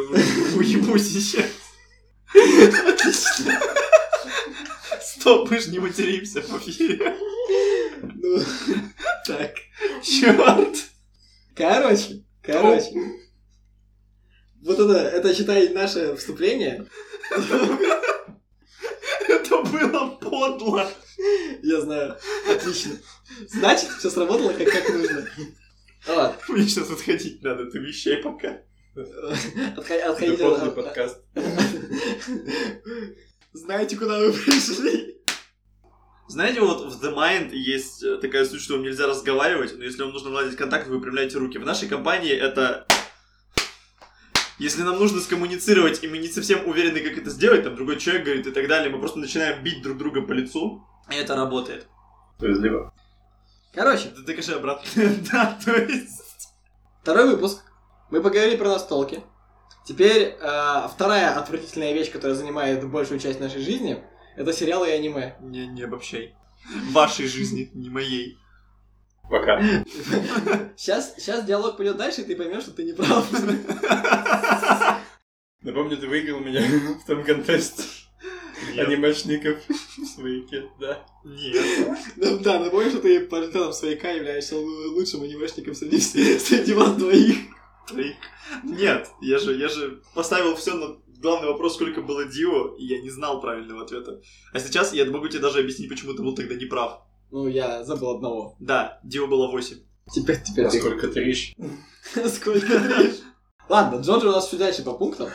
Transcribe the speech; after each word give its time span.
Уебу 0.56 0.98
сейчас. 0.98 1.46
Отлично. 2.34 3.60
Стоп, 5.00 5.50
мы 5.50 5.58
же 5.58 5.70
не 5.70 5.78
материмся 5.78 6.42
в 6.42 6.68
эфире. 6.68 7.16
Ну, 8.02 8.42
Так, 9.26 9.54
черт. 10.02 10.76
короче, 11.54 12.24
короче. 12.42 12.90
Вот 14.62 14.78
это, 14.78 14.94
это 14.98 15.34
считай 15.34 15.68
наше 15.70 16.16
вступление. 16.16 16.86
Это 19.28 19.62
было 19.62 20.08
подло. 20.20 20.90
Я 21.62 21.80
знаю. 21.80 22.16
Отлично. 22.50 22.92
Значит, 23.48 23.90
все 23.98 24.10
сработало 24.10 24.52
как, 24.52 24.68
как 24.70 24.88
нужно. 24.90 25.28
Ладно. 26.06 26.38
Мне 26.48 26.66
сейчас 26.66 26.90
отходить 26.90 27.42
надо, 27.42 27.70
ты 27.70 27.78
вещай 27.78 28.16
пока. 28.18 28.60
Отходи- 28.96 30.00
отходите 30.00 30.44
от- 30.46 30.74
подкаст. 30.74 31.18
Знаете, 33.52 33.96
куда 33.96 34.18
вы 34.18 34.32
пришли? 34.32 35.16
Знаете, 36.28 36.60
вот 36.60 36.92
в 36.92 37.04
The 37.04 37.14
Mind 37.14 37.50
есть 37.52 38.02
э, 38.02 38.16
такая 38.16 38.44
суть, 38.44 38.60
что 38.60 38.74
вам 38.74 38.82
нельзя 38.82 39.06
разговаривать, 39.06 39.76
но 39.76 39.84
если 39.84 40.02
вам 40.02 40.12
нужно 40.12 40.30
наладить 40.30 40.56
контакт, 40.56 40.88
вы 40.88 40.96
выпрямляете 40.96 41.38
руки. 41.38 41.58
В 41.58 41.66
нашей 41.66 41.88
компании 41.88 42.32
это... 42.32 42.86
Если 44.58 44.82
нам 44.82 44.98
нужно 44.98 45.20
скоммуницировать, 45.20 46.02
и 46.02 46.08
мы 46.08 46.18
не 46.18 46.28
совсем 46.28 46.66
уверены, 46.68 47.00
как 47.00 47.18
это 47.18 47.30
сделать, 47.30 47.64
там 47.64 47.74
другой 47.74 47.98
человек 47.98 48.24
говорит 48.24 48.46
и 48.46 48.52
так 48.52 48.68
далее, 48.68 48.88
мы 48.90 49.00
просто 49.00 49.18
начинаем 49.18 49.62
бить 49.64 49.82
друг 49.82 49.98
друга 49.98 50.22
по 50.22 50.32
лицу, 50.32 50.86
и 51.10 51.16
это 51.16 51.34
работает. 51.34 51.86
Справедливо. 52.36 52.94
Короче, 53.74 54.10
Да 54.16 54.22
докажи 54.22 54.52
обратно. 54.52 54.88
Да, 55.32 55.58
то 55.64 55.74
есть... 55.76 56.50
второй 57.02 57.28
выпуск. 57.30 57.62
Мы 58.10 58.20
поговорили 58.22 58.56
про 58.56 58.68
настолки. 58.70 59.22
Теперь 59.86 60.36
э, 60.40 60.88
вторая 60.94 61.34
отвратительная 61.38 61.92
вещь, 61.92 62.10
которая 62.10 62.36
занимает 62.36 62.88
большую 62.88 63.20
часть 63.20 63.40
нашей 63.40 63.60
жизни, 63.60 64.02
это 64.36 64.52
сериалы 64.52 64.88
и 64.88 64.92
аниме. 64.92 65.36
Не, 65.40 65.66
не 65.66 65.82
обобщай. 65.82 66.34
В 66.88 66.92
вашей 66.92 67.26
жизни, 67.26 67.70
не 67.74 67.90
моей. 67.90 68.38
Пока. 69.30 69.60
Сейчас, 70.76 71.14
сейчас 71.16 71.44
диалог 71.44 71.76
пойдет 71.76 71.96
дальше, 71.96 72.22
и 72.22 72.24
ты 72.24 72.36
поймешь, 72.36 72.62
что 72.62 72.72
ты 72.72 72.84
не 72.84 72.92
прав. 72.92 73.26
Напомню, 75.62 75.96
ты 75.96 76.06
выиграл 76.08 76.40
меня 76.40 76.62
в 77.02 77.06
том 77.06 77.24
контесте. 77.24 77.82
Анимешников 78.78 79.58
в 79.68 80.04
свояке, 80.06 80.64
да. 80.80 81.04
Нет. 81.24 81.98
Ну 82.16 82.38
Да, 82.38 82.58
напомню, 82.60 82.90
что 82.90 83.00
ты 83.00 83.20
по 83.20 83.36
результатам 83.36 83.72
свояка 83.72 84.10
являешься 84.10 84.54
лу- 84.54 84.88
лучшим 84.94 85.22
анимешником 85.22 85.74
среди, 85.74 85.98
среди 86.00 86.72
вас 86.72 86.92
двоих. 86.96 87.36
Твоих. 87.86 88.16
Нет, 88.62 89.10
я 89.20 89.38
же, 89.38 89.54
я 89.56 89.68
же 89.68 90.02
поставил 90.14 90.54
все 90.56 90.74
на 90.74 90.96
главный 91.20 91.48
вопрос, 91.48 91.74
сколько 91.74 92.02
было 92.02 92.24
Дио, 92.24 92.74
и 92.76 92.84
я 92.84 93.00
не 93.00 93.10
знал 93.10 93.40
правильного 93.40 93.82
ответа. 93.82 94.20
А 94.52 94.58
сейчас 94.58 94.92
я 94.92 95.04
могу 95.06 95.28
тебе 95.28 95.40
даже 95.40 95.60
объяснить, 95.60 95.88
почему 95.88 96.14
ты 96.14 96.22
был 96.22 96.34
тогда 96.34 96.54
неправ. 96.54 97.02
Ну, 97.30 97.48
я 97.48 97.82
забыл 97.84 98.10
одного. 98.16 98.56
Да, 98.60 99.00
Дио 99.02 99.26
было 99.26 99.50
8. 99.50 99.76
Теперь, 100.12 100.42
теперь 100.42 100.66
А 100.66 100.70
ты. 100.70 100.78
сколько 100.80 101.08
ты? 101.08 101.34
Сколько 102.28 102.78
три? 102.78 103.14
Ладно, 103.68 104.00
Джорджи 104.00 104.28
у 104.28 104.32
нас 104.32 104.48
чуть 104.50 104.58
дальше 104.58 104.82
по 104.82 104.92
пунктам. 104.92 105.30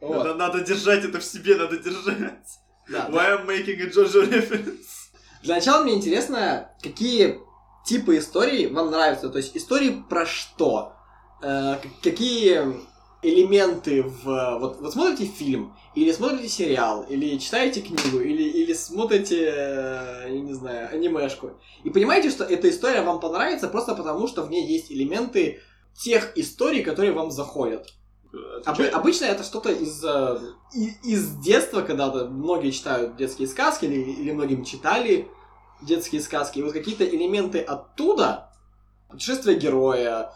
Надо 0.00 0.60
держать 0.60 1.04
это 1.04 1.18
в 1.18 1.24
себе, 1.24 1.56
надо 1.56 1.76
держать. 1.78 2.46
Да. 2.88 3.08
Why 3.10 3.36
I'm 3.36 3.46
making 3.46 3.80
a 3.80 3.90
JoJo 3.90 4.30
reference? 4.30 5.10
Для 5.42 5.56
начала 5.56 5.82
мне 5.82 5.94
интересно, 5.94 6.70
какие 6.80 7.40
типы 7.84 8.18
историй 8.18 8.68
вам 8.68 8.90
нравятся. 8.92 9.28
То 9.28 9.38
есть 9.38 9.56
истории 9.56 10.04
про 10.08 10.24
что? 10.24 10.92
Э, 11.42 11.76
какие 12.02 12.86
элементы 13.22 14.02
в... 14.02 14.58
Вот, 14.58 14.80
вот 14.80 14.92
смотрите 14.92 15.26
фильм, 15.26 15.74
или 15.94 16.12
смотрите 16.12 16.48
сериал, 16.48 17.04
или 17.08 17.38
читаете 17.38 17.80
книгу, 17.80 18.20
или, 18.20 18.42
или 18.42 18.72
смотрите, 18.72 19.52
э, 19.54 20.26
я 20.28 20.40
не 20.40 20.52
знаю, 20.52 20.88
анимешку. 20.92 21.52
И 21.84 21.90
понимаете, 21.90 22.30
что 22.30 22.44
эта 22.44 22.70
история 22.70 23.02
вам 23.02 23.20
понравится 23.20 23.68
просто 23.68 23.94
потому, 23.94 24.28
что 24.28 24.42
в 24.42 24.50
ней 24.50 24.66
есть 24.66 24.90
элементы 24.90 25.60
тех 25.94 26.36
историй, 26.36 26.82
которые 26.82 27.12
вам 27.12 27.30
заходят. 27.30 27.92
Обы- 28.64 28.88
обычно 28.88 29.24
это 29.24 29.42
что-то 29.44 29.70
из, 29.70 30.04
э, 30.04 30.38
из 31.04 31.36
детства, 31.36 31.80
когда-то 31.80 32.28
многие 32.28 32.70
читают 32.70 33.16
детские 33.16 33.48
сказки 33.48 33.86
или, 33.86 33.94
или 33.94 34.32
многим 34.32 34.64
читали 34.64 35.28
детские 35.82 36.20
сказки. 36.20 36.58
И 36.58 36.62
вот 36.62 36.72
какие-то 36.72 37.04
элементы 37.04 37.60
оттуда, 37.60 38.52
путешествие 39.08 39.58
героя, 39.58 40.32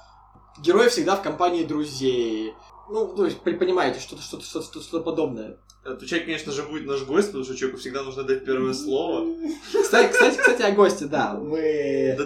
герой 0.59 0.89
всегда 0.89 1.17
в 1.17 1.23
компании 1.23 1.65
друзей. 1.65 2.55
Ну, 2.89 3.07
то 3.15 3.25
есть, 3.25 3.41
при- 3.41 3.55
понимаете, 3.57 4.01
что-то 4.01 4.23
что 4.23 4.41
что 4.41 4.63
что 4.63 4.81
что 4.81 5.01
подобное. 5.01 5.59
Отвечать, 5.85 6.25
конечно 6.27 6.53
же, 6.53 6.63
будет 6.65 6.87
наш 6.87 7.03
гость, 7.05 7.29
потому 7.29 7.45
что 7.45 7.57
человеку 7.57 7.81
всегда 7.81 8.03
нужно 8.03 8.23
дать 8.25 8.45
первое 8.45 8.75
слово. 8.75 9.35
Кстати, 9.83 10.13
кстати, 10.13 10.37
кстати, 10.37 10.63
о 10.63 10.73
госте, 10.73 11.07
да. 11.07 11.35
Мы... 11.35 12.15
Да, 12.19 12.25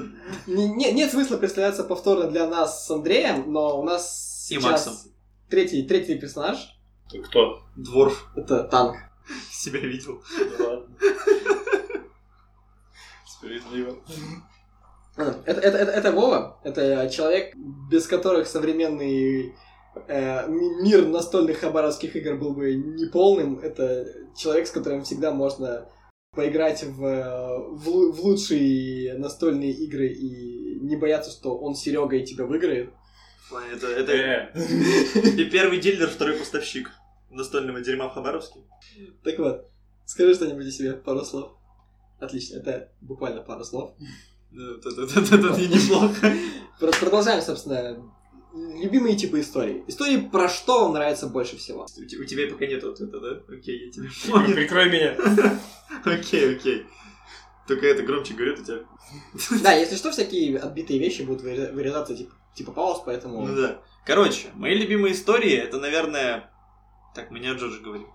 Не- 0.52 0.68
не- 0.68 0.92
нет 0.92 1.10
смысла 1.12 1.36
представляться 1.36 1.84
повторно 1.84 2.28
для 2.30 2.48
нас 2.48 2.86
с 2.86 2.90
Андреем, 2.90 3.52
но 3.52 3.78
у 3.80 3.84
нас 3.84 4.48
И 4.50 4.54
сейчас 4.54 4.64
Максом. 4.64 4.94
третий, 5.48 5.82
третий 5.84 6.18
персонаж. 6.18 6.58
Кто? 7.28 7.62
Дворф 7.76 8.26
Это 8.34 8.64
танк. 8.64 8.96
себя 9.52 9.78
видел. 9.80 10.20
Ладно. 10.58 10.86
Справедливо. 13.26 13.96
А, 15.16 15.42
Это, 15.46 15.60
это, 15.60 15.78
это, 15.78 15.92
это 15.92 16.12
Вова, 16.12 16.60
это 16.64 17.08
человек, 17.08 17.54
без 17.90 18.06
которых 18.06 18.46
современный 18.48 19.54
э, 20.08 20.48
ми- 20.48 20.82
мир 20.82 21.06
настольных 21.06 21.58
хабаровских 21.58 22.16
игр 22.16 22.36
был 22.36 22.52
бы 22.54 22.74
неполным. 22.74 23.58
Это 23.60 24.06
человек, 24.36 24.66
с 24.66 24.70
которым 24.72 25.04
всегда 25.04 25.30
можно 25.32 25.88
поиграть 26.32 26.82
в, 26.82 26.98
в, 26.98 28.12
в 28.12 28.20
лучшие 28.24 29.14
настольные 29.18 29.70
игры 29.70 30.08
и 30.08 30.80
не 30.80 30.96
бояться, 30.96 31.30
что 31.30 31.56
он 31.56 31.76
Серега 31.76 32.16
и 32.16 32.24
тебя 32.26 32.44
выиграет. 32.44 32.90
Это, 33.72 33.86
это 33.86 34.12
Э, 34.12 34.52
и 35.36 35.44
первый 35.44 35.78
дилер, 35.78 36.08
второй 36.08 36.36
поставщик 36.36 36.90
настольного 37.30 37.80
дерьма 37.80 38.08
в 38.08 38.14
Хабаровске. 38.14 38.60
Так 39.22 39.38
вот, 39.38 39.70
скажи 40.06 40.34
что-нибудь 40.34 40.66
о 40.66 40.70
себе, 40.72 40.94
пару 40.94 41.24
слов. 41.24 41.52
Отлично, 42.18 42.56
это 42.58 42.90
буквально 43.00 43.42
пару 43.42 43.62
слов. 43.64 43.94
Это, 44.54 44.88
это- 44.90 45.02
это- 45.20 45.34
это 45.36 45.60
не 45.60 45.66
неплохо. 45.68 46.32
Про- 46.78 46.92
Продолжаем, 46.92 47.42
собственно, 47.42 48.02
любимые 48.52 49.16
типы 49.16 49.40
историй. 49.40 49.82
Истории 49.88 50.18
про 50.28 50.48
что 50.48 50.84
вам 50.84 50.94
нравится 50.94 51.26
больше 51.26 51.56
всего? 51.56 51.86
У 51.98 52.04
те- 52.04 52.16
у 52.18 52.24
тебя 52.24 52.46
пока 52.50 52.66
нет 52.66 52.84
ответа, 52.84 53.20
да? 53.20 53.40
Окей, 53.54 53.86
я 53.86 53.90
тебя 53.92 54.04
Прикрой- 54.08 54.32
понял. 54.32 54.54
Прикрой 54.54 54.90
меня. 54.90 55.16
Окей, 56.04 56.56
окей. 56.56 56.86
Только 57.66 57.86
это 57.86 58.02
громче 58.02 58.34
говорит 58.34 58.60
у 58.60 58.64
тебя. 58.64 58.80
Да, 59.62 59.72
если 59.72 59.96
что, 59.96 60.10
всякие 60.10 60.58
отбитые 60.58 60.98
вещи 60.98 61.22
будут 61.22 61.42
выре- 61.44 61.72
вырезаться 61.72 62.14
типа, 62.14 62.34
типа 62.54 62.72
пауз, 62.72 63.02
поэтому... 63.06 63.46
Ну 63.46 63.56
да. 63.56 63.80
Короче, 64.04 64.48
мои 64.54 64.74
любимые 64.76 65.14
истории, 65.14 65.52
это, 65.54 65.78
наверное... 65.78 66.50
Так, 67.14 67.30
меня 67.30 67.54
Джордж 67.54 67.80
говорил. 67.80 68.08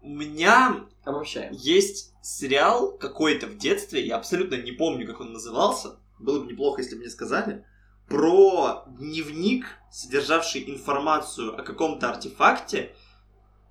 У 0.00 0.08
меня 0.08 0.84
Обобщаем. 1.04 1.52
есть 1.54 2.12
сериал 2.28 2.92
какой-то 2.92 3.46
в 3.46 3.56
детстве, 3.56 4.06
я 4.06 4.16
абсолютно 4.16 4.56
не 4.56 4.72
помню, 4.72 5.06
как 5.06 5.20
он 5.20 5.32
назывался. 5.32 5.96
Было 6.18 6.40
бы 6.40 6.52
неплохо, 6.52 6.82
если 6.82 6.94
бы 6.94 7.00
мне 7.00 7.10
сказали. 7.10 7.64
Про 8.06 8.84
дневник, 8.86 9.64
содержавший 9.90 10.70
информацию 10.70 11.58
о 11.58 11.62
каком-то 11.62 12.10
артефакте. 12.10 12.94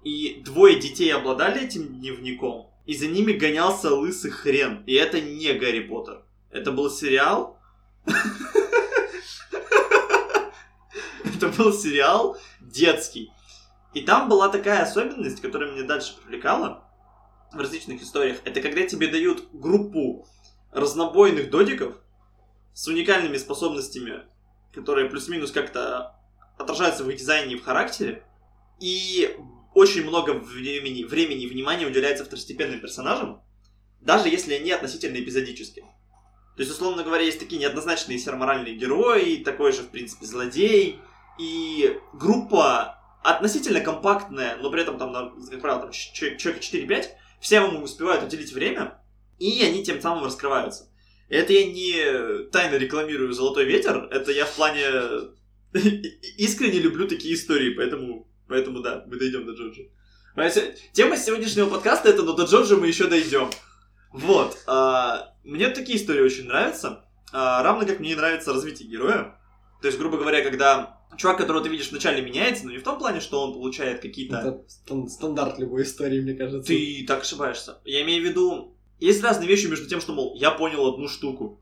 И 0.04 0.42
двое 0.44 0.80
детей 0.80 1.14
обладали 1.14 1.66
этим 1.66 2.00
дневником. 2.00 2.72
И 2.86 2.96
за 2.96 3.08
ними 3.08 3.34
гонялся 3.34 3.94
лысый 3.94 4.32
хрен. 4.32 4.84
И 4.88 4.94
это 4.94 5.22
не 5.22 5.54
Гарри 5.54 5.82
Поттер. 5.82 6.24
Это 6.50 6.72
был 6.72 6.90
сериал. 6.90 7.60
Это 11.24 11.50
был 11.50 11.72
сериал 11.72 12.38
детский. 12.60 13.32
И 13.94 14.02
там 14.02 14.28
была 14.30 14.50
такая 14.50 14.82
особенность, 14.82 15.42
которая 15.42 15.72
меня 15.72 15.84
дальше 15.84 16.16
привлекала 16.18 16.87
в 17.52 17.60
различных 17.60 18.02
историях. 18.02 18.40
Это 18.46 18.62
когда 18.62 18.86
тебе 18.86 19.08
дают 19.08 19.50
группу 19.54 20.28
разнобойных 20.72 21.50
додиков 21.50 21.96
с 22.74 22.88
уникальными 22.88 23.38
способностями, 23.38 24.24
которые 24.74 25.10
плюс-минус 25.10 25.52
как-то 25.52 26.16
отражаются 26.58 27.04
в 27.04 27.10
их 27.10 27.18
дизайне 27.18 27.56
и 27.56 27.58
в 27.58 27.64
характере. 27.64 28.24
И 28.80 29.36
очень 29.74 30.04
много 30.04 30.32
времени, 30.32 31.04
времени 31.04 31.44
и 31.44 31.48
внимания 31.50 31.86
уделяется 31.86 32.26
второстепенным 32.26 32.80
персонажам, 32.80 33.42
даже 34.02 34.30
если 34.30 34.54
они 34.54 34.72
относительно 34.72 35.18
эпизодические. 35.18 35.86
То 36.56 36.64
есть, 36.64 36.72
условно 36.72 37.04
говоря, 37.04 37.24
есть 37.24 37.40
такие 37.40 37.62
неоднозначные 37.62 38.18
сероморальные 38.18 38.76
герои, 38.76 39.44
такой 39.44 39.72
же, 39.72 39.84
в 39.84 39.90
принципе, 39.90 40.26
злодей, 40.26 41.00
и 41.38 42.00
группа 42.14 42.98
относительно 43.24 43.80
компактная, 43.82 44.58
но 44.58 44.72
при 44.72 44.82
этом 44.82 44.98
там, 44.98 45.14
как 45.50 45.62
правило, 45.62 45.82
там 45.82 45.92
ч- 45.92 46.38
человека 46.38 46.64
4-5, 46.64 47.06
все 47.40 47.60
вам 47.62 47.84
успевают 47.84 48.24
уделить 48.24 48.52
время, 48.54 49.02
и 49.40 49.64
они 49.64 49.84
тем 49.84 50.02
самым 50.02 50.26
раскрываются. 50.26 50.90
Это 51.30 51.54
я 51.54 51.66
не 51.66 52.50
тайно 52.52 52.76
рекламирую 52.76 53.34
«Золотой 53.34 53.66
ветер», 53.66 54.08
это 54.12 54.32
я 54.32 54.46
в 54.46 54.56
плане 54.56 54.84
искренне 56.38 56.80
люблю 56.80 57.08
такие 57.08 57.34
истории, 57.36 57.74
поэтому 57.74 58.28
Поэтому 58.50 58.80
да, 58.80 59.04
мы 59.08 59.18
дойдем 59.18 59.46
до 59.46 59.52
се- 60.50 60.74
Тема 60.94 61.18
сегодняшнего 61.18 61.70
подкаста 61.70 62.08
это, 62.08 62.24
но 62.24 62.32
до 62.32 62.44
Джоджо 62.46 62.78
мы 62.78 62.88
еще 62.88 63.08
дойдем. 63.08 63.50
Вот. 64.14 64.58
а, 64.68 65.34
Мне 65.44 65.68
такие 65.70 65.98
истории 65.98 66.22
очень 66.22 66.46
нравятся. 66.48 67.04
а, 67.34 67.62
Равно 67.62 67.86
как 67.86 68.00
мне 68.00 68.16
нравится 68.16 68.54
развитие 68.54 68.88
героя. 68.88 69.38
То 69.82 69.88
есть, 69.88 70.00
грубо 70.00 70.18
говоря, 70.18 70.42
когда 70.44 70.97
чувак, 71.18 71.38
которого 71.38 71.64
ты 71.64 71.70
видишь 71.70 71.92
вначале 71.92 72.22
меняется, 72.22 72.66
но 72.66 72.72
не 72.72 72.78
в 72.78 72.84
том 72.84 72.98
плане, 72.98 73.20
что 73.20 73.42
он 73.42 73.54
получает 73.54 74.02
какие-то... 74.02 74.38
Это 74.38 74.64
стан- 74.68 75.10
стандарт 75.10 75.60
любой 75.60 75.84
истории, 75.84 76.22
мне 76.22 76.34
кажется. 76.34 76.68
Ты 76.68 77.06
так 77.08 77.24
ошибаешься. 77.24 77.80
Я 77.84 78.04
имею 78.04 78.24
в 78.24 78.26
виду, 78.26 78.76
есть 79.00 79.24
разные 79.24 79.48
вещи 79.48 79.68
между 79.68 79.88
тем, 79.88 80.00
что, 80.02 80.14
мол, 80.14 80.36
я 80.36 80.52
понял 80.52 80.86
одну 80.88 81.08
штуку. 81.08 81.60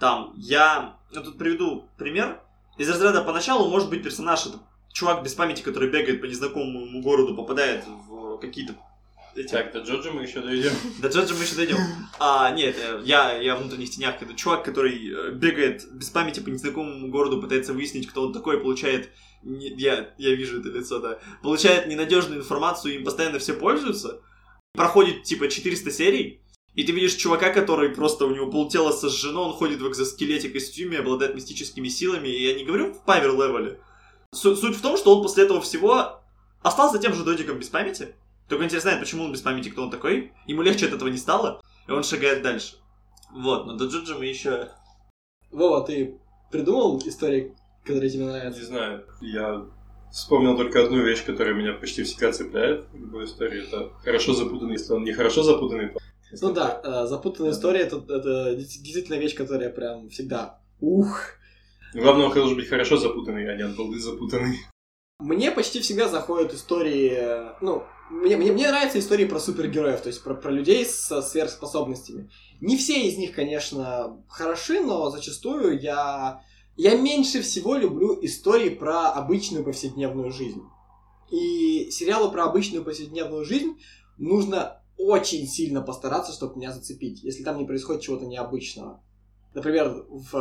Там, 0.00 0.34
я... 0.36 0.96
Я 1.12 1.20
тут 1.20 1.38
приведу 1.38 1.84
пример. 1.98 2.40
Из 2.78 2.88
разряда 2.88 3.22
поначалу 3.22 3.68
может 3.68 3.90
быть 3.90 4.02
персонаж, 4.02 4.46
это 4.46 4.58
чувак 4.92 5.22
без 5.22 5.34
памяти, 5.34 5.62
который 5.62 5.90
бегает 5.90 6.20
по 6.20 6.24
незнакомому 6.24 7.02
городу, 7.02 7.36
попадает 7.36 7.84
в 7.86 8.38
какие-то... 8.38 8.74
эти- 9.34 9.48
Так, 9.50 9.72
до 9.72 9.80
Джоджо 9.80 10.10
мы 10.12 10.22
еще 10.22 10.40
дойдем. 10.40 10.72
До 11.00 11.08
Джоджа 11.08 11.34
мы 11.34 11.42
еще 11.42 11.54
дойдем. 11.54 11.76
А, 12.18 12.50
нет, 12.50 12.76
э, 12.78 13.00
я, 13.04 13.32
я 13.38 13.56
в 13.56 13.60
внутренних 13.62 13.90
тенях. 13.90 14.20
Это 14.20 14.34
чувак, 14.34 14.64
который 14.64 14.92
э, 15.12 15.30
бегает 15.32 15.84
без 15.92 16.10
памяти 16.10 16.40
по 16.40 16.48
незнакомому 16.48 17.08
городу, 17.08 17.40
пытается 17.40 17.72
выяснить, 17.72 18.06
кто 18.08 18.26
он 18.26 18.32
такой, 18.32 18.58
получает... 18.60 19.10
я, 19.42 20.10
я 20.18 20.34
вижу 20.34 20.60
это 20.60 20.68
лицо, 20.70 20.98
да. 20.98 21.18
Получает 21.42 21.86
ненадежную 21.86 22.40
информацию, 22.40 22.94
им 22.96 23.04
постоянно 23.04 23.38
все 23.38 23.54
пользуются. 23.54 24.20
Проходит, 24.74 25.24
типа, 25.24 25.48
400 25.48 25.90
серий, 25.90 26.40
и 26.74 26.84
ты 26.84 26.92
видишь 26.92 27.14
чувака, 27.14 27.50
который 27.50 27.90
просто, 27.90 28.24
у 28.24 28.34
него 28.34 28.50
полтела 28.50 28.90
сожжено, 28.92 29.42
он 29.48 29.52
ходит 29.52 29.80
в 29.82 29.88
экзоскелете 29.88 30.48
костюме, 30.48 30.98
обладает 31.00 31.34
мистическими 31.34 31.88
силами, 31.88 32.28
и 32.28 32.46
я 32.46 32.54
не 32.54 32.64
говорю 32.64 32.94
в 32.94 33.04
павер 33.04 33.32
левеле. 33.32 33.80
Су- 34.34 34.56
суть 34.56 34.76
в 34.76 34.80
том, 34.80 34.96
что 34.96 35.14
он 35.14 35.22
после 35.22 35.44
этого 35.44 35.60
всего 35.60 36.22
остался 36.62 36.98
тем 36.98 37.12
же 37.12 37.22
додиком 37.24 37.58
без 37.58 37.68
памяти, 37.68 38.14
только 38.48 38.64
интересно, 38.64 38.90
знает, 38.90 39.00
почему 39.00 39.24
он 39.24 39.32
без 39.32 39.40
памяти, 39.40 39.70
кто 39.70 39.82
он 39.82 39.90
такой. 39.90 40.32
Ему 40.46 40.62
легче 40.62 40.86
от 40.86 40.92
этого 40.92 41.08
не 41.08 41.16
стало, 41.16 41.62
и 41.88 41.90
он 41.90 42.02
шагает 42.04 42.42
дальше. 42.42 42.76
Вот, 43.32 43.66
но 43.66 43.76
до 43.76 43.86
Джоджо 43.86 44.16
мы 44.18 44.26
еще... 44.26 44.68
Вова, 45.50 45.84
ты 45.86 46.18
придумал 46.50 47.00
истории, 47.06 47.54
которые 47.84 48.10
тебе 48.10 48.24
Не 48.24 48.30
нравятся? 48.30 48.64
знаю, 48.64 49.06
я 49.20 49.64
вспомнил 50.10 50.56
только 50.56 50.84
одну 50.84 50.98
вещь, 51.02 51.24
которая 51.24 51.54
меня 51.54 51.72
почти 51.72 52.02
всегда 52.02 52.32
цепляет 52.32 52.86
в 52.92 52.98
любой 52.98 53.24
истории. 53.24 53.66
Это 53.66 53.90
хорошо 54.04 54.34
запутанный, 54.34 54.74
если 54.74 54.92
он 54.92 55.04
не 55.04 55.12
хорошо 55.12 55.42
запутанный, 55.42 55.88
то... 55.88 55.98
Ну 56.40 56.52
да, 56.52 56.80
э, 56.82 57.06
запутанная 57.06 57.52
история 57.52 57.80
это, 57.80 57.96
это 58.08 58.54
действительно 58.56 59.16
вещь, 59.16 59.34
которая 59.34 59.70
прям 59.70 60.08
всегда 60.08 60.60
ух. 60.80 61.32
Главное, 61.94 62.26
он 62.26 62.34
должен 62.34 62.56
быть 62.56 62.68
хорошо 62.68 62.96
запутанный, 62.96 63.50
а 63.50 63.56
не 63.56 63.62
от 63.62 63.76
балды 63.76 63.98
запутанный. 63.98 64.58
Мне 65.22 65.52
почти 65.52 65.80
всегда 65.80 66.08
заходят 66.08 66.52
истории, 66.52 67.54
ну, 67.60 67.84
мне, 68.10 68.36
мне, 68.36 68.50
мне 68.50 68.66
нравятся 68.66 68.98
истории 68.98 69.24
про 69.24 69.38
супергероев, 69.38 70.00
то 70.00 70.08
есть 70.08 70.22
про, 70.24 70.34
про 70.34 70.50
людей 70.50 70.84
со 70.84 71.22
сверхспособностями. 71.22 72.28
Не 72.60 72.76
все 72.76 73.06
из 73.06 73.16
них, 73.16 73.32
конечно, 73.32 74.20
хороши, 74.28 74.80
но 74.80 75.10
зачастую 75.10 75.80
я, 75.80 76.42
я 76.76 76.96
меньше 76.96 77.40
всего 77.40 77.76
люблю 77.76 78.18
истории 78.22 78.70
про 78.70 79.12
обычную 79.12 79.64
повседневную 79.64 80.32
жизнь. 80.32 80.62
И 81.30 81.88
сериалы 81.92 82.32
про 82.32 82.46
обычную 82.46 82.84
повседневную 82.84 83.44
жизнь 83.44 83.80
нужно 84.18 84.82
очень 84.98 85.46
сильно 85.46 85.82
постараться, 85.82 86.32
чтобы 86.32 86.56
меня 86.56 86.72
зацепить, 86.72 87.22
если 87.22 87.44
там 87.44 87.58
не 87.58 87.64
происходит 87.64 88.02
чего-то 88.02 88.26
необычного. 88.26 89.00
Например, 89.54 90.04
в, 90.08 90.32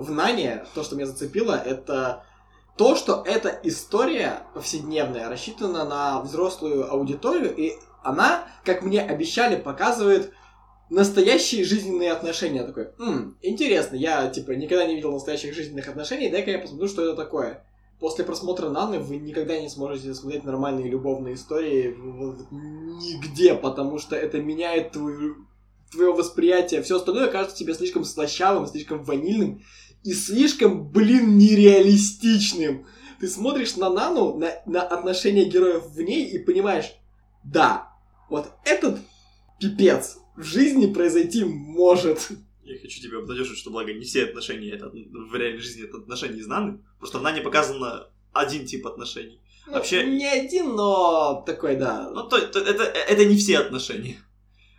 в 0.00 0.10
Нане 0.10 0.64
то, 0.74 0.82
что 0.82 0.96
меня 0.96 1.06
зацепило, 1.06 1.52
это 1.52 2.24
то, 2.80 2.96
что 2.96 3.22
эта 3.26 3.60
история 3.62 4.44
повседневная 4.54 5.28
рассчитана 5.28 5.84
на 5.84 6.22
взрослую 6.22 6.90
аудиторию, 6.90 7.54
и 7.54 7.74
она, 8.02 8.48
как 8.64 8.80
мне 8.80 9.02
обещали, 9.02 9.56
показывает 9.56 10.32
настоящие 10.88 11.62
жизненные 11.66 12.10
отношения. 12.10 12.62
Такой, 12.62 12.88
«М, 12.98 13.36
интересно, 13.42 13.96
я, 13.96 14.30
типа, 14.30 14.52
никогда 14.52 14.86
не 14.86 14.94
видел 14.94 15.12
настоящих 15.12 15.54
жизненных 15.54 15.88
отношений, 15.88 16.30
дай-ка 16.30 16.52
я 16.52 16.58
посмотрю, 16.58 16.88
что 16.88 17.04
это 17.04 17.16
такое. 17.16 17.66
После 17.98 18.24
просмотра 18.24 18.70
Наны 18.70 18.98
вы 18.98 19.18
никогда 19.18 19.60
не 19.60 19.68
сможете 19.68 20.14
смотреть 20.14 20.44
нормальные 20.44 20.88
любовные 20.88 21.34
истории 21.34 21.94
нигде, 22.50 23.56
потому 23.56 23.98
что 23.98 24.16
это 24.16 24.40
меняет 24.40 24.92
твою, 24.92 25.36
твое 25.92 26.14
восприятие. 26.14 26.80
Все 26.80 26.96
остальное 26.96 27.30
кажется 27.30 27.58
тебе 27.58 27.74
слишком 27.74 28.04
слащавым, 28.04 28.66
слишком 28.66 29.04
ванильным 29.04 29.60
и 30.04 30.12
слишком, 30.12 30.88
блин, 30.90 31.36
нереалистичным. 31.38 32.86
Ты 33.20 33.28
смотришь 33.28 33.76
на 33.76 33.90
Нану, 33.90 34.38
на, 34.38 34.52
на 34.66 34.82
отношения 34.82 35.44
героев 35.44 35.84
в 35.90 36.00
ней 36.00 36.26
и 36.30 36.38
понимаешь, 36.38 36.86
да, 37.44 37.92
вот 38.30 38.50
этот 38.64 38.98
пипец 39.58 40.18
в 40.36 40.42
жизни 40.42 40.86
произойти 40.92 41.44
может. 41.44 42.30
Я 42.64 42.78
хочу 42.78 43.00
тебя 43.02 43.18
обнадежить, 43.18 43.58
что, 43.58 43.70
благо, 43.70 43.92
не 43.92 44.04
все 44.04 44.24
отношения 44.24 44.70
это, 44.70 44.88
в 44.90 45.34
реальной 45.34 45.60
жизни 45.60 45.84
это 45.84 45.98
отношения 45.98 46.38
из 46.38 46.46
Наны. 46.46 46.78
Просто 46.98 47.18
в 47.18 47.22
Нане 47.22 47.42
показано 47.42 48.08
один 48.32 48.64
тип 48.64 48.86
отношений. 48.86 49.40
Ну, 49.66 49.72
Вообще- 49.74 50.06
Не 50.06 50.26
один, 50.26 50.74
но 50.76 51.42
такой, 51.46 51.76
да. 51.76 52.08
Ну, 52.10 52.22
то, 52.28 52.40
то- 52.40 52.60
это, 52.60 52.84
это 52.84 53.24
не 53.26 53.36
все 53.36 53.58
отношения. 53.58 54.16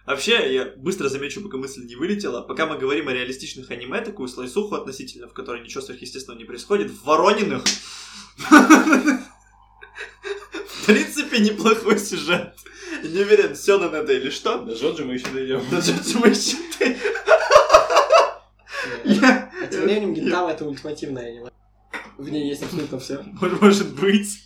Вообще, 0.05 0.53
я 0.53 0.65
быстро 0.77 1.09
замечу, 1.09 1.41
пока 1.41 1.57
мысль 1.57 1.85
не 1.85 1.95
вылетела, 1.95 2.41
пока 2.41 2.65
мы 2.65 2.77
говорим 2.77 3.07
о 3.07 3.13
реалистичных 3.13 3.69
аниме, 3.71 4.01
такую 4.01 4.27
слайсуху 4.27 4.75
относительно, 4.75 5.27
в 5.27 5.33
которой 5.33 5.61
ничего 5.63 5.81
сверхъестественного 5.81 6.39
не 6.39 6.45
происходит, 6.45 6.89
в 6.91 7.03
Ворониных 7.03 7.63
в 10.67 10.85
принципе 10.85 11.39
неплохой 11.39 11.99
сюжет. 11.99 12.55
Не 13.03 13.19
уверен, 13.21 13.55
все 13.55 13.77
на 13.77 13.95
это 13.95 14.13
или 14.13 14.29
что. 14.29 14.59
До 14.59 14.73
Джоджо 14.73 15.05
мы 15.05 15.13
еще 15.13 15.27
дойдем. 15.27 15.63
Даже 15.69 15.93
мы 16.19 16.33
считаем. 16.33 16.97
Я- 19.05 19.51
А 19.61 19.67
тем 19.67 19.83
временем 19.83 20.13
Гинтама 20.13 20.51
это 20.51 20.65
ультимативное 20.65 21.27
аниме. 21.27 21.51
В 22.17 22.29
ней 22.29 22.49
есть 22.49 22.63
абсолютно 22.63 22.99
все. 22.99 23.23
Может- 23.39 23.93
быть. 23.99 24.39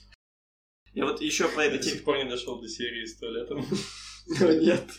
Я 0.93 1.05
вот 1.05 1.21
еще 1.21 1.47
по 1.49 1.59
этой 1.59 1.77
до 1.77 1.83
теме... 1.83 1.95
сих 1.95 2.03
пор 2.05 2.17
не 2.17 2.29
дошел 2.29 2.59
до 2.61 2.67
серии 2.67 3.05
с 3.05 3.17
туалетом. 3.17 3.65
Нет. 4.27 4.89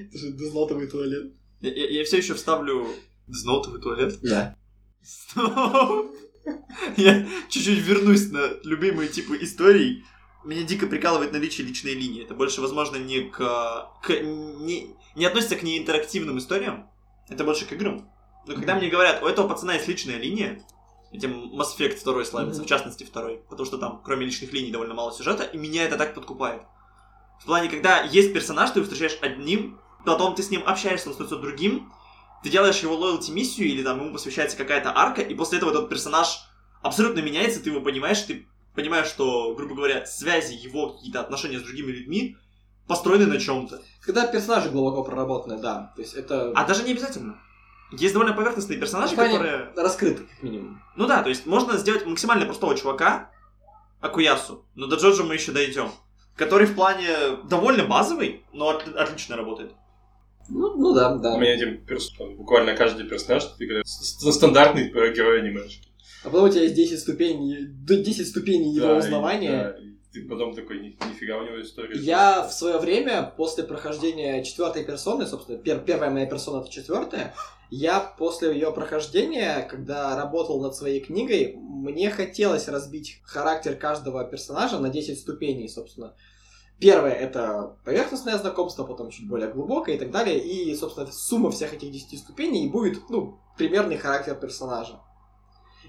Это 0.00 0.18
же 0.18 0.30
дознатовый 0.32 0.86
туалет. 0.86 1.32
Я, 1.60 2.04
все 2.04 2.18
еще 2.18 2.34
вставлю 2.34 2.86
дзнотовый 3.28 3.80
туалет. 3.80 4.18
Да. 4.22 4.56
Стоп. 5.02 6.14
Я 6.96 7.26
чуть-чуть 7.48 7.78
вернусь 7.78 8.30
на 8.30 8.50
любимые 8.64 9.08
типы 9.08 9.38
историй. 9.42 10.04
Меня 10.44 10.62
дико 10.62 10.86
прикалывает 10.86 11.32
наличие 11.32 11.66
личной 11.66 11.94
линии. 11.94 12.24
Это 12.24 12.34
больше, 12.34 12.60
возможно, 12.60 12.96
не 12.96 13.28
к... 13.28 13.90
к 14.02 14.10
не, 14.10 14.96
не 15.14 15.24
относится 15.26 15.56
к 15.56 15.62
неинтерактивным 15.62 16.38
историям. 16.38 16.90
Это 17.28 17.44
больше 17.44 17.66
к 17.66 17.72
играм. 17.72 18.10
Но 18.46 18.54
когда 18.54 18.74
мне 18.74 18.88
говорят, 18.88 19.22
у 19.22 19.26
этого 19.26 19.48
пацана 19.48 19.74
есть 19.74 19.86
личная 19.86 20.16
линия, 20.16 20.62
этим 21.12 21.52
Mass 21.54 21.76
Effect 21.78 22.02
2 22.02 22.24
славится, 22.24 22.62
в 22.62 22.66
частности, 22.66 23.04
второй. 23.04 23.42
Потому 23.48 23.66
что 23.66 23.76
там, 23.76 24.00
кроме 24.02 24.24
личных 24.24 24.52
линий, 24.52 24.70
довольно 24.70 24.94
мало 24.94 25.12
сюжета, 25.12 25.44
и 25.44 25.58
меня 25.58 25.84
это 25.84 25.98
так 25.98 26.14
подкупает. 26.14 26.62
В 27.40 27.46
плане, 27.46 27.68
когда 27.68 28.02
есть 28.02 28.32
персонаж, 28.32 28.70
ты 28.70 28.80
его 28.80 28.88
встречаешь 28.88 29.18
одним, 29.22 29.80
потом 30.04 30.34
ты 30.34 30.42
с 30.42 30.50
ним 30.50 30.62
общаешься, 30.66 31.08
он 31.08 31.14
становится 31.14 31.40
другим, 31.40 31.92
ты 32.42 32.50
делаешь 32.50 32.78
его 32.80 32.96
лоялти 32.96 33.30
миссию, 33.30 33.68
или 33.68 33.82
там 33.82 34.00
ему 34.00 34.12
посвящается 34.12 34.56
какая-то 34.56 34.96
арка, 34.96 35.22
и 35.22 35.34
после 35.34 35.58
этого 35.58 35.70
этот 35.70 35.88
персонаж 35.88 36.46
абсолютно 36.82 37.20
меняется, 37.20 37.62
ты 37.62 37.70
его 37.70 37.80
понимаешь, 37.80 38.20
ты 38.22 38.46
понимаешь, 38.74 39.08
что, 39.08 39.54
грубо 39.54 39.74
говоря, 39.74 40.06
связи 40.06 40.54
его, 40.54 40.90
какие-то 40.94 41.20
отношения 41.20 41.58
с 41.58 41.62
другими 41.62 41.90
людьми 41.90 42.36
построены 42.86 43.26
на 43.26 43.38
чем-то. 43.38 43.82
Когда 44.00 44.26
персонажи 44.26 44.70
глубоко 44.70 45.04
проработаны, 45.04 45.58
да. 45.58 45.92
То 45.96 46.02
есть 46.02 46.14
это 46.14 46.52
А 46.54 46.64
даже 46.64 46.82
не 46.82 46.92
обязательно. 46.92 47.38
Есть 47.92 48.12
довольно 48.14 48.34
поверхностные 48.34 48.78
персонажи, 48.78 49.14
плане- 49.14 49.32
которые... 49.32 49.72
раскрыто, 49.76 50.22
как 50.22 50.42
минимум. 50.42 50.82
Ну 50.96 51.06
да, 51.06 51.22
то 51.22 51.28
есть 51.28 51.46
можно 51.46 51.76
сделать 51.76 52.06
максимально 52.06 52.46
простого 52.46 52.76
чувака, 52.76 53.30
Акуясу, 54.00 54.64
но 54.74 54.86
до 54.86 54.96
Джоджо 54.96 55.24
мы 55.24 55.34
еще 55.34 55.52
дойдем, 55.52 55.90
который 56.40 56.66
в 56.66 56.74
плане 56.74 57.06
довольно 57.48 57.84
базовый, 57.84 58.44
но 58.52 58.70
от- 58.70 58.88
отлично 58.96 59.36
работает. 59.36 59.72
Ну, 60.48 60.74
ну 60.76 60.94
да, 60.94 61.14
да. 61.16 61.34
У 61.34 61.38
меня 61.38 61.52
один 61.52 61.84
перс- 61.86 62.10
там 62.18 62.34
буквально 62.36 62.74
каждый 62.74 63.06
персонаж, 63.06 63.44
ты 63.58 63.66
говоришь, 63.66 63.86
стандартный 63.86 64.88
герой 64.90 65.40
анимешки. 65.42 65.86
А 66.24 66.30
потом 66.30 66.48
у 66.48 66.52
тебя 66.52 66.62
есть 66.62 66.74
10 66.74 66.98
ступеней, 67.00 67.66
до 67.66 67.96
10 67.96 68.26
ступеней 68.26 68.74
его 68.74 68.86
Да, 68.88 68.96
и- 68.96 68.98
узнавания. 68.98 69.50
да, 69.50 69.70
и 69.78 69.90
ты 70.12 70.28
потом 70.28 70.54
такой, 70.54 70.80
«Ни- 70.80 70.98
нифига 71.10 71.36
у 71.38 71.44
него 71.44 71.60
история. 71.62 71.96
Я 72.00 72.42
в 72.48 72.52
свое 72.52 72.78
время, 72.78 73.32
после 73.36 73.62
прохождения 73.64 74.42
четвертой 74.42 74.84
персоны, 74.84 75.26
собственно, 75.26 75.58
пер- 75.58 75.84
первая 75.84 76.10
моя 76.10 76.26
персона 76.26 76.62
это 76.62 76.70
четвертая, 76.70 77.32
я 77.70 78.00
после 78.00 78.52
ее 78.52 78.72
прохождения, 78.72 79.66
когда 79.70 80.16
работал 80.16 80.60
над 80.60 80.74
своей 80.74 81.00
книгой, 81.00 81.54
мне 81.56 82.10
хотелось 82.10 82.66
разбить 82.68 83.20
характер 83.24 83.76
каждого 83.76 84.24
персонажа 84.24 84.78
на 84.80 84.88
10 84.88 85.20
ступеней, 85.20 85.68
собственно. 85.68 86.14
Первое 86.80 87.12
это 87.12 87.76
поверхностное 87.84 88.38
знакомство, 88.38 88.84
потом 88.84 89.10
чуть 89.10 89.28
более 89.28 89.52
глубокое 89.52 89.96
и 89.96 89.98
так 89.98 90.10
далее. 90.10 90.38
И, 90.38 90.74
собственно, 90.74 91.06
сумма 91.12 91.50
всех 91.50 91.74
этих 91.74 91.92
10 91.92 92.18
ступеней 92.18 92.68
будет, 92.68 93.10
ну, 93.10 93.38
примерный 93.58 93.98
характер 93.98 94.34
персонажа. 94.34 95.00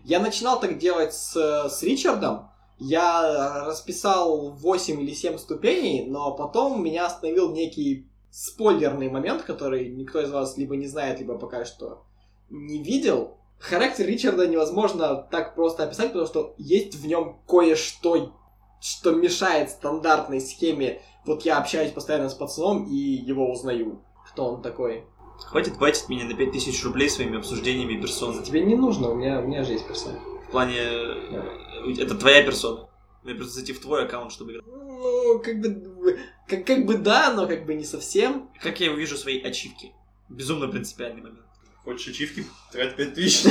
Я 0.04 0.20
начинал 0.20 0.60
так 0.60 0.78
делать 0.78 1.14
с, 1.14 1.34
с 1.70 1.84
Ричардом, 1.84 2.50
Я 2.78 3.64
расписал 3.66 4.52
8 4.52 5.02
или 5.02 5.14
7 5.14 5.38
ступеней, 5.38 6.08
но 6.10 6.36
потом 6.36 6.84
меня 6.84 7.06
остановил 7.06 7.52
некий 7.52 8.10
спойлерный 8.32 9.10
момент, 9.10 9.44
который 9.44 9.90
никто 9.90 10.20
из 10.20 10.32
вас 10.32 10.58
либо 10.58 10.76
не 10.76 10.88
знает, 10.88 11.20
либо 11.20 11.38
пока 11.38 11.64
что 11.64 12.04
не 12.50 12.84
видел. 12.84 13.38
Характер 13.60 14.08
Ричарда 14.08 14.48
невозможно 14.48 15.16
так 15.16 15.56
просто 15.56 15.84
описать, 15.84 16.08
потому 16.08 16.26
что 16.26 16.56
есть 16.58 16.96
в 16.96 17.06
нем 17.06 17.42
кое-что, 17.48 18.34
что 18.82 19.12
мешает 19.12 19.70
стандартной 19.70 20.42
схеме. 20.42 21.02
Вот 21.26 21.44
я 21.46 21.58
общаюсь 21.60 21.92
постоянно 21.92 22.30
с 22.30 22.34
пацаном 22.34 22.88
и 22.90 22.96
его 22.96 23.52
узнаю. 23.52 24.04
Кто 24.28 24.46
он 24.54 24.62
такой? 24.62 25.06
Хватит 25.40 25.78
батить 25.78 26.10
меня 26.10 26.26
на 26.26 26.34
5000 26.36 26.84
рублей 26.84 27.10
своими 27.10 27.38
обсуждениями 27.38 28.00
персоны. 28.02 28.44
Тебе 28.44 28.62
не 28.62 28.76
нужно, 28.76 29.10
у 29.10 29.16
меня, 29.16 29.40
у 29.40 29.48
меня 29.48 29.64
же 29.64 29.74
есть 29.74 29.88
персона. 29.88 30.20
В 30.48 30.52
плане... 30.52 30.78
э, 30.78 31.94
Это 32.00 32.16
твоя 32.16 32.44
персона. 32.44 32.90
Мне 33.24 33.36
просто 33.36 33.56
зайти 33.56 33.74
в 33.74 33.80
твой 33.80 34.04
аккаунт, 34.06 34.32
чтобы 34.32 34.52
играть. 34.52 34.66
Ну, 34.66 35.40
как 35.40 35.60
бы, 35.62 36.20
как, 36.48 36.66
как 36.66 36.86
бы 36.86 36.98
да, 36.98 37.34
но 37.34 37.48
как 37.48 37.66
бы 37.66 37.76
не 37.76 37.84
совсем. 37.86 38.50
Как 38.62 38.80
я 38.80 38.92
увижу 38.92 39.16
свои 39.16 39.42
ачивки? 39.42 39.94
Безумно 40.30 40.68
принципиальный 40.68 41.22
момент. 41.22 41.46
Хочешь 41.84 42.08
ачивки? 42.10 42.46
Трать 42.72 42.96
5000. 42.96 43.44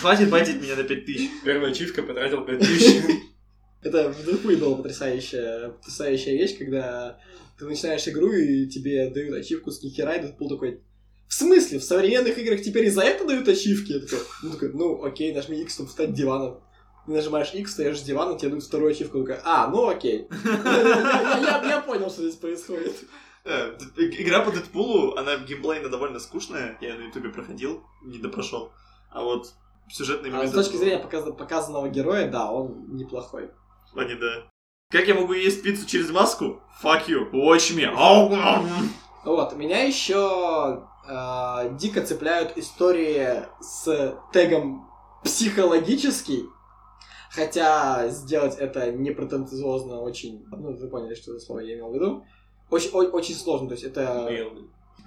Хватит, 0.00 0.28
хватит 0.28 0.62
меня 0.62 0.76
на 0.76 0.84
5000. 0.84 1.30
Первая 1.44 1.70
ачивка 1.70 2.02
потратил 2.02 2.44
5000. 2.44 3.31
Это 3.82 4.12
в 4.12 4.24
Дэдпуле 4.24 4.56
была 4.56 4.76
потрясающая, 4.76 5.70
потрясающая 5.70 6.34
вещь, 6.34 6.56
когда 6.56 7.18
ты 7.58 7.66
начинаешь 7.66 8.06
игру 8.06 8.30
и 8.32 8.66
тебе 8.68 9.10
дают 9.10 9.34
ачивку 9.34 9.70
с 9.70 9.82
нихера, 9.82 10.14
и 10.14 10.22
Дэдпул 10.22 10.48
такой, 10.48 10.82
в 11.26 11.34
смысле? 11.34 11.78
В 11.78 11.84
современных 11.84 12.36
играх 12.38 12.60
теперь 12.60 12.86
и 12.86 12.90
за 12.90 13.02
это 13.02 13.26
дают 13.26 13.48
ачивки? 13.48 13.92
Я 13.92 14.00
такой, 14.00 14.18
ну, 14.42 14.50
такой, 14.50 14.72
ну 14.74 15.02
окей, 15.02 15.34
нажми 15.34 15.60
X, 15.62 15.74
чтобы 15.74 15.88
встать 15.88 16.12
диваном. 16.12 16.60
Ты 17.06 17.12
нажимаешь 17.12 17.52
X, 17.54 17.72
стоишь 17.72 17.98
с 17.98 18.02
дивана, 18.02 18.38
тебе 18.38 18.50
дают 18.50 18.64
вторую 18.64 18.92
ачивку. 18.92 19.22
Такая, 19.22 19.40
а, 19.44 19.68
ну 19.68 19.88
окей. 19.88 20.28
Я, 20.64 21.82
понял, 21.84 22.10
что 22.10 22.22
здесь 22.22 22.36
происходит. 22.36 22.94
Э, 23.44 23.72
Игра 23.96 24.44
по 24.44 24.52
Дэдпулу, 24.52 25.16
она 25.16 25.38
геймплейно 25.38 25.88
довольно 25.88 26.20
скучная. 26.20 26.78
Я 26.80 26.94
на 26.96 27.06
ютубе 27.06 27.30
проходил, 27.30 27.82
не 28.04 28.18
допрошел. 28.18 28.70
А 29.10 29.24
вот 29.24 29.54
сюжетный 29.90 30.30
А 30.30 30.34
момент... 30.34 30.52
с 30.52 30.54
точки 30.54 30.76
зрения 30.76 31.02
показ- 31.02 31.32
показанного 31.32 31.88
героя, 31.88 32.30
да, 32.30 32.52
он 32.52 32.94
неплохой. 32.94 33.50
А 33.94 34.04
не 34.04 34.14
да. 34.14 34.44
Как 34.90 35.06
я 35.06 35.14
могу 35.14 35.32
есть 35.32 35.62
пиццу 35.62 35.86
через 35.86 36.10
маску? 36.10 36.60
Fuck 36.82 37.06
you. 37.08 37.30
Watch 37.32 37.74
me. 37.76 37.86
Вот, 39.24 39.54
меня 39.56 39.84
еще 39.84 40.84
э, 41.08 41.76
дико 41.78 42.02
цепляют 42.02 42.56
истории 42.58 43.44
с 43.60 44.14
тегом 44.32 44.90
психологический. 45.22 46.44
Хотя 47.30 48.08
сделать 48.08 48.56
это 48.58 48.92
не 48.92 49.10
претенциозно 49.12 50.00
очень... 50.00 50.44
Ну, 50.50 50.76
вы 50.76 50.88
поняли, 50.88 51.14
что 51.14 51.32
за 51.32 51.40
слово 51.40 51.60
я 51.60 51.74
имел 51.76 51.90
в 51.90 51.94
виду. 51.94 52.26
Очень, 52.68 52.90
о- 52.90 53.10
очень 53.16 53.34
сложно, 53.34 53.68
то 53.68 53.74
есть 53.74 53.84
это 53.84 54.26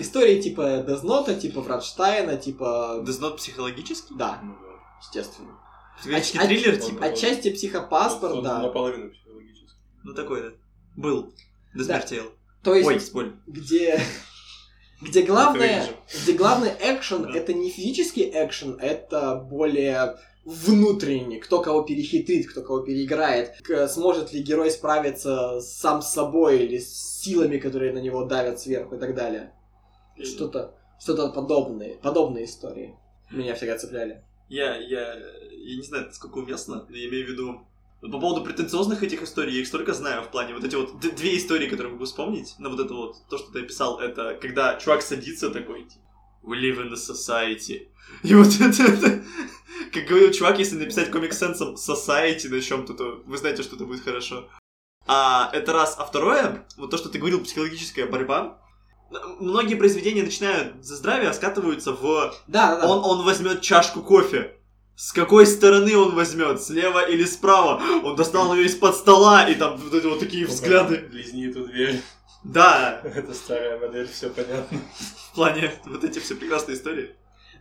истории 0.00 0.40
типа 0.40 0.78
Дезнота, 0.86 1.34
типа 1.34 1.62
Франштайна, 1.62 2.36
типа... 2.36 3.02
Not 3.04 3.36
психологический? 3.36 4.14
Да, 4.16 4.40
Ну 4.42 4.54
да. 4.54 4.68
естественно. 5.00 5.52
Психологический 5.98 6.38
Оч- 6.38 6.46
триллер, 6.46 6.74
оч- 6.74 6.86
типа? 6.86 7.04
Отчасти 7.06 7.50
психопаспорт, 7.52 8.42
да. 8.42 8.60
Наполовину 8.62 9.10
психологически. 9.10 9.70
Ну 10.04 10.14
такой, 10.14 10.42
да. 10.42 10.48
Был. 10.96 11.32
До 11.74 11.78
Да. 11.78 11.84
смерти 11.84 12.14
ел. 12.14 12.32
То 12.62 12.74
есть, 12.74 12.86
Ой, 12.88 13.00
спойлер. 13.00 13.34
где... 13.46 14.00
Где 15.02 15.22
главное, 15.22 15.86
где 16.22 16.32
главный 16.32 16.70
экшен 16.80 17.24
Да. 17.24 17.36
это 17.38 17.52
не 17.52 17.68
физический 17.70 18.30
экшен, 18.32 18.78
это 18.80 19.36
более 19.36 20.16
внутренний, 20.46 21.38
кто 21.38 21.60
кого 21.60 21.82
перехитрит, 21.82 22.48
кто 22.50 22.62
кого 22.62 22.80
переиграет, 22.80 23.52
сможет 23.90 24.32
ли 24.32 24.40
герой 24.42 24.70
справиться 24.70 25.60
сам 25.60 26.00
с 26.00 26.12
собой 26.12 26.64
или 26.64 26.78
с 26.78 27.20
силами, 27.20 27.58
которые 27.58 27.92
на 27.92 27.98
него 27.98 28.24
давят 28.24 28.58
сверху 28.58 28.94
и 28.94 28.98
так 28.98 29.14
далее. 29.14 29.52
Что-то, 30.22 30.74
что-то 30.98 31.28
подобное, 31.28 31.96
подобные 31.96 32.46
истории 32.46 32.94
меня 33.30 33.54
всегда 33.54 33.76
цепляли. 33.76 34.22
Я, 34.48 34.76
я, 34.76 35.14
я 35.70 35.76
не 35.76 35.82
знаю, 35.82 36.06
насколько 36.06 36.38
уместно, 36.38 36.86
но 36.88 36.96
я 36.96 37.08
имею 37.08 37.26
в 37.26 37.30
виду... 37.30 37.66
По 38.02 38.20
поводу 38.20 38.44
претенциозных 38.44 39.02
этих 39.02 39.22
историй, 39.22 39.54
я 39.54 39.60
их 39.62 39.66
столько 39.66 39.94
знаю 39.94 40.22
в 40.22 40.30
плане 40.30 40.54
вот 40.54 40.62
эти 40.62 40.76
вот 40.76 41.00
две 41.00 41.36
истории, 41.38 41.68
которые 41.68 41.94
могу 41.94 42.04
вспомнить. 42.04 42.54
На 42.58 42.68
вот 42.68 42.78
это 42.78 42.92
вот, 42.92 43.16
то, 43.28 43.38
что 43.38 43.50
ты 43.50 43.60
описал, 43.60 43.98
это 43.98 44.38
когда 44.40 44.76
чувак 44.76 45.02
садится 45.02 45.50
такой, 45.50 45.84
типа, 45.84 46.06
We 46.46 46.60
live 46.60 46.78
in 46.78 46.92
a 46.92 46.96
society. 46.96 47.88
И 48.22 48.34
вот 48.34 48.48
это, 48.60 48.82
это 48.82 49.24
как 49.92 50.04
говорил 50.04 50.30
чувак, 50.30 50.58
если 50.58 50.76
написать 50.76 51.10
комик-сенсом 51.10 51.74
society 51.74 52.48
на 52.48 52.60
чем-то, 52.60 52.94
то 52.94 53.22
вы 53.26 53.36
знаете, 53.36 53.62
что 53.62 53.76
это 53.76 53.84
будет 53.84 54.04
хорошо. 54.04 54.48
А 55.06 55.50
это 55.52 55.72
раз. 55.72 55.96
А 55.98 56.04
второе, 56.04 56.66
вот 56.76 56.90
то, 56.90 56.96
что 56.96 57.08
ты 57.08 57.18
говорил, 57.18 57.42
психологическая 57.42 58.06
борьба. 58.06 58.58
Многие 59.38 59.76
произведения 59.76 60.22
начинают 60.22 60.84
за 60.84 60.96
здравие, 60.96 61.30
а 61.30 61.34
скатываются 61.34 61.92
в 61.92 62.34
Да, 62.48 62.74
да, 62.74 62.80
да. 62.80 62.88
он, 62.88 63.04
он 63.04 63.24
возьмет 63.24 63.60
чашку 63.60 64.02
кофе. 64.02 64.55
С 64.96 65.12
какой 65.12 65.46
стороны 65.46 65.94
он 65.94 66.14
возьмет? 66.14 66.62
Слева 66.62 67.06
или 67.06 67.24
справа? 67.24 67.82
Он 68.02 68.16
достал 68.16 68.54
ее 68.54 68.64
из-под 68.64 68.96
стола, 68.96 69.46
и 69.46 69.54
там 69.54 69.76
вот 69.76 69.92
эти 69.92 70.06
вот 70.06 70.20
такие 70.20 70.46
взгляды. 70.46 71.06
Лизни 71.12 71.50
эту 71.50 71.66
дверь. 71.66 72.00
Да, 72.42 73.00
Это 73.04 73.34
старая 73.34 73.78
модель, 73.78 74.08
все 74.08 74.30
понятно. 74.30 74.78
в 75.32 75.34
плане 75.34 75.70
вот 75.84 76.02
эти 76.02 76.18
все 76.18 76.34
прекрасные 76.34 76.76
истории. 76.76 77.14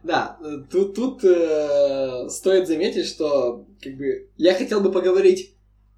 Да, 0.04 0.38
э, 0.42 0.60
тут, 0.72 0.96
тут 0.96 1.26
э, 1.26 2.30
стоит 2.30 2.68
заметить, 2.68 3.08
что 3.08 3.66
как 3.82 3.98
бы 3.98 4.30
я 4.38 4.54
хотел 4.54 4.80
бы 4.80 4.92
поговорить 4.92 5.56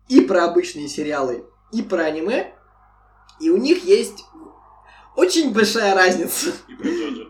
и 0.07 0.21
про 0.21 0.45
обычные 0.45 0.87
сериалы, 0.87 1.45
и 1.71 1.83
про 1.83 2.05
аниме, 2.05 2.53
и 3.39 3.49
у 3.51 3.57
них 3.57 3.83
есть 3.83 4.23
очень 5.17 5.51
большая 5.51 5.95
разница. 5.95 6.53
И 6.69 6.75
про 6.75 6.89
Джоджо. 6.89 7.27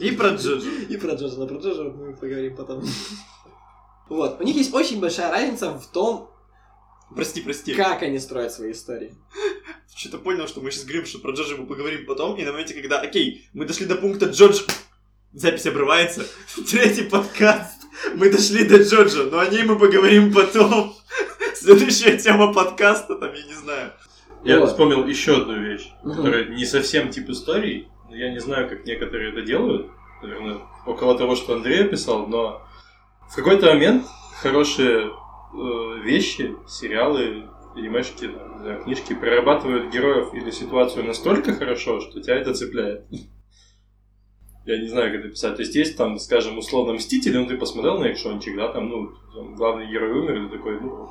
И, 0.00 0.10
про 0.10 0.28
Джоджо. 0.30 0.70
и 0.88 0.96
про 0.96 1.14
Джоджо, 1.14 1.36
но 1.38 1.46
про 1.46 1.58
Джоджо 1.58 1.84
мы 1.84 2.14
поговорим 2.14 2.56
потом. 2.56 2.84
Вот, 4.08 4.40
у 4.40 4.44
них 4.44 4.56
есть 4.56 4.74
очень 4.74 5.00
большая 5.00 5.30
разница 5.30 5.70
в 5.78 5.86
том, 5.86 6.30
Прости, 7.14 7.40
прости. 7.40 7.74
как 7.74 8.02
они 8.02 8.18
строят 8.18 8.52
свои 8.52 8.72
истории. 8.72 9.14
Что-то 9.94 10.18
понял, 10.18 10.48
что 10.48 10.60
мы 10.60 10.72
сейчас 10.72 10.84
говорим, 10.84 11.06
что 11.06 11.20
про 11.20 11.32
Джоджо 11.32 11.56
мы 11.56 11.66
поговорим 11.66 12.04
потом, 12.04 12.36
и 12.36 12.44
на 12.44 12.50
моменте, 12.50 12.74
когда, 12.74 13.00
окей, 13.00 13.48
мы 13.54 13.64
дошли 13.64 13.86
до 13.86 13.94
пункта 13.94 14.26
Джоджо... 14.26 14.64
Запись 15.32 15.66
обрывается. 15.66 16.26
Третий 16.70 17.02
подкаст. 17.04 17.80
Мы 18.14 18.30
дошли 18.30 18.64
до 18.64 18.82
Джоджо, 18.82 19.24
но 19.24 19.38
о 19.38 19.46
ней 19.46 19.62
мы 19.62 19.78
поговорим 19.78 20.32
потом. 20.32 20.96
Следующая 21.54 22.18
тема 22.18 22.52
подкаста, 22.52 23.16
там, 23.16 23.32
я 23.32 23.44
не 23.44 23.54
знаю. 23.54 23.92
Я 24.44 24.60
Вот. 24.60 24.68
вспомнил 24.68 25.06
еще 25.06 25.38
одну 25.38 25.58
вещь, 25.58 25.90
Мгм. 26.02 26.16
которая 26.16 26.44
не 26.48 26.64
совсем 26.64 27.10
тип 27.10 27.28
историй. 27.30 27.88
но 28.10 28.16
Я 28.16 28.30
не 28.30 28.38
знаю, 28.40 28.68
как 28.68 28.84
некоторые 28.84 29.30
это 29.32 29.42
делают. 29.42 29.90
Наверное, 30.22 30.58
около 30.86 31.16
того, 31.16 31.34
что 31.36 31.54
Андрей 31.54 31.84
описал, 31.84 32.26
но 32.26 32.62
в 33.30 33.34
какой-то 33.34 33.66
момент 33.66 34.04
хорошие 34.40 35.10
э, 35.56 36.00
вещи, 36.02 36.54
сериалы, 36.68 37.48
анимешки, 37.76 38.30
знаю, 38.60 38.82
книжки 38.82 39.14
прорабатывают 39.14 39.92
героев 39.92 40.34
или 40.34 40.50
ситуацию 40.50 41.04
настолько 41.06 41.52
хорошо, 41.54 42.00
что 42.00 42.20
тебя 42.20 42.36
это 42.36 42.54
цепляет. 42.54 43.04
Я 44.66 44.78
не 44.80 44.88
знаю, 44.88 45.10
как 45.12 45.20
это 45.20 45.28
писать. 45.30 45.56
То 45.56 45.62
есть 45.62 45.74
есть 45.74 45.96
там, 45.96 46.18
скажем, 46.18 46.56
условно 46.58 46.94
Мстители, 46.94 47.36
ну 47.36 47.46
ты 47.46 47.56
посмотрел 47.56 47.98
на 47.98 48.10
экшончик, 48.12 48.56
да, 48.56 48.68
там, 48.68 48.88
ну, 48.88 49.10
там 49.34 49.54
главный 49.56 49.86
герой 49.90 50.10
умер, 50.12 50.44
и 50.44 50.48
такой, 50.48 50.80
ну, 50.80 51.08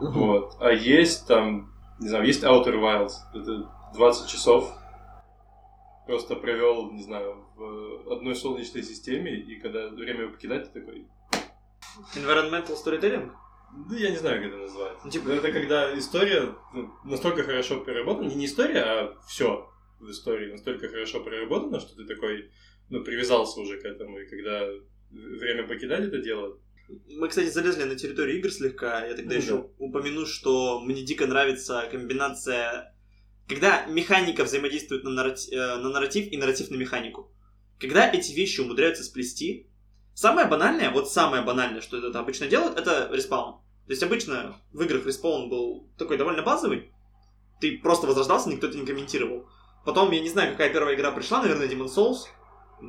вот. 0.00 0.56
А 0.60 0.70
есть 0.72 1.26
там, 1.26 1.71
не 2.00 2.08
знаю, 2.08 2.26
есть 2.26 2.42
Outer 2.42 2.80
Wilds. 2.80 3.12
Это 3.34 3.70
20 3.94 4.28
часов. 4.28 4.72
Просто 6.06 6.34
провел, 6.34 6.90
не 6.90 7.02
знаю, 7.02 7.46
в 7.54 8.12
одной 8.12 8.34
солнечной 8.34 8.82
системе, 8.82 9.36
и 9.36 9.60
когда 9.60 9.88
время 9.88 10.22
его 10.22 10.32
покидать, 10.32 10.72
ты 10.72 10.80
такой... 10.80 11.06
Environmental 12.16 12.76
storytelling? 12.76 13.30
Да 13.88 13.96
я 13.96 14.10
не 14.10 14.16
знаю, 14.16 14.42
как 14.42 14.48
это 14.48 14.58
назвать. 14.58 15.04
Ну, 15.04 15.10
типа- 15.10 15.30
это 15.30 15.52
когда 15.52 15.96
история 15.98 16.54
ну, 16.74 16.92
настолько 17.04 17.42
хорошо 17.42 17.80
переработана, 17.80 18.28
не, 18.28 18.34
не 18.34 18.46
история, 18.46 18.82
а 18.82 19.16
все 19.26 19.68
в 19.98 20.10
истории 20.10 20.50
настолько 20.50 20.88
хорошо 20.88 21.20
переработано, 21.20 21.80
что 21.80 21.94
ты 21.94 22.04
такой, 22.04 22.50
ну, 22.90 23.02
привязался 23.02 23.60
уже 23.60 23.80
к 23.80 23.84
этому, 23.84 24.18
и 24.18 24.26
когда 24.26 24.68
время 25.10 25.66
покидать 25.66 26.04
это 26.04 26.18
дело, 26.18 26.58
Мы, 26.88 27.28
кстати, 27.28 27.48
залезли 27.48 27.84
на 27.84 27.96
территорию 27.96 28.38
игр 28.38 28.50
слегка. 28.50 29.04
Я 29.06 29.14
тогда 29.14 29.34
Ну 29.34 29.40
еще 29.40 29.70
упомяну, 29.78 30.26
что 30.26 30.80
мне 30.80 31.02
дико 31.02 31.26
нравится 31.26 31.88
комбинация, 31.90 32.94
когда 33.48 33.86
механика 33.86 34.44
взаимодействует 34.44 35.04
на, 35.04 35.10
наррати- 35.10 35.52
э, 35.52 35.76
на 35.76 35.90
нарратив 35.90 36.30
и 36.30 36.36
нарратив 36.36 36.70
на 36.70 36.76
механику. 36.76 37.30
Когда 37.80 38.10
эти 38.10 38.32
вещи 38.32 38.60
умудряются 38.60 39.04
сплести, 39.04 39.68
самое 40.14 40.46
банальное, 40.46 40.90
вот 40.90 41.10
самое 41.10 41.42
банальное, 41.42 41.80
что 41.80 41.98
это 41.98 42.18
обычно 42.18 42.46
делают, 42.46 42.78
это 42.78 43.10
респаун. 43.12 43.60
То 43.86 43.90
есть 43.90 44.02
обычно 44.02 44.56
в 44.72 44.82
играх 44.82 45.06
респаун 45.06 45.48
был 45.48 45.90
такой 45.98 46.16
довольно 46.16 46.42
базовый. 46.42 46.92
Ты 47.60 47.78
просто 47.78 48.06
возрождался, 48.06 48.48
никто 48.48 48.66
это 48.66 48.78
не 48.78 48.86
комментировал. 48.86 49.48
Потом, 49.84 50.10
я 50.12 50.20
не 50.20 50.28
знаю, 50.28 50.52
какая 50.52 50.72
первая 50.72 50.94
игра 50.94 51.10
пришла, 51.10 51.42
наверное, 51.42 51.68
Demon 51.68 51.88
Souls. 51.88 52.26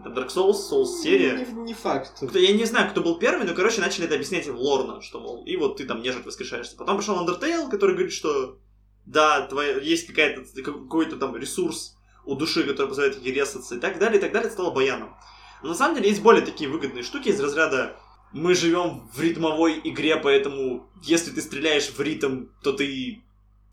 Там 0.02 0.14
Dark 0.14 0.30
Souls, 0.30 0.56
Souls 0.72 1.02
серия. 1.02 1.46
Не, 1.46 1.62
не 1.64 1.74
факт. 1.74 2.14
Кто- 2.16 2.40
Я 2.40 2.54
не 2.54 2.66
знаю, 2.66 2.90
кто 2.90 3.02
был 3.02 3.20
первый, 3.20 3.46
но, 3.46 3.54
короче, 3.54 3.82
начали 3.82 4.06
это 4.06 4.16
объяснять 4.16 4.48
в 4.48 4.56
лорно, 4.58 5.02
что, 5.02 5.20
мол, 5.20 5.44
и 5.46 5.56
вот 5.56 5.78
ты 5.78 5.86
там 5.86 6.02
нежить 6.02 6.26
воскрешаешься. 6.26 6.76
Потом 6.78 6.98
пришел 6.98 7.16
Undertale, 7.16 7.70
который 7.70 7.92
говорит, 7.96 8.14
что 8.14 8.58
да, 9.06 9.46
твоя, 9.48 9.78
есть 9.78 10.08
какая-то, 10.08 10.44
какой-то 10.64 11.18
там 11.18 11.36
ресурс 11.36 11.96
у 12.26 12.36
души, 12.36 12.64
который 12.64 12.88
позволяет 12.88 13.22
ей 13.22 13.34
резаться 13.34 13.76
и 13.76 13.80
так 13.80 14.00
далее, 14.00 14.18
и 14.18 14.22
так 14.22 14.32
далее, 14.32 14.46
это 14.48 14.54
стало 14.54 14.72
баяном. 14.72 15.14
Но 15.62 15.70
на 15.70 15.76
самом 15.76 15.96
деле 15.96 16.10
есть 16.10 16.22
более 16.22 16.44
такие 16.46 16.70
выгодные 16.70 17.04
штуки 17.04 17.30
из 17.30 17.40
разряда 17.40 17.98
мы 18.32 18.56
живем 18.56 19.08
в 19.14 19.22
ритмовой 19.22 19.80
игре, 19.84 20.16
поэтому 20.18 20.90
если 21.04 21.30
ты 21.32 21.42
стреляешь 21.42 21.90
в 21.92 22.00
ритм, 22.02 22.46
то 22.64 22.74
ты 22.74 23.22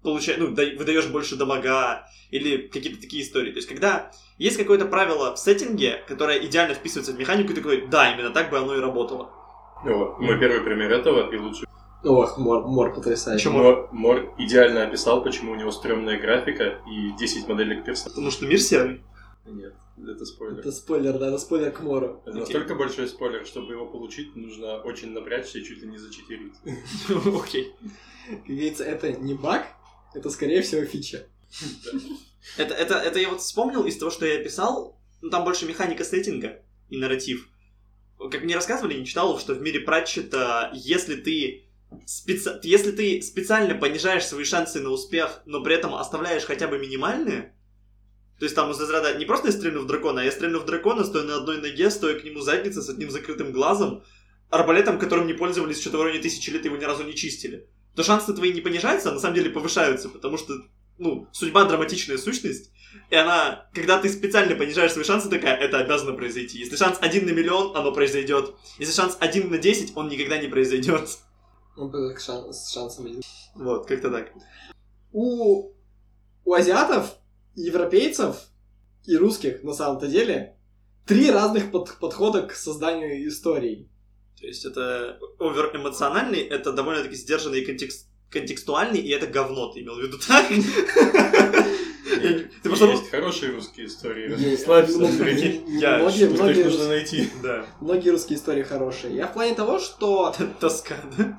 получаешь, 0.03 0.39
ну, 0.39 0.49
да- 0.49 0.77
выдаешь 0.77 1.07
больше 1.09 1.37
дамага, 1.37 2.07
или 2.31 2.69
какие-то 2.69 3.01
такие 3.01 3.23
истории. 3.23 3.51
То 3.51 3.57
есть, 3.57 3.69
когда 3.69 4.11
есть 4.39 4.57
какое-то 4.57 4.87
правило 4.87 5.35
в 5.35 5.39
сеттинге, 5.39 6.03
которое 6.09 6.45
идеально 6.47 6.75
вписывается 6.75 7.13
в 7.13 7.19
механику, 7.19 7.53
и 7.53 7.55
ты 7.55 7.61
такой, 7.61 7.87
да, 7.89 8.13
именно 8.13 8.31
так 8.31 8.51
бы 8.51 8.59
оно 8.59 8.77
и 8.77 8.81
работало. 8.81 9.31
Вот, 9.85 10.19
мой 10.19 10.39
первый 10.39 10.61
пример 10.61 10.93
этого 10.93 11.33
и 11.33 11.39
лучший. 11.39 11.67
Ох, 12.03 12.39
Мор, 12.39 12.67
Мор 12.67 12.95
потрясающий. 12.95 13.49
Почему? 13.49 13.63
Мор, 13.63 13.89
Мор 13.93 14.35
идеально 14.39 14.85
описал, 14.85 15.23
почему 15.23 15.53
у 15.53 15.55
него 15.55 15.71
стрёмная 15.71 16.19
графика 16.19 16.79
и 16.91 17.13
10 17.19 17.47
моделек 17.47 17.85
персонажей. 17.85 18.15
Потому 18.15 18.31
что 18.31 18.47
мир 18.47 18.59
серый. 18.59 19.03
Нет, 19.47 19.75
это 19.99 20.25
спойлер. 20.25 20.61
Это 20.61 20.73
спойлер, 20.73 21.19
да, 21.19 21.29
это 21.29 21.39
спойлер 21.39 21.71
к 21.73 21.81
Мору. 21.81 22.23
Это 22.25 22.39
настолько 22.39 22.75
большой 22.75 23.09
спойлер, 23.09 23.45
чтобы 23.45 23.73
его 23.73 23.87
получить, 23.87 24.35
нужно 24.37 24.77
очень 24.77 25.13
напрячься 25.13 25.59
и 25.59 25.65
чуть 25.65 25.83
ли 25.83 25.89
не 25.89 25.99
зачитерить. 25.99 26.55
Окей. 27.43 27.75
Как 28.29 28.45
говорится, 28.47 28.85
это 28.85 29.13
не 29.13 29.35
баг, 29.35 29.67
это 30.15 30.31
скорее 30.31 30.63
всего 30.63 30.85
фича. 30.85 31.27
Это, 32.57 32.75
это, 32.75 32.95
это 32.95 33.19
я 33.19 33.29
вот 33.29 33.41
вспомнил 33.41 33.85
из 33.85 33.99
того, 33.99 34.11
что 34.11 34.27
я 34.27 34.43
писал. 34.43 34.99
Ну, 35.21 35.31
там 35.31 35.45
больше 35.45 35.67
механика 35.67 36.05
сеттинга 36.05 36.63
и 36.89 36.97
нарратив. 36.97 37.49
Как 38.31 38.43
мне 38.43 38.55
рассказывали, 38.55 38.99
не 38.99 39.07
читал, 39.07 39.39
что 39.39 39.55
в 39.55 39.61
мире 39.61 39.81
Пратчета, 39.81 40.71
если 40.75 41.17
ты 41.17 41.65
специ- 42.07 42.61
если 42.63 42.93
ты 42.93 43.23
специально 43.23 43.75
понижаешь 43.75 44.27
свои 44.27 44.45
шансы 44.45 44.81
на 44.81 44.91
успех, 44.91 45.43
но 45.47 45.63
при 45.63 45.75
этом 45.75 45.95
оставляешь 45.95 46.45
хотя 46.45 46.69
бы 46.69 46.79
минимальные, 46.79 47.55
то 48.39 48.45
есть 48.45 48.55
там 48.55 48.71
из 48.71 48.81
разряда 48.81 49.15
не 49.17 49.27
просто 49.27 49.49
я 49.49 49.53
стрельну 49.53 49.83
в 49.83 49.87
дракона, 49.87 50.23
а 50.23 50.25
я 50.25 50.33
стрельну 50.33 50.61
в 50.61 50.65
дракона, 50.65 51.05
стоя 51.05 51.25
на 51.25 51.37
одной 51.37 51.61
ноге, 51.61 51.91
стоя 51.91 52.19
к 52.19 52.25
нему 52.25 52.41
задницей 52.41 52.83
с 52.83 52.89
одним 52.89 53.11
закрытым 53.11 53.53
глазом, 53.53 54.03
арбалетом, 54.49 54.99
которым 54.99 55.27
не 55.27 55.35
пользовались 55.35 55.81
что-то 55.81 55.99
в 55.99 56.03
районе 56.03 56.23
тысячи 56.23 56.51
лет, 56.51 56.65
его 56.65 56.77
ни 56.77 56.85
разу 56.85 57.05
не 57.05 57.15
чистили. 57.15 57.69
То 57.95 58.03
шансы 58.03 58.33
твои 58.33 58.53
не 58.53 58.61
понижаются, 58.61 59.11
а 59.11 59.15
на 59.15 59.21
самом 59.21 59.35
деле 59.35 59.51
повышаются, 59.51 60.09
потому 60.09 60.39
что 60.39 60.55
ну, 60.99 61.29
судьба 61.33 61.65
драматичная 61.65 62.19
сущность, 62.19 62.71
и 63.09 63.15
она, 63.15 63.69
когда 63.73 63.99
ты 64.01 64.09
специально 64.09 64.55
понижаешь 64.55 64.93
свои 64.93 65.05
шансы, 65.05 65.29
такая, 65.29 65.57
это 65.57 65.79
обязано 65.79 66.13
произойти. 66.13 66.59
Если 66.59 66.77
шанс 66.77 66.99
один 67.01 67.27
на 67.27 67.31
миллион, 67.31 67.77
оно 67.77 67.93
произойдет. 67.93 68.55
Если 68.79 68.93
шанс 68.93 69.17
один 69.21 69.51
на 69.51 69.59
10, 69.59 69.97
он 69.97 70.09
никогда 70.09 70.39
не 70.39 70.49
произойдет. 70.49 71.09
Ну, 71.77 71.91
как 71.91 72.19
шан- 72.21 72.53
с 72.53 72.73
шансом. 72.73 73.07
Вот, 73.55 73.87
как-то 73.87 74.11
так. 74.11 74.33
У, 75.13 75.73
у 76.45 76.55
азиатов, 76.55 77.17
европейцев 77.55 78.37
и 79.07 79.17
русских, 79.17 79.63
на 79.63 79.73
самом-то 79.73 80.07
деле, 80.07 80.57
три 81.07 81.31
разных 81.31 81.71
под- 81.71 81.99
подхода 81.99 82.43
к 82.43 82.55
созданию 82.55 83.27
историй. 83.27 83.90
То 84.41 84.47
есть 84.47 84.65
это 84.65 85.19
овер 85.39 85.71
эмоциональный, 85.75 86.41
это 86.41 86.73
довольно-таки 86.73 87.15
сдержанный 87.15 87.61
и 87.61 87.65
контекст, 87.65 88.07
контекстуальный, 88.31 89.01
и 89.01 89.11
это 89.11 89.27
говно, 89.27 89.71
ты 89.71 89.81
имел 89.81 89.97
в 89.97 90.01
виду 90.01 90.19
так? 90.19 90.47
Ты 92.63 92.69
просто... 92.69 92.87
Есть 92.87 93.11
хорошие 93.11 93.53
русские 93.53 93.87
истории. 93.87 94.31
Есть. 94.39 94.67
Многие, 96.01 96.29
многие, 96.29 96.65
нужно 96.65 96.89
найти. 96.89 97.31
Да. 97.43 97.65
многие 97.81 98.11
русские 98.11 98.39
истории 98.39 98.63
хорошие. 98.63 99.15
Я 99.15 99.27
в 99.27 99.33
плане 99.33 99.55
того, 99.55 99.79
что 99.79 100.35
Тоска, 100.59 100.97
да? 101.17 101.39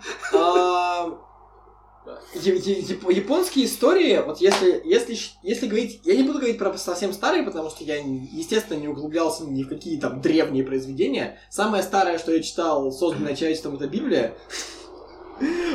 А, 2.12 2.38
яп- 2.38 3.14
японские 3.14 3.66
истории, 3.66 4.22
вот 4.26 4.42
если, 4.42 4.82
если, 4.86 5.18
если 5.44 5.68
говорить, 5.68 6.02
я 6.04 6.16
не 6.16 6.24
буду 6.24 6.40
говорить 6.40 6.58
про 6.58 6.78
совсем 6.78 7.14
старые, 7.14 7.44
потому 7.44 7.70
что 7.70 7.84
я, 7.84 7.98
естественно, 7.98 8.78
не 8.78 8.88
углублялся 8.88 9.46
ни 9.46 9.64
в 9.64 9.68
какие 9.70 10.00
там 10.00 10.22
древние 10.22 10.64
произведения. 10.64 11.40
Самое 11.50 11.84
старое, 11.84 12.20
что 12.20 12.34
я 12.34 12.42
читал, 12.42 12.92
созданное 12.92 13.36
человечеством, 13.36 13.76
это 13.76 13.88
Библия. 13.88 14.38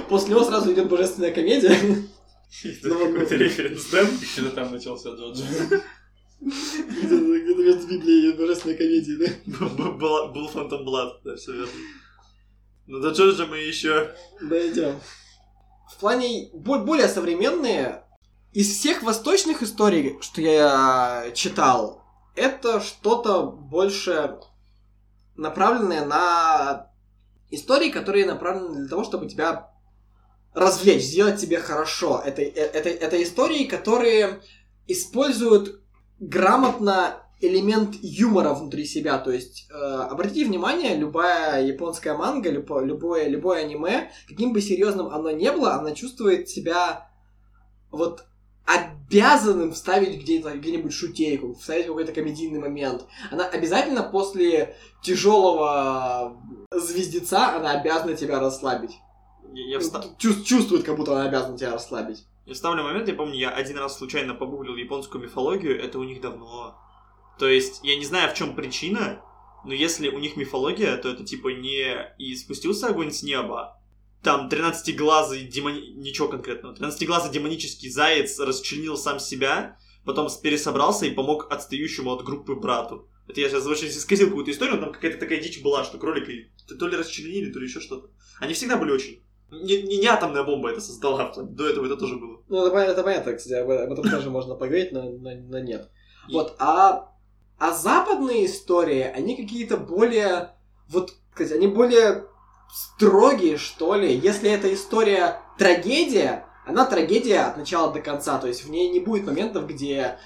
После 0.09 0.31
него 0.31 0.45
сразу 0.45 0.73
идет 0.73 0.89
божественная 0.89 1.33
комедия. 1.33 1.77
Это 2.63 2.89
Ну, 2.89 2.99
какой-то 3.07 3.35
референс, 3.37 3.87
да? 3.91 4.05
Где-то 4.05 4.55
там 4.55 4.73
начался 4.73 5.11
Джоджо. 5.11 5.43
Где-то 6.41 7.17
где-то 7.17 7.63
между 7.63 7.89
Библией 7.89 8.33
и 8.33 8.37
божественной 8.37 8.77
комедией, 8.77 9.19
да? 9.47 9.67
Был 9.67 10.49
Фантом 10.49 10.85
Блад, 10.85 11.21
да, 11.25 11.37
все 11.37 11.53
верно. 11.53 11.73
Ну 12.87 13.01
до 13.01 13.13
же 13.15 13.47
мы 13.47 13.59
еще... 13.59 14.15
Дойдем. 14.41 15.01
В 15.88 15.96
плане 15.99 16.51
бо- 16.53 16.79
более 16.79 17.09
современные, 17.09 18.03
из 18.53 18.68
всех 18.79 19.03
восточных 19.03 19.62
историй, 19.62 20.18
что 20.20 20.40
я 20.40 21.31
читал, 21.35 22.03
это 22.35 22.81
что-то 22.81 23.42
больше 23.46 24.38
направленное 25.37 26.05
на 26.05 26.90
истории, 27.51 27.90
которые 27.90 28.27
направлены 28.27 28.81
для 28.81 28.88
того, 28.88 29.05
чтобы 29.05 29.29
тебя 29.29 29.70
развлечь, 30.55 31.05
сделать 31.05 31.40
тебе 31.40 31.61
хорошо. 31.61 32.22
Это, 32.25 32.42
э- 32.42 32.51
это, 32.51 32.88
это 32.88 33.22
истории, 33.22 33.64
которые 33.64 34.40
используют 34.87 35.81
грамотно 36.18 37.22
элемент 37.40 37.94
юмора 38.03 38.55
внутри 38.55 38.85
себя. 38.87 39.18
То 39.18 39.31
есть, 39.31 39.66
э, 39.70 39.75
обратите 39.75 40.46
внимание, 40.46 40.96
любая 40.96 41.64
японская 41.66 42.14
манга, 42.16 42.51
любо- 42.51 42.85
любое, 42.85 43.29
любое 43.29 43.64
аниме, 43.64 44.11
каким 44.29 44.53
бы 44.53 44.61
серьезным 44.61 45.09
оно 45.09 45.31
ни 45.31 45.49
было, 45.51 45.75
она 45.75 45.92
чувствует 45.92 46.49
себя 46.49 47.11
вот 47.90 48.25
обязанным 48.64 49.72
вставить 49.72 50.20
где-то, 50.20 50.57
где-нибудь 50.59 50.92
шутейку, 50.92 51.55
вставить 51.55 51.87
какой-то 51.87 52.12
комедийный 52.12 52.59
момент. 52.59 53.05
Она 53.31 53.46
обязательно 53.46 54.03
после 54.03 54.75
тяжелого 55.03 56.37
звездеца, 56.72 57.55
она 57.57 57.72
обязана 57.72 58.14
тебя 58.16 58.40
расслабить. 58.40 58.99
Я, 59.53 59.70
я 59.72 59.79
вста- 59.79 60.05
Чувс- 60.18 60.42
чувствует, 60.42 60.85
как 60.85 60.96
будто 60.96 61.12
она 61.12 61.29
обязана 61.29 61.57
тебя 61.57 61.72
расслабить. 61.72 62.25
я 62.44 62.55
вставлю 62.55 62.83
момент, 62.83 63.09
я 63.09 63.14
помню, 63.14 63.35
я 63.37 63.51
один 63.51 63.79
раз 63.79 63.96
случайно 63.99 64.35
погуглил 64.35 64.77
японскую 64.77 65.22
мифологию, 65.22 65.81
это 65.81 65.99
у 65.99 66.05
них 66.05 66.20
давно. 66.20 66.77
То 67.38 67.46
есть, 67.49 67.81
я 67.83 67.96
не 67.96 68.05
знаю, 68.05 68.31
в 68.31 68.35
чем 68.35 68.55
причина, 68.55 69.22
но 69.64 69.72
если 69.75 70.09
у 70.09 70.18
них 70.18 70.37
мифология, 70.37 70.96
то 70.96 71.09
это 71.09 71.25
типа 71.25 71.49
не 71.49 72.14
и 72.18 72.35
спустился 72.37 72.88
огонь 72.88 73.11
с 73.12 73.22
неба, 73.22 73.81
там 74.22 74.49
13-глазый 74.49 75.44
демони... 75.44 75.92
Ничего 75.96 76.29
конкретного. 76.29 76.75
13-глазый 76.75 77.31
демонический 77.31 77.90
заяц 77.90 78.38
расчленил 78.40 78.96
сам 78.96 79.18
себя, 79.20 79.77
потом 80.05 80.29
пересобрался 80.42 81.07
и 81.07 81.11
помог 81.11 81.46
отстающему 81.53 82.11
от 82.12 82.25
группы 82.25 82.55
брату. 82.55 83.09
Это 83.29 83.40
я 83.40 83.49
сейчас 83.49 83.66
очень 83.66 83.88
исказил 83.88 84.29
какую-то 84.29 84.51
историю, 84.53 84.77
но 84.77 84.83
там 84.85 84.92
какая-то 84.92 85.18
такая 85.18 85.40
дичь 85.40 85.62
была, 85.62 85.85
что 85.85 85.99
кролика 85.99 86.31
и- 86.31 86.46
то 86.79 86.87
ли 86.88 86.96
расчленили, 86.96 87.53
то 87.53 87.59
ли 87.59 87.66
еще 87.66 87.81
что-то. 87.81 88.09
Они 88.40 88.55
всегда 88.55 88.77
были 88.77 88.92
очень... 88.92 89.22
Не, 89.51 89.83
не, 89.83 89.99
не 89.99 90.07
атомная 90.07 90.42
бомба 90.42 90.70
это 90.70 90.81
создала, 90.81 91.33
до 91.37 91.68
этого 91.68 91.87
это 91.87 91.96
тоже 91.96 92.16
было. 92.16 92.42
Ну, 92.49 92.62
это, 92.62 92.70
понятно- 92.72 92.92
это 92.92 93.03
понятно, 93.05 93.33
кстати, 93.35 93.55
об, 93.55 93.70
об 93.70 93.92
этом 93.92 94.11
тоже 94.11 94.31
можно 94.31 94.55
поговорить, 94.57 94.90
но, 94.92 95.03
но, 95.11 95.31
но 95.35 95.59
нет. 95.61 95.88
И- 96.29 96.33
Вот, 96.33 96.57
а, 96.59 97.12
а 97.59 97.73
западные 97.73 98.47
истории, 98.47 99.03
они 99.03 99.37
какие-то 99.37 99.77
более, 99.77 100.53
вот, 100.88 101.12
сказать, 101.33 101.53
они 101.53 101.66
более 101.66 102.27
строгие, 102.73 103.57
что 103.57 103.95
ли. 103.95 104.14
Если 104.14 104.51
эта 104.51 104.73
история 104.75 105.40
трагедия, 105.59 106.47
она 106.66 106.85
трагедия 106.85 107.40
от 107.40 107.57
начала 107.57 107.92
до 107.92 108.01
конца, 108.01 108.38
то 108.38 108.47
есть 108.47 108.64
в 108.64 108.71
ней 108.71 108.90
не 108.90 109.01
будет 109.01 109.27
моментов, 109.27 109.66
где 109.66 110.19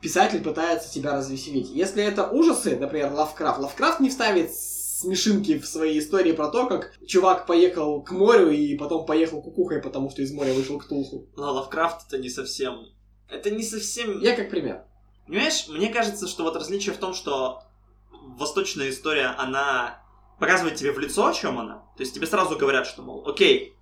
писатель 0.00 0.42
пытается 0.42 0.92
тебя 0.92 1.16
развеселить. 1.16 1.70
Если 1.70 2.02
это 2.02 2.28
ужасы, 2.28 2.76
например, 2.76 3.12
Лавкрафт, 3.12 3.58
Лавкрафт 3.58 4.00
не 4.00 4.10
вставит 4.10 4.54
смешинки 4.54 5.58
в 5.58 5.66
своей 5.66 5.98
истории 6.00 6.32
про 6.32 6.48
то, 6.48 6.66
как 6.66 6.92
чувак 7.06 7.46
поехал 7.46 8.02
к 8.02 8.10
морю 8.10 8.50
и 8.50 8.76
потом 8.76 9.06
поехал 9.06 9.42
кукухой, 9.42 9.80
потому 9.80 10.10
что 10.10 10.22
из 10.22 10.32
моря 10.32 10.52
вышел 10.52 10.78
к 10.78 10.86
Тулху. 10.86 11.28
Но 11.36 11.52
Лавкрафт 11.52 12.06
это 12.08 12.18
не 12.18 12.28
совсем... 12.28 12.86
Это 13.28 13.50
не 13.50 13.62
совсем... 13.62 14.20
Я 14.20 14.34
как 14.34 14.50
пример. 14.50 14.84
Понимаешь, 15.28 15.68
мне 15.68 15.90
кажется, 15.90 16.26
что 16.26 16.42
вот 16.42 16.56
различие 16.56 16.94
в 16.94 16.98
том, 16.98 17.12
что 17.12 17.62
восточная 18.10 18.88
история, 18.88 19.26
она 19.36 20.02
показывает 20.40 20.76
тебе 20.76 20.90
в 20.90 20.98
лицо, 20.98 21.26
о 21.26 21.34
чем 21.34 21.58
она. 21.58 21.82
То 21.96 22.02
есть 22.02 22.14
тебе 22.14 22.26
сразу 22.26 22.56
говорят, 22.56 22.86
что, 22.86 23.02
мол, 23.02 23.28
окей, 23.28 23.74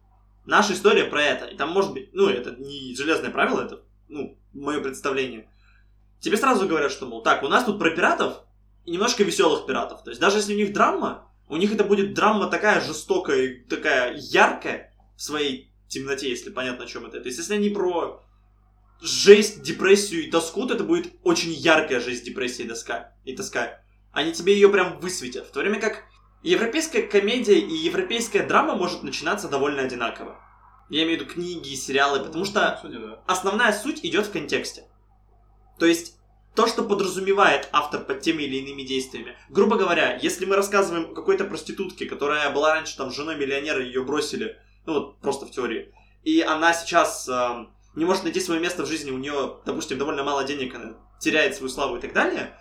наша 0.44 0.72
история 0.72 1.04
про 1.04 1.22
это. 1.22 1.46
И 1.46 1.56
там 1.56 1.70
может 1.70 1.92
быть, 1.92 2.10
ну, 2.12 2.28
это 2.28 2.50
не 2.50 2.96
железное 2.96 3.30
правило, 3.30 3.60
это, 3.60 3.80
ну, 4.08 4.36
мое 4.52 4.80
представление. 4.80 5.48
Тебе 6.18 6.36
сразу 6.36 6.66
говорят, 6.66 6.90
что, 6.90 7.06
мол, 7.06 7.22
так, 7.22 7.44
у 7.44 7.48
нас 7.48 7.64
тут 7.64 7.78
про 7.78 7.90
пиратов 7.90 8.40
и 8.84 8.90
немножко 8.90 9.22
веселых 9.22 9.66
пиратов. 9.66 10.02
То 10.02 10.10
есть 10.10 10.20
даже 10.20 10.38
если 10.38 10.52
у 10.52 10.56
них 10.56 10.72
драма, 10.72 11.30
у 11.48 11.56
них 11.56 11.72
это 11.72 11.84
будет 11.84 12.14
драма 12.14 12.48
такая 12.48 12.80
жестокая, 12.80 13.64
такая 13.68 14.16
яркая 14.16 14.92
в 15.16 15.22
своей 15.22 15.72
темноте, 15.86 16.28
если 16.28 16.50
понятно, 16.50 16.86
о 16.86 16.88
чем 16.88 17.06
это. 17.06 17.20
То 17.20 17.26
есть 17.26 17.38
если 17.38 17.54
они 17.54 17.70
про 17.70 18.25
жесть, 19.00 19.62
депрессию 19.62 20.26
и 20.26 20.30
тоску, 20.30 20.66
то 20.66 20.74
это 20.74 20.84
будет 20.84 21.12
очень 21.22 21.52
яркая 21.52 22.00
жесть, 22.00 22.24
депрессия 22.24 22.64
и 22.64 22.68
тоска. 22.68 23.12
И 23.24 23.36
тоска. 23.36 23.80
Они 24.12 24.32
тебе 24.32 24.54
ее 24.54 24.68
прям 24.68 24.98
высветят. 25.00 25.46
В 25.46 25.52
то 25.52 25.60
время 25.60 25.80
как 25.80 26.04
европейская 26.42 27.02
комедия 27.02 27.58
и 27.58 27.74
европейская 27.74 28.42
драма 28.42 28.74
может 28.74 29.02
начинаться 29.02 29.48
довольно 29.48 29.82
одинаково. 29.82 30.40
Я 30.88 31.02
имею 31.04 31.18
в 31.18 31.22
виду 31.22 31.32
книги, 31.32 31.74
сериалы, 31.74 32.20
потому 32.20 32.44
что 32.44 32.74
Кстати, 32.76 32.94
да. 32.94 33.20
основная 33.26 33.72
суть 33.72 34.04
идет 34.04 34.26
в 34.26 34.32
контексте. 34.32 34.84
То 35.78 35.86
есть 35.86 36.16
то, 36.54 36.66
что 36.66 36.82
подразумевает 36.82 37.68
автор 37.72 38.02
под 38.02 38.22
теми 38.22 38.44
или 38.44 38.56
иными 38.56 38.82
действиями. 38.82 39.36
Грубо 39.50 39.76
говоря, 39.76 40.16
если 40.16 40.46
мы 40.46 40.56
рассказываем 40.56 41.10
о 41.10 41.14
какой-то 41.14 41.44
проститутке, 41.44 42.06
которая 42.06 42.50
была 42.50 42.74
раньше 42.74 42.96
там 42.96 43.10
женой 43.10 43.36
миллионера, 43.36 43.82
ее 43.82 44.02
бросили, 44.02 44.58
ну 44.86 44.94
вот 44.94 45.18
просто 45.18 45.44
в 45.44 45.50
теории, 45.50 45.92
и 46.24 46.40
она 46.40 46.72
сейчас 46.72 47.28
э, 47.28 47.66
не 47.96 48.04
может 48.04 48.24
найти 48.24 48.40
свое 48.40 48.60
место 48.60 48.84
в 48.84 48.86
жизни, 48.86 49.10
у 49.10 49.18
нее, 49.18 49.56
допустим, 49.64 49.98
довольно 49.98 50.22
мало 50.22 50.44
денег, 50.44 50.74
она 50.74 50.94
теряет 51.18 51.56
свою 51.56 51.70
славу 51.70 51.96
и 51.96 52.00
так 52.00 52.12
далее, 52.12 52.56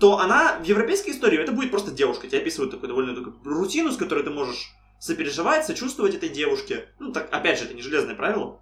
то 0.00 0.18
она 0.18 0.58
в 0.58 0.64
европейской 0.64 1.10
истории, 1.10 1.38
это 1.38 1.52
будет 1.52 1.70
просто 1.70 1.90
девушка, 1.90 2.28
тебе 2.28 2.38
описывают 2.38 2.70
такую 2.70 2.88
довольно 2.88 3.14
такую 3.14 3.36
рутину, 3.44 3.90
с 3.92 3.96
которой 3.96 4.24
ты 4.24 4.30
можешь 4.30 4.72
сопереживать, 4.98 5.66
сочувствовать 5.66 6.14
этой 6.14 6.28
девушке. 6.28 6.88
Ну, 7.00 7.12
так, 7.12 7.28
опять 7.32 7.58
же, 7.58 7.64
это 7.64 7.74
не 7.74 7.82
железное 7.82 8.14
правило, 8.14 8.60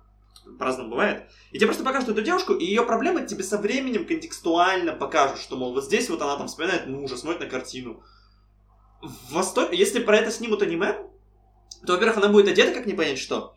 по-разному 0.59 0.91
бывает. 0.91 1.31
И 1.51 1.59
тебе 1.59 1.67
просто 1.67 1.85
покажут 1.85 2.09
эту 2.09 2.23
девушку, 2.23 2.55
и 2.55 2.65
ее 2.65 2.83
проблемы 2.83 3.27
тебе 3.27 3.45
со 3.45 3.59
временем 3.59 4.07
контекстуально 4.07 4.93
покажут, 4.93 5.39
что, 5.39 5.57
мол, 5.57 5.75
вот 5.75 5.85
здесь 5.85 6.09
вот 6.09 6.23
она 6.23 6.37
там 6.37 6.49
вспоминает 6.49 6.87
мужа, 6.87 7.19
смотрит 7.19 7.41
на 7.41 7.47
картину. 7.47 8.03
В 9.03 9.33
Востоке, 9.33 9.77
если 9.77 10.01
про 10.01 10.17
это 10.17 10.31
снимут 10.31 10.63
аниме, 10.63 10.97
то, 11.87 11.93
во-первых, 11.93 12.19
она 12.19 12.29
будет 12.29 12.49
одета 12.49 12.73
как 12.73 12.87
не 12.87 12.95
понять 12.95 13.19
что. 13.19 13.55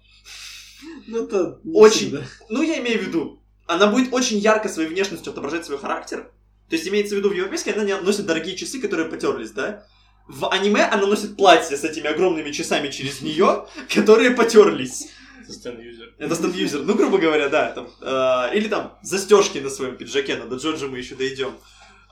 Ну, 1.08 1.26
это 1.26 1.60
Очень. 1.66 2.08
всегда. 2.08 2.24
Ну, 2.50 2.62
я 2.62 2.80
имею 2.80 3.00
в 3.00 3.04
виду, 3.04 3.44
она 3.66 3.88
будет 3.88 4.14
очень 4.14 4.38
ярко 4.38 4.70
своей 4.70 4.90
внешностью 4.90 5.32
отображать 5.32 5.66
свой 5.66 5.78
характер. 5.78 6.32
То 6.70 6.76
есть, 6.76 6.88
имеется 6.88 7.16
в 7.16 7.18
виду, 7.18 7.30
в 7.30 7.34
европейской 7.34 7.70
она 7.70 7.84
не 7.84 7.96
носит 7.96 8.26
дорогие 8.26 8.56
часы, 8.56 8.80
которые 8.80 9.10
потерлись, 9.10 9.52
да? 9.52 9.86
В 10.28 10.50
аниме 10.50 10.86
она 10.86 11.06
носит 11.06 11.36
платье 11.36 11.76
с 11.76 11.84
этими 11.84 12.08
огромными 12.08 12.52
часами 12.52 12.90
через 12.90 13.22
нее, 13.22 13.68
которые 13.94 14.32
потерлись. 14.32 15.10
Это 15.42 15.54
стенд-юзер. 15.54 16.16
Это 16.18 16.36
стенд-юзер, 16.36 16.84
ну, 16.84 16.96
грубо 16.96 17.18
говоря, 17.18 17.50
да. 17.50 17.72
Там, 17.72 17.90
э, 18.02 18.58
или 18.58 18.70
там 18.70 18.98
застежки 19.04 19.58
на 19.60 19.70
своем 19.70 19.98
пиджаке, 19.98 20.38
но 20.38 20.46
до 20.46 20.56
Джорджа 20.56 20.88
мы 20.88 20.98
еще 20.98 21.16
дойдем. 21.16 21.54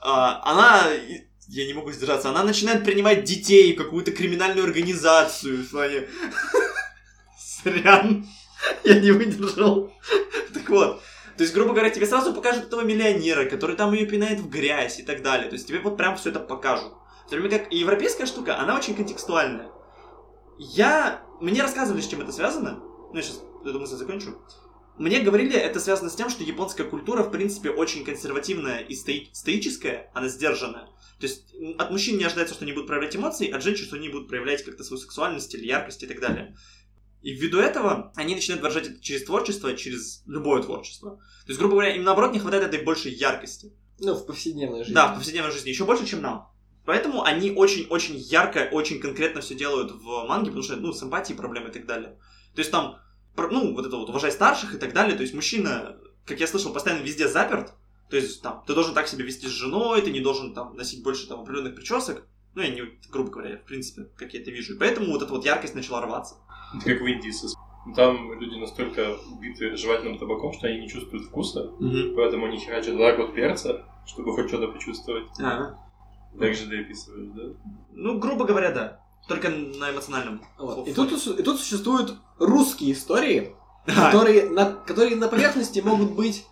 А, 0.02 0.42
она, 0.44 0.88
я 1.48 1.66
не 1.66 1.72
могу 1.72 1.90
сдержаться, 1.92 2.28
она 2.28 2.44
начинает 2.44 2.84
принимать 2.84 3.24
детей 3.24 3.72
в 3.72 3.76
какую-то 3.76 4.12
криминальную 4.12 4.64
организацию 4.64 5.64
в 5.64 5.70
плане... 5.70 6.08
Сорян, 7.62 8.26
я 8.84 9.00
не 9.00 9.10
выдержал. 9.10 9.92
Так 10.52 10.68
вот, 10.68 11.02
то 11.36 11.42
есть, 11.42 11.54
грубо 11.54 11.72
говоря, 11.72 11.90
тебе 11.90 12.06
сразу 12.06 12.34
покажут 12.34 12.64
этого 12.64 12.82
миллионера, 12.82 13.46
который 13.46 13.76
там 13.76 13.92
ее 13.92 14.06
пинает 14.06 14.40
в 14.40 14.48
грязь 14.48 15.00
и 15.00 15.02
так 15.02 15.22
далее. 15.22 15.48
То 15.48 15.54
есть 15.54 15.66
тебе 15.66 15.80
вот 15.80 15.96
прям 15.96 16.16
все 16.16 16.30
это 16.30 16.40
покажут. 16.40 16.92
В 17.26 17.30
то 17.30 17.36
время 17.36 17.50
как 17.50 17.72
европейская 17.72 18.26
штука, 18.26 18.58
она 18.58 18.76
очень 18.76 18.94
контекстуальная. 18.94 19.70
Я... 20.58 21.22
Мне 21.40 21.62
рассказывали, 21.62 22.00
с 22.00 22.06
чем 22.06 22.20
это 22.20 22.32
связано. 22.32 22.80
Ну, 23.12 23.14
я 23.14 23.22
сейчас 23.22 23.42
эту 23.64 23.80
мысль 23.80 23.96
закончу. 23.96 24.38
Мне 24.98 25.20
говорили, 25.20 25.56
это 25.56 25.80
связано 25.80 26.10
с 26.10 26.14
тем, 26.14 26.28
что 26.28 26.44
японская 26.44 26.86
культура, 26.86 27.22
в 27.22 27.30
принципе, 27.30 27.70
очень 27.70 28.04
консервативная 28.04 28.80
и 28.80 28.94
стои- 28.94 29.28
стоическая, 29.32 30.10
она 30.14 30.28
сдержанная. 30.28 30.86
То 31.18 31.26
есть 31.26 31.54
от 31.78 31.90
мужчин 31.90 32.18
не 32.18 32.24
ожидается, 32.24 32.54
что 32.54 32.64
они 32.64 32.72
будут 32.72 32.88
проявлять 32.88 33.16
эмоции, 33.16 33.50
от 33.50 33.62
женщин, 33.62 33.86
что 33.86 33.96
они 33.96 34.10
будут 34.10 34.28
проявлять 34.28 34.64
как-то 34.64 34.84
свою 34.84 35.00
сексуальность 35.00 35.54
или 35.54 35.66
яркость 35.66 36.02
и 36.02 36.06
так 36.06 36.20
далее. 36.20 36.54
И 37.22 37.32
ввиду 37.32 37.58
этого 37.58 38.12
они 38.16 38.34
начинают 38.34 38.62
выражать 38.62 38.88
это 38.88 39.00
через 39.00 39.24
творчество, 39.24 39.74
через 39.76 40.22
любое 40.26 40.62
творчество. 40.62 41.16
То 41.16 41.48
есть, 41.48 41.58
грубо 41.58 41.74
говоря, 41.74 41.94
им 41.94 42.02
наоборот 42.02 42.32
не 42.32 42.40
хватает 42.40 42.64
этой 42.64 42.82
большей 42.82 43.12
яркости. 43.12 43.72
Ну, 44.00 44.14
в 44.14 44.26
повседневной 44.26 44.80
жизни. 44.80 44.94
Да, 44.94 45.12
в 45.12 45.16
повседневной 45.16 45.52
жизни 45.52 45.70
еще 45.70 45.84
больше, 45.84 46.04
чем 46.04 46.20
нам. 46.20 46.48
Поэтому 46.84 47.22
они 47.22 47.52
очень-очень 47.52 48.16
ярко, 48.16 48.68
очень 48.72 48.98
конкретно 48.98 49.40
все 49.40 49.54
делают 49.54 49.92
в 49.92 50.26
манге, 50.26 50.46
потому 50.46 50.64
что, 50.64 50.76
ну, 50.76 50.92
с 50.92 51.00
эмпатией 51.00 51.38
проблемы 51.38 51.68
и 51.68 51.72
так 51.72 51.86
далее. 51.86 52.18
То 52.54 52.58
есть 52.58 52.72
там, 52.72 52.98
ну, 53.36 53.74
вот 53.74 53.86
это 53.86 53.96
вот 53.96 54.08
уважай 54.08 54.32
старших 54.32 54.74
и 54.74 54.78
так 54.78 54.92
далее. 54.92 55.16
То 55.16 55.22
есть 55.22 55.32
мужчина, 55.32 55.96
как 56.26 56.40
я 56.40 56.48
слышал, 56.48 56.72
постоянно 56.72 57.02
везде 57.02 57.28
заперт. 57.28 57.72
То 58.10 58.16
есть 58.16 58.42
там, 58.42 58.64
ты 58.66 58.74
должен 58.74 58.94
так 58.94 59.06
себя 59.06 59.24
вести 59.24 59.46
с 59.46 59.50
женой, 59.50 60.02
ты 60.02 60.10
не 60.10 60.20
должен 60.20 60.54
там 60.54 60.74
носить 60.74 61.04
больше 61.04 61.28
там 61.28 61.40
определенных 61.40 61.76
причесок. 61.76 62.26
Ну, 62.54 62.62
я 62.62 62.68
не, 62.68 62.82
грубо 63.08 63.30
говоря, 63.30 63.56
в 63.58 63.64
принципе, 63.64 64.08
как 64.16 64.34
я 64.34 64.40
это 64.40 64.50
вижу. 64.50 64.74
И 64.74 64.78
поэтому 64.78 65.12
вот 65.12 65.22
эта 65.22 65.32
вот 65.32 65.44
яркость 65.44 65.74
начала 65.74 66.02
рваться. 66.02 66.34
Это 66.76 66.84
как 66.84 67.00
в 67.00 67.06
Индии. 67.06 67.30
со- 67.30 67.48
Там 67.96 68.32
люди 68.40 68.54
настолько 68.60 69.16
убиты 69.32 69.76
жевательным 69.76 70.18
табаком, 70.18 70.52
что 70.52 70.68
они 70.68 70.80
не 70.82 70.88
чувствуют 70.88 71.24
вкуса, 71.26 71.72
поэтому 72.16 72.46
они 72.46 72.58
херачат 72.58 72.96
так 72.96 73.18
вот 73.18 73.34
перца, 73.34 73.84
чтобы 74.06 74.32
хоть 74.34 74.48
что-то 74.48 74.68
почувствовать. 74.68 75.24
Ага. 75.38 75.78
Так 76.38 76.54
же 76.54 76.66
ты 76.68 76.80
описываешь, 76.80 77.28
да? 77.34 77.42
Ну, 77.92 78.18
грубо 78.18 78.44
говоря, 78.44 78.70
да. 78.72 79.00
Только 79.28 79.48
на 79.50 79.90
эмоциональном. 79.90 80.40
Вот. 80.58 80.86
И, 80.88 80.94
тут, 80.94 81.12
и 81.12 81.42
тут 81.42 81.58
существуют 81.60 82.14
русские 82.38 82.92
истории, 82.92 83.54
которые 83.86 84.48
на, 84.50 84.72
которые 84.72 85.16
на 85.16 85.28
поверхности 85.28 85.80
могут 85.80 86.12
быть 86.12 86.46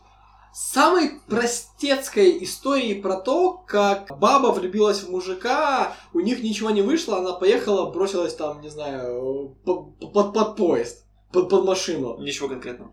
самой 0.53 1.21
простецкой 1.29 2.43
историей 2.45 3.01
про 3.01 3.17
то, 3.17 3.53
как 3.67 4.09
баба 4.19 4.49
влюбилась 4.49 5.01
в 5.03 5.11
мужика, 5.11 5.95
у 6.13 6.21
них 6.21 6.43
ничего 6.43 6.71
не 6.71 6.83
вышло, 6.83 7.19
она 7.19 7.33
поехала, 7.33 7.91
бросилась 7.91 8.35
там, 8.35 8.61
не 8.61 8.69
знаю, 8.69 9.57
под, 9.65 10.13
под, 10.13 10.33
под 10.35 10.57
поезд, 10.57 11.05
под, 11.33 11.49
под 11.49 11.65
машину. 11.65 12.19
Ничего 12.19 12.49
конкретного. 12.49 12.93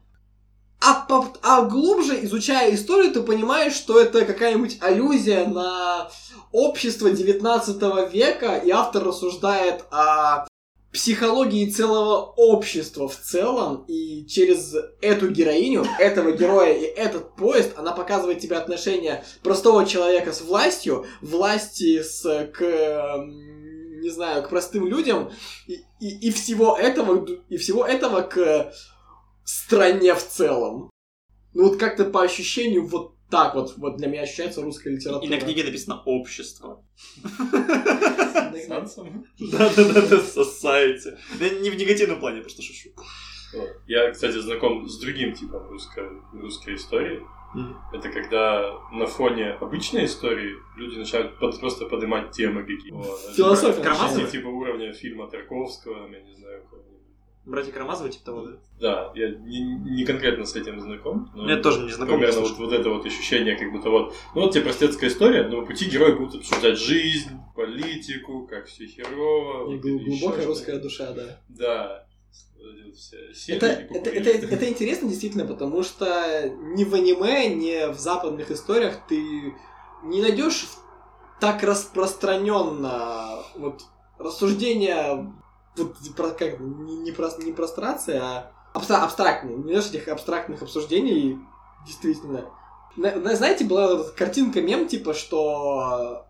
А, 0.79 1.05
по- 1.07 1.33
а 1.41 1.63
глубже, 1.63 2.23
изучая 2.25 2.73
историю, 2.75 3.11
ты 3.11 3.21
понимаешь, 3.21 3.73
что 3.73 3.99
это 3.99 4.25
какая-нибудь 4.25 4.77
аллюзия 4.81 5.47
на 5.47 6.09
общество 6.51 7.09
19 7.09 8.11
века, 8.13 8.57
и 8.57 8.69
автор 8.69 9.03
рассуждает 9.03 9.85
о 9.89 10.47
психологии 10.91 11.69
целого 11.69 12.33
общества 12.37 13.07
в 13.07 13.15
целом, 13.15 13.83
и 13.87 14.25
через 14.25 14.73
эту 15.01 15.29
героиню, 15.29 15.85
этого 15.99 16.31
героя 16.31 16.73
и 16.73 16.83
этот 16.83 17.35
поезд, 17.35 17.73
она 17.75 17.91
показывает 17.91 18.39
тебе 18.39 18.55
отношение 18.55 19.23
простого 19.43 19.85
человека 19.85 20.31
с 20.31 20.41
властью, 20.41 21.05
власти 21.21 22.01
с, 22.01 22.23
к, 22.53 22.61
не 24.01 24.09
знаю, 24.09 24.43
к 24.43 24.49
простым 24.49 24.87
людям, 24.87 25.29
и, 25.67 25.81
и, 25.99 26.27
и 26.27 26.31
всего 26.31 26.77
этого, 26.77 27.27
и 27.49 27.57
всего 27.57 27.85
этого 27.85 28.21
к 28.21 28.71
стране 29.43 30.15
в 30.15 30.25
целом. 30.25 30.89
Ну 31.53 31.69
вот 31.69 31.79
как-то 31.79 32.05
по 32.05 32.23
ощущению 32.23 32.87
вот 32.87 33.16
так 33.29 33.55
вот, 33.55 33.73
вот 33.77 33.97
для 33.97 34.07
меня 34.07 34.21
ощущается 34.23 34.61
русская 34.61 34.91
литература. 34.91 35.25
И 35.25 35.29
на 35.29 35.39
книге 35.39 35.63
написано 35.63 36.01
«Общество». 36.05 36.83
Да-да-да, 39.39 40.17
society. 40.17 41.17
Не 41.61 41.69
в 41.69 41.75
негативном 41.75 42.19
плане, 42.19 42.41
просто 42.41 42.61
шучу. 42.61 42.89
Я, 43.87 44.11
кстати, 44.11 44.37
знаком 44.39 44.87
с 44.87 44.99
другим 44.99 45.33
типом 45.33 45.67
русской, 45.69 46.03
русской 46.33 46.75
истории. 46.75 47.21
Это 47.93 48.09
когда 48.09 48.73
на 48.91 49.05
фоне 49.05 49.51
обычной 49.61 50.05
истории 50.05 50.53
люди 50.75 50.97
начинают 50.97 51.39
под- 51.39 51.57
просто 51.59 51.85
поднимать 51.85 52.31
темы 52.31 52.63
какие-то. 52.63 52.97
Философия 53.35 53.81
начинается. 54.11 54.31
Типа 54.31 54.47
уровня 54.47 54.93
фильма 54.93 55.27
Тарковского, 55.29 56.07
я 56.11 56.21
не 56.21 56.35
знаю. 56.35 56.63
Братья 57.47 57.71
Карамазовы, 57.71 58.09
типа 58.09 58.25
того, 58.25 58.41
да? 58.41 58.51
Да, 58.79 59.11
я 59.15 59.29
не, 59.29 59.61
не 59.61 60.05
конкретно 60.05 60.45
с 60.45 60.55
этим 60.55 60.81
знаком. 60.81 61.31
но 61.33 61.49
Я 61.49 61.61
тоже 61.61 61.85
не 61.85 61.91
знаком, 61.91 62.19
Примерно 62.19 62.41
вот, 62.41 62.57
вот 62.57 62.73
это 62.73 62.89
вот 62.89 63.05
ощущение, 63.05 63.55
как 63.55 63.71
будто 63.71 63.89
вот, 63.89 64.13
ну 64.35 64.41
вот 64.41 64.53
тебе 64.53 64.65
простецкая 64.65 65.09
история, 65.09 65.47
но 65.47 65.61
по 65.61 65.67
пути 65.67 65.85
герои 65.85 66.11
будут 66.11 66.41
обсуждать 66.41 66.77
жизнь, 66.77 67.29
политику, 67.55 68.45
как 68.47 68.65
все 68.65 68.85
херово. 68.85 69.73
И 69.73 69.77
глубокая 69.77 70.17
что-то. 70.17 70.45
русская 70.45 70.79
душа, 70.79 71.13
да. 71.13 71.41
Да. 71.47 72.03
Это, 73.47 73.67
и 73.67 73.95
это, 73.95 74.09
это, 74.09 74.29
это 74.47 74.69
интересно 74.69 75.07
действительно, 75.07 75.45
потому 75.45 75.83
что 75.83 76.51
ни 76.75 76.83
в 76.83 76.93
аниме, 76.93 77.47
ни 77.47 77.93
в 77.93 77.97
западных 77.97 78.51
историях 78.51 79.07
ты 79.07 79.53
не 80.03 80.21
найдешь 80.21 80.65
так 81.39 81.63
распространенно 81.63 83.43
вот 83.55 83.83
рассуждения 84.17 85.13
вот 85.15 85.33
про 86.15 86.31
как 86.31 86.59
не, 86.59 86.97
не, 86.97 87.11
про- 87.11 87.37
не 87.39 87.53
прострации, 87.53 88.17
а 88.17 88.51
абстра- 88.73 89.03
абстрактные. 89.03 89.55
Не 89.57 89.63
найдешь 89.63 89.89
этих 89.89 90.07
абстрактных 90.07 90.61
обсуждений, 90.61 91.37
действительно. 91.85 92.45
На- 92.95 93.15
на- 93.15 93.35
знаете, 93.35 93.65
была 93.65 94.03
картинка 94.11 94.61
мем, 94.61 94.87
типа, 94.87 95.13
что 95.13 96.25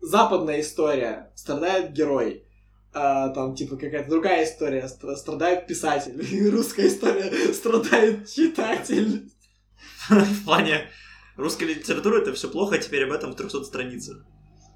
западная 0.00 0.60
история 0.60 1.32
страдает 1.34 1.92
герой, 1.92 2.44
а, 2.92 3.28
там, 3.28 3.54
типа, 3.54 3.76
какая-то 3.76 4.08
другая 4.10 4.44
история, 4.44 4.88
стра- 4.88 5.16
страдает 5.16 5.66
писатель, 5.66 6.50
русская 6.50 6.88
история 6.88 7.52
страдает 7.52 8.28
читатель. 8.28 9.30
В 10.08 10.44
плане 10.44 10.88
русской 11.36 11.64
литературы 11.64 12.20
это 12.20 12.32
все 12.32 12.48
плохо, 12.48 12.76
а 12.76 12.78
теперь 12.78 13.04
об 13.04 13.12
этом 13.12 13.32
в 13.32 13.36
300 13.36 13.64
страницах. 13.64 14.24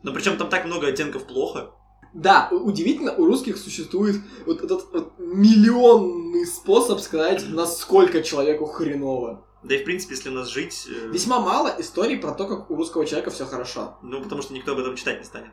Но 0.03 0.13
причем 0.13 0.37
там 0.37 0.49
так 0.51 0.67
много 0.67 0.89
оттенков 0.89 1.27
плохо. 1.27 1.71
Да, 2.15 2.49
удивительно, 2.53 3.13
у 3.13 3.27
русских 3.27 3.57
существует 3.59 4.17
вот 4.47 4.63
этот 4.63 4.93
вот 4.93 5.13
миллионный 5.19 6.47
способ 6.47 7.01
сказать, 7.01 7.45
насколько 7.49 8.23
человеку 8.23 8.67
хреново. 8.67 9.45
Да 9.65 9.75
и, 9.75 9.79
в 9.83 9.85
принципе, 9.85 10.15
если 10.15 10.29
у 10.29 10.33
нас 10.33 10.49
жить... 10.49 10.87
э, 10.89 11.09
Весьма 11.09 11.41
мало 11.41 11.75
историй 11.79 12.19
про 12.19 12.33
то, 12.33 12.47
как 12.47 12.71
у 12.71 12.77
русского 12.77 13.05
человека 13.05 13.31
все 13.31 13.47
хорошо. 13.47 13.99
Ну, 14.03 14.23
потому 14.23 14.43
что 14.43 14.55
никто 14.55 14.73
об 14.73 14.79
этом 14.79 14.95
читать 14.95 15.19
не 15.19 15.25
станет. 15.25 15.51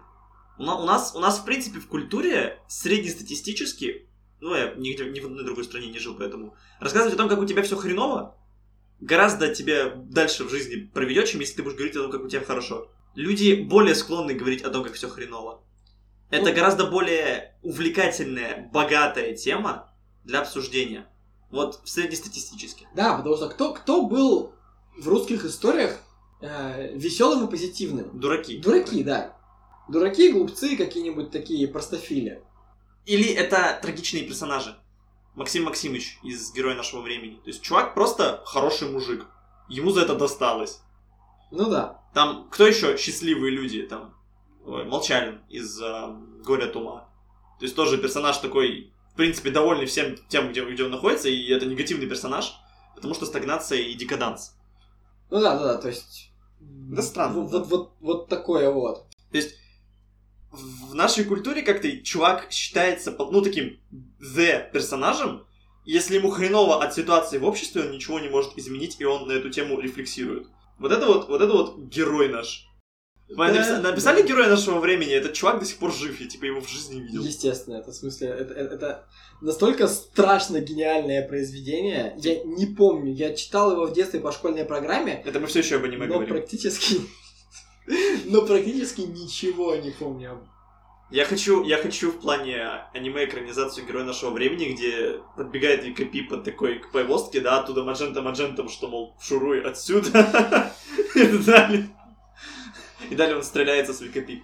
У, 0.59 0.63
на- 0.63 0.77
у 0.77 0.85
нас, 0.85 1.15
у 1.15 1.19
нас, 1.19 1.39
в 1.39 1.45
принципе, 1.45 1.79
в 1.79 1.87
культуре 1.87 2.61
среднестатистически, 2.67 4.07
ну, 4.39 4.53
я 4.53 4.73
нигде, 4.75 5.05
ни 5.05 5.19
в 5.19 5.25
одной 5.25 5.43
другой 5.45 5.63
стране 5.63 5.87
не 5.87 5.97
жил, 5.97 6.15
поэтому 6.15 6.55
рассказывать 6.79 7.15
о 7.15 7.17
том, 7.17 7.29
как 7.29 7.39
у 7.39 7.45
тебя 7.45 7.63
все 7.63 7.75
хреново, 7.75 8.37
гораздо 8.99 9.53
тебя 9.55 9.93
дальше 9.95 10.43
в 10.43 10.49
жизни 10.51 10.89
проведет, 10.93 11.25
чем 11.27 11.39
если 11.39 11.55
ты 11.55 11.63
будешь 11.63 11.75
говорить 11.77 11.95
о 11.95 12.01
том, 12.03 12.11
как 12.11 12.23
у 12.23 12.27
тебя 12.27 12.41
хорошо. 12.43 12.89
Люди 13.15 13.55
более 13.67 13.95
склонны 13.95 14.33
говорить 14.33 14.61
о 14.61 14.69
том, 14.69 14.83
как 14.83 14.93
все 14.93 15.09
хреново. 15.09 15.63
Это 16.31 16.49
Ну. 16.49 16.55
гораздо 16.55 16.87
более 16.87 17.55
увлекательная, 17.61 18.69
богатая 18.73 19.35
тема 19.35 19.93
для 20.23 20.41
обсуждения. 20.41 21.07
Вот 21.51 21.81
среднестатистически. 21.85 22.87
Да, 22.95 23.17
потому 23.17 23.35
что 23.35 23.49
кто, 23.49 23.73
кто 23.73 24.03
был 24.07 24.55
в 24.97 25.07
русских 25.07 25.45
историях 25.45 25.99
веселым 26.41 27.45
и 27.45 27.51
позитивным? 27.51 28.19
Дураки. 28.19 28.57
Дураки, 28.57 29.03
да. 29.03 29.37
Дураки, 29.89 30.31
глупцы, 30.31 30.77
какие-нибудь 30.77 31.31
такие 31.31 31.67
простофили. 31.67 32.43
Или 33.05 33.27
это 33.29 33.77
трагичные 33.81 34.23
персонажи. 34.23 34.77
Максим 35.35 35.63
Максимович 35.65 36.19
из 36.23 36.53
«Герой 36.53 36.75
нашего 36.75 37.01
времени». 37.01 37.35
То 37.35 37.47
есть 37.47 37.61
чувак 37.61 37.93
просто 37.93 38.41
хороший 38.45 38.89
мужик. 38.89 39.25
Ему 39.67 39.91
за 39.91 40.01
это 40.01 40.15
досталось. 40.15 40.81
Ну 41.51 41.69
да. 41.69 42.01
Там 42.13 42.47
кто 42.49 42.67
еще 42.67 42.97
счастливые 42.97 43.51
люди? 43.51 43.81
Там 43.83 44.15
ой, 44.65 44.85
Молчалин 44.85 45.41
из 45.49 45.81
э, 45.81 46.15
«Горя 46.43 46.65
от 46.65 46.75
ума». 46.75 47.09
То 47.59 47.65
есть 47.65 47.75
тоже 47.75 47.97
персонаж 47.97 48.37
такой, 48.37 48.91
в 49.13 49.15
принципе, 49.15 49.51
довольный 49.51 49.85
всем 49.85 50.15
тем, 50.29 50.49
где, 50.49 50.63
где 50.65 50.83
он 50.83 50.91
находится, 50.91 51.29
и 51.29 51.49
это 51.49 51.65
негативный 51.65 52.07
персонаж, 52.07 52.53
потому 52.95 53.13
что 53.13 53.25
стагнация 53.25 53.79
и 53.79 53.93
декаданс. 53.93 54.57
Ну 55.29 55.39
да, 55.39 55.57
да, 55.57 55.73
да, 55.73 55.77
то 55.77 55.87
есть... 55.87 56.31
Да 56.59 57.01
странно, 57.01 57.41
Вот, 57.41 57.51
да. 57.51 57.59
вот, 57.59 57.67
вот, 57.67 57.91
вот 57.99 58.29
такое 58.29 58.69
вот. 58.69 59.07
То 59.31 59.37
есть 59.37 59.55
в 60.51 60.93
нашей 60.93 61.23
культуре 61.23 61.61
как-то 61.61 61.89
чувак 62.01 62.51
считается, 62.51 63.15
ну, 63.17 63.41
таким 63.41 63.79
the 64.19 64.71
персонажем, 64.71 65.45
если 65.85 66.15
ему 66.15 66.29
хреново 66.29 66.83
от 66.83 66.93
ситуации 66.93 67.37
в 67.37 67.45
обществе, 67.45 67.83
он 67.83 67.91
ничего 67.91 68.19
не 68.19 68.29
может 68.29 68.57
изменить, 68.57 68.97
и 68.99 69.05
он 69.05 69.27
на 69.27 69.31
эту 69.31 69.49
тему 69.49 69.79
рефлексирует. 69.79 70.47
Вот 70.77 70.91
это 70.91 71.05
вот, 71.05 71.27
вот 71.29 71.41
это 71.41 71.53
вот 71.53 71.77
герой 71.77 72.29
наш. 72.29 72.67
Вы 73.35 73.47
Да. 73.47 73.53
написа- 73.53 73.81
написали 73.81 74.27
героя 74.27 74.49
нашего 74.49 74.79
времени, 74.79 75.11
этот 75.13 75.33
чувак 75.33 75.59
до 75.59 75.65
сих 75.65 75.77
пор 75.77 75.93
жив, 75.93 76.19
я 76.19 76.27
типа 76.27 76.45
его 76.45 76.59
в 76.61 76.69
жизни 76.69 76.95
не 76.95 77.01
видел. 77.01 77.23
Естественно, 77.23 77.75
это 77.77 77.91
в 77.91 77.95
смысле, 77.95 78.27
это, 78.27 78.53
это- 78.53 78.75
это 78.75 79.05
настолько 79.41 79.87
страшно 79.87 80.59
гениальное 80.59 81.27
произведение. 81.27 82.13
Я 82.17 82.43
не 82.43 82.65
помню, 82.65 83.13
я 83.13 83.33
читал 83.33 83.71
его 83.71 83.85
в 83.85 83.93
детстве 83.93 84.19
по 84.19 84.31
школьной 84.31 84.65
программе, 84.65 85.21
Это 85.25 85.39
мы 85.39 85.47
все 85.47 85.59
еще 85.59 85.77
об 85.77 85.85
аниме 85.85 86.07
но 86.07 86.13
говорим. 86.15 86.35
практически... 86.35 86.97
Но 88.25 88.41
практически 88.43 89.01
ничего 89.01 89.75
не 89.75 89.91
помню. 89.91 90.47
Я 91.09 91.25
хочу, 91.25 91.63
я 91.65 91.75
хочу 91.77 92.11
в 92.11 92.19
плане 92.21 92.63
аниме 92.93 93.25
экранизацию 93.25 93.85
героя 93.85 94.05
нашего 94.05 94.29
времени, 94.29 94.73
где 94.73 95.19
подбегает 95.35 95.83
Викапи 95.83 96.21
под 96.21 96.45
такой 96.45 96.79
к 96.79 96.91
повостке, 96.91 97.41
да, 97.41 97.59
оттуда 97.59 97.83
маджента 97.83 98.21
маджентом, 98.21 98.69
что, 98.69 98.87
мол, 98.87 99.17
шуруй 99.19 99.61
отсюда. 99.61 100.71
И 101.15 101.25
далее. 101.39 101.89
И 103.11 103.15
далее 103.15 103.35
он 103.35 103.43
стреляется 103.43 103.93
с 103.93 103.99
Викапи. 103.99 104.41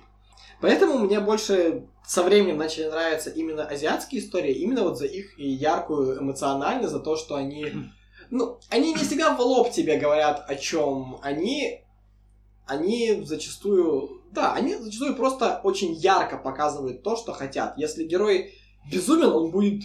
Поэтому 0.59 0.99
мне 0.99 1.21
больше 1.21 1.87
со 2.05 2.21
временем 2.21 2.57
начали 2.57 2.89
нравиться 2.89 3.29
именно 3.29 3.65
азиатские 3.65 4.19
истории, 4.21 4.53
именно 4.55 4.83
вот 4.83 4.97
за 4.97 5.05
их 5.05 5.39
и 5.39 5.47
яркую 5.47 6.19
эмоциональность, 6.21 6.91
за 6.91 6.99
то, 6.99 7.15
что 7.15 7.35
они... 7.35 7.65
Ну, 8.29 8.59
они 8.69 8.91
не 8.91 8.97
всегда 9.05 9.33
в 9.33 9.39
лоб 9.39 9.71
тебе 9.71 9.97
говорят 9.97 10.43
о 10.49 10.55
чем 10.55 11.17
они... 11.21 11.85
Они 12.65 13.21
зачастую... 13.23 14.21
Да, 14.33 14.53
они 14.53 14.75
зачастую 14.75 15.15
просто 15.15 15.61
очень 15.63 15.93
ярко 15.93 16.37
показывают 16.37 17.03
то, 17.03 17.15
что 17.15 17.31
хотят. 17.31 17.77
Если 17.77 18.03
герой 18.03 18.53
безумен, 18.91 19.29
он 19.29 19.51
будет 19.51 19.83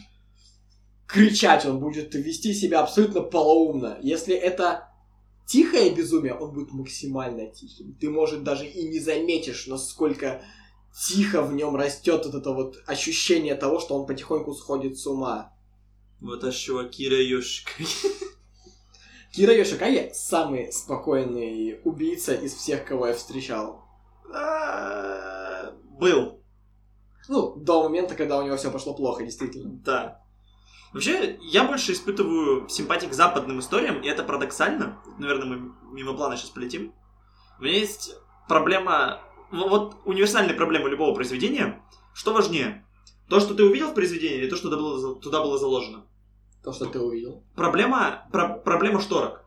кричать, 1.07 1.65
он 1.67 1.79
будет 1.79 2.13
вести 2.17 2.53
себя 2.53 2.81
абсолютно 2.81 3.21
полоумно. 3.21 3.99
Если 4.03 4.35
это 4.35 4.92
тихое 5.47 5.91
безумие, 5.95 6.35
он 6.35 6.53
будет 6.53 6.73
максимально 6.73 7.47
тихим. 7.49 7.95
Ты, 8.01 8.11
может, 8.11 8.43
даже 8.43 8.67
и 8.67 8.89
не 8.89 8.99
заметишь, 8.99 9.67
насколько 9.67 10.43
тихо 11.09 11.43
в 11.43 11.55
нем 11.55 11.77
растет 11.77 12.25
вот 12.27 12.35
это 12.35 12.53
вот 12.53 12.77
ощущение 12.87 13.55
того, 13.55 13.81
что 13.81 13.99
он 13.99 14.07
потихоньку 14.07 14.55
сходит 14.55 14.99
с 14.99 15.07
ума. 15.07 15.53
Вот 16.21 16.45
аж 16.45 16.55
чувакира 16.57 17.17
Йошика. 17.21 17.73
Кира 19.33 19.55
Йошикаги 19.55 20.11
самый 20.15 20.73
спокойный 20.73 21.81
убийца 21.85 22.35
из 22.35 22.55
всех, 22.55 22.85
кого 22.85 23.09
я 23.09 23.15
встречал. 23.15 23.83
А, 24.35 25.73
Был, 25.99 26.41
Ну, 27.29 27.55
до 27.57 27.83
момента, 27.83 28.15
когда 28.15 28.39
у 28.39 28.43
него 28.43 28.57
все 28.57 28.71
пошло 28.71 28.95
плохо, 28.95 29.25
действительно. 29.25 29.71
да. 29.85 30.22
Вообще, 30.93 31.39
я 31.41 31.65
больше 31.65 31.93
испытываю 31.93 32.69
симпатии 32.69 33.07
к 33.07 33.15
западным 33.15 33.61
историям, 33.61 34.01
и 34.03 34.09
это 34.09 34.23
парадоксально. 34.23 35.01
Наверное, 35.19 35.47
мы 35.47 35.73
мимо 35.93 36.13
плана 36.15 36.37
сейчас 36.37 36.51
полетим. 36.51 36.93
У 37.59 37.63
меня 37.63 37.79
есть 37.79 38.15
проблема... 38.49 39.21
Вот 39.51 39.97
универсальная 40.05 40.55
проблема 40.55 40.89
любого 40.89 41.15
произведения. 41.15 41.83
Что 42.15 42.33
важнее? 42.33 42.87
То, 43.29 43.41
что 43.41 43.55
ты 43.55 43.65
увидел 43.65 43.89
в 43.89 43.95
произведении, 43.95 44.39
или 44.39 44.49
то, 44.51 44.57
что 44.57 44.69
туда 44.69 44.77
было, 44.77 45.21
туда 45.21 45.41
было 45.43 45.59
заложено? 45.59 46.07
То, 46.63 46.73
что 46.73 46.87
ты 46.87 46.99
увидел. 47.01 47.43
Проблема, 47.55 48.27
про- 48.31 48.57
проблема 48.57 49.01
шторок. 49.01 49.45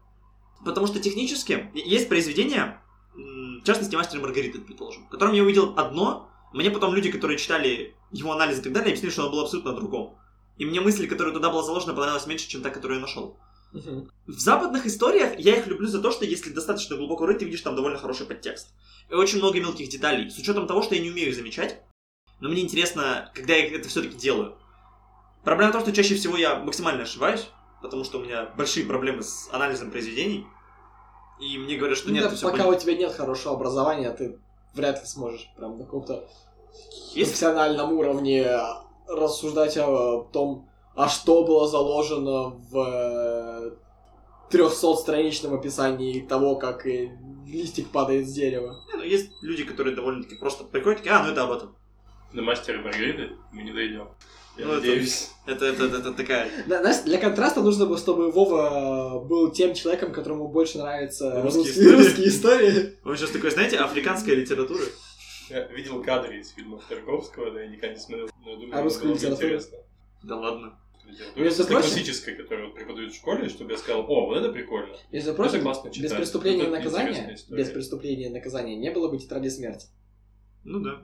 Потому 0.63 0.87
что 0.87 0.99
технически 0.99 1.71
есть 1.73 2.09
произведения, 2.09 2.83
м, 3.15 3.61
в 3.61 3.65
частности, 3.65 3.95
«Мастер 3.95 4.19
и 4.19 4.21
Маргарита», 4.21 4.59
предположим, 4.59 5.05
в 5.05 5.09
котором 5.09 5.33
я 5.33 5.43
увидел 5.43 5.73
одно, 5.77 6.29
мне 6.53 6.71
потом 6.71 6.93
люди, 6.95 7.11
которые 7.11 7.37
читали 7.37 7.95
его 8.11 8.31
анализ 8.31 8.59
и 8.59 8.61
так 8.63 8.73
далее, 8.73 8.89
объяснили, 8.89 9.11
что 9.11 9.23
оно 9.23 9.31
было 9.31 9.43
абсолютно 9.43 9.73
другом. 9.73 10.17
И 10.57 10.65
мне 10.65 10.79
мысль, 10.81 11.07
которая 11.07 11.33
туда 11.33 11.49
была 11.49 11.63
заложена, 11.63 11.93
понравилась 11.93 12.27
меньше, 12.27 12.47
чем 12.47 12.61
та, 12.61 12.69
которую 12.69 12.99
я 12.99 13.01
нашел. 13.01 13.37
В 13.73 14.39
западных 14.39 14.85
историях 14.85 15.37
я 15.37 15.57
их 15.57 15.67
люблю 15.67 15.87
за 15.87 16.01
то, 16.01 16.09
что 16.11 16.23
если 16.23 16.49
достаточно 16.51 16.95
глубоко 16.95 17.25
рыть, 17.25 17.39
ты 17.39 17.45
видишь 17.45 17.61
там 17.61 17.75
довольно 17.75 17.97
хороший 17.97 18.25
подтекст. 18.25 18.69
И 19.09 19.13
очень 19.13 19.39
много 19.39 19.59
мелких 19.59 19.89
деталей, 19.89 20.29
с 20.29 20.37
учетом 20.37 20.65
того, 20.65 20.81
что 20.81 20.95
я 20.95 21.01
не 21.01 21.11
умею 21.11 21.29
их 21.29 21.35
замечать. 21.35 21.81
Но 22.39 22.47
мне 22.49 22.61
интересно, 22.61 23.31
когда 23.35 23.53
я 23.53 23.75
это 23.75 23.89
все-таки 23.89 24.15
делаю. 24.15 24.57
Проблема 25.43 25.71
в 25.71 25.73
том, 25.73 25.81
что 25.81 25.91
чаще 25.91 26.15
всего 26.15 26.37
я 26.37 26.55
максимально 26.55 27.03
ошибаюсь, 27.03 27.47
потому 27.81 28.03
что 28.05 28.19
у 28.19 28.23
меня 28.23 28.45
большие 28.57 28.85
проблемы 28.85 29.23
с 29.23 29.49
анализом 29.51 29.91
произведений. 29.91 30.47
И 31.41 31.57
мне 31.57 31.75
говорят, 31.75 31.97
что 31.97 32.07
Ну 32.07 32.13
нет, 32.15 32.23
да, 32.23 32.29
ты 32.29 32.35
всё 32.37 32.49
пока 32.49 32.63
понял. 32.63 32.77
у 32.77 32.79
тебя 32.79 32.95
нет 32.95 33.11
хорошего 33.13 33.55
образования, 33.55 34.09
ты 34.11 34.39
вряд 34.73 35.01
ли 35.01 35.05
сможешь 35.05 35.49
прям 35.57 35.77
на 35.77 35.83
каком-то 35.83 36.29
Есть- 37.13 37.31
профессиональном 37.31 37.91
уровне 37.91 38.49
рассуждать 39.07 39.77
о 39.77 40.27
том, 40.31 40.69
а 40.95 41.07
что 41.09 41.43
было 41.43 41.67
заложено 41.67 42.49
в 42.71 43.73
300-страничном 44.51 45.55
описании 45.55 46.21
того, 46.21 46.55
как 46.55 46.85
э, 46.85 47.11
листик 47.47 47.89
падает 47.89 48.27
с 48.27 48.33
дерева. 48.33 48.83
Не, 48.91 48.97
ну, 48.97 49.03
есть 49.03 49.31
люди, 49.41 49.63
которые 49.63 49.95
довольно-таки 49.95 50.35
просто 50.35 50.63
приходят, 50.63 50.99
такие, 50.99 51.13
а, 51.15 51.23
ну 51.23 51.31
это 51.31 51.43
об 51.43 51.51
этом. 51.51 51.75
До 52.33 52.41
мастера 52.41 52.81
Маргариты 52.81 53.31
мы 53.51 53.63
не 53.63 53.71
дойдем. 53.73 54.07
Я 54.57 54.65
Ну, 54.65 54.71
это- 54.73 54.81
надеюсь. 54.81 55.29
Это, 55.45 55.65
это, 55.65 55.83
это, 55.85 55.97
это 55.97 56.13
такая... 56.13 56.49
Да, 56.67 56.79
знаешь, 56.81 57.03
для 57.03 57.17
контраста 57.17 57.61
нужно 57.61 57.85
было, 57.85 57.97
чтобы 57.97 58.31
Вова 58.31 59.19
был 59.19 59.51
тем 59.51 59.73
человеком, 59.73 60.11
которому 60.13 60.47
больше 60.47 60.77
нравятся 60.77 61.41
Русские 61.41 61.63
русские, 61.65 61.83
истории. 61.83 61.97
русские 61.97 62.27
истории. 62.29 62.99
Он 63.03 63.17
сейчас 63.17 63.29
такой, 63.31 63.51
знаете, 63.51 63.77
африканская 63.77 64.35
литература. 64.35 64.83
Я 65.49 65.67
видел 65.67 66.01
кадры 66.01 66.39
из 66.39 66.49
фильмов 66.51 66.83
Тарковского, 66.89 67.51
да, 67.51 67.61
я 67.61 67.67
никогда 67.67 67.89
не 67.93 67.99
смотрел, 67.99 68.29
но 68.45 68.51
я 68.51 68.57
думаю, 68.57 68.77
А 68.79 68.83
литературу? 68.83 69.13
интересно. 69.33 69.77
Да 70.23 70.35
ладно. 70.37 70.79
Литература 71.05 71.43
Между 71.43 71.57
чисто 71.57 71.73
прочим- 71.73 71.89
классическая, 71.89 72.35
которую 72.35 72.73
преподают 72.73 73.13
в 73.13 73.15
школе, 73.15 73.49
чтобы 73.49 73.71
я 73.71 73.77
сказал, 73.77 74.01
о, 74.09 74.25
вот 74.27 74.37
это 74.37 74.51
прикольно. 74.51 74.95
Прочим, 75.35 75.61
классно 75.61 75.89
без 75.89 76.11
преступления 76.11 76.65
и 76.65 76.67
наказания, 76.69 77.37
без 77.49 77.69
преступления 77.69 78.27
и 78.27 78.29
наказания 78.29 78.75
не 78.75 78.91
было 78.91 79.09
бы 79.09 79.17
тетради 79.17 79.49
смерти. 79.49 79.87
Ну 80.63 80.79
да. 80.79 81.03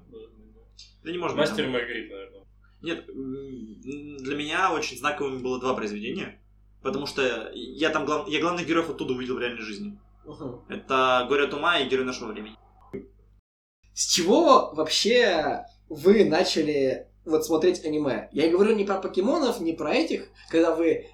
Да 1.03 1.11
не 1.11 1.17
может 1.17 1.37
быть. 1.37 1.47
Мастер 1.47 1.65
и 1.65 1.67
Маргарита, 1.67 2.13
наверное. 2.13 2.41
Нет, 2.81 3.05
для 3.05 4.35
меня 4.35 4.73
очень 4.73 4.97
знаковыми 4.97 5.41
было 5.41 5.59
два 5.59 5.75
произведения, 5.75 6.41
потому 6.81 7.05
что 7.05 7.51
я 7.53 7.91
там 7.91 8.05
глав... 8.05 8.27
я 8.27 8.41
главных 8.41 8.65
героев 8.67 8.89
оттуда 8.89 9.13
увидел 9.13 9.35
в 9.35 9.39
реальной 9.39 9.61
жизни. 9.61 9.99
Угу. 10.25 10.65
Это 10.69 11.25
«Горе 11.29 11.45
от 11.45 11.53
ума» 11.53 11.79
и 11.79 11.87
«Герой 11.87 12.05
нашего 12.05 12.31
времени». 12.31 12.55
С 13.93 14.07
чего 14.07 14.71
вообще 14.73 15.65
вы 15.89 16.25
начали 16.25 17.10
вот 17.25 17.45
смотреть 17.45 17.85
аниме? 17.85 18.29
Я 18.31 18.49
говорю 18.49 18.75
не 18.75 18.83
про 18.83 18.95
покемонов, 18.95 19.59
не 19.59 19.73
про 19.73 19.93
этих, 19.93 20.29
когда 20.49 20.75
вы 20.75 21.07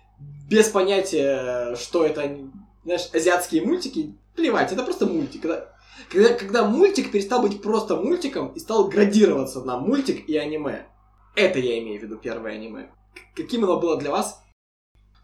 без 0.50 0.70
понятия, 0.70 1.76
что 1.76 2.06
это, 2.06 2.38
знаешь, 2.84 3.10
азиатские 3.13 3.63
мультики, 3.63 4.15
плевать, 4.36 4.72
это 4.72 4.84
просто 4.84 5.06
мультик. 5.06 5.41
Когда, 5.41 5.70
когда, 6.10 6.34
когда 6.34 6.67
мультик 6.67 7.12
перестал 7.12 7.41
быть 7.41 7.62
просто 7.62 7.96
мультиком 7.96 8.54
и 8.54 8.60
стал 8.60 8.88
градироваться 8.88 9.62
на 9.62 9.78
мультик 9.78 10.28
и 10.30 10.38
аниме. 10.38 10.88
Это 11.36 11.60
я 11.60 11.80
имею 11.80 12.00
в 12.00 12.04
виду 12.04 12.17
первое 12.17 12.54
аниме. 12.54 12.89
Каким 13.36 13.63
оно 13.63 13.80
было 13.80 13.98
для 13.98 14.12
вас? 14.12 14.41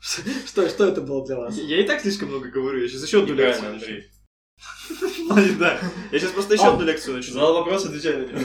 Что, 0.46 0.68
что 0.68 0.86
это 0.86 1.02
было 1.02 1.26
для 1.26 1.38
вас? 1.38 1.58
Я 1.58 1.80
и 1.80 1.88
так 1.88 2.02
слишком 2.02 2.28
много 2.28 2.50
говорю, 2.50 2.82
я 2.82 2.90
сейчас 2.90 3.04
еще 3.04 3.24
одну 3.24 3.36
лекцию 3.36 3.72
Андрей. 3.72 4.04
Да, 5.60 5.80
я 6.12 6.20
сейчас 6.20 6.32
просто 6.32 6.54
еще 6.56 6.68
одну 6.68 6.86
лекцию 6.86 7.16
начну. 7.16 7.34
Задал 7.34 7.54
вопрос, 7.56 7.86
отвечай 7.86 8.18
на 8.18 8.26
него. 8.26 8.40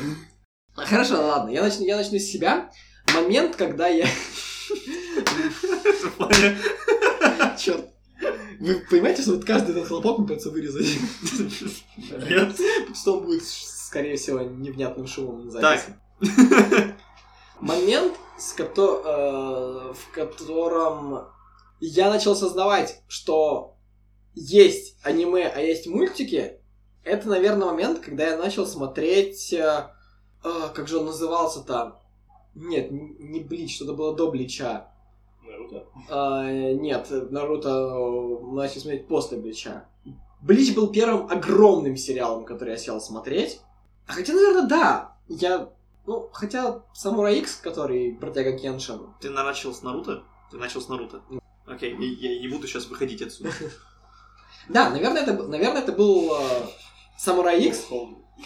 Хорошо, 0.87 1.14
ладно, 1.27 1.51
я 1.51 1.62
начну, 1.62 1.85
я 1.85 1.97
начну 1.97 2.19
с 2.19 2.23
себя. 2.23 2.71
Момент, 3.14 3.57
когда 3.57 3.88
я... 3.88 4.07
Черт. 7.59 7.88
Вы 8.61 8.75
понимаете, 8.91 9.23
что 9.23 9.33
вот 9.33 9.45
каждый 9.45 9.71
этот 9.71 9.87
хлопок 9.88 10.19
мне 10.19 10.27
придется 10.27 10.51
вырезать? 10.51 10.87
Нет. 12.29 12.61
Что 12.95 13.19
он 13.19 13.25
будет, 13.25 13.45
скорее 13.45 14.17
всего, 14.17 14.41
невнятным 14.41 15.07
шумом 15.07 15.51
записи. 15.51 15.97
Момент, 17.61 18.14
с 18.38 18.53
кото- 18.53 19.03
э, 19.05 19.93
в 19.93 20.12
котором 20.12 21.27
я 21.81 22.11
начал 22.11 22.33
осознавать, 22.33 23.03
что 23.09 23.77
есть 24.35 24.97
аниме, 25.03 25.49
а 25.49 25.61
есть 25.61 25.87
мультики, 25.87 26.61
это, 27.05 27.29
наверное, 27.29 27.67
момент, 27.69 28.01
когда 28.01 28.29
я 28.29 28.37
начал 28.37 28.67
смотреть... 28.67 29.55
э, 30.44 30.48
э, 30.48 30.68
как 30.74 30.88
же 30.88 30.98
он 30.98 31.07
назывался-то? 31.07 32.01
Нет, 32.55 32.90
н- 32.90 33.16
не 33.18 33.40
Блич, 33.40 33.77
что-то 33.77 33.94
было 33.94 34.14
до 34.14 34.31
Блича. 34.31 34.92
Наруто. 35.44 35.87
А, 36.11 36.51
нет, 36.51 37.07
Наруто 37.31 37.68
э, 37.68 38.53
начал 38.55 38.81
смотреть 38.81 39.07
после 39.09 39.38
Блича. 39.38 39.88
Блич 40.40 40.74
был 40.74 40.88
первым 40.88 41.31
огромным 41.31 41.96
сериалом, 41.96 42.44
который 42.44 42.70
я 42.70 42.77
сел 42.77 43.01
смотреть. 43.01 43.61
А 44.07 44.12
Хотя, 44.12 44.33
наверное, 44.35 44.66
да. 44.68 45.16
Я... 45.29 45.70
Ну, 46.07 46.31
хотя 46.33 46.83
Самурай 46.94 47.38
Икс, 47.38 47.57
который 47.57 48.12
Бродяга 48.12 48.57
Кеншин, 48.57 49.12
Ты 49.20 49.29
начал 49.31 49.74
с 49.74 49.83
Наруто? 49.83 50.22
Ты 50.51 50.57
начал 50.57 50.81
с 50.81 50.88
Наруто? 50.88 51.22
Окей, 51.66 51.94
я, 51.98 52.31
я 52.33 52.40
не 52.40 52.48
буду 52.48 52.66
сейчас 52.66 52.87
выходить 52.87 53.22
отсюда. 53.22 53.51
Да, 54.68 54.90
наверное, 54.90 55.22
это, 55.22 55.33
наверное, 55.44 55.81
это 55.81 55.92
был 55.92 56.31
э, 56.35 56.66
Самурай 57.18 57.62
Икс. 57.62 57.87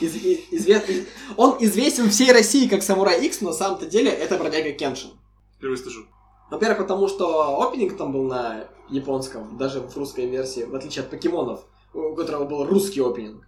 Из- 0.01 0.17
из- 0.17 0.51
изве- 0.51 0.87
из- 0.89 1.07
Он 1.37 1.57
известен 1.61 2.11
всей 2.11 2.33
России 2.33 2.67
как 2.69 2.83
Самурай 2.83 3.25
Икс, 3.27 3.41
но 3.41 3.51
на 3.51 3.55
самом-то 3.55 3.87
деле 3.87 4.11
это 4.11 4.39
Бродяга 4.39 4.73
Кеншин. 4.73 5.11
Впервые 5.57 5.77
слышу. 5.79 6.07
Во-первых, 6.51 6.79
потому 6.79 7.09
что 7.09 7.63
опенинг 7.63 7.97
там 7.97 8.13
был 8.13 8.25
на 8.25 8.69
японском, 8.91 9.57
даже 9.57 9.81
в 9.81 9.97
русской 9.97 10.27
версии, 10.27 10.65
в 10.65 10.75
отличие 10.75 11.03
от 11.05 11.11
покемонов, 11.11 11.65
у 11.95 12.15
которого 12.15 12.45
был 12.45 12.67
русский 12.67 13.01
опенинг. 13.01 13.47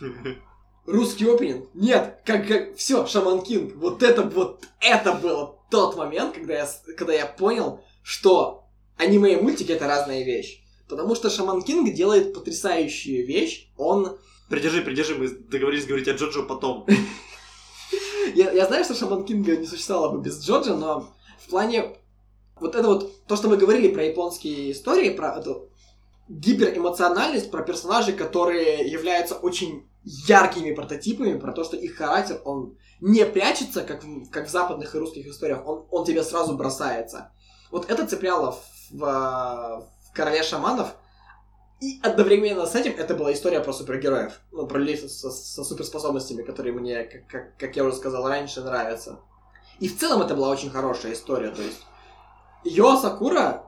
Русский 0.86 1.26
опенинг? 1.26 1.68
Нет, 1.72 2.20
как, 2.26 2.46
как 2.46 2.76
все, 2.76 3.06
Шаман 3.06 3.40
Кинг. 3.40 3.74
Вот 3.76 4.02
это 4.02 4.22
вот, 4.22 4.64
это 4.80 5.14
был 5.14 5.56
тот 5.70 5.96
момент, 5.96 6.34
когда 6.34 6.54
я, 6.54 6.68
когда 6.98 7.14
я 7.14 7.24
понял, 7.24 7.80
что 8.02 8.64
аниме 8.98 9.32
и 9.32 9.40
мультики 9.40 9.72
это 9.72 9.86
разная 9.86 10.22
вещь. 10.24 10.62
Потому 10.86 11.14
что 11.14 11.30
Шаман 11.30 11.62
Кинг 11.62 11.94
делает 11.94 12.34
потрясающую 12.34 13.26
вещь. 13.26 13.70
Он... 13.78 14.18
Придержи, 14.48 14.82
придержи, 14.82 15.14
мы 15.14 15.28
договорились 15.28 15.86
говорить 15.86 16.08
о 16.08 16.12
Джоджо 16.12 16.42
потом. 16.42 16.86
Я, 18.34 18.50
я 18.50 18.66
знаю, 18.66 18.84
что 18.84 18.94
Шаман 18.94 19.24
Кинга 19.24 19.56
не 19.56 19.66
существовало 19.66 20.16
бы 20.16 20.22
без 20.22 20.42
Джоджа, 20.42 20.74
но 20.74 21.14
в 21.38 21.50
плане... 21.50 21.96
Вот 22.58 22.74
это 22.74 22.88
вот, 22.88 23.26
то, 23.26 23.36
что 23.36 23.48
мы 23.48 23.56
говорили 23.56 23.92
про 23.92 24.04
японские 24.04 24.72
истории, 24.72 25.10
про 25.10 25.36
эту 25.36 25.68
гиперэмоциональность, 26.28 27.50
про 27.50 27.62
персонажей, 27.62 28.14
которые 28.14 28.88
являются 28.88 29.34
очень 29.34 29.86
яркими 30.04 30.72
прототипами, 30.72 31.38
про 31.38 31.52
то, 31.52 31.64
что 31.64 31.76
их 31.76 31.96
характер, 31.96 32.40
он 32.44 32.76
не 33.00 33.24
прячется, 33.26 33.82
как 33.82 34.04
в, 34.04 34.30
как 34.30 34.46
в 34.46 34.50
западных 34.50 34.94
и 34.94 34.98
русских 34.98 35.26
историях, 35.26 35.66
он, 35.66 35.84
он 35.90 36.04
тебе 36.04 36.22
сразу 36.22 36.56
бросается. 36.56 37.32
Вот 37.70 37.90
это 37.90 38.06
цепляло 38.06 38.52
в, 38.52 38.90
в, 38.90 39.00
в 39.00 40.12
«Короле 40.14 40.42
шаманов», 40.42 40.94
и 41.80 42.00
одновременно 42.02 42.66
с 42.66 42.74
этим 42.74 42.94
это 42.96 43.14
была 43.14 43.32
история 43.32 43.60
про 43.60 43.72
супергероев. 43.72 44.40
Ну, 44.52 44.66
про 44.66 44.78
людей 44.78 44.96
со, 44.96 45.30
со 45.30 45.64
суперспособностями, 45.64 46.42
которые 46.42 46.72
мне, 46.72 47.04
как, 47.04 47.26
как, 47.26 47.56
как 47.58 47.76
я 47.76 47.84
уже 47.84 47.96
сказал 47.96 48.26
раньше, 48.28 48.62
нравятся. 48.62 49.20
И 49.80 49.88
в 49.88 49.98
целом 49.98 50.22
это 50.22 50.34
была 50.34 50.48
очень 50.50 50.70
хорошая 50.70 51.12
история. 51.12 51.50
То 51.50 51.62
есть 51.62 51.82
Йо 52.64 52.96
Сакура 52.96 53.64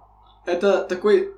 это 0.47 0.85
такой 0.85 1.35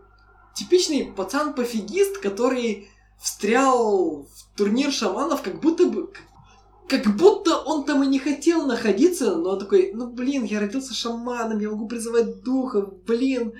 типичный 0.54 1.12
пацан-пофигист, 1.16 2.18
который 2.18 2.88
встрял 3.18 4.22
в 4.22 4.56
турнир 4.56 4.92
шаманов, 4.92 5.42
как 5.42 5.60
будто 5.60 5.86
бы... 5.86 6.12
Как 6.88 7.04
будто 7.16 7.58
он 7.58 7.84
там 7.84 8.02
и 8.02 8.06
не 8.06 8.18
хотел 8.18 8.64
находиться, 8.66 9.36
но 9.36 9.56
такой, 9.56 9.92
ну 9.92 10.06
блин, 10.06 10.44
я 10.44 10.58
родился 10.58 10.94
шаманом, 10.94 11.58
я 11.58 11.68
могу 11.68 11.86
призывать 11.86 12.42
духов, 12.42 13.02
блин. 13.04 13.52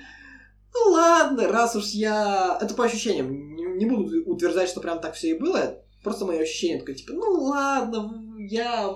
Ну 0.73 0.91
ладно, 0.91 1.47
раз 1.47 1.75
уж 1.75 1.87
я... 1.87 2.57
Это 2.61 2.73
по 2.73 2.85
ощущениям. 2.85 3.55
Не, 3.55 3.63
не 3.63 3.85
буду 3.85 4.23
утверждать, 4.29 4.69
что 4.69 4.81
прям 4.81 4.99
так 4.99 5.15
все 5.15 5.31
и 5.31 5.39
было. 5.39 5.81
Просто 6.03 6.25
мое 6.25 6.41
ощущение 6.41 6.79
такое, 6.79 6.95
типа, 6.95 7.13
ну 7.13 7.43
ладно, 7.43 8.13
я 8.37 8.93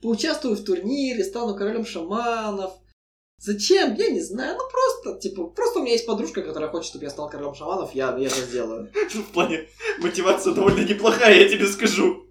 поучаствую 0.00 0.56
в 0.56 0.64
турнире, 0.64 1.24
стану 1.24 1.54
королем 1.56 1.84
шаманов. 1.84 2.72
Зачем? 3.38 3.94
Я 3.94 4.10
не 4.10 4.20
знаю. 4.20 4.56
Ну 4.56 4.64
просто, 4.70 5.20
типа, 5.20 5.44
просто 5.48 5.78
у 5.78 5.82
меня 5.82 5.92
есть 5.92 6.06
подружка, 6.06 6.42
которая 6.42 6.70
хочет, 6.70 6.88
чтобы 6.88 7.04
я 7.04 7.10
стал 7.10 7.28
королем 7.28 7.54
шаманов, 7.54 7.94
я, 7.94 8.16
я 8.16 8.26
это 8.26 8.40
сделаю. 8.40 8.90
В 9.14 9.32
плане 9.32 9.68
мотивация 9.98 10.54
довольно 10.54 10.84
неплохая, 10.84 11.42
я 11.42 11.48
тебе 11.48 11.66
скажу. 11.66 12.24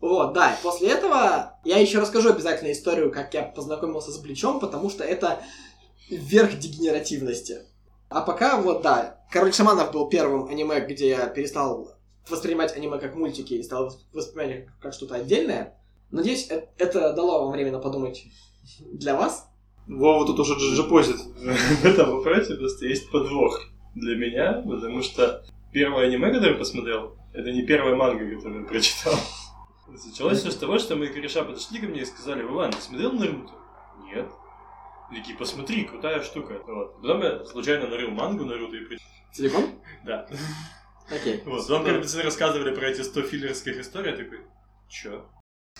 Вот, 0.00 0.32
да, 0.32 0.54
и 0.54 0.62
после 0.62 0.88
этого 0.88 1.58
я 1.64 1.78
еще 1.78 1.98
расскажу 1.98 2.30
обязательно 2.30 2.72
историю, 2.72 3.12
как 3.12 3.34
я 3.34 3.42
познакомился 3.42 4.10
с 4.10 4.18
Бличом, 4.18 4.58
потому 4.58 4.88
что 4.88 5.04
это 5.04 5.42
верх 6.08 6.58
дегенеративности. 6.58 7.66
А 8.10 8.22
пока, 8.22 8.60
вот, 8.60 8.82
да, 8.82 9.20
Король 9.30 9.52
Шаманов 9.52 9.92
был 9.92 10.08
первым 10.08 10.48
аниме, 10.48 10.80
где 10.80 11.10
я 11.10 11.28
перестал 11.28 11.92
воспринимать 12.28 12.76
аниме 12.76 12.98
как 12.98 13.14
мультики 13.14 13.54
и 13.54 13.62
стал 13.62 13.92
воспринимать 14.12 14.66
как 14.80 14.92
что-то 14.92 15.14
отдельное. 15.14 15.78
Надеюсь, 16.10 16.50
э- 16.50 16.66
это 16.76 17.12
дало 17.12 17.44
вам 17.44 17.52
время 17.52 17.78
подумать 17.78 18.24
для 18.80 19.14
вас. 19.14 19.48
Вова 19.86 20.26
тут 20.26 20.40
уже 20.40 20.54
джиджипозит. 20.54 21.16
В 21.20 21.84
этом 21.84 22.16
вопросе 22.16 22.56
просто 22.56 22.86
есть 22.86 23.10
подвох 23.12 23.60
для 23.94 24.16
меня, 24.16 24.62
потому 24.68 25.02
что 25.02 25.44
первое 25.72 26.06
аниме, 26.08 26.32
которое 26.32 26.52
я 26.52 26.58
посмотрел, 26.58 27.16
это 27.32 27.52
не 27.52 27.62
первая 27.62 27.94
манга, 27.94 28.28
которую 28.36 28.62
я 28.62 28.68
прочитал. 28.68 29.14
Началось 29.88 30.40
все 30.40 30.50
с 30.50 30.56
того, 30.56 30.78
что 30.80 30.96
мои 30.96 31.08
кореша 31.08 31.44
подошли 31.44 31.78
ко 31.78 31.86
мне 31.86 32.02
и 32.02 32.04
сказали, 32.04 32.42
Иван, 32.42 32.72
ты 32.72 32.80
смотрел 32.80 33.12
Наруто? 33.12 33.52
Нет. 34.04 34.28
И 35.10 35.16
Такие, 35.16 35.36
посмотри, 35.36 35.84
крутая 35.84 36.22
штука. 36.22 36.60
Вот. 36.66 37.00
Потом 37.02 37.22
я 37.22 37.44
случайно 37.44 37.88
нарыл 37.88 38.10
мангу 38.10 38.44
Наруто 38.44 38.76
и. 38.76 38.98
Целиком? 39.32 39.80
Да. 40.04 40.26
Окей. 41.10 41.42
Вот. 41.44 41.62
Потом, 41.66 41.84
когда 41.84 42.00
пацаны 42.00 42.22
рассказывали 42.22 42.74
про 42.74 42.86
эти 42.88 43.02
100 43.02 43.22
филлерских 43.22 43.78
историй, 43.80 44.10
я 44.12 44.16
такой, 44.16 44.40
чё? 44.88 45.26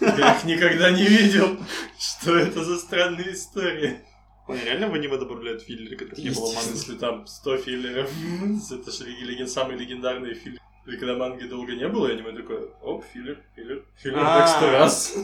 Я 0.01 0.37
их 0.37 0.45
никогда 0.45 0.91
не 0.91 1.05
видел. 1.05 1.59
Что 1.99 2.37
это 2.37 2.65
за 2.65 2.79
странные 2.79 3.33
истории? 3.33 4.01
Они 4.49 4.65
реально 4.65 4.89
в 4.89 4.95
аниме 4.95 5.17
добавляют 5.17 5.63
филлеры, 5.63 5.97
которых 5.97 6.19
не 6.19 6.31
было 6.31 6.53
манги? 6.53 6.71
Если 6.71 6.97
там 6.97 7.27
100 7.27 7.57
филлеров, 7.59 8.11
это 8.73 8.91
же 8.91 9.05
леген- 9.05 9.47
самые 9.47 9.79
легендарные 9.79 10.35
филлеры. 10.35 10.61
И 10.87 10.97
когда 10.97 11.15
манги 11.15 11.45
долго 11.45 11.73
не 11.75 11.87
было, 11.87 12.09
аниме 12.09 12.33
такое, 12.33 12.67
оп, 12.83 13.05
филлер, 13.13 13.41
филлер, 13.55 13.85
филлер, 13.97 14.19
так 14.25 14.49
сто 14.49 14.67
А. 14.67 14.73
раз. 14.73 15.17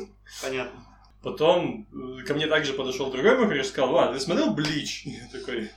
Понятно. 0.43 0.81
Потом 1.27 1.89
э, 1.93 2.23
ко 2.23 2.35
мне 2.35 2.47
также 2.47 2.73
подошел 2.73 3.11
другой 3.11 3.37
мой 3.37 3.59
и 3.59 3.63
сказал, 3.65 3.93
ладно, 3.93 4.15
ты 4.17 4.21
смотрел 4.21 4.55
Блич? 4.55 5.05
Я 5.07 5.27
такой, 5.33 5.73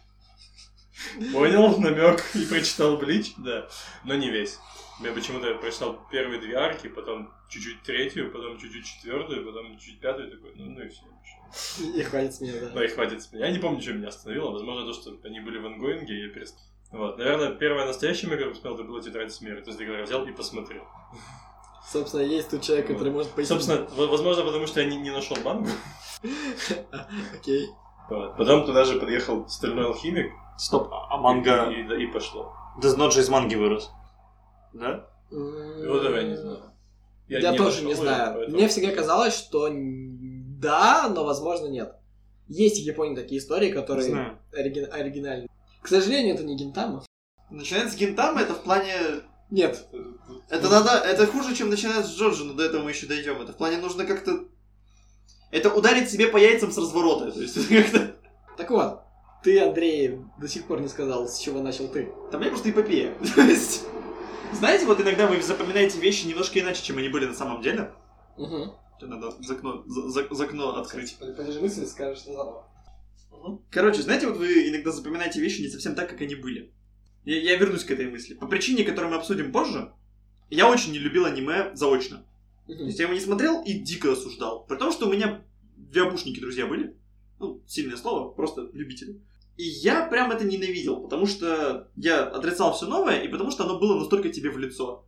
понял 1.34 1.76
намек 1.80 2.24
и 2.36 2.46
прочитал 2.46 2.98
Блич, 2.98 3.34
да, 3.38 3.68
но 4.04 4.14
не 4.14 4.30
весь. 4.30 4.60
Я 5.04 5.12
почему-то 5.12 5.56
прочитал 5.56 6.06
первые 6.12 6.40
две 6.40 6.56
арки, 6.56 6.88
потом 6.88 7.34
чуть-чуть 7.50 7.82
третью, 7.82 8.32
потом 8.32 8.60
чуть-чуть 8.60 8.86
четвертую, 8.86 9.44
потом 9.44 9.76
чуть-чуть 9.80 10.00
пятую, 10.00 10.30
такой, 10.30 10.52
ну, 10.54 10.66
ну 10.66 10.82
и 10.84 10.90
все. 10.90 11.98
И 11.98 12.04
хватит 12.04 12.36
с 12.36 12.42
меня, 12.42 12.54
да. 12.60 12.70
Да, 12.70 12.86
и 12.86 12.88
хватит 12.88 13.24
с 13.24 13.34
меня. 13.34 13.48
Я 13.48 13.52
не 13.52 13.58
помню, 13.58 13.82
что 13.82 13.94
меня 13.94 14.10
остановило. 14.10 14.52
Возможно, 14.52 14.86
то, 14.86 14.94
что 14.94 15.18
они 15.24 15.40
были 15.40 15.58
в 15.58 15.66
ангоинге, 15.66 16.14
и 16.14 16.28
я 16.28 16.30
перестал. 16.30 16.62
Вот. 16.92 17.18
Наверное, 17.18 17.56
первая 17.56 17.88
настоящая 17.88 18.28
игра, 18.28 18.36
которую 18.36 18.54
посмотрел, 18.54 18.76
это 18.76 18.84
была 18.88 19.02
Тетрадь 19.02 19.34
Смерти. 19.34 19.64
То 19.64 19.72
есть, 19.72 19.82
я 19.82 20.04
взял 20.04 20.28
и 20.28 20.32
посмотрел. 20.32 20.84
Собственно, 21.92 22.22
есть 22.22 22.52
тут 22.52 22.62
человек, 22.62 22.88
который 22.88 23.12
может 23.12 23.32
пойти... 23.32 23.48
Собственно, 23.48 23.88
возможно, 23.96 24.44
потому 24.44 24.68
что 24.68 24.80
я 24.82 24.88
не, 24.88 24.98
не 24.98 25.10
нашел 25.10 25.38
мангу. 25.44 25.70
Окей. 27.34 27.68
Потом 28.10 28.66
туда 28.66 28.86
же 28.86 29.00
подъехал 29.00 29.48
Стальной 29.48 29.86
Алхимик. 29.86 30.32
Стоп, 30.58 30.90
а 30.92 31.18
манга... 31.18 31.72
И, 31.72 31.82
и, 31.82 32.04
и 32.04 32.08
пошло. 32.08 32.54
Дезнот 32.82 33.14
же 33.14 33.22
из 33.22 33.30
манги 33.30 33.56
вырос. 33.56 33.90
Да? 34.74 35.08
Вот 35.32 36.04
я 36.04 36.24
не 36.24 36.36
знаю. 36.36 36.74
Я, 37.28 37.54
тоже 37.54 37.84
не 37.86 37.94
знаю. 37.94 38.34
поэтому- 38.36 38.58
Мне 38.58 38.68
всегда 38.68 38.92
казалось, 38.92 39.36
что 39.36 39.70
да, 39.72 41.10
но 41.10 41.24
возможно 41.24 41.68
нет. 41.68 41.96
Есть 42.48 42.82
в 42.82 42.86
Японии 42.86 43.16
такие 43.16 43.40
истории, 43.40 43.72
которые 43.72 44.38
оригинальные. 44.52 45.50
К 45.82 45.88
сожалению, 45.88 46.36
это 46.36 46.44
не 46.44 46.56
гентама. 46.56 47.04
Начинается 47.50 47.96
с 47.96 47.98
гентама, 48.00 48.42
это 48.42 48.54
в 48.54 48.62
плане... 48.64 48.94
Нет. 49.50 49.88
Это 50.50 50.70
надо... 50.70 50.92
Это 50.92 51.26
хуже, 51.26 51.56
чем 51.56 51.70
начинается 51.70 52.12
с 52.12 52.16
Джорджа, 52.16 52.44
но 52.44 52.54
до 52.54 52.64
этого 52.64 52.84
мы 52.84 52.92
еще 52.92 53.08
дойдем. 53.08 53.42
Это 53.42 53.54
в 53.54 53.58
плане 53.58 53.78
нужно 53.78 54.06
как-то... 54.06 54.46
Это 55.52 55.74
ударить 55.74 56.10
себе 56.10 56.28
по 56.28 56.38
яйцам 56.38 56.72
с 56.72 56.78
разворота. 56.78 57.32
То 57.32 57.42
есть 57.42 57.68
как-то... 57.70 58.16
Так 58.58 58.70
вот, 58.72 59.02
Ты, 59.44 59.60
Андрей, 59.60 60.20
до 60.38 60.48
сих 60.48 60.66
пор 60.68 60.82
не 60.82 60.88
сказал, 60.88 61.28
с 61.28 61.40
чего 61.40 61.62
начал 61.62 61.88
ты. 61.88 62.12
Там 62.32 62.42
мне 62.42 62.50
просто 62.50 62.70
эпопея. 62.70 63.16
То 63.36 63.42
есть, 63.42 63.86
знаете, 64.54 64.86
вот 64.86 65.00
иногда 65.00 65.28
вы 65.28 65.42
запоминаете 65.42 66.00
вещи 66.00 66.28
немножко 66.28 66.60
иначе, 66.60 66.84
чем 66.84 66.98
они 66.98 67.10
были 67.10 67.26
на 67.26 67.34
самом 67.34 67.62
деле. 67.62 67.94
Угу. 68.38 68.76
Надо 69.02 69.32
за 69.40 69.54
окно, 69.54 69.84
за, 69.88 70.10
за- 70.10 70.28
за 70.30 70.44
окно 70.44 70.76
открыть. 70.78 71.18
Подержи 71.18 71.62
мысль 71.62 71.86
скажешь, 71.86 72.24
заново. 72.26 72.68
Короче, 73.72 74.02
знаете, 74.02 74.28
вот 74.28 74.38
вы 74.38 74.70
иногда 74.70 74.92
запоминаете 74.92 75.40
вещи 75.40 75.62
не 75.62 75.70
совсем 75.70 75.96
так, 75.96 76.10
как 76.10 76.20
они 76.22 76.36
были. 76.36 76.74
Я, 77.26 77.42
я 77.42 77.58
вернусь 77.58 77.84
к 77.84 77.92
этой 77.92 78.10
мысли. 78.10 78.34
По 78.34 78.48
причине, 78.48 78.84
которую 78.84 79.12
мы 79.12 79.18
обсудим 79.18 79.52
позже, 79.52 79.94
я 80.50 80.70
очень 80.70 80.92
не 80.92 81.00
любил 81.00 81.26
аниме 81.26 81.72
заочно. 81.76 82.26
То 82.68 82.74
есть 82.74 83.00
я 83.00 83.06
его 83.06 83.14
не 83.14 83.20
смотрел 83.20 83.64
и 83.64 83.74
дико 83.74 84.12
осуждал. 84.12 84.66
При 84.66 84.78
том, 84.78 84.92
что 84.92 85.08
у 85.08 85.12
меня 85.12 85.44
виабушники 85.78 86.40
друзья 86.40 86.66
были. 86.66 86.96
Ну, 87.40 87.64
сильное 87.68 87.98
слово, 87.98 88.32
просто 88.32 88.70
любители. 88.74 89.22
И 89.58 89.64
я 89.64 90.06
прям 90.06 90.32
это 90.32 90.46
ненавидел, 90.46 91.02
потому 91.02 91.26
что 91.26 91.90
я 91.96 92.24
отрицал 92.24 92.74
все 92.74 92.86
новое, 92.86 93.22
и 93.22 93.28
потому 93.28 93.52
что 93.52 93.64
оно 93.64 93.80
было 93.80 93.98
настолько 93.98 94.30
тебе 94.30 94.52
в 94.52 94.58
лицо. 94.58 95.06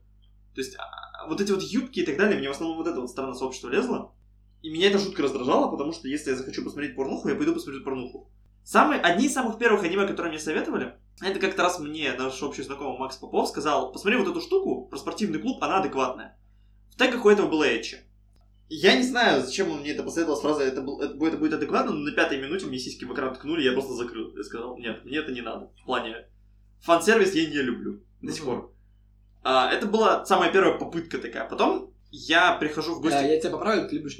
То 0.55 0.61
есть 0.61 0.75
а, 0.77 1.27
вот 1.27 1.39
эти 1.39 1.51
вот 1.51 1.61
юбки 1.61 1.99
и 1.99 2.05
так 2.05 2.17
далее, 2.17 2.37
мне 2.37 2.49
в 2.49 2.51
основном 2.51 2.77
вот 2.77 2.87
эта 2.87 2.99
вот 2.99 3.09
сторона 3.09 3.33
сообщества 3.33 3.69
лезла. 3.69 4.13
И 4.61 4.69
меня 4.69 4.89
это 4.89 4.99
жутко 4.99 5.23
раздражало, 5.23 5.69
потому 5.71 5.91
что 5.91 6.07
если 6.07 6.31
я 6.31 6.35
захочу 6.35 6.63
посмотреть 6.63 6.95
порнуху, 6.95 7.29
я 7.29 7.35
пойду 7.35 7.53
посмотрю 7.53 7.83
порнуху. 7.83 8.29
Самые, 8.63 9.01
одни 9.01 9.25
из 9.25 9.33
самых 9.33 9.57
первых 9.57 9.83
аниме, 9.83 10.05
которые 10.05 10.31
мне 10.31 10.39
советовали, 10.39 10.95
это 11.19 11.39
как-то 11.39 11.63
раз 11.63 11.79
мне 11.79 12.13
наш 12.13 12.41
общий 12.43 12.63
знакомый 12.63 12.97
Макс 12.99 13.17
Попов 13.17 13.49
сказал, 13.49 13.91
посмотри 13.91 14.17
вот 14.19 14.27
эту 14.29 14.41
штуку 14.41 14.87
про 14.87 14.97
спортивный 14.97 15.39
клуб, 15.39 15.57
она 15.63 15.79
адекватная. 15.79 16.37
В 16.91 16.97
тегах 16.97 17.25
у 17.25 17.29
этого 17.29 17.47
было 17.49 17.63
Эчи. 17.63 17.97
Я 18.69 18.95
не 18.95 19.03
знаю, 19.03 19.43
зачем 19.43 19.69
он 19.69 19.81
мне 19.81 19.91
это 19.91 20.01
посоветовал 20.03 20.37
с 20.37 20.41
фразой 20.41 20.67
это, 20.67 20.81
был- 20.81 21.01
это, 21.01 21.13
будет- 21.15 21.33
это 21.33 21.37
будет 21.39 21.53
адекватно, 21.53 21.91
но 21.91 21.99
на 21.99 22.11
пятой 22.13 22.41
минуте 22.41 22.65
мне 22.67 22.79
сиськи 22.79 23.03
в 23.03 23.13
экран 23.13 23.33
ткнули, 23.35 23.63
я 23.63 23.73
просто 23.73 23.93
закрыл. 23.93 24.35
Я 24.35 24.43
сказал, 24.43 24.77
нет, 24.77 25.03
мне 25.03 25.17
это 25.17 25.31
не 25.31 25.41
надо. 25.41 25.71
В 25.81 25.85
плане 25.85 26.27
фан-сервис 26.79 27.33
я 27.35 27.49
не 27.49 27.57
люблю 27.61 28.01
до 28.21 28.31
сих 28.31 28.45
пор. 28.45 28.73
А, 29.43 29.69
это 29.71 29.87
была 29.87 30.25
самая 30.25 30.51
первая 30.53 30.77
попытка 30.77 31.17
такая. 31.17 31.47
Потом 31.49 31.93
я 32.11 32.53
прихожу 32.55 32.95
в 32.95 33.01
гости... 33.01 33.15
Да, 33.15 33.21
я 33.23 33.39
тебя 33.39 33.51
поправлю, 33.51 33.89
ты 33.89 33.95
любишь... 33.97 34.15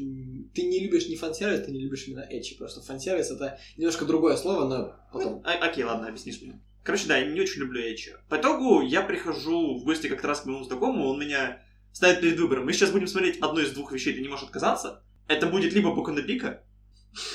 Ты 0.53 0.63
не 0.63 0.79
любишь 0.81 1.07
не 1.07 1.15
фан-сервис, 1.15 1.65
ты 1.65 1.71
не 1.71 1.79
любишь 1.79 2.05
именно 2.07 2.25
эчи. 2.29 2.57
Просто 2.57 2.81
фан-сервис 2.81 3.31
это 3.31 3.57
немножко 3.77 4.03
другое 4.05 4.35
слово, 4.35 4.65
но 4.67 4.95
потом. 5.13 5.41
А- 5.45 5.65
окей, 5.65 5.83
ладно, 5.85 6.07
объяснишь 6.09 6.41
мне. 6.41 6.61
Короче, 6.83 7.07
да, 7.07 7.17
я 7.17 7.25
не 7.25 7.39
очень 7.39 7.61
люблю 7.61 7.79
Эчи. 7.81 8.15
По 8.29 8.37
итогу 8.37 8.81
я 8.81 9.01
прихожу 9.01 9.77
в 9.79 9.83
гости 9.83 10.07
как-то 10.07 10.27
раз 10.27 10.41
к 10.41 10.45
моему 10.45 10.63
знакомому, 10.63 11.09
он 11.09 11.19
меня 11.19 11.61
ставит 11.93 12.21
перед 12.21 12.39
выбором. 12.39 12.65
Мы 12.65 12.73
сейчас 12.73 12.91
будем 12.91 13.07
смотреть 13.07 13.39
одно 13.39 13.59
из 13.59 13.71
двух 13.71 13.91
вещей, 13.91 14.13
ты 14.13 14.21
не 14.21 14.27
можешь 14.29 14.45
отказаться. 14.45 15.03
Это 15.27 15.47
будет 15.47 15.73
либо 15.73 15.93
Боку 15.93 16.11
на 16.11 16.23
Пика, 16.23 16.63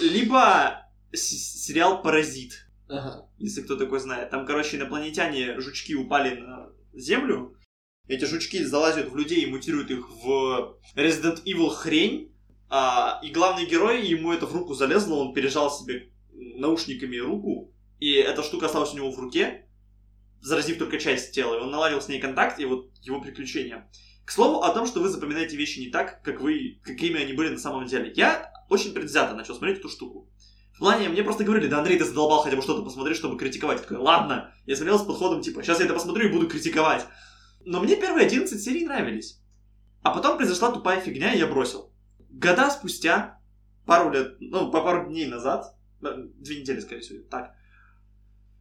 либо 0.01 0.89
сериал 1.13 2.03
«Паразит», 2.03 2.67
Ага. 2.89 3.29
если 3.39 3.63
кто 3.63 3.77
такой 3.77 4.01
знает. 4.01 4.31
Там, 4.31 4.47
короче, 4.47 4.77
инопланетяне, 4.77 5.61
жучки 5.61 5.95
упали 5.95 6.37
на 6.37 6.69
Землю. 6.93 7.57
Эти 8.09 8.25
жучки 8.25 8.63
залазят 8.65 9.11
в 9.11 9.17
людей 9.17 9.43
и 9.43 9.47
мутируют 9.51 9.91
их 9.91 10.09
в 10.11 10.79
Resident 10.95 11.43
Evil 11.45 11.71
хрень. 11.71 12.33
А, 12.69 13.21
и 13.23 13.31
главный 13.31 13.67
герой, 13.67 14.07
ему 14.07 14.33
это 14.33 14.47
в 14.47 14.55
руку 14.55 14.75
залезло, 14.75 15.17
он 15.17 15.35
пережал 15.35 15.71
себе 15.71 16.11
наушниками 16.33 17.17
руку, 17.17 17.73
и 17.99 18.13
эта 18.13 18.43
штука 18.43 18.67
осталась 18.67 18.93
у 18.93 18.97
него 18.97 19.11
в 19.11 19.19
руке, 19.19 19.69
заразив 20.41 20.79
только 20.79 20.99
часть 20.99 21.35
тела, 21.35 21.57
и 21.57 21.61
он 21.61 21.71
наладил 21.71 22.01
с 22.01 22.09
ней 22.09 22.21
контакт, 22.21 22.59
и 22.61 22.65
вот 22.65 22.91
его 23.03 23.21
приключения. 23.21 23.91
К 24.25 24.31
слову 24.31 24.63
о 24.63 24.73
том, 24.73 24.87
что 24.87 25.01
вы 25.01 25.09
запоминаете 25.09 25.57
вещи 25.57 25.79
не 25.79 25.89
так, 25.89 26.23
как 26.23 26.41
вы, 26.41 26.81
какими 26.83 27.21
они 27.21 27.33
были 27.33 27.51
на 27.51 27.59
самом 27.59 27.87
деле. 27.87 28.13
Я 28.15 28.53
очень 28.69 28.93
предвзято 28.93 29.35
начал 29.35 29.55
смотреть 29.55 29.79
эту 29.79 29.89
штуку. 29.89 30.29
В 30.77 30.79
плане, 30.79 31.09
мне 31.09 31.23
просто 31.23 31.45
говорили, 31.45 31.69
да, 31.69 31.79
Андрей, 31.79 31.99
ты 31.99 32.05
задолбал 32.05 32.43
хотя 32.43 32.55
бы 32.55 32.63
что-то 32.63 32.83
посмотреть, 32.83 33.17
чтобы 33.17 33.39
критиковать. 33.39 33.79
Я 33.79 33.83
такой, 33.83 33.97
ладно. 33.97 34.53
Я 34.67 34.77
смотрел 34.77 34.99
с 34.99 35.07
подходом, 35.07 35.41
типа, 35.41 35.63
сейчас 35.63 35.79
я 35.79 35.87
это 35.87 35.95
посмотрю 35.95 36.29
и 36.29 36.33
буду 36.33 36.49
критиковать. 36.49 37.07
Но 37.65 37.81
мне 37.81 37.97
первые 37.97 38.27
11 38.27 38.63
серий 38.63 38.85
нравились. 38.85 39.41
А 40.03 40.11
потом 40.11 40.37
произошла 40.37 40.71
тупая 40.71 41.01
фигня, 41.01 41.33
и 41.33 41.39
я 41.39 41.47
бросил. 41.47 41.93
Года 42.29 42.71
спустя, 42.71 43.41
пару 43.87 44.11
лет, 44.11 44.37
ну, 44.39 44.71
по 44.71 44.83
пару 44.83 45.09
дней 45.09 45.27
назад, 45.27 45.75
э, 46.03 46.15
две 46.37 46.61
недели, 46.61 46.81
скорее 46.81 47.01
всего, 47.01 47.25
так, 47.31 47.56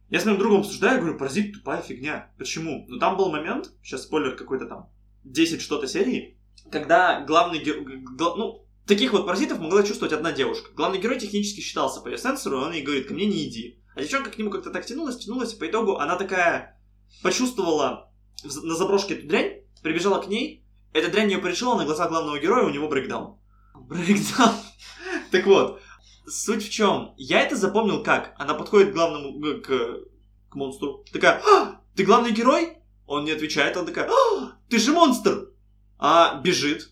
я 0.08 0.20
с 0.20 0.24
моим 0.24 0.38
другом 0.38 0.60
обсуждаю, 0.60 1.00
говорю, 1.00 1.18
паразит 1.18 1.54
тупая 1.54 1.82
фигня. 1.82 2.32
Почему? 2.38 2.84
Ну, 2.88 2.98
там 2.98 3.16
был 3.16 3.30
момент, 3.30 3.72
сейчас 3.82 4.04
спойлер 4.04 4.36
какой-то 4.36 4.66
там, 4.66 4.90
10 5.24 5.60
что-то 5.60 5.86
серии, 5.86 6.38
когда 6.70 7.20
главный 7.20 7.58
герой, 7.58 8.04
ну, 8.18 8.66
таких 8.86 9.12
вот 9.12 9.26
паразитов 9.26 9.58
могла 9.58 9.82
чувствовать 9.82 10.12
одна 10.12 10.32
девушка. 10.32 10.70
Главный 10.74 11.00
герой 11.00 11.18
технически 11.18 11.60
считался 11.60 12.00
по 12.00 12.08
ее 12.08 12.18
сенсору, 12.18 12.60
он 12.60 12.72
ей 12.72 12.82
говорит, 12.82 13.08
ко 13.08 13.14
мне 13.14 13.26
не 13.26 13.48
иди. 13.48 13.82
А 13.94 14.02
девчонка 14.02 14.30
к 14.30 14.38
нему 14.38 14.50
как-то 14.50 14.70
так 14.70 14.84
тянулась, 14.84 15.16
тянулась, 15.16 15.54
и 15.54 15.58
по 15.58 15.66
итогу 15.66 15.96
она 15.96 16.16
такая 16.16 16.78
почувствовала 17.22 18.12
на 18.44 18.74
заброшке 18.74 19.14
эту 19.14 19.26
дрянь, 19.26 19.62
прибежала 19.82 20.20
к 20.20 20.28
ней, 20.28 20.64
эта 20.92 21.10
дрянь 21.10 21.30
ее 21.30 21.38
порешила 21.38 21.76
на 21.76 21.84
глазах 21.84 22.10
главного 22.10 22.38
героя, 22.38 22.64
у 22.64 22.70
него 22.70 22.88
брейкдаун. 22.88 23.38
Брейкдаун. 23.74 24.54
Так 25.30 25.44
вот, 25.46 25.80
суть 26.26 26.66
в 26.66 26.70
чем? 26.70 27.14
Я 27.16 27.42
это 27.42 27.56
запомнил 27.56 28.02
как? 28.02 28.34
Она 28.38 28.54
подходит 28.54 28.90
к 28.90 28.94
главному, 28.94 29.60
к, 29.60 30.00
к 30.48 30.54
монстру, 30.54 31.04
такая, 31.12 31.42
«А, 31.46 31.80
ты 31.94 32.04
главный 32.04 32.32
герой? 32.32 32.78
Он 33.06 33.24
не 33.24 33.32
отвечает, 33.32 33.76
она 33.76 33.86
такая, 33.86 34.08
«А, 34.10 34.58
ты 34.68 34.78
же 34.78 34.92
монстр! 34.92 35.50
А 35.98 36.40
бежит, 36.42 36.90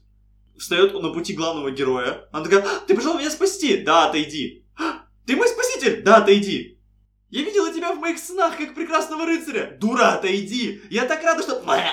встает 0.59 0.95
на 0.95 1.11
пути 1.11 1.35
главного 1.35 1.70
героя. 1.70 2.28
Она 2.32 2.45
такая, 2.45 2.62
«А, 2.62 2.80
ты 2.87 2.95
пришел 2.95 3.18
меня 3.18 3.30
спасти? 3.30 3.78
Да, 3.78 4.09
отойди. 4.09 4.64
«А, 4.76 5.07
Ты 5.26 5.37
мой 5.37 5.49
спаситель? 5.49 6.03
Да, 6.03 6.16
отойди. 6.16 6.78
Я 7.30 7.43
видела 7.43 7.72
тебя 7.72 7.93
в 7.93 7.99
моих 7.99 8.18
снах, 8.18 8.57
как 8.57 8.74
прекрасного 8.74 9.26
рыцаря. 9.26 9.76
Дура, 9.80 10.14
отойди. 10.14 10.82
Я 10.91 11.07
так 11.07 11.22
рада, 11.22 11.43
что... 11.43 11.61
Бэ!» 11.61 11.85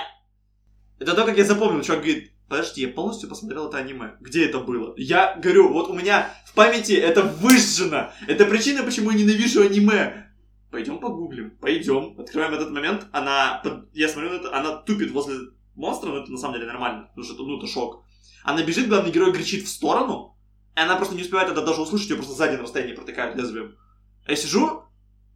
Это 1.00 1.16
то, 1.16 1.26
как 1.26 1.38
я 1.38 1.46
запомнил. 1.46 1.82
Чувак 1.82 2.02
говорит, 2.04 2.32
подожди, 2.52 2.82
я 2.82 2.90
полностью 2.90 3.30
посмотрел 3.30 3.70
это 3.70 3.78
аниме. 3.78 4.18
Где 4.20 4.46
это 4.46 4.60
было? 4.60 4.94
Я 4.98 5.38
говорю, 5.42 5.72
вот 5.72 5.90
у 5.90 5.94
меня 5.94 6.30
в 6.46 6.54
памяти 6.54 6.92
это 6.92 7.24
выжжено. 7.24 8.12
Это 8.28 8.44
причина, 8.44 8.84
почему 8.84 9.10
я 9.12 9.18
ненавижу 9.18 9.62
аниме. 9.62 10.28
Пойдем 10.70 11.00
погуглим. 11.00 11.52
Пойдем. 11.62 12.20
Открываем 12.20 12.54
этот 12.54 12.72
момент. 12.72 13.08
Она, 13.14 13.64
я 13.94 14.10
смотрю 14.10 14.32
на 14.32 14.36
это, 14.36 14.54
она 14.54 14.76
тупит 14.76 15.12
возле 15.12 15.38
монстра, 15.76 16.10
но 16.10 16.18
это 16.24 16.32
на 16.34 16.38
самом 16.38 16.56
деле 16.56 16.68
нормально. 16.68 17.08
Потому 17.16 17.24
что 17.24 17.42
ну, 17.42 17.58
это 17.58 17.68
шок. 17.68 18.04
Она 18.44 18.64
бежит, 18.64 18.90
главный 18.90 19.12
герой 19.12 19.32
кричит 19.32 19.64
в 19.64 19.70
сторону, 19.70 20.38
и 20.76 20.80
она 20.82 20.98
просто 20.98 21.16
не 21.16 21.22
успевает 21.22 21.50
это 21.50 21.66
даже 21.66 21.80
услышать, 21.80 22.10
ее 22.10 22.18
просто 22.18 22.34
сзади 22.34 22.58
на 22.58 22.64
расстоянии 22.64 22.96
протыкают 22.96 23.38
лезвием. 23.38 23.78
А 24.26 24.32
я 24.32 24.36
сижу, 24.36 24.84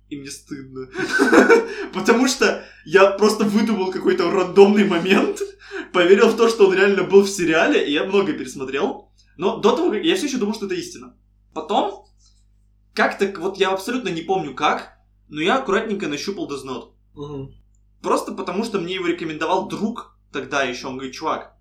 и 0.09 0.17
мне 0.17 0.29
стыдно. 0.29 0.87
Потому 1.93 2.27
что 2.27 2.65
я 2.85 3.11
просто 3.11 3.43
выдумал 3.43 3.91
какой-то 3.91 4.29
рандомный 4.29 4.85
момент, 4.85 5.41
поверил 5.93 6.29
в 6.29 6.37
то, 6.37 6.49
что 6.49 6.67
он 6.67 6.75
реально 6.75 7.03
был 7.03 7.23
в 7.23 7.29
сериале, 7.29 7.87
и 7.87 7.91
я 7.91 8.03
много 8.05 8.33
пересмотрел. 8.33 9.11
Но 9.37 9.57
до 9.57 9.75
того, 9.75 9.91
как... 9.91 10.03
Я 10.03 10.15
все 10.15 10.27
еще 10.27 10.37
думал, 10.37 10.53
что 10.53 10.67
это 10.67 10.75
истина. 10.75 11.17
Потом, 11.53 12.05
как-то, 12.93 13.33
вот 13.39 13.57
я 13.57 13.71
абсолютно 13.71 14.09
не 14.09 14.21
помню 14.21 14.53
как, 14.53 14.97
но 15.27 15.41
я 15.41 15.57
аккуратненько 15.57 16.07
нащупал 16.07 16.49
Death 16.49 16.65
Note. 16.65 16.91
Угу. 17.15 17.53
Просто 18.01 18.33
потому, 18.33 18.63
что 18.63 18.79
мне 18.79 18.95
его 18.95 19.07
рекомендовал 19.07 19.67
друг 19.67 20.17
тогда 20.31 20.63
еще. 20.63 20.87
Он 20.87 20.95
говорит, 20.95 21.15
чувак, 21.15 21.57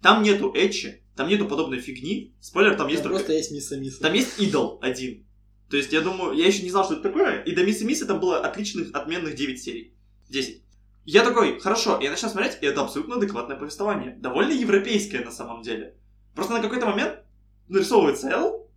там 0.00 0.22
нету 0.22 0.52
этчи, 0.54 1.02
там 1.16 1.28
нету 1.28 1.46
подобной 1.46 1.80
фигни. 1.80 2.34
Спойлер, 2.40 2.76
там 2.76 2.88
есть 2.88 3.02
только... 3.02 3.18
Просто 3.18 3.34
есть 3.34 3.52
мисса 3.52 3.76
мисса. 3.76 4.00
Там 4.00 4.12
есть 4.14 4.40
идол 4.40 4.78
один. 4.82 5.26
То 5.70 5.76
есть 5.76 5.92
я 5.92 6.00
думаю, 6.00 6.34
я 6.34 6.46
еще 6.46 6.62
не 6.62 6.70
знал, 6.70 6.84
что 6.84 6.94
это 6.94 7.02
такое. 7.04 7.42
И 7.42 7.54
до 7.54 7.64
Мисс 7.64 7.80
Миссы 7.80 8.06
там 8.06 8.20
было 8.20 8.38
отличных, 8.38 8.94
отменных 8.94 9.34
9 9.34 9.62
серий. 9.62 9.94
10. 10.28 10.62
Я 11.04 11.22
такой, 11.22 11.58
хорошо, 11.60 11.98
я 12.00 12.10
начал 12.10 12.28
смотреть, 12.28 12.58
и 12.62 12.66
это 12.66 12.82
абсолютно 12.82 13.16
адекватное 13.16 13.56
повествование. 13.56 14.16
Довольно 14.20 14.52
европейское 14.52 15.24
на 15.24 15.30
самом 15.30 15.62
деле. 15.62 15.96
Просто 16.34 16.54
на 16.54 16.60
какой-то 16.60 16.86
момент 16.86 17.20
нарисовывается 17.68 18.28
Эл, 18.30 18.70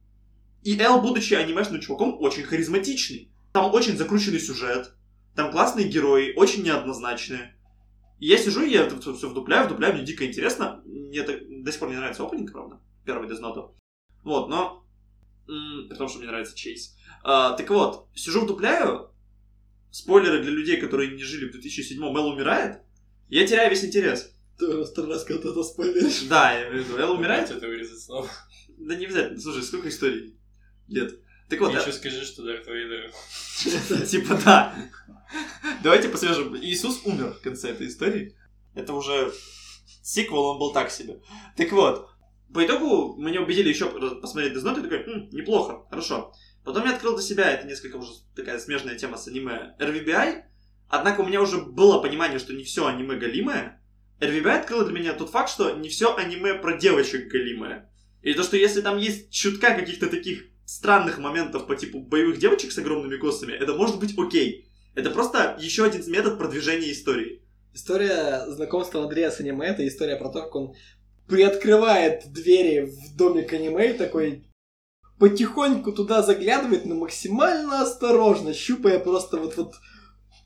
и 0.64 0.78
Эл, 0.78 1.02
будучи 1.02 1.34
анимешным 1.34 1.80
чуваком, 1.80 2.18
очень 2.20 2.44
харизматичный. 2.44 3.32
Там 3.54 3.74
очень 3.74 3.98
закрученный 3.98 4.40
сюжет, 4.40 4.94
там 5.36 5.52
классные 5.52 5.88
герои, 5.88 6.34
очень 6.36 6.64
неоднозначные. 6.64 7.56
И 8.20 8.28
я 8.28 8.38
сижу, 8.38 8.64
и 8.64 8.72
я 8.72 8.84
это 8.86 9.00
все 9.00 9.30
вдупляю, 9.30 9.66
вдупляю, 9.66 9.94
мне 9.94 10.04
дико 10.04 10.26
интересно. 10.26 10.82
Мне 10.86 11.20
это 11.20 11.40
до 11.40 11.72
сих 11.72 11.80
пор 11.80 11.90
не 11.90 11.96
нравится 11.96 12.26
опенинг, 12.26 12.52
правда, 12.52 12.82
первый 13.06 13.30
Note. 13.30 13.72
Вот, 14.24 14.50
но... 14.50 14.84
При 15.48 15.96
том, 15.96 16.10
что 16.10 16.20
мне 16.20 16.28
нравится 16.28 16.56
Чейз. 16.56 16.96
А, 17.24 17.54
так 17.54 17.70
вот, 17.70 18.08
сижу 18.16 18.42
вдупляю, 18.42 19.12
спойлеры 19.92 20.42
для 20.42 20.52
людей, 20.52 20.78
которые 20.78 21.16
не 21.16 21.24
жили 21.24 21.50
в 21.50 21.56
2007-м, 21.56 22.16
Эл 22.16 22.28
умирает, 22.28 22.82
я 23.30 23.48
теряю 23.48 23.70
весь 23.70 23.84
интерес. 23.84 24.32
Ты 24.58 24.68
уже 24.68 24.86
второй 24.86 25.12
раз 25.12 25.24
когда 25.24 25.50
это 25.50 25.64
спойлеришь. 25.64 26.22
Да, 26.30 26.52
я 26.54 26.70
имею 26.70 26.84
в 26.84 26.88
виду, 26.88 26.98
Эл 27.00 27.14
умирает? 27.14 27.50
это 27.50 27.68
вырезать 27.68 28.00
снова. 28.00 28.30
Да 28.78 28.96
не 28.96 29.06
обязательно. 29.06 29.40
Слушай, 29.40 29.64
сколько 29.64 29.90
историй? 29.90 30.36
Лет. 30.88 31.20
Так 31.50 31.60
вот, 31.62 31.72
Ты 31.72 31.78
э, 31.78 31.82
еще 31.82 31.94
скажи, 31.94 32.26
что 32.26 32.44
Дарт 32.44 32.68
Вейдер. 32.68 33.12
Типа 34.08 34.40
да. 34.44 34.76
Давайте 35.84 36.10
посвежим. 36.10 36.56
Иисус 36.58 37.02
умер 37.06 37.34
в 37.34 37.42
конце 37.42 37.72
этой 37.72 37.88
истории. 37.88 38.36
Это 38.76 38.94
уже 38.94 39.34
сиквел, 40.04 40.44
он 40.44 40.60
был 40.60 40.74
так 40.74 40.92
себе. 40.92 41.22
Так 41.56 41.72
вот, 41.72 42.10
по 42.54 42.66
итогу 42.66 43.16
меня 43.18 43.42
убедили 43.42 43.70
еще 43.70 43.88
посмотреть 44.22 44.54
Death 44.54 44.64
Note, 44.64 44.80
и 44.80 44.84
такой, 44.84 45.04
«М, 45.04 45.30
неплохо, 45.32 45.86
хорошо. 45.90 46.34
Потом 46.64 46.86
я 46.86 46.96
открыл 46.96 47.16
для 47.16 47.24
себя, 47.24 47.52
это 47.52 47.68
несколько 47.68 47.98
уже 47.98 48.12
такая 48.36 48.60
смежная 48.60 48.96
тема 48.96 49.18
с 49.18 49.28
аниме, 49.28 49.76
RVBI. 49.80 50.44
Однако 50.90 51.22
у 51.22 51.26
меня 51.26 51.42
уже 51.42 51.62
было 51.62 52.02
понимание, 52.02 52.40
что 52.40 52.54
не 52.54 52.64
все 52.64 52.88
аниме 52.88 53.16
галимое. 53.16 53.82
RVBI 54.20 54.60
открыло 54.60 54.86
для 54.86 55.00
меня 55.00 55.14
тот 55.14 55.30
факт, 55.30 55.50
что 55.50 55.72
не 55.72 55.90
все 55.90 56.16
аниме 56.16 56.56
про 56.56 56.78
девочек 56.78 57.32
галимое. 57.32 57.90
И 58.22 58.34
то, 58.34 58.44
что 58.44 58.58
если 58.58 58.82
там 58.82 58.98
есть 58.98 59.32
чутка 59.32 59.74
каких-то 59.76 60.08
таких 60.08 60.46
странных 60.66 61.18
моментов 61.20 61.68
по 61.68 61.76
типу 61.76 62.00
боевых 62.00 62.40
девочек 62.40 62.72
с 62.72 62.78
огромными 62.78 63.18
косами, 63.18 63.54
это 63.54 63.74
может 63.74 64.00
быть 64.00 64.18
окей. 64.18 64.70
Это 64.96 65.12
просто 65.12 65.56
еще 65.60 65.86
один 65.86 66.10
метод 66.12 66.38
продвижения 66.38 66.92
истории. 66.92 67.44
История 67.74 68.46
знакомства 68.48 69.04
Андрея 69.04 69.30
с 69.30 69.40
аниме 69.40 69.68
это 69.68 69.88
история 69.88 70.16
про 70.16 70.30
то, 70.30 70.42
как 70.42 70.56
он 70.56 70.74
приоткрывает 71.28 72.32
двери 72.32 72.82
в 72.86 73.16
домик 73.16 73.54
аниме 73.54 73.92
и 73.92 73.98
такой 73.98 74.44
потихоньку 75.20 75.92
туда 75.92 76.22
заглядывает, 76.22 76.86
но 76.86 76.96
максимально 76.96 77.82
осторожно, 77.82 78.54
щупая 78.54 79.00
просто 79.00 79.38
вот 79.38 79.58
вот 79.58 79.76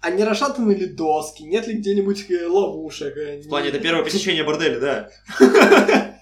а 0.02 0.10
не 0.10 0.24
расшатаны 0.24 0.72
ли 0.74 0.88
доски, 0.88 1.44
нет 1.44 1.68
ли 1.68 1.76
где-нибудь 1.76 2.26
э, 2.32 2.48
ловушек. 2.48 3.16
э, 3.16 3.42
В 3.42 3.50
плане, 3.50 3.70
это 3.70 3.80
первое 3.80 4.04
посещение 4.04 4.44
борделя, 4.44 4.80
да. 4.80 5.10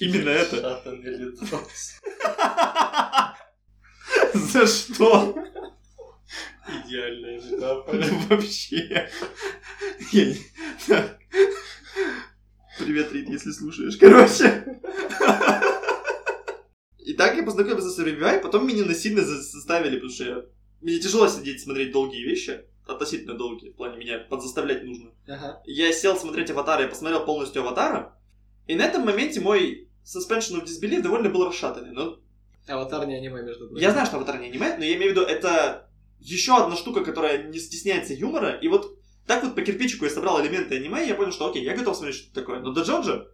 Именно 0.00 0.30
это. 0.30 0.82
За 4.34 4.66
что? 4.66 5.36
Идеальная 6.86 7.40
метафора. 7.40 8.04
Вообще. 8.28 9.08
Привет, 12.78 13.12
Рит, 13.12 13.28
если 13.28 13.50
слушаешь. 13.50 13.96
Короче. 13.96 14.80
И 16.98 17.14
так 17.14 17.36
я 17.36 17.42
познакомился 17.42 17.90
с 17.90 17.98
RBI, 17.98 18.40
потом 18.40 18.66
меня 18.66 18.84
насильно 18.84 19.22
за- 19.22 19.40
заставили, 19.40 19.94
потому 19.96 20.10
что 20.12 20.46
мне 20.82 20.98
тяжело 20.98 21.26
сидеть 21.28 21.62
смотреть 21.62 21.90
долгие 21.92 22.22
вещи, 22.22 22.60
относительно 22.86 23.34
долгие, 23.34 23.70
в 23.70 23.76
плане 23.76 23.96
меня 23.98 24.18
подзаставлять 24.18 24.84
нужно. 24.84 25.10
Ага. 25.26 25.62
Я 25.64 25.92
сел 25.92 26.16
смотреть 26.16 26.50
Аватара, 26.50 26.82
я 26.82 26.88
посмотрел 26.88 27.24
полностью 27.24 27.62
Аватара, 27.62 28.14
и 28.66 28.74
на 28.74 28.82
этом 28.82 29.04
моменте 29.06 29.40
мой 29.40 29.88
suspension 30.04 30.60
of 30.60 30.64
disbelief 30.64 31.00
довольно 31.02 31.30
был 31.30 31.46
расшатанный. 31.46 31.92
Но 31.92 32.18
Аватар 32.66 33.06
не 33.06 33.14
аниме, 33.16 33.42
между 33.42 33.68
прочим. 33.68 33.82
я 33.82 33.90
знаю, 33.92 34.06
что 34.06 34.16
Аватар 34.16 34.38
не 34.38 34.48
аниме, 34.48 34.76
но 34.76 34.84
я 34.84 34.94
имею 34.96 35.12
в 35.12 35.16
виду, 35.16 35.22
это 35.22 35.88
еще 36.20 36.56
одна 36.58 36.76
штука, 36.76 37.02
которая 37.02 37.44
не 37.48 37.58
стесняется 37.58 38.12
юмора, 38.12 38.50
и 38.60 38.68
вот 38.68 38.98
так 39.28 39.44
вот 39.44 39.54
по 39.54 39.62
кирпичику 39.62 40.04
я 40.06 40.10
собрал 40.10 40.42
элементы 40.42 40.76
аниме, 40.76 41.04
и 41.04 41.08
я 41.08 41.14
понял, 41.14 41.32
что 41.32 41.48
окей, 41.48 41.62
я 41.62 41.76
готов 41.76 41.96
смотреть 41.96 42.16
что-то 42.16 42.40
такое. 42.40 42.60
Но 42.60 42.72
до 42.72 42.80
Джоджо, 42.80 43.28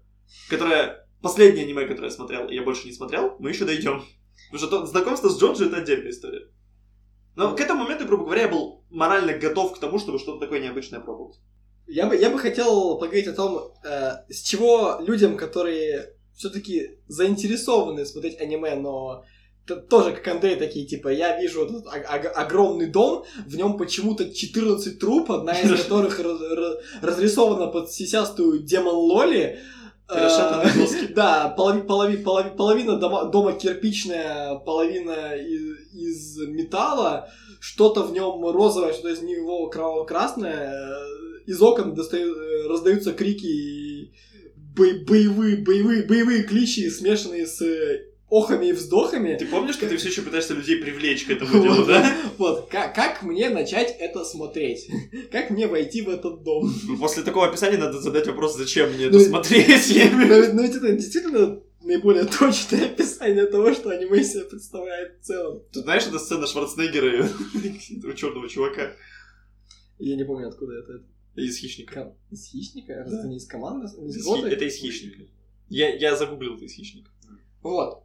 которое 0.51 1.09
последнее 1.23 1.65
аниме, 1.65 1.87
которое 1.87 2.09
я 2.09 2.15
смотрел, 2.15 2.49
и 2.49 2.55
я 2.55 2.63
больше 2.63 2.87
не 2.87 2.93
смотрел, 2.93 3.37
мы 3.39 3.51
еще 3.51 3.65
дойдем. 3.65 4.05
Потому 4.51 4.59
что 4.59 4.67
то- 4.67 4.87
знакомство 4.87 5.29
с 5.29 5.41
Джоджо 5.41 5.67
это 5.67 5.79
отдельная 5.79 6.11
история. 6.11 6.49
Но 7.37 7.55
к 7.57 7.61
этому 7.61 7.85
моменту, 7.85 8.07
грубо 8.07 8.25
говоря, 8.25 8.43
я 8.43 8.49
был 8.49 8.85
морально 8.91 9.33
готов 9.35 9.75
к 9.75 9.79
тому, 9.79 9.99
чтобы 9.99 10.19
что-то 10.19 10.41
такое 10.41 10.61
необычное 10.61 11.01
пробовать. 11.01 11.39
Я 11.87 12.07
бы, 12.07 12.17
я 12.17 12.31
бы 12.31 12.39
хотел 12.39 12.99
поговорить 12.99 13.29
о 13.29 13.33
том, 13.33 13.73
э, 13.85 14.13
с 14.29 14.43
чего 14.43 14.99
людям, 15.01 15.37
которые 15.37 16.15
все-таки 16.35 16.99
заинтересованы 17.07 18.05
смотреть 18.05 18.41
аниме, 18.41 18.75
но 18.75 19.25
тоже, 19.67 20.13
как 20.13 20.29
Андрей, 20.29 20.57
такие, 20.57 20.87
типа, 20.87 21.09
я 21.09 21.41
вижу 21.41 21.65
этот 21.65 21.87
огромный 21.87 22.87
дом, 22.87 23.25
в 23.47 23.57
нем 23.57 23.77
почему-то 23.79 24.33
14 24.33 24.99
труп, 24.99 25.31
одна 25.33 25.53
из 25.59 25.69
которых 25.83 26.19
раз- 26.21 26.41
раз- 26.41 26.77
разрисована 27.03 27.69
под 27.69 27.91
сисястую 27.91 28.61
демон 28.63 28.95
Лоли. 28.95 29.59
Э. 30.11 30.29
Да, 31.15 31.55
полови- 31.59 31.87
полови- 31.87 32.23
полови- 32.23 32.55
половина 32.57 32.97
дома, 32.99 33.53
кирпичная, 33.55 34.57
половина 34.57 35.35
из, 35.35 36.37
металла, 36.47 37.31
что-то 37.59 38.03
в 38.03 38.13
нем 38.13 38.45
розовое, 38.51 38.93
что-то 38.93 39.09
из 39.11 39.23
него 39.23 39.69
кроваво-красное. 39.71 40.73
э, 40.73 41.51
Из 41.51 41.61
окон 41.63 41.95
э, 41.99 42.69
раздаются 42.69 43.13
крики 43.13 44.13
боевые, 44.77 45.57
боевые, 45.57 46.05
боевые 46.05 46.43
кличи, 46.43 46.91
смешанные 46.91 47.47
с 47.47 47.63
охами 48.39 48.67
и 48.67 48.73
вздохами. 48.73 49.37
Ты 49.39 49.47
помнишь, 49.47 49.75
что 49.77 49.89
ты 49.89 49.97
все 49.97 50.09
еще 50.09 50.23
пытаешься 50.23 50.55
людей 50.55 50.77
привлечь 50.77 51.25
к 51.25 51.31
этому 51.31 51.63
делу, 51.63 51.85
да? 51.87 52.17
Вот, 52.39 52.69
как, 52.69 53.23
мне 53.23 53.49
начать 53.51 53.95
это 53.99 54.25
смотреть? 54.25 54.89
Как 55.31 55.51
мне 55.51 55.67
войти 55.67 56.03
в 56.03 56.09
этот 56.09 56.43
дом? 56.43 56.73
Ну, 56.87 56.99
После 56.99 57.23
такого 57.23 57.47
описания 57.49 57.79
надо 57.79 58.01
задать 58.01 58.27
вопрос, 58.27 58.57
зачем 58.57 58.93
мне 58.93 59.09
Ну, 59.09 59.19
это 59.19 59.29
смотреть. 59.29 59.91
Имею 59.93 60.11
в 60.11 60.15
Но 60.17 60.37
виду. 60.37 60.63
ведь, 60.63 60.75
это 60.77 60.93
действительно 60.93 61.61
наиболее 61.83 62.25
точное 62.25 62.87
описание 62.87 63.47
того, 63.47 63.73
что 63.75 63.91
аниме 63.91 64.21
из 64.21 64.33
себя 64.33 64.45
представляет 64.45 65.21
в 65.21 65.25
целом. 65.25 65.63
Ты 65.73 65.81
знаешь, 65.81 66.07
это 66.07 66.19
сцена 66.19 66.47
Шварценеггера 66.47 67.27
и 67.27 67.99
этого 67.99 68.15
черного 68.15 68.49
чувака 68.49 68.93
Я 69.99 70.17
не 70.17 70.25
помню, 70.25 70.49
откуда 70.49 70.73
это. 70.79 71.03
из 71.37 71.57
«Хищника». 71.59 71.95
Ка- 71.95 72.17
Из 72.31 72.47
хищника? 72.47 73.05
Да. 73.09 73.19
это 73.19 73.29
не 73.29 73.37
из 73.37 73.47
команды? 73.47 73.87
Из 74.07 74.17
Из? 74.17 74.25
Хи- 74.27 74.49
Это 74.51 74.65
из 74.65 74.77
«Хищника». 74.77 75.23
Я, 75.69 75.95
я 75.95 76.17
загуглил 76.17 76.55
это 76.57 76.65
из 76.65 76.73
«Хищника». 76.73 77.11
Вот. 77.63 78.04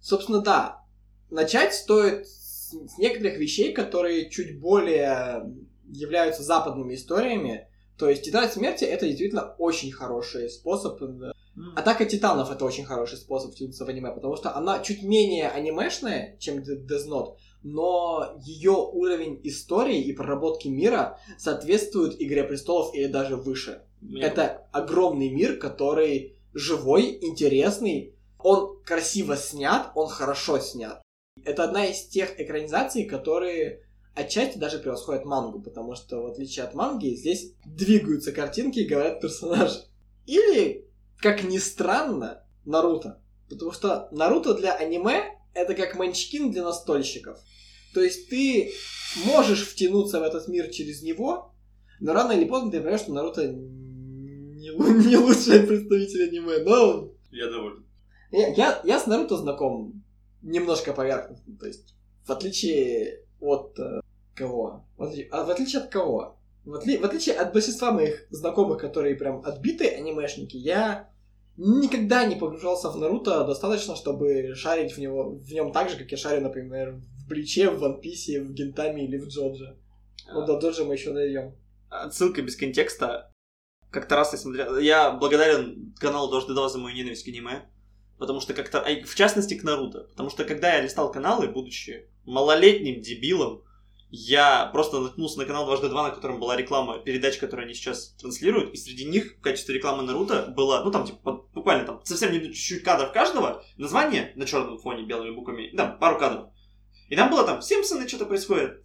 Собственно, 0.00 0.40
да. 0.40 0.82
Начать 1.30 1.74
стоит 1.74 2.26
с, 2.26 2.70
с 2.72 2.98
некоторых 2.98 3.38
вещей, 3.38 3.72
которые 3.72 4.30
чуть 4.30 4.60
более 4.60 5.52
являются 5.90 6.42
западными 6.42 6.94
историями. 6.94 7.68
То 7.98 8.08
есть 8.10 8.22
«Тетрадь 8.24 8.52
смерти»— 8.52 8.84
это 8.84 9.06
действительно 9.06 9.54
очень 9.58 9.90
хороший 9.90 10.50
способ. 10.50 11.00
э, 11.02 11.32
Атака 11.74 12.04
титанов— 12.04 12.50
это 12.52 12.64
очень 12.66 12.84
хороший 12.84 13.16
способ 13.16 13.52
втянуться 13.52 13.86
в 13.86 13.88
аниме, 13.88 14.10
потому 14.12 14.36
что 14.36 14.54
она 14.54 14.80
чуть 14.80 15.02
менее 15.02 15.48
анимешная, 15.48 16.36
чем 16.38 16.58
Death 16.58 17.08
Note, 17.08 17.36
но 17.62 18.36
ее 18.44 18.72
уровень 18.72 19.40
истории 19.44 20.00
и 20.02 20.12
проработки 20.12 20.68
мира 20.68 21.18
соответствует 21.38 22.20
«Игре 22.20 22.44
престолов» 22.44 22.94
или 22.94 23.06
даже 23.06 23.36
выше. 23.36 23.80
Мне- 24.02 24.20
Это 24.22 24.66
огромный 24.72 25.30
мир, 25.30 25.56
который 25.56 26.36
живой, 26.52 27.18
интересный. 27.22 28.14
Он 28.48 28.80
красиво 28.84 29.36
снят, 29.36 29.90
он 29.96 30.06
хорошо 30.06 30.60
снят. 30.60 31.02
Это 31.44 31.64
одна 31.64 31.86
из 31.86 32.06
тех 32.06 32.38
экранизаций, 32.38 33.04
которые 33.04 33.82
отчасти 34.14 34.56
даже 34.56 34.78
превосходят 34.78 35.24
мангу, 35.24 35.60
потому 35.60 35.96
что 35.96 36.22
в 36.22 36.26
отличие 36.26 36.64
от 36.64 36.72
манги 36.72 37.16
здесь 37.16 37.54
двигаются 37.64 38.30
картинки 38.30 38.78
и 38.78 38.86
говорят 38.86 39.20
персонажи. 39.20 39.80
Или, 40.26 40.88
как 41.18 41.42
ни 41.42 41.58
странно, 41.58 42.46
Наруто. 42.64 43.20
Потому 43.48 43.72
что 43.72 44.08
Наруто 44.12 44.54
для 44.54 44.76
аниме 44.76 45.24
это 45.52 45.74
как 45.74 45.96
Манчкин 45.96 46.52
для 46.52 46.62
настольщиков. 46.62 47.40
То 47.94 48.00
есть 48.00 48.30
ты 48.30 48.70
можешь 49.24 49.66
втянуться 49.66 50.20
в 50.20 50.22
этот 50.22 50.46
мир 50.46 50.70
через 50.70 51.02
него, 51.02 51.52
но 51.98 52.12
рано 52.12 52.30
или 52.30 52.44
поздно 52.44 52.70
ты 52.70 52.78
понимаешь, 52.78 53.00
что 53.00 53.12
Наруто 53.12 53.44
не, 53.48 54.68
не 55.08 55.16
лучший 55.16 55.66
представитель 55.66 56.28
аниме. 56.28 56.58
Но 56.58 57.12
Я 57.32 57.50
доволен. 57.50 57.85
Я, 58.30 58.48
я, 58.48 58.80
я 58.84 58.98
с 58.98 59.06
Наруто 59.06 59.36
знаком 59.36 60.02
немножко 60.42 60.92
поверхностно. 60.92 61.56
То 61.58 61.66
есть, 61.66 61.94
в 62.24 62.30
отличие 62.30 63.24
от 63.40 63.78
э, 63.78 64.00
кого? 64.34 64.84
В 64.96 65.04
отличие, 65.04 65.28
а 65.30 65.44
в 65.44 65.50
отличие 65.50 65.82
от 65.82 65.90
кого? 65.90 66.38
В, 66.64 66.74
отли- 66.74 66.98
в 66.98 67.04
отличие 67.04 67.36
от 67.36 67.52
большинства 67.52 67.92
моих 67.92 68.26
знакомых, 68.30 68.80
которые 68.80 69.14
прям 69.14 69.42
отбитые 69.44 69.90
анимешники, 69.90 70.56
я 70.56 71.10
никогда 71.56 72.26
не 72.26 72.36
погружался 72.36 72.90
в 72.90 72.96
Наруто 72.96 73.44
достаточно, 73.44 73.96
чтобы 73.96 74.54
шарить 74.54 74.92
в 74.92 74.98
него 74.98 75.30
в 75.30 75.52
нем 75.52 75.72
так 75.72 75.88
же, 75.88 75.96
как 75.96 76.10
я 76.10 76.16
шарю, 76.16 76.42
например, 76.42 76.94
в 76.94 77.28
Бличе, 77.28 77.70
в 77.70 77.78
Ван 77.78 78.00
Писе, 78.00 78.42
в 78.42 78.52
Гентами 78.52 79.02
или 79.02 79.18
в 79.18 79.28
Джоджо. 79.28 79.76
Но 80.28 80.44
до 80.44 80.58
Джоджо 80.58 80.84
мы 80.84 80.94
еще 80.94 81.12
дойдем. 81.12 81.54
Отсылка 81.88 82.42
без 82.42 82.56
контекста. 82.56 83.32
Как-то 83.90 84.16
раз 84.16 84.32
я 84.32 84.38
смотрел... 84.38 84.78
Я 84.78 85.12
благодарен 85.12 85.94
каналу 85.98 86.30
Дождь 86.30 86.48
Два 86.48 86.68
за 86.68 86.78
мою 86.78 86.94
ненависть 86.94 87.24
к 87.24 87.28
аниме. 87.28 87.70
Потому 88.18 88.40
что 88.40 88.54
как-то... 88.54 88.80
а, 88.80 89.04
В 89.04 89.14
частности, 89.14 89.54
к 89.54 89.62
Наруто. 89.62 90.08
Потому 90.10 90.30
что 90.30 90.44
когда 90.44 90.74
я 90.74 90.80
листал 90.80 91.10
каналы, 91.12 91.48
будучи 91.48 92.08
малолетним 92.24 93.00
дебилом, 93.00 93.62
я 94.10 94.66
просто 94.66 95.00
наткнулся 95.00 95.38
на 95.38 95.46
канал 95.46 95.66
Дважды 95.66 95.88
Два, 95.88 96.04
на 96.04 96.10
котором 96.10 96.38
была 96.38 96.56
реклама 96.56 96.98
передач, 96.98 97.38
которые 97.38 97.64
они 97.64 97.74
сейчас 97.74 98.14
транслируют, 98.20 98.72
и 98.72 98.76
среди 98.76 99.04
них 99.04 99.36
в 99.38 99.40
качестве 99.40 99.74
рекламы 99.74 100.04
Наруто 100.04 100.52
было, 100.56 100.82
ну 100.84 100.90
там, 100.90 101.06
типа, 101.06 101.44
буквально 101.52 101.84
там, 101.84 102.00
совсем 102.04 102.32
не 102.32 102.40
чуть-чуть 102.40 102.84
кадров 102.84 103.12
каждого, 103.12 103.64
название 103.76 104.32
на 104.36 104.46
черном 104.46 104.78
фоне 104.78 105.04
белыми 105.04 105.34
буквами, 105.34 105.70
да, 105.74 105.86
пару 105.86 106.18
кадров. 106.18 106.50
И 107.08 107.16
там 107.16 107.30
было 107.30 107.44
там, 107.44 107.62
Симпсоны, 107.62 108.08
что-то 108.08 108.26
происходит, 108.26 108.84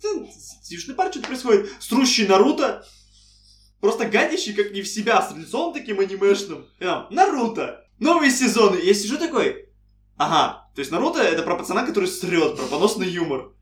Южный 0.69 0.95
парк 0.95 1.11
что-то 1.11 1.27
происходит, 1.27 1.69
струщий 1.79 2.27
Наруто, 2.27 2.83
просто 3.79 4.07
гадящий 4.07 4.53
как 4.53 4.71
не 4.71 4.81
в 4.81 4.87
себя, 4.87 5.21
с 5.21 5.35
лицом 5.35 5.73
таким 5.73 5.99
анимешным. 5.99 6.67
И 6.79 6.83
там, 6.83 7.07
Наруто, 7.11 7.80
новые 8.01 8.31
сезоны. 8.31 8.77
И 8.77 8.87
я 8.87 8.93
сижу 8.93 9.17
такой, 9.17 9.69
ага, 10.17 10.69
то 10.75 10.79
есть 10.79 10.91
Наруто 10.91 11.21
это 11.21 11.43
про 11.43 11.55
пацана, 11.55 11.85
который 11.85 12.07
срет, 12.09 12.57
про 12.57 12.65
поносный 12.65 13.07
юмор. 13.07 13.53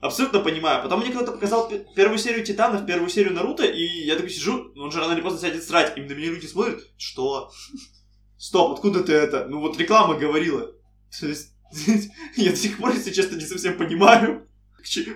Абсолютно 0.00 0.40
понимаю. 0.40 0.82
Потом 0.82 0.98
мне 1.00 1.10
кто-то 1.10 1.30
показал 1.30 1.68
пе- 1.68 1.86
первую 1.94 2.18
серию 2.18 2.44
Титанов, 2.44 2.84
первую 2.86 3.08
серию 3.08 3.32
Наруто, 3.34 3.64
и 3.64 3.84
я 4.04 4.16
такой 4.16 4.30
сижу, 4.30 4.72
он 4.74 4.90
же 4.90 4.98
рано 4.98 5.12
или 5.12 5.20
поздно 5.20 5.38
сядет 5.38 5.62
срать. 5.62 5.96
И 5.96 6.00
на 6.00 6.12
меня 6.12 6.30
люди 6.30 6.46
смотрят, 6.46 6.80
что? 6.98 7.52
Стоп, 8.36 8.72
откуда 8.72 9.04
ты 9.04 9.12
это? 9.12 9.46
Ну 9.48 9.60
вот 9.60 9.78
реклама 9.78 10.14
говорила. 10.16 10.72
То 11.20 11.28
есть, 11.28 11.52
Я 12.36 12.50
до 12.50 12.56
сих 12.56 12.78
пор, 12.78 12.92
если 12.94 13.12
честно, 13.12 13.36
не 13.36 13.46
совсем 13.46 13.78
понимаю, 13.78 14.48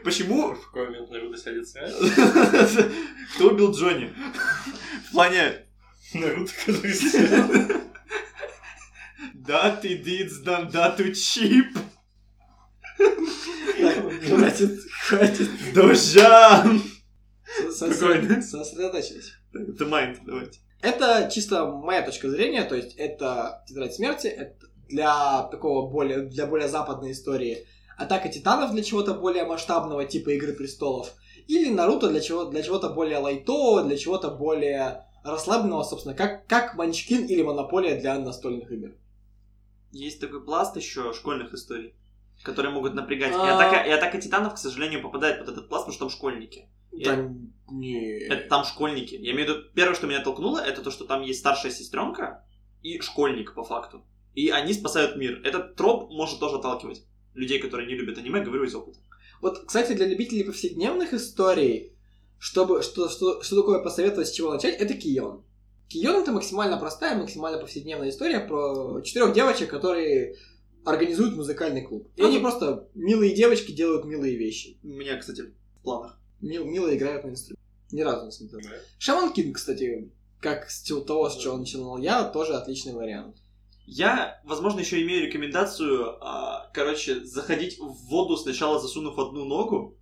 почему 0.04 0.54
В 0.54 0.66
какой 0.66 0.86
момент 0.86 1.10
Наруто 1.10 1.36
сядет 1.36 1.68
срать? 1.68 1.92
кто 3.34 3.48
убил 3.50 3.72
Джонни. 3.72 4.12
В 5.08 5.12
плане, 5.12 5.66
Наруто, 6.14 6.52
который 6.64 6.94
сидел. 6.94 7.80
Ты 9.80 9.96
дидс 9.96 10.38
дан 10.38 10.68
дату 10.70 11.12
чип. 11.14 11.76
Хватит, 14.26 14.80
хватит. 15.06 15.48
Дожан. 15.74 16.82
Сосредоточились. 17.70 19.32
Это 19.52 19.86
майнд, 19.86 20.18
давайте. 20.24 20.60
Это 20.82 21.30
чисто 21.32 21.66
моя 21.66 22.02
точка 22.02 22.28
зрения, 22.28 22.64
то 22.64 22.74
есть 22.74 22.94
это 22.96 23.62
Тетрадь 23.66 23.94
смерти, 23.94 24.26
это 24.26 24.66
для 24.88 25.42
такого 25.44 25.90
более, 25.90 26.22
для 26.22 26.46
более 26.46 26.68
западной 26.68 27.12
истории. 27.12 27.66
Атака 27.96 28.28
титанов 28.28 28.72
для 28.72 28.82
чего-то 28.82 29.14
более 29.14 29.44
масштабного, 29.44 30.04
типа 30.04 30.30
Игры 30.30 30.52
престолов. 30.52 31.14
Или 31.48 31.70
Наруто 31.70 32.08
для, 32.08 32.20
чего, 32.20 32.44
для 32.44 32.62
чего-то 32.62 32.90
более 32.90 33.18
лайтового, 33.18 33.84
для 33.84 33.96
чего-то 33.96 34.30
более 34.30 35.06
расслабленного, 35.24 35.82
собственно, 35.82 36.14
как, 36.14 36.46
как 36.46 36.74
Манчкин 36.74 37.26
или 37.26 37.42
Монополия 37.42 37.98
для 37.98 38.18
настольных 38.18 38.70
игр. 38.70 38.90
Есть 39.96 40.20
такой 40.20 40.44
пласт 40.44 40.76
еще 40.76 41.12
школьных 41.14 41.54
историй, 41.54 41.94
которые 42.42 42.72
могут 42.72 42.94
напрягать. 42.94 43.32
И 43.32 43.34
А. 43.34 43.56
атака, 43.56 43.88
и 43.88 43.90
атака 43.90 44.20
титанов, 44.20 44.54
к 44.54 44.58
сожалению, 44.58 45.02
попадает 45.02 45.38
под 45.40 45.48
этот 45.48 45.68
пласт, 45.68 45.86
потому 45.86 45.94
что 45.94 46.04
там 46.04 46.10
школьники. 46.10 46.68
Да, 46.92 47.30
не... 47.70 48.20
Это 48.20 48.48
там 48.48 48.64
школьники. 48.64 49.14
Я 49.14 49.32
имею 49.32 49.46
в 49.46 49.50
виду, 49.50 49.68
первое, 49.74 49.94
что 49.94 50.06
меня 50.06 50.20
толкнуло, 50.20 50.58
это 50.58 50.82
то, 50.82 50.90
что 50.90 51.04
там 51.04 51.22
есть 51.22 51.40
старшая 51.40 51.72
сестренка 51.72 52.44
и 52.82 53.00
школьник, 53.00 53.54
по 53.54 53.64
факту. 53.64 54.04
И 54.34 54.50
они 54.50 54.74
спасают 54.74 55.16
мир. 55.16 55.40
Этот 55.44 55.76
троп 55.76 56.10
может 56.10 56.40
тоже 56.40 56.56
отталкивать 56.56 57.04
людей, 57.34 57.58
которые 57.58 57.88
не 57.88 57.94
любят 57.94 58.18
аниме, 58.18 58.40
говорю 58.40 58.64
из 58.64 58.74
опыта. 58.74 58.98
Вот, 59.40 59.64
кстати, 59.66 59.92
для 59.92 60.06
любителей 60.06 60.44
повседневных 60.44 61.14
историй, 61.14 61.92
чтобы, 62.38 62.82
что, 62.82 63.08
что, 63.08 63.42
что 63.42 63.56
такое 63.56 63.82
посоветовать, 63.82 64.28
с 64.28 64.32
чего 64.32 64.52
начать, 64.52 64.76
это 64.76 64.94
Кион. 64.94 65.42
Кион 65.88 66.22
это 66.22 66.32
максимально 66.32 66.76
простая, 66.78 67.16
максимально 67.16 67.58
повседневная 67.58 68.10
история 68.10 68.40
про 68.40 69.00
четырех 69.02 69.32
девочек, 69.32 69.70
которые 69.70 70.34
организуют 70.84 71.36
музыкальный 71.36 71.82
клуб. 71.82 72.08
И 72.16 72.22
Ну, 72.22 72.28
они 72.28 72.36
да. 72.38 72.42
просто 72.42 72.88
милые 72.94 73.34
девочки 73.34 73.72
делают 73.72 74.04
милые 74.04 74.36
вещи. 74.36 74.78
У 74.82 74.88
меня, 74.88 75.16
кстати, 75.16 75.42
в 75.42 75.82
планах. 75.82 76.18
Мил, 76.40 76.64
мило 76.64 76.94
играют 76.94 77.24
на 77.24 77.30
инструменте. 77.30 77.62
Ни 77.92 78.00
разу 78.02 78.26
не 78.26 78.32
смотрел. 78.32 78.60
Шаман 78.98 79.32
Кинг, 79.32 79.56
кстати, 79.56 80.10
как 80.40 80.70
с 80.70 80.82
того, 80.82 81.30
с 81.30 81.36
чего 81.36 81.56
начинал 81.56 81.98
я, 81.98 82.24
тоже 82.24 82.54
отличный 82.54 82.92
вариант. 82.92 83.36
Я, 83.84 84.40
возможно, 84.44 84.80
еще 84.80 85.00
имею 85.02 85.26
рекомендацию, 85.26 86.16
а, 86.20 86.68
короче, 86.74 87.24
заходить 87.24 87.78
в 87.78 87.92
воду, 88.08 88.36
сначала 88.36 88.80
засунув 88.80 89.16
одну 89.18 89.44
ногу. 89.44 89.96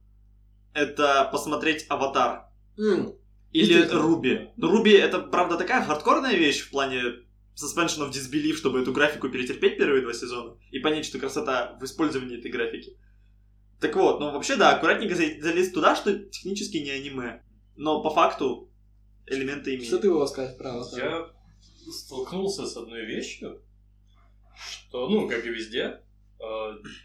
Это 0.72 1.28
посмотреть 1.30 1.84
«Аватар». 1.90 2.46
М, 2.78 3.14
Или. 3.54 3.82
Руби. 3.88 4.50
Руби 4.60 4.92
это, 4.92 5.20
правда, 5.20 5.56
такая 5.56 5.82
хардкорная 5.84 6.34
вещь 6.34 6.60
в 6.60 6.70
плане 6.70 7.00
suspension 7.56 8.00
of 8.06 8.10
disbelief, 8.10 8.54
чтобы 8.56 8.80
эту 8.80 8.92
графику 8.92 9.28
перетерпеть 9.28 9.78
первые 9.78 10.02
два 10.02 10.12
сезона 10.12 10.58
и 10.72 10.80
понять, 10.80 11.06
что 11.06 11.18
красота 11.18 11.78
в 11.80 11.84
использовании 11.84 12.38
этой 12.38 12.50
графики. 12.50 12.98
Так 13.80 13.94
вот, 13.96 14.18
ну 14.18 14.32
вообще, 14.32 14.56
да, 14.56 14.74
аккуратненько 14.74 15.14
за- 15.14 15.40
залезть 15.40 15.72
туда, 15.72 15.94
что 15.94 16.18
технически 16.18 16.78
не 16.78 16.90
аниме. 16.90 17.42
Но 17.76 18.02
по 18.02 18.10
факту 18.10 18.72
элементы 19.26 19.70
имеют. 19.74 19.86
Что 19.86 19.98
ты 19.98 20.08
его 20.08 20.26
сказать 20.26 20.58
про 20.58 20.72
Аватар? 20.72 21.04
Я 21.04 21.26
столкнулся 21.92 22.66
с 22.66 22.76
одной 22.76 23.04
вещью, 23.04 23.62
что, 24.56 25.08
ну, 25.08 25.28
как 25.28 25.44
и 25.46 25.50
везде, 25.50 26.00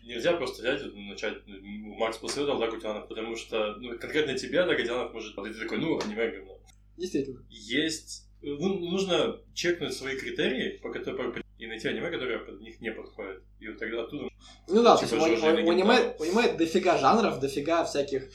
нельзя 0.03 0.33
просто 0.33 0.61
взять 0.61 0.81
и 0.81 1.09
начать, 1.09 1.35
ну, 1.45 1.95
Макс 1.95 2.17
посоветовал 2.17 2.59
Дагутянов, 2.59 3.07
потому 3.07 3.35
что, 3.35 3.75
ну, 3.75 3.97
конкретно 3.97 4.37
тебе 4.37 4.65
Дагутянов 4.65 5.13
может... 5.13 5.37
И 5.37 5.53
ты 5.53 5.59
такой, 5.59 5.77
ну, 5.77 5.99
аниме 5.99 6.29
говно. 6.29 6.59
Действительно. 6.97 7.45
Есть... 7.49 8.25
Ну, 8.41 8.79
нужно 8.79 9.37
чекнуть 9.53 9.93
свои 9.93 10.17
критерии, 10.17 10.77
по 10.77 10.91
которым 10.91 11.35
и 11.57 11.67
найти 11.67 11.89
аниме, 11.89 12.09
которое 12.09 12.39
под 12.39 12.61
них 12.61 12.79
не 12.79 12.91
подходит. 12.91 13.43
И 13.59 13.67
вот 13.67 13.77
тогда 13.77 14.03
оттуда... 14.03 14.29
Ну 14.69 14.81
да, 14.81 14.95
то 14.95 15.05
Типа 15.05 15.27
есть 15.27 15.43
у, 15.43 15.45
у- 15.45 15.67
у 15.67 15.71
аниме, 15.71 16.15
у 16.17 16.23
аниме 16.23 16.53
дофига 16.53 16.97
жанров, 16.97 17.39
дофига 17.41 17.83
всяких 17.83 18.29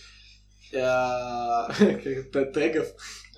э, 0.73 0.77
тегов. 2.53 2.87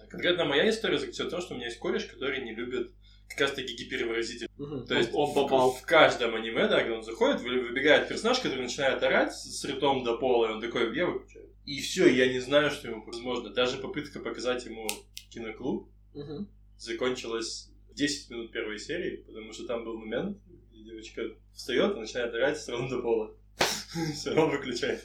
Конкретно 0.09 0.45
моя 0.45 0.69
история 0.71 0.99
заключается 0.99 1.37
в 1.37 1.39
том, 1.39 1.41
что 1.41 1.55
у 1.55 1.57
меня 1.57 1.67
есть 1.67 1.79
кореш, 1.79 2.07
который 2.07 2.43
не 2.43 2.55
любит 2.55 2.93
как 3.29 3.41
раз 3.41 3.53
таки 3.53 3.75
гипервыразитель. 3.75 4.49
Мгм. 4.57 4.87
То 4.87 4.95
есть 4.97 5.11
Он 5.13 5.35
попал. 5.35 5.73
В, 5.73 5.83
каждом 5.83 6.35
аниме, 6.35 6.69
да, 6.69 6.81
когда 6.81 6.97
он 6.97 7.03
заходит, 7.05 7.41
вы- 7.43 7.61
выбегает 7.61 8.09
персонаж, 8.09 8.39
который 8.41 8.63
начинает 8.63 9.03
орать 9.03 9.35
с 9.35 9.65
ртом 9.65 10.05
до 10.05 10.17
пола, 10.17 10.47
и 10.47 10.53
он 10.55 10.61
такой, 10.61 10.97
я 10.97 11.07
выключаю. 11.07 11.51
И 11.65 11.81
все, 11.81 12.07
я 12.07 12.33
не 12.33 12.39
знаю, 12.39 12.71
что 12.71 12.89
ему 12.89 13.05
возможно. 13.05 13.51
Даже 13.51 13.79
попытка 13.79 14.21
показать 14.21 14.65
ему 14.65 14.87
киноклуб 15.31 15.89
Мгм. 16.15 16.49
закончилась 16.79 17.71
в 17.91 17.95
10 17.95 18.31
минут 18.31 18.53
первой 18.53 18.79
серии, 18.79 19.17
потому 19.27 19.53
что 19.53 19.67
там 19.67 19.85
был 19.85 19.99
момент, 19.99 20.39
где 20.71 20.85
девочка 20.85 21.23
встает 21.53 21.97
и 21.97 22.01
начинает 22.01 22.33
орать 22.35 22.59
с 22.61 22.69
ртом 22.69 22.89
до 22.89 23.01
пола. 23.03 23.35
Все, 24.15 24.33
он 24.35 24.51
выключает. 24.51 25.05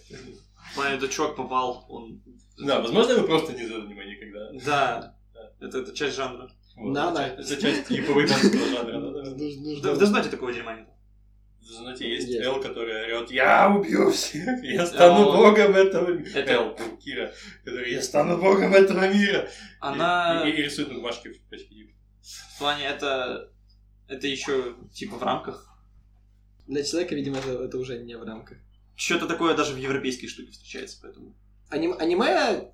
Плане, 0.75 0.97
этот 0.97 1.11
чувак 1.11 1.35
попал, 1.35 1.85
он... 1.89 2.21
Да, 2.57 2.79
возможно, 2.81 3.15
вы 3.15 3.25
просто 3.27 3.53
не 3.53 3.65
за 3.65 3.77
аниме 3.77 4.05
никогда. 4.05 4.51
Да, 4.65 5.17
это, 5.59 5.79
это 5.79 5.93
часть 5.95 6.15
жанра. 6.15 6.49
Вот, 6.75 6.93
Да, 6.93 7.09
за 7.11 7.15
да. 7.15 7.29
часть- 7.35 7.47
За 7.49 7.57
часть 7.61 7.89
яповыйманского 7.91 8.65
жанра. 8.67 9.23
да, 9.83 9.93
в 9.93 9.99
Дезноте 9.99 10.29
такого 10.29 10.53
дерьма 10.53 10.75
нет. 10.75 10.87
Знаете, 11.61 12.09
есть 12.09 12.27
Есть. 12.27 12.41
Эл, 12.43 12.59
который 12.61 13.03
орет, 13.05 13.31
я 13.31 13.69
убью 13.69 14.11
всех, 14.11 14.61
я 14.63 14.85
стану 14.85 15.25
богом 15.31 15.73
этого 15.73 16.09
мира. 16.11 16.29
Это- 16.37 16.51
Эл, 16.53 16.77
Кира, 16.99 17.33
который, 17.63 17.91
я 17.93 18.01
стану 18.01 18.37
богом 18.37 18.73
этого 18.73 19.07
мира. 19.07 19.47
Она... 19.79 20.43
И, 20.47 20.51
рисует 20.51 20.89
на 20.89 20.95
бумажке 20.95 21.31
в 21.31 21.39
почти. 21.49 21.95
В 22.21 22.59
плане, 22.59 22.85
это... 22.85 23.49
Это 24.07 24.27
еще, 24.27 24.75
типа, 24.93 25.15
в 25.17 25.23
рамках. 25.23 25.69
Для 26.67 26.83
человека, 26.83 27.15
видимо, 27.15 27.37
это, 27.37 27.63
это 27.63 27.77
уже 27.77 27.99
не 28.03 28.17
в 28.17 28.23
рамках. 28.23 28.57
Что-то 28.95 29.27
такое 29.27 29.55
даже 29.55 29.73
в 29.73 29.77
европейской 29.77 30.27
штуке 30.27 30.51
встречается, 30.51 30.99
поэтому... 31.01 31.33
Аним- 31.69 31.95
аниме, 31.97 32.71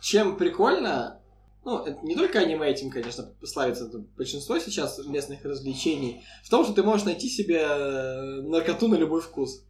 чем 0.00 0.36
прикольно, 0.36 1.20
ну, 1.64 1.84
это 1.84 1.98
не 2.02 2.14
только 2.14 2.40
аниме 2.40 2.68
этим, 2.68 2.90
конечно, 2.90 3.34
славится 3.44 3.86
это 3.86 3.98
большинство 3.98 4.58
сейчас 4.58 4.98
местных 5.06 5.44
развлечений, 5.44 6.22
в 6.44 6.50
том, 6.50 6.64
что 6.64 6.72
ты 6.74 6.82
можешь 6.82 7.06
найти 7.06 7.28
себе 7.28 7.60
э, 7.60 8.42
наркоту 8.42 8.88
на 8.88 8.96
любой 8.96 9.20
вкус. 9.20 9.64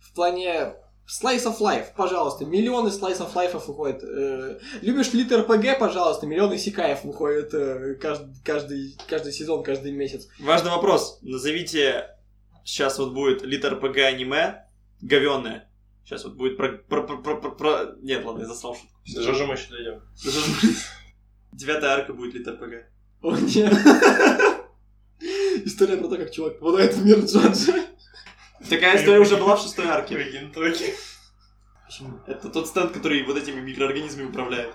В 0.00 0.14
плане 0.14 0.74
Slice 1.08 1.46
of 1.46 1.58
Life, 1.60 1.86
пожалуйста, 1.96 2.44
миллионы 2.44 2.88
Slice 2.88 3.20
of 3.20 3.32
Life 3.32 3.66
выходят. 3.66 4.02
Э, 4.02 4.58
любишь 4.82 5.08
флит 5.08 5.32
РПГ, 5.32 5.78
пожалуйста, 5.78 6.26
миллионы 6.26 6.58
Сикаев 6.58 7.04
выходят 7.04 7.54
э, 7.54 7.94
каждый, 7.94 8.34
каждый, 8.44 8.96
каждый 9.08 9.32
сезон, 9.32 9.62
каждый 9.62 9.92
месяц. 9.92 10.28
Важный 10.38 10.70
вопрос. 10.70 11.18
Назовите... 11.22 12.14
Сейчас 12.64 12.98
вот 12.98 13.14
будет 13.14 13.40
лит 13.40 13.64
РПГ 13.64 13.96
аниме 13.96 14.66
говёное. 15.00 15.70
Сейчас 16.04 16.24
вот 16.24 16.34
будет 16.34 16.58
про... 16.58 16.72
про, 16.72 17.02
про, 17.02 17.16
про, 17.16 17.40
про- 17.40 17.50
про- 17.52 17.96
Нет, 18.02 18.22
ладно, 18.26 18.40
я 18.40 18.46
засрал 18.46 18.74
шутку. 18.74 18.94
До 19.14 19.22
Жожа 19.22 19.46
мы 19.46 19.54
еще 19.54 19.70
дойдем. 19.70 20.02
Девятая 21.52 21.90
арка 21.92 22.12
будет 22.12 22.34
лит 22.34 22.46
РПГ. 22.48 22.86
О, 23.22 23.36
нет. 23.36 23.72
История 25.64 25.96
про 25.96 26.08
то, 26.08 26.16
как 26.16 26.30
чувак 26.32 26.58
попадает 26.60 26.94
в 26.94 27.04
мир 27.04 27.18
Джоджа. 27.20 27.74
Такая 28.68 28.96
история 28.96 29.20
уже 29.20 29.36
была 29.36 29.56
в 29.56 29.62
шестой 29.62 29.86
арке. 29.86 30.14
Прикинь, 30.16 30.52
токи. 30.52 30.94
Почему? 31.86 32.20
Это 32.26 32.48
тот 32.48 32.68
стенд, 32.68 32.92
который 32.92 33.24
вот 33.24 33.36
этими 33.36 33.60
микроорганизмами 33.60 34.28
управляет. 34.28 34.74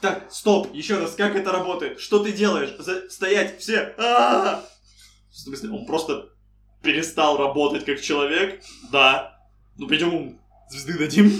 Так, 0.00 0.30
стоп, 0.32 0.72
еще 0.74 0.98
раз, 0.98 1.14
как 1.14 1.34
это 1.36 1.52
работает? 1.52 2.00
Что 2.00 2.22
ты 2.22 2.32
делаешь? 2.32 2.74
За- 2.78 3.08
Стоять, 3.08 3.58
все! 3.60 3.94
А-а-а! 3.96 4.64
В 5.30 5.36
смысле, 5.38 5.70
он 5.70 5.86
просто 5.86 6.28
перестал 6.82 7.38
работать 7.38 7.84
как 7.84 8.00
человек? 8.00 8.60
Да. 8.90 9.38
Ну, 9.78 9.86
пойдем 9.88 10.08
ему 10.08 10.40
звезды 10.70 10.98
дадим. 10.98 11.32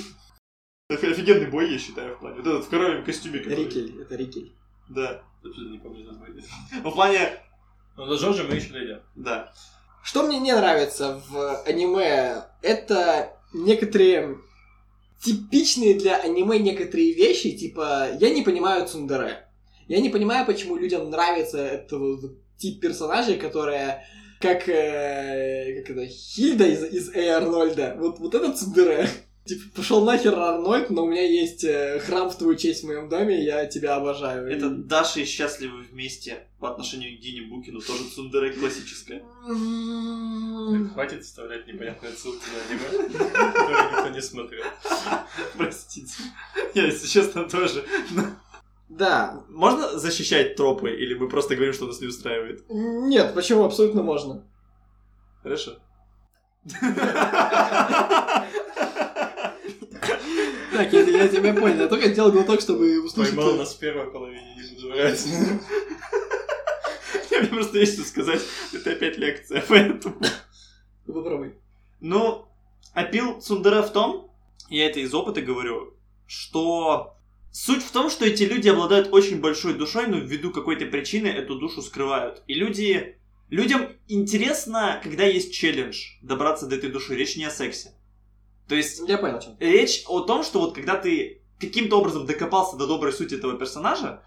Это 0.89 1.09
офигенный 1.09 1.47
бой, 1.47 1.73
я 1.73 1.79
считаю, 1.79 2.17
в 2.17 2.21
плане. 2.21 2.37
Вот 2.37 2.47
этот 2.47 2.65
в 2.67 2.69
коровьем 2.69 3.05
костюме. 3.05 3.41
который- 3.41 3.65
Рикель, 3.65 4.01
это 4.01 4.15
Рикель. 4.17 4.53
Да. 4.95 5.23
Абсолютно 5.45 5.73
не 5.73 5.79
помню 5.79 6.05
название. 6.05 6.45
Ну, 6.83 6.91
в 6.91 6.95
плане... 6.95 7.39
Но 7.97 8.07
до 8.07 8.17
Жожа 8.17 8.45
мы 8.45 8.55
еще 8.55 8.73
дойдем. 8.73 9.01
Да. 9.15 9.53
Что 10.03 10.23
мне 10.23 10.39
не 10.39 10.55
нравится 10.55 11.23
в 11.29 11.63
аниме, 11.65 12.45
это 12.63 13.37
некоторые 13.53 14.39
типичные 15.21 15.95
для 15.95 16.17
аниме 16.17 16.59
некоторые 16.59 17.13
вещи, 17.13 17.57
типа, 17.57 18.09
я 18.19 18.31
не 18.31 18.43
понимаю 18.43 18.87
Цундере. 18.87 19.47
Я 19.89 20.01
не 20.01 20.09
понимаю, 20.09 20.47
почему 20.47 20.77
людям 20.77 21.11
нравится 21.11 21.59
этот 21.59 21.93
вот 21.93 22.33
тип 22.57 22.81
персонажей, 22.81 23.37
которая 23.37 24.05
как, 24.41 24.69
э, 24.69 25.83
как 25.83 25.91
это, 25.91 26.07
Хильда 26.07 26.67
из, 26.67 26.85
из 26.85 27.15
Эй 27.15 27.29
Арнольда. 27.29 27.95
Вот, 27.99 28.19
вот 28.19 28.35
это 28.35 28.53
Цундере. 28.53 29.09
Типа, 29.45 29.63
пошел 29.75 30.05
нахер 30.05 30.39
Арнольд, 30.39 30.91
но 30.91 31.03
у 31.05 31.09
меня 31.11 31.23
есть 31.29 31.65
э, 31.65 31.99
храм 31.99 32.31
в 32.31 32.39
твою 32.39 32.55
честь 32.55 32.85
в 32.85 32.87
моем 32.87 33.09
доме, 33.09 33.43
я 33.45 33.67
тебя 33.67 33.97
обожаю. 33.97 34.47
Это 34.47 34.67
И- 34.67 34.71
Даша 34.85 35.19
и 35.21 35.25
счастливы 35.25 35.83
вместе 35.83 36.47
по 36.61 36.71
отношению 36.71 37.19
к 37.19 37.21
Дине 37.21 37.43
Букину, 37.49 37.81
тоже 37.81 38.05
цундере 38.15 38.53
классическая. 38.53 39.21
Хватит 40.93 41.25
вставлять 41.25 41.67
непонятные 41.67 42.13
ссылки 42.13 42.45
на 42.53 42.61
аниме, 42.69 43.09
которые 43.53 43.91
никто 43.91 44.09
не 44.11 44.23
смотрел. 44.23 44.65
Простите. 45.57 46.15
Я, 46.75 46.87
если 46.87 47.09
честно, 47.09 47.43
тоже. 47.49 47.85
Да. 48.89 49.43
Можно 49.49 49.99
защищать 49.99 50.55
тропы, 50.55 50.91
или 50.93 51.15
мы 51.15 51.29
просто 51.29 51.57
говорим, 51.57 51.75
что 51.75 51.87
нас 51.87 52.01
не 52.01 52.07
устраивает? 52.07 52.63
Нет, 52.69 53.35
почему? 53.35 53.65
Абсолютно 53.65 54.03
можно. 54.05 54.45
Хорошо. 55.43 55.79
Так, 60.73 60.93
я, 60.93 61.29
тебя 61.29 61.53
понял. 61.55 61.81
Я 61.81 61.89
только 61.89 62.09
сделал 62.09 62.33
глоток, 62.33 62.61
чтобы 62.61 63.03
услышать... 63.05 63.37
Поймал 63.37 63.57
нас 63.57 63.75
в 63.75 63.79
первой 63.79 64.11
половине, 64.11 64.57
не 64.57 64.75
буду 64.75 64.89
врать. 64.89 65.27
Мне 67.31 67.49
просто 67.49 67.79
есть 67.79 67.95
что 67.95 68.05
сказать. 68.05 68.41
Это 68.73 68.93
опять 68.93 69.19
лекция, 69.19 69.65
поэтому... 69.69 70.17
Ну, 71.07 71.15
Попробуй. 71.15 71.55
Ну, 72.01 72.47
опил 72.95 73.41
Цундера 73.41 73.83
в 73.83 73.93
том, 73.93 74.31
я 74.71 74.87
это 74.87 75.01
из 75.01 75.13
опыта 75.13 75.43
говорю, 75.43 75.95
что 76.27 77.17
суть 77.51 77.83
в 77.83 77.91
том, 77.91 78.09
что 78.09 78.25
эти 78.25 78.45
люди 78.45 78.69
обладают 78.69 79.13
очень 79.13 79.41
большой 79.41 79.75
душой, 79.75 80.07
но 80.07 80.19
ввиду 80.19 80.51
какой-то 80.53 80.87
причины 80.87 81.27
эту 81.27 81.59
душу 81.59 81.83
скрывают. 81.83 82.43
И 82.47 82.55
люди... 82.55 83.17
Людям 83.51 83.91
интересно, 84.09 84.99
когда 85.03 85.25
есть 85.25 85.53
челлендж, 85.53 86.13
добраться 86.23 86.67
до 86.67 86.77
этой 86.77 86.89
души. 86.89 87.15
Речь 87.15 87.37
не 87.37 87.45
о 87.45 87.51
сексе. 87.51 87.93
То 88.73 88.77
есть 88.77 89.03
Я 89.07 89.19
понял, 89.19 89.39
чем. 89.39 89.55
речь 89.61 90.03
о 90.09 90.21
том, 90.21 90.43
что 90.43 90.59
вот 90.61 90.75
когда 90.75 90.97
ты 90.97 91.43
каким-то 91.61 91.99
образом 92.01 92.25
докопался 92.25 92.79
до 92.79 92.87
доброй 92.87 93.13
сути 93.13 93.35
этого 93.35 93.59
персонажа, 93.59 94.23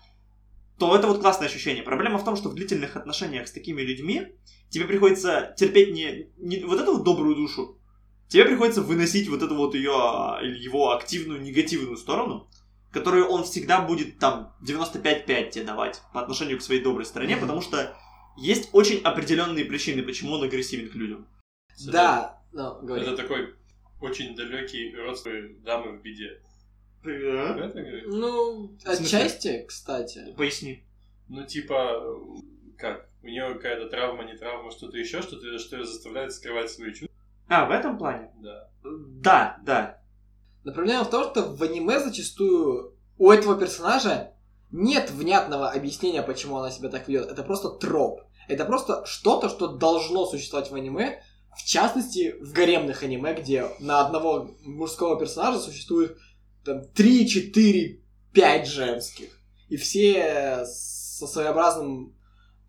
то 0.78 0.96
это 0.96 1.08
вот 1.08 1.20
классное 1.20 1.48
ощущение. 1.48 1.82
Проблема 1.82 2.20
в 2.20 2.24
том, 2.24 2.36
что 2.36 2.50
в 2.50 2.54
длительных 2.54 2.96
отношениях 2.96 3.48
с 3.48 3.52
такими 3.52 3.82
людьми 3.82 4.28
тебе 4.70 4.86
приходится 4.86 5.56
терпеть 5.58 5.92
не, 5.96 6.30
не 6.38 6.64
вот 6.64 6.80
эту 6.80 6.94
вот 6.94 7.04
добрую 7.04 7.36
душу, 7.36 7.80
тебе 8.28 8.46
приходится 8.46 8.84
выносить 8.84 9.28
вот 9.30 9.42
эту 9.42 9.56
вот 9.56 9.74
ее, 9.74 10.38
или 10.44 10.60
его 10.60 10.92
активную 10.92 11.42
негативную 11.42 11.98
сторону, 11.98 12.48
которую 12.92 13.26
он 13.28 13.46
всегда 13.46 13.82
будет 13.82 14.20
там 14.20 14.54
95-5 14.64 15.50
тебе 15.50 15.64
давать 15.64 16.04
по 16.14 16.22
отношению 16.22 16.60
к 16.60 16.62
своей 16.62 16.84
доброй 16.84 17.06
стороне, 17.08 17.34
Мгм. 17.36 17.42
потому 17.42 17.62
что 17.64 17.96
есть 18.38 18.70
очень 18.74 19.02
определенные 19.02 19.66
причины, 19.66 20.04
почему 20.04 20.34
он 20.34 20.44
агрессивен 20.44 20.88
к 20.88 20.94
людям. 20.94 21.28
Да, 21.88 22.44
ну, 22.54 22.76
говори. 22.84 23.02
Это 23.08 23.18
такой 23.18 23.56
очень 24.06 24.36
далекий 24.36 24.96
родственник 24.96 25.62
дамы 25.64 25.98
в 25.98 26.02
беде. 26.02 26.42
Говоришь? 27.04 28.04
Ну, 28.08 28.76
отчасти, 28.86 29.66
кстати. 29.68 30.34
Поясни. 30.36 30.84
Ну, 31.28 31.46
типа, 31.46 32.04
как? 32.78 33.10
У 33.22 33.28
нее 33.28 33.54
какая-то 33.56 33.90
травма, 33.90 34.24
не 34.24 34.38
травма, 34.38 34.72
что-то 34.72 34.98
еще, 34.98 35.22
что-то, 35.22 35.58
что 35.58 35.78
ее 35.78 35.86
заставляет 35.86 36.34
скрывать 36.34 36.70
свои 36.72 36.92
чувства. 36.92 37.10
А, 37.48 37.66
в 37.66 37.72
этом 37.72 37.98
плане? 37.98 38.32
Да. 38.42 38.70
Да, 38.84 39.58
да. 39.64 40.02
Но 40.64 40.74
проблема 40.74 41.04
в 41.04 41.10
том, 41.10 41.32
что 41.32 41.44
в 41.44 41.62
аниме 41.62 42.00
зачастую 42.00 42.96
у 43.18 43.32
этого 43.32 43.58
персонажа 43.60 44.34
нет 44.72 45.12
внятного 45.12 45.70
объяснения, 45.70 46.22
почему 46.22 46.58
она 46.58 46.72
себя 46.72 46.90
так 46.90 47.08
ведет. 47.08 47.32
Это 47.32 47.44
просто 47.44 47.70
троп. 47.70 48.22
Это 48.48 48.66
просто 48.66 49.06
что-то, 49.06 49.50
что 49.50 49.68
должно 49.68 50.26
существовать 50.26 50.70
в 50.70 50.76
аниме, 50.76 51.24
в 51.58 51.64
частности, 51.66 52.36
в 52.42 52.52
гаремных 52.54 53.04
аниме, 53.04 53.34
где 53.34 53.66
на 53.80 54.06
одного 54.06 54.56
мужского 54.64 55.20
персонажа 55.20 55.60
существует 55.60 56.18
там 56.64 56.84
3, 56.94 57.28
4, 57.28 58.02
5 58.34 58.68
женских. 58.68 59.30
И 59.70 59.78
все 59.78 60.64
со 60.66 61.28
своеобразным 61.28 62.16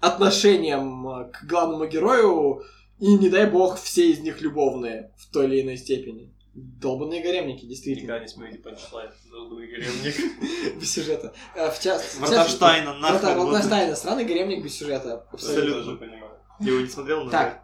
отношением 0.00 1.08
э, 1.08 1.30
к 1.32 1.44
главному 1.44 1.86
герою, 1.86 2.62
и 2.98 3.14
не 3.14 3.28
дай 3.28 3.50
бог, 3.50 3.78
все 3.80 4.10
из 4.10 4.20
них 4.20 4.40
любовные 4.40 5.12
в 5.18 5.30
той 5.30 5.46
или 5.46 5.62
иной 5.62 5.76
степени. 5.76 6.32
Долбанные 6.54 7.22
гаремники, 7.22 7.66
действительно. 7.66 8.04
Никогда 8.06 8.22
не 8.22 8.28
смотрите 8.28 8.58
панчлайн. 8.60 9.10
Долбанный 9.30 9.66
гаремник. 9.66 10.76
Без 10.80 10.92
сюжета. 10.92 11.34
Э, 11.54 11.70
В 11.70 11.78
частности-. 11.80 12.20
Варта- 12.20 13.34
вот. 13.36 13.46
Вартанштайна, 13.46 13.94
странный 13.96 14.24
гаремник 14.24 14.64
без 14.64 14.78
сюжета. 14.78 15.26
Абсолютно. 15.32 15.92
Абсолютно. 15.92 16.06
Я 16.60 16.70
его 16.72 16.80
не 16.80 16.88
смотрел, 16.88 17.24
но... 17.24 17.30
Так, 17.30 17.62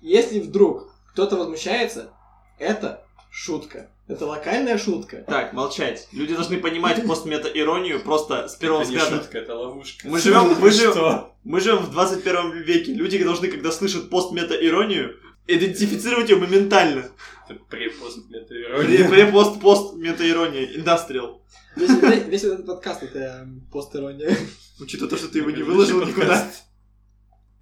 если 0.00 0.40
вдруг 0.40 0.92
кто-то 1.12 1.36
возмущается, 1.36 2.10
это 2.58 3.04
шутка. 3.30 3.90
Это 4.08 4.26
локальная 4.26 4.76
шутка. 4.76 5.18
Так, 5.28 5.52
молчать. 5.52 6.08
Люди 6.10 6.34
должны 6.34 6.58
понимать 6.58 7.06
постмета-иронию 7.06 8.02
просто 8.02 8.48
с 8.48 8.56
первого 8.56 8.82
Это 8.82 8.90
не 8.90 8.96
взгляда. 8.96 9.22
шутка, 9.22 9.38
это 9.38 9.54
ловушка. 9.56 10.08
Мы 10.08 10.18
живем, 10.20 10.56
мы, 10.60 10.70
живем, 10.72 11.26
мы 11.44 11.60
живем 11.60 11.76
в 11.78 11.90
21 11.92 12.62
веке. 12.62 12.92
Люди 12.92 13.22
должны, 13.22 13.46
когда 13.48 13.70
слышат 13.70 14.10
постмета-иронию, 14.10 15.16
идентифицировать 15.46 16.28
ее 16.28 16.36
моментально. 16.36 17.08
Это 17.48 17.60
препост 17.68 18.18
Пре- 18.28 18.40
метаирония. 18.40 19.08
Пре-пост-пост-мета-ирония. 19.08 20.76
Индастриал. 20.76 21.40
Весь, 21.76 21.90
весь- 22.26 22.44
этот 22.44 22.66
подкаст 22.66 23.02
это 23.04 23.48
пост-ирония. 23.70 24.36
Учитывая 24.80 25.10
то, 25.10 25.16
что 25.16 25.28
ты 25.28 25.38
его 25.38 25.50
не 25.50 25.62
выложил 25.62 26.04
никуда. 26.04 26.48
И 26.48 26.69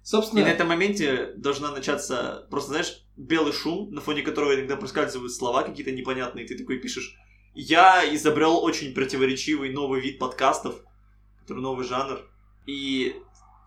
Собственно, 0.03 0.43
на 0.43 0.47
этом 0.47 0.67
моменте 0.67 1.33
должна 1.35 1.71
начаться, 1.71 2.47
просто 2.49 2.71
знаешь, 2.71 3.03
белый 3.15 3.53
шум, 3.53 3.91
на 3.91 4.01
фоне 4.01 4.21
которого 4.21 4.55
иногда 4.55 4.75
проскальзывают 4.75 5.31
слова 5.33 5.63
какие-то 5.63 5.91
непонятные, 5.91 6.47
ты 6.47 6.57
такой 6.57 6.79
пишешь. 6.79 7.15
Я 7.53 8.03
изобрел 8.15 8.63
очень 8.63 8.93
противоречивый 8.93 9.71
новый 9.71 10.01
вид 10.01 10.19
подкастов, 10.19 10.75
который 11.41 11.61
новый 11.61 11.85
жанр, 11.85 12.21
и 12.65 13.15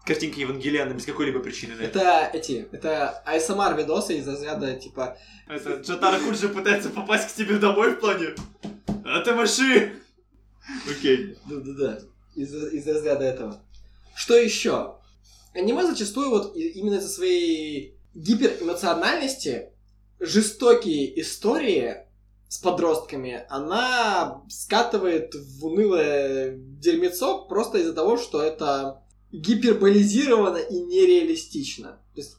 картинка 0.05 0.41
Евангелиана 0.41 0.95
без 0.95 1.05
какой-либо 1.05 1.41
причины 1.41 1.72
это. 1.72 1.99
это 1.99 2.30
эти, 2.37 2.68
это 2.72 3.22
ASMR 3.26 3.76
видосы 3.76 4.18
из 4.18 4.26
разряда 4.26 4.74
типа 4.74 5.16
Это 5.47 5.74
Джатара 5.74 6.18
Куджи 6.18 6.49
пытается 6.49 6.91
попасть 6.91 7.33
к 7.33 7.35
тебе 7.35 7.59
домой 7.59 7.93
в 7.93 8.01
плане. 8.01 8.35
А 9.05 9.20
ты 9.20 9.35
маши! 9.35 9.93
Окей. 10.89 11.37
Да-да-да. 11.47 11.99
Из, 12.35 12.55
из 12.72 12.87
разряда 12.87 13.24
этого. 13.24 13.61
Что 14.14 14.37
еще? 14.37 14.97
Аниме 15.55 15.86
зачастую 15.86 16.30
вот 16.30 16.57
именно 16.57 16.96
из-за 16.96 17.09
своей 17.09 17.98
гиперэмоциональности, 18.14 19.70
жестокие 20.18 21.20
истории 21.20 22.07
с 22.48 22.59
подростками, 22.59 23.44
она 23.48 24.42
скатывает 24.48 25.34
в 25.34 25.64
унылое 25.64 26.57
дерьмецо 26.57 27.46
просто 27.46 27.78
из-за 27.78 27.94
того, 27.94 28.16
что 28.16 28.42
это 28.42 29.03
гиперболизировано 29.30 30.59
и 30.59 30.80
нереалистично. 30.80 32.00
То 32.14 32.20
есть, 32.20 32.36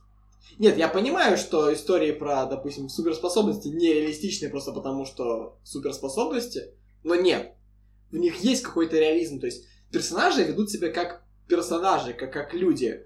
нет, 0.60 0.78
я 0.78 0.88
понимаю, 0.88 1.38
что 1.38 1.74
истории 1.74 2.12
про, 2.12 2.46
допустим, 2.46 2.90
суперспособности 2.90 3.70
нереалистичны 3.70 4.50
просто 4.50 4.72
потому, 4.72 5.06
что 5.06 5.58
суперспособности, 5.64 6.74
но 7.04 7.16
нет 7.16 7.54
в 8.14 8.18
них 8.18 8.44
есть 8.44 8.62
какой-то 8.62 8.98
реализм. 8.98 9.40
То 9.40 9.48
есть 9.48 9.66
персонажи 9.92 10.44
ведут 10.44 10.70
себя 10.70 10.90
как 10.90 11.23
персонажи, 11.48 12.14
как, 12.14 12.32
как 12.34 12.54
люди. 12.54 13.06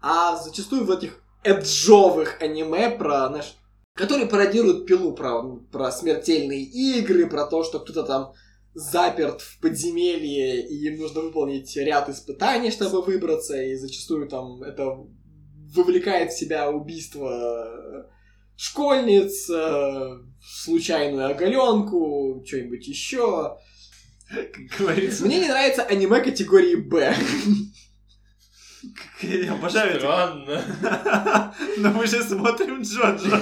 А 0.00 0.36
зачастую 0.36 0.84
в 0.84 0.90
этих 0.90 1.22
эджовых 1.42 2.40
аниме 2.40 2.90
про, 2.90 3.28
знаешь, 3.28 3.54
которые 3.94 4.28
пародируют 4.28 4.86
пилу 4.86 5.12
про, 5.12 5.42
про 5.72 5.90
смертельные 5.90 6.62
игры, 6.62 7.28
про 7.28 7.46
то, 7.46 7.64
что 7.64 7.80
кто-то 7.80 8.04
там 8.04 8.32
заперт 8.74 9.40
в 9.40 9.60
подземелье, 9.60 10.66
и 10.66 10.86
им 10.86 10.98
нужно 10.98 11.20
выполнить 11.20 11.76
ряд 11.76 12.08
испытаний, 12.08 12.70
чтобы 12.70 13.02
выбраться, 13.02 13.60
и 13.60 13.74
зачастую 13.74 14.28
там 14.28 14.62
это 14.62 15.04
вовлекает 15.74 16.32
в 16.32 16.38
себя 16.38 16.70
убийство 16.70 18.08
школьниц, 18.56 19.48
э, 19.50 20.18
случайную 20.40 21.30
оголенку, 21.30 22.42
что-нибудь 22.46 22.86
еще. 22.86 23.56
Как 24.28 24.78
говорится. 24.78 25.24
Мне 25.24 25.40
не 25.40 25.48
нравится 25.48 25.82
аниме 25.82 26.20
категории 26.20 26.76
Б. 26.76 27.16
Я 29.22 29.52
обожаю 29.54 29.96
это. 29.96 30.00
Странно. 30.00 31.54
Но 31.78 31.90
мы 31.90 32.06
же 32.06 32.22
смотрим 32.22 32.82
Джоджо. 32.82 33.40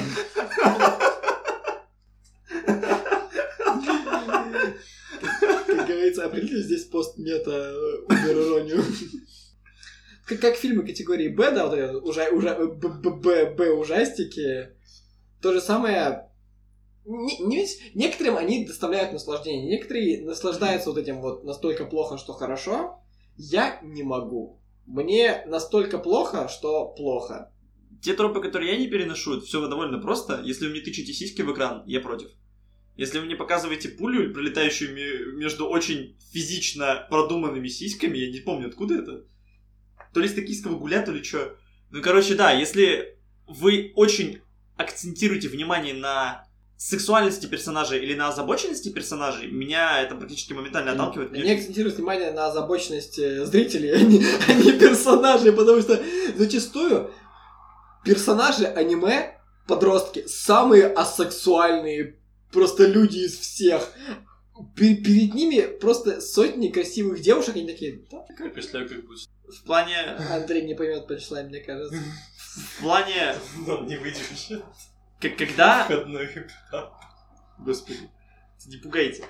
Как 5.67 5.87
говорится, 5.87 6.25
определите 6.25 6.63
здесь 6.63 6.85
пост-мета 6.85 7.75
убер-иронию. 8.09 8.85
Как, 10.27 10.41
как 10.41 10.57
фильмы 10.57 10.85
категории 10.85 11.29
Б, 11.29 11.51
да, 11.53 11.67
вот 11.67 11.79
это 11.79 11.99
уже, 11.99 12.31
уже, 12.31 12.55
Б, 12.55 12.89
Б, 12.89 13.11
Б, 13.11 13.55
Б 13.55 13.71
ужастики. 13.71 14.71
То 15.41 15.53
же 15.53 15.61
самое. 15.61 16.26
Не, 17.07 17.39
не 17.39 17.57
ведь- 17.57 17.95
некоторым 17.95 18.37
они 18.37 18.67
доставляют 18.67 19.13
наслаждение, 19.13 19.69
некоторые 19.69 20.25
наслаждаются 20.25 20.91
вот 20.91 20.99
этим 20.99 21.21
вот 21.21 21.45
настолько 21.45 21.85
плохо, 21.85 22.19
что 22.19 22.33
хорошо. 22.33 23.01
Я 23.37 23.81
не 23.83 24.03
могу. 24.03 24.61
Мне 24.87 25.45
настолько 25.47 25.99
плохо, 25.99 26.49
что 26.49 26.89
плохо. 26.89 27.53
Те 28.03 28.15
тропы, 28.15 28.41
которые 28.41 28.73
я 28.73 28.79
не 28.79 28.89
переношу, 28.89 29.37
это 29.37 29.47
все 29.47 29.67
довольно 29.69 29.99
просто. 29.99 30.43
Если 30.45 30.67
вы 30.67 30.73
мне 30.73 30.81
тычете 30.81 31.13
сиськи 31.13 31.43
в 31.43 31.53
экран, 31.53 31.85
я 31.87 32.01
против. 32.01 32.31
Если 32.97 33.19
вы 33.19 33.27
мне 33.27 33.37
показываете 33.37 33.91
пулю, 33.91 34.33
пролетающую 34.33 34.93
ме- 34.95 35.39
между 35.39 35.69
очень 35.69 36.17
физично 36.33 37.07
продуманными 37.11 37.69
сиськами, 37.69 38.19
я 38.19 38.31
не 38.33 38.41
помню, 38.41 38.69
откуда 38.69 38.97
это. 38.97 39.25
То 40.13 40.21
ли 40.21 40.29
с 40.29 40.35
токийского 40.35 40.79
гуля, 40.79 41.03
то 41.03 41.13
ли 41.13 41.23
что. 41.23 41.57
Ну, 41.91 42.03
короче, 42.03 42.35
да, 42.35 42.53
если 42.53 43.19
вы 43.47 43.93
очень 43.95 44.41
акцентируете 44.77 45.49
внимание 45.49 45.95
на 45.95 46.46
сексуальности 46.77 47.47
персонажей 47.47 48.03
или 48.03 48.15
на 48.15 48.29
озабоченности 48.29 48.91
персонажей, 48.91 49.51
меня 49.51 50.03
это 50.03 50.15
практически 50.15 50.53
моментально 50.53 50.93
отталкивает. 50.93 51.33
Мне 51.33 51.55
акцентируют 51.55 51.97
внимание 51.97 52.33
на 52.33 52.47
озабоченность 52.47 53.17
зрителей, 53.17 53.93
а 53.95 54.01
не, 54.01 54.25
а 54.49 54.53
не 54.53 54.73
персонажей, 54.73 55.53
потому 55.53 55.81
что 55.81 56.03
зачастую 56.37 57.11
персонажи 58.05 58.67
аниме, 58.67 59.39
подростки, 59.67 60.27
самые 60.27 60.87
асексуальные 60.87 62.19
просто 62.53 62.87
люди 62.87 63.19
из 63.19 63.39
всех. 63.39 63.93
Пе- 64.75 64.95
перед 64.95 65.35
ними 65.35 65.61
просто 65.79 66.21
сотни 66.21 66.69
красивых 66.69 67.21
девушек, 67.21 67.57
они 67.57 67.67
такие, 67.67 68.01
да, 68.11 68.25
представляю, 68.49 68.89
как 68.89 69.07
будет. 69.07 69.29
В 69.47 69.65
плане... 69.65 69.97
Андрей 70.31 70.63
не 70.63 70.75
поймет 70.75 71.11
punchline, 71.11 71.49
мне 71.49 71.61
кажется. 71.61 71.97
В 72.57 72.83
плане... 72.83 73.35
Он 73.69 73.87
не 73.87 73.97
выдержит. 73.97 74.65
Как, 75.21 75.37
когда... 75.37 75.85
Входной 75.85 76.29
Господи. 77.59 78.11
Не 78.67 78.77
пугайте. 78.79 79.25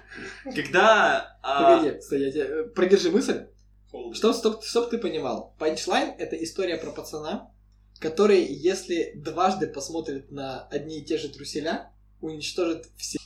Когда... 0.45 1.39
а, 1.43 1.77
Погоди, 1.77 2.01
стой, 2.01 2.21
я 2.23 2.31
тебе... 2.33 2.43
э, 2.45 2.65
Продержи 2.69 3.11
мысль. 3.11 3.47
холод. 3.91 4.17
Чтоб, 4.17 4.35
чтоб, 4.35 4.65
чтоб 4.65 4.91
ты 4.91 4.99
понимал, 4.99 5.55
панчлайн— 5.59 6.15
это 6.19 6.37
история 6.43 6.77
про 6.79 6.91
пацана, 6.91 7.51
который, 8.01 8.45
если 8.45 9.13
дважды 9.17 9.67
посмотрит 9.67 10.31
на 10.31 10.67
одни 10.69 11.01
и 11.01 11.05
те 11.05 11.19
же 11.19 11.29
труселя, 11.29 11.93
уничтожит 12.21 12.87
все. 12.97 13.19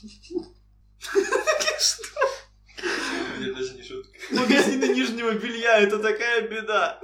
Это 3.39 3.53
даже 3.55 3.73
не 3.73 3.83
шутка. 3.83 4.11
Магазины 4.31 4.85
нижнего 4.93 5.31
белья, 5.31 5.79
это 5.79 5.97
такая 5.99 6.47
беда. 6.47 7.01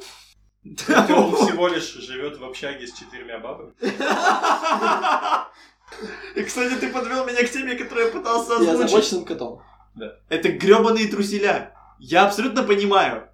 Он 0.66 1.36
всего 1.36 1.68
лишь 1.68 1.93
живет 1.93 2.38
в 2.39 2.43
общаге 2.43 2.88
с 2.88 2.93
четырьмя 2.93 3.39
бабами. 3.39 3.74
И, 6.36 6.43
кстати, 6.43 6.76
ты 6.76 6.89
подвел 6.91 7.26
меня 7.26 7.43
к 7.43 7.49
теме, 7.49 7.76
которую 7.76 8.08
я 8.08 8.12
пытался 8.12 8.53
Я 8.53 8.72
озвучить. 8.72 8.84
озабоченным 8.86 9.26
котом. 9.26 9.62
Это 10.30 10.49
гребаные 10.49 11.08
труселя. 11.08 11.74
Я 11.99 12.26
абсолютно 12.26 12.64
понимаю. 12.64 13.30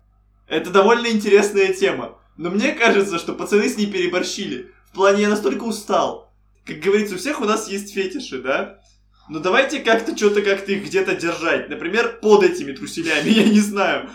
Это 0.47 0.69
довольно 0.69 1.07
интересная 1.07 1.73
тема. 1.73 2.19
Но 2.37 2.49
мне 2.49 2.71
кажется, 2.73 3.17
что 3.19 3.33
пацаны 3.33 3.67
с 3.67 3.77
ней 3.77 3.87
переборщили. 3.87 4.71
В 4.91 4.93
плане, 4.93 5.23
я 5.23 5.29
настолько 5.29 5.63
устал. 5.63 6.31
Как 6.65 6.77
говорится, 6.79 7.15
у 7.15 7.17
всех 7.17 7.41
у 7.41 7.45
нас 7.45 7.67
есть 7.67 7.93
фетиши, 7.93 8.41
да? 8.41 8.79
Ну 9.29 9.39
давайте 9.39 9.79
как-то 9.79 10.15
что-то 10.15 10.41
как-то 10.41 10.71
их 10.71 10.85
где-то 10.85 11.15
держать. 11.15 11.69
Например, 11.69 12.19
под 12.21 12.43
этими 12.43 12.71
труселями, 12.73 13.29
я 13.29 13.43
не 13.45 13.59
знаю. 13.59 14.09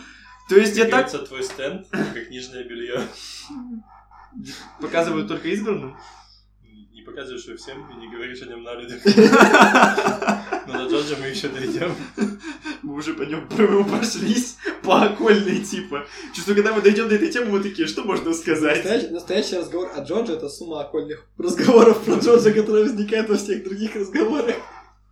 То 0.49 0.57
есть 0.57 0.77
я 0.77 0.87
так 0.87 1.11
твой 1.27 1.43
стенд, 1.43 1.87
как 1.91 2.31
нижнее 2.31 2.65
белье. 2.65 3.03
показываю 4.81 5.27
только 5.27 5.49
избранным. 5.49 5.97
Не 6.93 7.03
показываешь 7.03 7.45
его 7.45 7.57
всем 7.57 7.91
и 7.91 7.97
не 7.97 8.09
говоришь 8.09 8.43
о 8.43 8.47
нем 8.47 8.63
на 8.63 8.75
людях. 8.75 9.03
Но 10.67 10.73
до 10.73 10.89
Джорджа 10.89 11.17
мы 11.21 11.27
еще 11.27 11.49
дойдем. 11.49 11.95
Мы 12.83 12.95
уже 12.95 13.15
по 13.15 13.23
нему 13.23 13.47
прошлись 13.85 14.57
по 14.83 15.03
окольной 15.03 15.61
типа. 15.61 16.07
Чувствую, 16.35 16.57
когда 16.57 16.73
мы 16.73 16.81
дойдем 16.81 17.09
до 17.09 17.17
этой 17.17 17.31
темы, 17.31 17.51
мы 17.51 17.61
такие, 17.61 17.87
что 17.87 18.05
можно 18.05 18.33
сказать? 18.33 18.85
Настоящий, 18.85 19.09
настоящий 19.09 19.57
разговор 19.57 19.91
о 19.95 20.01
Джорджи— 20.03 20.33
это 20.35 20.49
сумма 20.49 20.81
окольных 20.81 21.27
разговоров 21.37 22.03
про 22.05 22.15
Джорджа, 22.15 22.53
которая 22.53 22.85
возникает 22.85 23.29
во 23.29 23.37
всех 23.37 23.65
других 23.65 23.95
разговорах. 23.95 24.57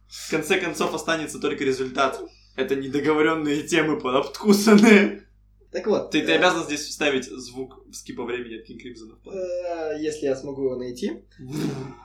В 0.09 0.30
конце 0.30 0.59
концов 0.59 0.95
останется 0.95 1.39
только 1.39 1.64
результат. 1.64 2.20
Это 2.57 2.74
недоговоренные 2.74 3.62
темы 3.62 4.01
подобткусанные. 4.01 5.25
Так 5.72 5.86
вот. 5.86 6.10
Ты, 6.10 6.22
ты 6.22 6.32
э, 6.32 6.36
обязан 6.36 6.64
здесь 6.64 6.80
вставить 6.80 7.24
звук 7.24 7.84
скипа 7.92 8.24
времени 8.24 8.58
от 8.58 8.64
Кинг 8.66 8.80
Кримзона. 8.80 9.18
э, 9.26 9.98
Если 10.00 10.26
я 10.26 10.36
смогу 10.36 10.64
его 10.64 10.76
найти. 10.76 11.24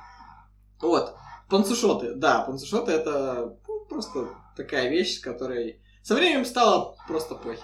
Вот. 0.81 1.13
Панцушоты. 1.47 2.15
Да, 2.15 2.41
панцушоты 2.41 2.91
это 2.91 3.55
ну, 3.67 3.85
просто 3.85 4.29
такая 4.57 4.89
вещь, 4.89 5.17
с 5.17 5.19
которой 5.19 5.79
со 6.01 6.15
временем 6.15 6.43
стало 6.43 6.95
просто 7.07 7.35
плохи. 7.35 7.61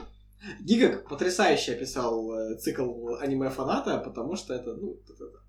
Гигак 0.62 1.08
потрясающе 1.10 1.74
описал 1.74 2.32
э, 2.32 2.58
цикл 2.58 3.16
аниме 3.16 3.50
фаната, 3.50 3.98
потому 3.98 4.36
что 4.36 4.54
это, 4.54 4.76
ну, 4.76 5.00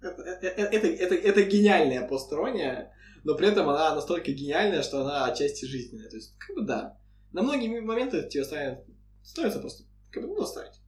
это, 0.01 0.23
это, 0.23 0.87
это, 0.87 1.15
это, 1.15 1.43
гениальная 1.43 2.09
постерония, 2.09 2.93
но 3.23 3.35
при 3.35 3.49
этом 3.49 3.69
она 3.69 3.95
настолько 3.95 4.33
гениальная, 4.33 4.83
что 4.83 5.03
она 5.03 5.27
отчасти 5.27 5.67
жизненная. 5.67 6.09
То 6.09 6.17
есть, 6.17 6.35
как 6.39 6.57
бы 6.57 6.63
да. 6.63 6.97
На 7.33 7.43
многие 7.43 7.81
моменты 7.81 8.27
тебе 8.29 8.45
ставят, 8.45 8.85
становится 9.23 9.61
просто, 9.61 9.85
как 10.11 10.23
бы, 10.29 10.35
ну, 10.35 10.43
оставить. 10.43 10.81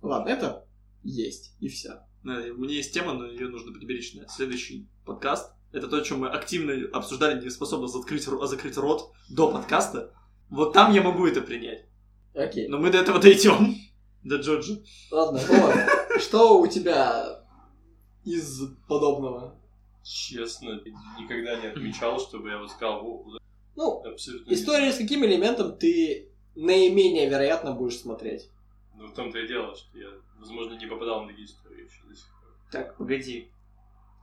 Ладно, 0.00 0.28
это 0.30 0.66
есть, 1.02 1.54
и 1.60 1.68
все. 1.68 2.00
Да, 2.24 2.34
У 2.56 2.58
меня 2.58 2.74
есть 2.74 2.92
тема, 2.94 3.14
но 3.14 3.26
ее 3.26 3.48
нужно 3.48 3.72
приберечь 3.72 4.14
на 4.14 4.28
следующий 4.28 4.88
подкаст. 5.04 5.52
Это 5.72 5.88
то, 5.88 5.96
о 5.96 6.02
чем 6.02 6.20
мы 6.20 6.28
активно 6.28 6.74
обсуждали, 6.96 7.42
не 7.42 7.50
способны 7.50 7.88
закрыть, 7.88 8.26
ро- 8.28 8.46
закрыть 8.46 8.76
рот 8.76 9.12
до 9.30 9.50
подкаста. 9.50 10.12
Вот 10.50 10.72
там 10.72 10.92
я 10.92 11.02
могу 11.02 11.26
это 11.26 11.40
принять. 11.40 11.86
Окей. 12.34 12.68
Но 12.68 12.78
мы 12.78 12.90
до 12.90 12.98
этого 12.98 13.18
дойдем. 13.18 13.74
До 14.22 14.36
Джорджа. 14.36 14.74
Ладно, 15.10 15.40
Вова, 15.48 15.74
что 16.20 16.60
у 16.60 16.66
тебя 16.68 17.42
из 18.24 18.62
подобного? 18.86 19.58
Честно, 20.04 20.80
никогда 21.18 21.60
не 21.60 21.66
отмечал, 21.68 22.20
чтобы 22.20 22.50
я 22.50 22.58
вот 22.58 22.70
сказал, 22.70 23.04
«О, 23.04 23.38
Ну, 23.74 24.02
абсолютно 24.04 24.52
история 24.52 24.92
с 24.92 24.98
каким 24.98 25.24
элементом 25.24 25.76
ты 25.76 26.31
наименее 26.54 27.28
вероятно 27.28 27.72
будешь 27.72 27.98
смотреть? 27.98 28.48
Ну, 28.96 29.06
в 29.06 29.14
том-то 29.14 29.38
и 29.38 29.48
дело, 29.48 29.74
что 29.76 29.98
я, 29.98 30.08
возможно, 30.38 30.74
не 30.78 30.86
попадал 30.86 31.22
на 31.22 31.28
такие 31.28 31.46
истории 31.46 31.84
еще 31.84 32.02
до 32.08 32.14
сих 32.14 32.26
пор. 32.28 32.50
Так, 32.70 32.96
погоди. 32.96 33.48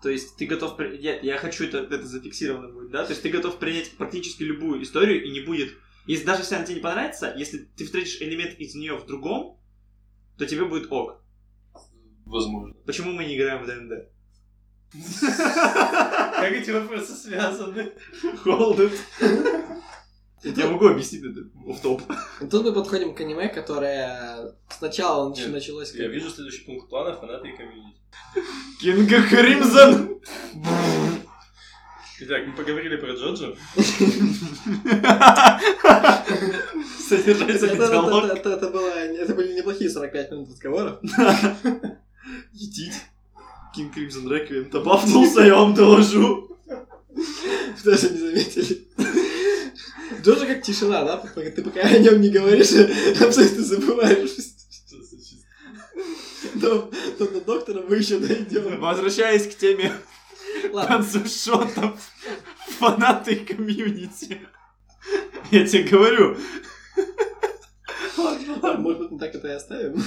То 0.01 0.09
есть 0.09 0.38
ты 0.38 0.45
готов... 0.45 0.77
при- 0.77 0.97
Я, 0.97 1.19
я 1.19 1.38
хочу 1.38 1.65
это, 1.65 1.80
это 1.80 2.03
зафиксировано 2.05 2.69
будет, 2.69 2.91
да? 2.91 3.03
То 3.03 3.09
есть 3.11 3.21
ты 3.21 3.30
готов 3.30 3.57
принять 3.59 3.91
практически 3.97 4.43
любую 4.43 4.82
историю 4.84 5.23
и 5.23 5.32
не 5.32 5.41
будет... 5.41 5.75
Если, 6.07 6.25
даже 6.25 6.41
если 6.41 6.55
она 6.55 6.65
тебе 6.65 6.75
не 6.75 6.82
понравится, 6.82 7.34
если 7.38 7.67
ты 7.75 7.86
встретишь 7.86 8.21
элемент 8.21 8.57
из 8.57 8.73
нее 8.75 8.95
в 8.97 9.05
другом, 9.05 9.59
то 10.38 10.45
тебе 10.45 10.65
будет 10.65 10.91
ок. 10.91 11.21
Возможно. 12.25 12.73
Почему 12.86 13.11
мы 13.11 13.25
не 13.25 13.36
играем 13.36 13.63
в 13.63 13.67
ДНД? 13.67 14.07
Как 15.21 16.51
эти 16.51 16.71
вопросы 16.71 17.13
связаны? 17.13 17.91
Hold 18.45 18.80
it. 19.19 19.59
Я 20.43 20.67
могу 20.67 20.87
объяснить 20.87 21.23
это 21.23 21.41
в 21.65 21.79
топ. 21.81 22.01
Тут 22.49 22.63
мы 22.63 22.73
подходим 22.73 23.13
к 23.13 23.19
аниме, 23.21 23.49
которое 23.49 24.53
сначала 24.69 25.29
нач- 25.29 25.37
Нет, 25.39 25.51
началось... 25.51 25.93
Я 25.93 26.07
вижу 26.07 26.29
следующий 26.29 26.63
пункт 26.65 26.89
плана 26.89 27.15
фанаты 27.15 27.49
и 27.49 27.57
комьюнити. 27.57 27.97
Кинга 28.81 29.21
Кримзон! 29.23 30.21
Итак, 32.21 32.47
мы 32.47 32.53
поговорили 32.53 32.97
про 32.97 33.13
Джоджо. 33.13 33.55
Это- 37.09 37.87
диалог. 37.89 38.25
это- 38.25 39.33
были 39.35 39.53
неплохие 39.57 39.89
45 39.89 40.31
минут 40.31 40.49
разговора. 40.49 40.99
Идите. 42.53 42.93
Кинг 43.75 43.93
Кримзон 43.93 44.31
Реквием 44.31 44.69
добавнулся, 44.69 45.41
я 45.41 45.55
вам 45.55 45.73
доложу. 45.73 46.57
Даже 47.85 48.09
не 48.09 48.17
заметили. 48.17 48.87
Джорджа 50.21 50.45
как 50.45 50.61
тишина, 50.63 51.03
да? 51.03 51.17
Ты 51.17 51.61
пока 51.61 51.81
о 51.81 51.97
нем 51.97 52.21
не 52.21 52.29
говоришь, 52.29 52.71
абсолютно 53.21 53.63
забываешь. 53.63 54.31
Но, 56.55 56.89
но 57.19 57.25
до 57.27 57.41
доктора 57.41 57.81
мы 57.87 57.97
еще 57.97 58.19
дойдем. 58.19 58.79
Возвращаясь 58.79 59.47
к 59.47 59.57
теме 59.57 59.93
Ладно, 60.71 60.97
панцушотов, 60.97 61.99
фанаты 62.79 63.35
комьюнити. 63.37 64.41
Я 65.51 65.65
тебе 65.65 65.83
говорю. 65.83 66.37
может 68.77 68.99
быть, 68.99 69.11
мы 69.11 69.19
так 69.19 69.35
это 69.35 69.47
и 69.47 69.51
оставим? 69.51 70.03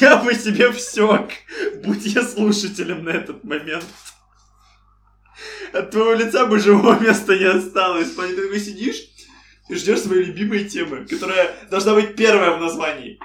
Я 0.00 0.16
бы 0.16 0.34
себе 0.34 0.72
всек, 0.72 1.30
будь 1.84 2.06
я 2.06 2.24
слушателем 2.24 3.04
на 3.04 3.10
этот 3.10 3.44
момент. 3.44 3.84
От 5.72 5.90
твоего 5.90 6.12
лица 6.12 6.46
бы 6.46 6.58
живого 6.58 6.98
места 7.00 7.36
не 7.36 7.44
осталось. 7.44 8.10
Ты 8.10 8.36
такой 8.36 8.60
сидишь 8.60 9.08
и 9.68 9.74
ждешь 9.74 10.00
своей 10.00 10.24
любимой 10.24 10.64
темы, 10.64 11.06
которая 11.06 11.54
должна 11.70 11.94
быть 11.94 12.14
первая 12.14 12.56
в 12.56 12.60
названии. 12.60 13.18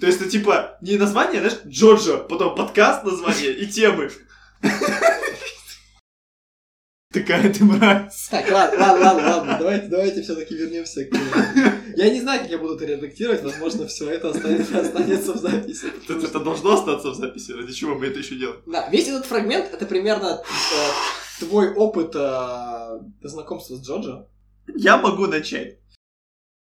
То 0.00 0.06
есть, 0.06 0.20
это 0.20 0.30
типа, 0.30 0.78
не 0.80 0.96
название, 0.96 1.40
знаешь, 1.40 1.58
Джорджа, 1.66 2.18
потом 2.18 2.54
подкаст 2.54 3.04
название 3.04 3.52
и 3.52 3.66
темы. 3.66 4.10
Такая 7.12 7.52
ты 7.52 7.64
мразь. 7.64 8.28
Так, 8.30 8.50
ладно, 8.50 8.78
ладно, 8.78 9.04
ладно, 9.04 9.28
ладно, 9.28 9.56
давайте, 9.58 9.86
давайте 9.88 10.22
все-таки 10.22 10.54
вернемся 10.54 11.04
к... 11.04 11.16
Я 11.96 12.10
не 12.10 12.20
знаю, 12.20 12.42
как 12.42 12.50
я 12.50 12.58
буду 12.58 12.76
это 12.76 12.84
редактировать, 12.84 13.42
возможно, 13.42 13.86
все 13.88 14.10
это 14.10 14.28
останется, 14.30 14.80
останется 14.80 15.32
в 15.32 15.38
записи. 15.38 15.86
Это, 16.08 16.26
это 16.26 16.38
должно 16.38 16.74
остаться 16.74 17.10
в 17.10 17.14
записи, 17.14 17.52
ради 17.52 17.72
чего 17.72 17.94
мы 17.94 18.06
это 18.06 18.18
еще 18.18 18.36
делаем. 18.36 18.60
Да, 18.66 18.88
весь 18.90 19.08
этот 19.08 19.24
фрагмент 19.24 19.72
это 19.72 19.86
примерно 19.86 20.42
э, 20.42 21.27
твой 21.38 21.72
опыт 21.74 22.14
э, 22.14 23.00
знакомства 23.22 23.76
с 23.76 23.82
Джоджо? 23.86 24.28
Я 24.74 24.98
могу 24.98 25.26
начать. 25.26 25.78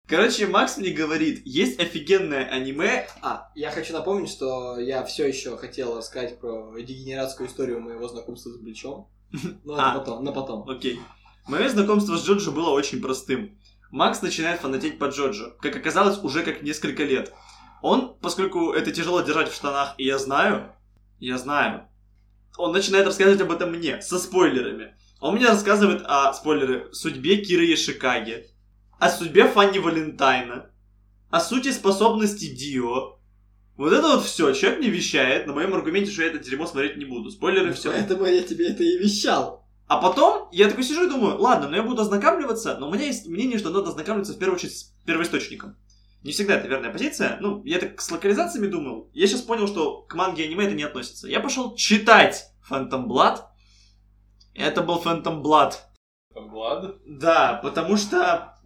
Короче, 0.08 0.48
Макс 0.48 0.78
мне 0.78 0.90
говорит, 0.90 1.42
есть 1.46 1.80
офигенное 1.80 2.46
аниме. 2.46 3.08
А, 3.22 3.50
я 3.56 3.72
хочу 3.72 3.94
напомнить, 3.94 4.30
что 4.30 4.78
я 4.78 5.04
все 5.06 5.28
еще 5.28 5.56
хотел 5.56 5.98
рассказать 5.98 6.40
про 6.40 6.78
дегенератскую 6.80 7.48
историю 7.48 7.80
моего 7.80 8.08
знакомства 8.08 8.50
с 8.50 8.58
Бличом. 8.58 9.08
Ну, 9.64 9.74
это 9.74 9.92
А. 9.92 10.00
потом, 10.00 10.24
на 10.26 10.32
потом. 10.34 10.70
Окей. 10.70 11.00
Мое 11.48 11.70
знакомство 11.70 12.18
с 12.18 12.26
Джоджо 12.26 12.52
было 12.52 12.72
очень 12.72 13.02
простым. 13.02 13.58
Макс 13.90 14.22
начинает 14.22 14.60
фанатеть 14.60 15.00
по 15.00 15.06
Джоджо. 15.06 15.52
Как 15.62 15.76
оказалось, 15.76 16.22
уже 16.24 16.44
как 16.44 16.62
несколько 16.62 17.04
лет. 17.04 17.34
Он, 17.82 18.18
поскольку 18.22 18.72
это 18.74 18.92
тяжело 18.92 19.22
держать 19.22 19.50
в 19.50 19.56
штанах, 19.56 19.96
и 19.98 20.06
я 20.06 20.18
знаю, 20.18 20.76
я 21.20 21.38
знаю, 21.38 21.88
он 22.62 22.72
начинает 22.74 23.06
рассказывать 23.06 23.42
об 23.42 23.52
этом 23.52 23.72
мне, 23.72 24.02
со 24.02 24.20
спойлерами. 24.20 24.96
Он 25.20 25.36
мне 25.36 25.48
рассказывает 25.48 26.04
о, 26.06 26.34
спойлеры, 26.34 26.90
судьбе 26.94 27.38
Киры 27.38 27.66
Яшикаги, 27.66 28.48
о 29.00 29.10
судьбе 29.10 29.48
Фанни 29.48 29.80
Валентайна, 29.80 30.72
о 31.30 31.40
сути 31.40 31.72
способности 31.72 32.54
Дио. 32.54 33.20
Вот 33.78 33.94
это 33.94 34.08
вот 34.08 34.26
все. 34.26 34.54
Человек 34.54 34.80
мне 34.80 34.90
вещает 34.90 35.48
на 35.48 35.54
моем 35.54 35.74
аргументе, 35.74 36.12
что 36.12 36.22
я 36.22 36.30
это 36.30 36.40
дерьмо 36.40 36.68
смотреть 36.68 36.98
не 36.98 37.06
буду. 37.06 37.32
Спойлеры 37.32 37.74
все. 37.74 37.92
Поэтому 37.92 38.26
я 38.26 38.44
тебе 38.44 38.70
это 38.70 38.84
и 38.84 38.98
вещал. 38.98 39.66
А 39.88 39.98
потом 39.98 40.48
я 40.52 40.70
такой 40.70 40.84
сижу 40.84 41.06
и 41.06 41.10
думаю, 41.10 41.40
ладно, 41.40 41.68
ну 41.68 41.76
я 41.76 41.84
буду 41.84 42.02
ознакомливаться, 42.02 42.78
но 42.80 42.88
у 42.88 42.94
меня 42.94 43.06
есть 43.06 43.28
мнение, 43.28 43.60
что 43.60 43.72
надо 43.72 43.90
ознакомливаться 43.90 44.34
в 44.34 44.38
первую 44.38 44.56
очередь 44.56 44.78
с 44.78 44.84
первоисточником. 45.06 45.76
Не 46.24 46.32
всегда 46.32 46.56
это 46.56 46.68
верная 46.68 46.92
позиция. 46.92 47.38
Ну, 47.42 47.64
я 47.66 47.80
так 47.80 48.00
с 48.00 48.12
локализациями 48.12 48.68
думал. 48.68 49.10
Я 49.14 49.28
сейчас 49.28 49.42
понял, 49.42 49.68
что 49.68 50.04
к 50.04 50.14
манге 50.14 50.44
и 50.44 50.48
аниме 50.48 50.66
это 50.66 50.76
не 50.76 50.84
относится. 50.84 51.28
Я 51.28 51.40
пошел 51.40 51.76
читать 51.76 52.51
Phantom 52.72 53.08
Blood. 53.08 53.40
Это 54.54 54.82
был 54.82 55.02
Phantom 55.02 55.42
Blood. 55.42 55.74
Влад. 56.34 56.96
Да, 57.06 57.60
потому 57.62 57.98
что 57.98 58.58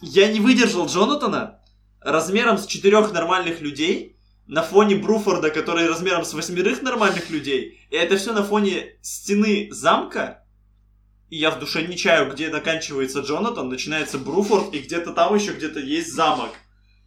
я 0.00 0.32
не 0.32 0.40
выдержал 0.40 0.86
Джонатана 0.86 1.60
размером 2.00 2.58
с 2.58 2.66
четырех 2.66 3.12
нормальных 3.12 3.60
людей 3.60 4.16
на 4.46 4.62
фоне 4.62 4.96
Бруфорда, 4.96 5.50
который 5.50 5.88
размером 5.88 6.24
с 6.24 6.32
восьмерых 6.32 6.82
нормальных 6.82 7.30
людей. 7.30 7.80
И 7.90 7.96
это 7.96 8.16
все 8.16 8.32
на 8.32 8.44
фоне 8.44 8.96
стены 9.02 9.68
замка. 9.70 10.44
И 11.28 11.36
я 11.36 11.50
в 11.50 11.58
душе 11.58 11.84
не 11.86 11.96
чаю, 11.96 12.32
где 12.32 12.50
заканчивается 12.50 13.20
Джонатан, 13.20 13.68
начинается 13.68 14.18
Бруфорд, 14.18 14.72
и 14.72 14.78
где-то 14.78 15.12
там 15.12 15.34
еще 15.34 15.52
где-то 15.52 15.80
есть 15.80 16.12
замок. 16.12 16.50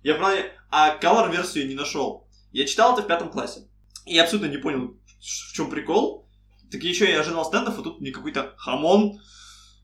Я 0.04 0.16
правильно... 0.16 0.50
А 0.72 0.92
колор-версию 0.92 1.68
не 1.68 1.74
нашел. 1.74 2.28
Я 2.52 2.68
читал 2.68 2.94
это 2.94 3.02
в 3.02 3.08
пятом 3.08 3.32
классе. 3.32 3.62
И 4.06 4.14
я 4.14 4.24
абсолютно 4.24 4.52
не 4.52 4.58
понял, 4.58 4.99
в 5.20 5.54
чем 5.54 5.70
прикол. 5.70 6.28
Так 6.72 6.82
еще 6.84 7.10
я 7.12 7.20
ожидал 7.20 7.46
стендов, 7.46 7.80
а 7.80 7.82
тут 7.82 8.00
мне 8.00 8.12
какой-то 8.12 8.54
хамон. 8.58 9.20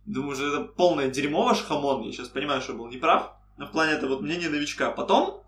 Думаю, 0.05 0.35
что 0.35 0.47
это 0.47 0.63
полное 0.65 1.09
дерьмо 1.09 1.45
ваш 1.45 1.63
хамон. 1.63 2.03
Я 2.03 2.11
сейчас 2.11 2.29
понимаю, 2.29 2.61
что 2.61 2.73
я 2.73 2.77
был 2.77 2.87
неправ. 2.87 3.35
Но 3.57 3.65
в 3.65 3.71
плане 3.71 3.93
это 3.93 4.07
вот 4.07 4.21
мнение 4.21 4.49
новичка. 4.49 4.91
Потом 4.91 5.41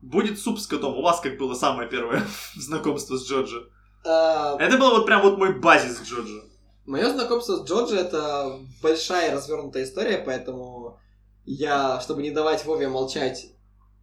будет 0.00 0.38
суп 0.38 0.58
с 0.58 0.66
котом. 0.66 0.96
У 0.96 1.02
вас 1.02 1.20
как 1.20 1.36
было 1.38 1.54
самое 1.54 1.88
первое 1.88 2.22
знакомство 2.54 3.16
с 3.16 3.28
Джоджо? 3.28 3.68
А, 4.04 4.56
Это 4.58 4.78
был 4.78 4.90
вот 4.90 5.06
прям 5.06 5.22
вот 5.22 5.38
мой 5.38 5.58
базис 5.58 6.00
Джоджо. 6.02 6.42
Мое 6.86 7.12
знакомство 7.12 7.56
с 7.56 7.68
Джоджо 7.68 7.96
это 7.96 8.60
большая 8.80 9.34
развернутая 9.34 9.82
история, 9.82 10.18
поэтому 10.18 11.00
я, 11.44 12.00
чтобы 12.00 12.22
не 12.22 12.30
давать 12.30 12.64
Вове 12.64 12.88
молчать, 12.88 13.46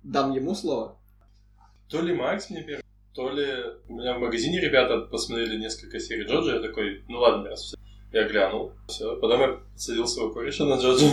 дам 0.04 0.34
ему 0.34 0.54
слово. 0.54 1.00
То 1.88 2.02
ли 2.02 2.14
Макс 2.14 2.50
мне 2.50 2.62
первый, 2.64 2.84
то 3.14 3.30
ли 3.30 3.48
у 3.88 3.94
меня 3.94 4.16
в 4.16 4.20
магазине 4.20 4.60
ребята 4.60 5.00
посмотрели 5.00 5.58
несколько 5.58 6.00
серий 6.00 6.26
Джоджо, 6.26 6.56
я 6.56 6.62
такой, 6.62 7.04
ну 7.08 7.20
ладно, 7.20 7.50
раз 7.50 7.62
все. 7.62 7.78
Я 8.12 8.28
глянул, 8.28 8.74
все. 8.88 9.16
Потом 9.18 9.42
я 9.42 9.60
садил 9.76 10.08
своего 10.08 10.32
кореша 10.32 10.66
на 10.66 10.76
Джоджо. 10.76 11.06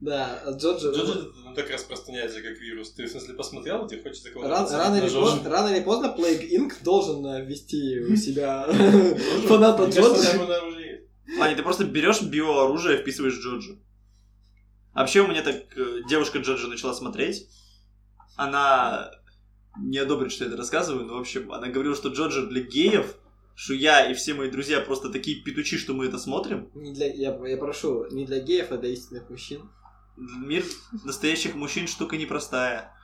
Да, 0.00 0.42
а 0.46 0.52
Джоджо... 0.52 0.92
Джоджо 0.92 1.30
ну, 1.44 1.54
так 1.54 1.70
распространяется, 1.70 2.40
как 2.40 2.58
вирус. 2.58 2.92
Ты, 2.92 3.04
в 3.04 3.10
смысле, 3.10 3.34
посмотрел, 3.34 3.86
тебе 3.86 4.02
хочется 4.02 4.30
кого-то 4.30 4.48
посадить 4.48 4.78
рано, 4.78 4.94
на 4.94 4.98
или 4.98 5.06
Джоджо? 5.08 5.20
поздно, 5.20 5.50
рано 5.50 5.68
или 5.68 5.84
поздно 5.84 6.14
Plague 6.16 6.50
Inc. 6.50 6.72
должен 6.82 7.26
э, 7.26 7.44
ввести 7.44 8.00
у 8.00 8.16
себя 8.16 8.66
Джоджо? 8.66 9.46
фаната 9.46 9.84
Джоджо. 9.90 10.32
там 10.32 10.42
она 10.42 10.62
уже 10.64 10.80
есть. 10.80 11.02
Аня, 11.38 11.54
ты 11.54 11.62
просто 11.62 11.84
берешь 11.84 12.22
биооружие 12.22 12.98
и 12.98 13.02
вписываешь 13.02 13.34
Джоджо. 13.34 13.76
Вообще 14.94 15.20
у 15.20 15.28
меня 15.28 15.42
так 15.42 15.56
э, 15.76 16.00
девушка 16.08 16.38
Джоджо 16.38 16.68
начала 16.68 16.94
смотреть. 16.94 17.48
Она 18.36 19.10
не 19.76 19.98
одобрит, 19.98 20.32
что 20.32 20.44
я 20.44 20.48
это 20.48 20.56
рассказываю, 20.56 21.04
но 21.04 21.14
в 21.14 21.20
общем, 21.20 21.52
она 21.52 21.68
говорила, 21.68 21.94
что 21.94 22.08
Джоджо 22.08 22.46
для 22.46 22.62
геев, 22.62 23.14
что 23.54 23.74
я 23.74 24.10
и 24.10 24.14
все 24.14 24.34
мои 24.34 24.50
друзья 24.50 24.80
просто 24.80 25.10
такие 25.10 25.42
петучи, 25.42 25.78
что 25.78 25.94
мы 25.94 26.06
это 26.06 26.18
смотрим. 26.18 26.70
Не 26.74 26.92
для, 26.92 27.06
я, 27.12 27.38
я 27.46 27.56
прошу, 27.56 28.06
не 28.10 28.24
для 28.24 28.40
геев, 28.40 28.68
а 28.70 28.78
для 28.78 28.90
истинных 28.90 29.28
мужчин. 29.30 29.70
Мир 30.16 30.64
настоящих 31.04 31.54
мужчин 31.54 31.86
штука 31.86 32.16
непростая. 32.16 32.94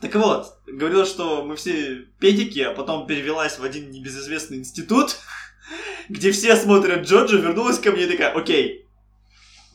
Так 0.00 0.14
вот, 0.14 0.58
говорила, 0.66 1.06
что 1.06 1.44
мы 1.44 1.56
все 1.56 2.06
педики, 2.18 2.60
а 2.60 2.74
потом 2.74 3.06
перевелась 3.06 3.58
в 3.58 3.64
один 3.64 3.90
небезызвестный 3.90 4.58
институт, 4.58 5.16
где 6.08 6.32
все 6.32 6.56
смотрят 6.56 7.06
Джоджо, 7.06 7.36
вернулась 7.38 7.78
ко 7.78 7.92
мне 7.92 8.04
и 8.04 8.10
такая, 8.10 8.32
окей, 8.32 8.86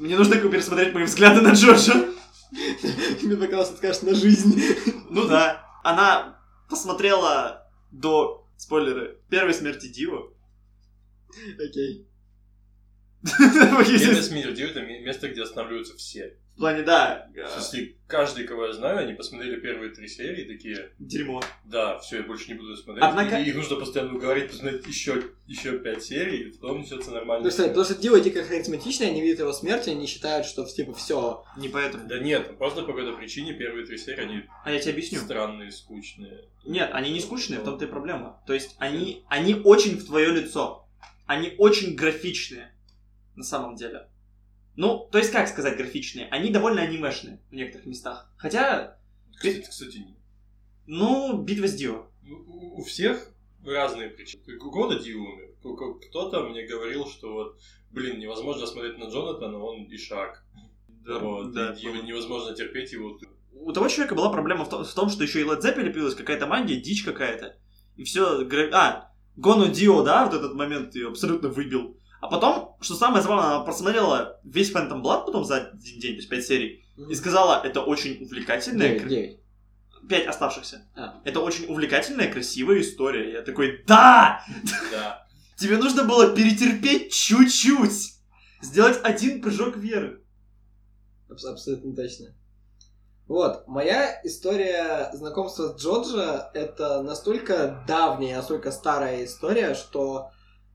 мне 0.02 0.18
нужно 0.18 0.36
пересмотреть 0.38 0.93
мои 0.93 1.04
взгляды 1.04 1.41
на 1.41 1.54
Джоджо. 1.54 1.93
Мне 3.22 3.38
показалось, 3.38 3.70
ты 3.70 3.78
скажешь 3.78 4.02
на 4.02 4.16
жизнь. 4.16 4.62
Ну 5.10 5.28
да. 5.28 5.66
Она 5.84 6.40
посмотрела 6.72 7.69
до, 7.91 8.47
спойлеры, 8.57 9.19
первой 9.30 9.53
смерти 9.53 9.88
Дио. 9.88 10.34
Окей. 11.59 12.07
Первый 13.38 14.32
мир 14.32 14.51
Дью 14.53 14.69
это 14.69 14.82
ме- 14.82 15.01
место, 15.01 15.30
где 15.30 15.43
останавливаются 15.43 15.95
все. 15.95 16.39
В 16.62 16.64
плане, 16.64 16.84
да, 16.84 17.28
В 17.34 17.38
э, 17.39 17.47
смысле, 17.49 17.95
каждый, 18.05 18.45
кого 18.45 18.68
я 18.68 18.74
знаю, 18.74 18.99
они 18.99 19.16
посмотрели 19.16 19.59
первые 19.59 19.91
три 19.95 20.07
серии, 20.07 20.43
такие, 20.43 20.91
дерьмо. 20.99 21.41
да, 21.66 21.97
все, 21.97 22.18
я 22.18 22.22
больше 22.22 22.49
не 22.49 22.53
буду 22.53 22.78
смотреть. 22.78 23.03
Однако- 23.03 23.39
И 23.39 23.49
их 23.49 23.55
нужно 23.55 23.78
постоянно 23.78 24.14
уговорить 24.16 24.51
посмотреть 24.51 24.86
еще, 24.86 25.24
еще 25.47 25.80
пять 25.80 26.03
серий, 26.03 26.49
и 26.49 26.51
потом 26.51 26.82
начнется 26.82 27.09
нормально. 27.09 27.45
Ну, 27.45 27.49
кстати, 27.49 27.70
потому 27.70 27.86
что 27.86 27.95
Дио 27.95 28.16
дико 28.20 28.43
харизматичный, 28.43 29.07
они 29.07 29.24
видят 29.24 29.39
его 29.39 29.53
смерть, 29.53 29.88
и 29.88 29.91
они 29.91 30.05
считают, 30.05 30.45
что, 30.45 30.64
типа, 30.64 30.93
все. 30.93 31.43
Не 31.57 31.68
поэтому. 31.68 32.07
Да 32.07 32.20
нет, 32.20 32.55
просто 32.59 32.82
по 32.82 32.89
какой-то 32.89 33.14
причине 33.14 33.53
первые 33.53 33.88
три 33.88 33.97
серии, 33.97 34.22
они 34.22 34.43
А 34.64 34.72
я 34.72 34.78
тебе 34.80 34.91
объясню. 34.91 35.18
странные, 35.18 35.72
скучные. 35.72 36.45
Нет, 36.64 36.91
они 36.93 37.09
не 37.09 37.22
скучные, 37.22 37.59
в 37.59 37.64
том-то 37.64 37.86
и 37.86 37.88
проблема. 37.88 38.39
То 38.45 38.53
есть 38.53 38.76
они, 38.78 39.26
они 39.30 39.55
очень 39.55 39.97
в 39.97 40.05
твое 40.05 40.30
лицо. 40.30 40.88
Они 41.26 41.55
очень 41.57 41.95
графичные, 41.95 42.72
на 43.36 43.43
самом 43.43 43.76
деле. 43.78 44.11
Ну, 44.76 45.07
то 45.11 45.17
есть 45.17 45.32
как 45.32 45.47
сказать 45.47 45.78
графичные? 45.78 46.28
Они 46.30 46.49
довольно 46.49 46.82
анимешные 46.82 47.41
в 47.49 47.53
некоторых 47.53 47.88
местах. 47.88 48.32
Хотя, 48.38 48.97
Кстати, 49.36 49.65
кстати, 49.69 49.97
нет. 49.97 50.17
ну, 50.88 51.41
битва 51.41 51.67
с 51.67 51.76
Дио. 51.76 52.07
У, 52.26 52.80
у 52.80 52.84
всех 52.84 53.32
разные 53.65 54.09
причины. 54.09 54.57
Года 54.57 54.99
Ди 54.99 55.13
умер. 55.13 55.49
Кто-то 56.09 56.43
мне 56.49 56.65
говорил, 56.65 57.05
что 57.05 57.34
вот, 57.34 57.59
блин, 57.91 58.19
невозможно 58.19 58.65
смотреть 58.65 58.97
на 58.97 59.05
Джонатана, 59.05 59.57
он 59.59 59.84
и 59.84 59.97
шаг. 59.97 60.43
Вот, 61.05 61.51
да. 61.51 61.74
и 61.74 61.84
его 61.84 61.95
невозможно 61.97 62.55
терпеть 62.55 62.91
его. 62.93 63.19
У 63.53 63.72
того 63.74 63.88
человека 63.88 64.15
была 64.15 64.32
проблема 64.32 64.65
в 64.65 64.69
том, 64.69 64.84
в 64.84 64.93
том, 64.93 65.09
что 65.09 65.24
еще 65.24 65.41
и 65.41 65.43
Led 65.43 65.61
Zeppelin 65.61 65.91
появилась 65.91 66.15
какая-то 66.15 66.47
магия, 66.47 66.78
дичь 66.78 67.03
какая-то. 67.03 67.57
И 67.97 68.03
все, 68.03 68.47
а, 68.74 69.11
Гону 69.36 69.67
Дио, 69.67 70.03
да, 70.03 70.26
вот 70.26 70.34
этот 70.34 70.53
момент 70.55 70.95
ее 70.95 71.09
абсолютно 71.09 71.49
выбил. 71.49 71.97
А 72.22 72.28
потом, 72.28 72.78
что 72.82 72.93
самое 72.95 73.22
забавное, 73.24 73.47
она 73.47 73.59
просмотрела 73.63 74.39
весь 74.43 74.72
Phantom 74.72 75.01
Blood 75.01 75.26
потом 75.26 75.43
за 75.43 75.57
один 75.57 75.99
день, 75.99 76.11
то 76.13 76.17
есть 76.17 76.30
пять 76.30 76.45
серий, 76.45 76.86
и 77.09 77.15
сказала, 77.15 77.61
это 77.65 77.82
очень 77.82 78.24
увлекательная, 78.24 78.89
Девять, 78.89 79.01
кра- 79.01 79.09
девять. 79.09 79.39
пять 80.07 80.28
оставшихся. 80.28 80.88
А. 80.95 81.19
Это 81.26 81.39
очень 81.39 81.65
увлекательная, 81.65 82.32
красивая 82.32 82.82
история. 82.82 83.32
Я 83.34 83.41
такой, 83.41 83.84
да! 83.88 84.43
Да. 84.91 85.28
Тебе 85.57 85.78
нужно 85.78 86.03
было 86.05 86.36
перетерпеть 86.36 87.11
чуть-чуть. 87.11 88.13
Сделать 88.61 88.99
один 89.03 89.41
прыжок 89.41 89.76
веры. 89.78 90.22
Абс- 91.30 91.45
Абсолютно 91.45 91.95
точно. 91.95 92.28
Вот, 93.28 93.65
моя 93.67 94.19
история 94.24 95.09
знакомства 95.13 95.69
с 95.76 95.82
Джоджо 95.82 96.51
это 96.53 97.01
настолько 97.01 97.84
давняя, 97.88 98.38
настолько 98.38 98.72
старая 98.72 99.24
история, 99.26 99.74
что 99.74 100.32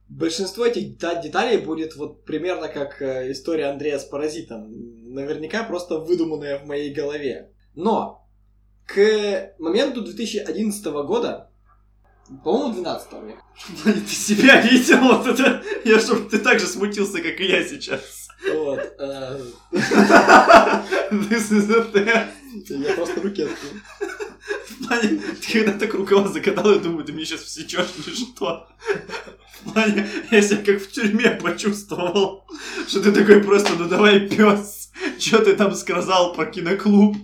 большинство 0.09 0.65
этих 0.65 0.97
деталей 0.97 1.57
будет 1.57 1.95
вот 1.95 2.25
примерно 2.25 2.67
как 2.67 3.01
э, 3.01 3.31
история 3.31 3.67
Андрея 3.67 3.99
с 3.99 4.05
паразитом. 4.05 4.67
Наверняка 5.13 5.63
просто 5.63 5.99
выдуманная 5.99 6.59
в 6.59 6.65
моей 6.65 6.93
голове. 6.93 7.51
Но 7.75 8.27
к 8.85 9.53
моменту 9.59 10.01
2011 10.01 10.85
года, 10.85 11.51
по-моему, 12.43 12.73
12 12.73 13.11
мне 13.13 13.35
Ваня, 13.83 14.01
ты 14.01 14.13
себя 14.13 14.61
видел? 14.61 14.99
Вот 14.99 15.27
это... 15.27 15.63
Я 15.83 15.99
чтобы 15.99 16.29
ты 16.29 16.39
так 16.39 16.59
же 16.59 16.67
смутился, 16.67 17.21
как 17.21 17.39
и 17.39 17.45
я 17.45 17.65
сейчас. 17.67 18.27
Вот. 18.53 18.79
э, 18.79 19.41
This 21.11 21.51
is 21.51 21.71
a 21.71 21.91
test. 21.91 22.33
Я 22.69 22.93
просто 22.93 23.21
руки 23.21 23.43
открыл. 23.43 23.71
В 24.69 24.87
плане, 24.87 25.21
ты 25.41 25.59
когда 25.59 25.79
так 25.79 25.93
рукава 25.93 26.27
закатал, 26.27 26.71
я 26.71 26.79
думаю, 26.79 27.03
ты 27.03 27.13
мне 27.13 27.25
сейчас 27.25 27.41
всечешь 27.41 27.93
или 28.05 28.13
что? 28.15 28.67
Плане, 29.71 30.07
я 30.31 30.41
себя 30.41 30.63
как 30.63 30.81
в 30.81 30.91
тюрьме 30.91 31.31
почувствовал, 31.31 32.45
что 32.87 33.01
ты 33.01 33.11
такой 33.11 33.43
просто, 33.43 33.73
ну 33.77 33.87
давай, 33.87 34.27
пес, 34.27 34.91
что 35.19 35.39
ты 35.39 35.55
там 35.55 35.73
сказал 35.75 36.33
про 36.33 36.45
киноклуб? 36.45 37.15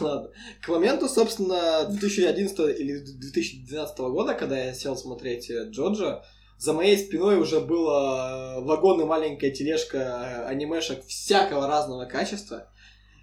Ладно. 0.00 0.30
К 0.62 0.68
моменту, 0.68 1.08
собственно, 1.08 1.84
2011 1.88 2.58
или 2.78 2.98
2012 2.98 3.98
года, 3.98 4.34
когда 4.34 4.58
я 4.58 4.74
сел 4.74 4.96
смотреть 4.96 5.50
э, 5.50 5.70
Джоджо, 5.70 6.22
за 6.58 6.74
моей 6.74 6.98
спиной 6.98 7.38
уже 7.38 7.60
было 7.60 8.58
э, 8.58 8.60
вагон 8.60 9.00
и 9.00 9.04
маленькая 9.04 9.50
тележка 9.50 9.98
э, 9.98 10.44
анимешек 10.44 11.04
всякого 11.06 11.66
разного 11.66 12.04
качества. 12.04 12.68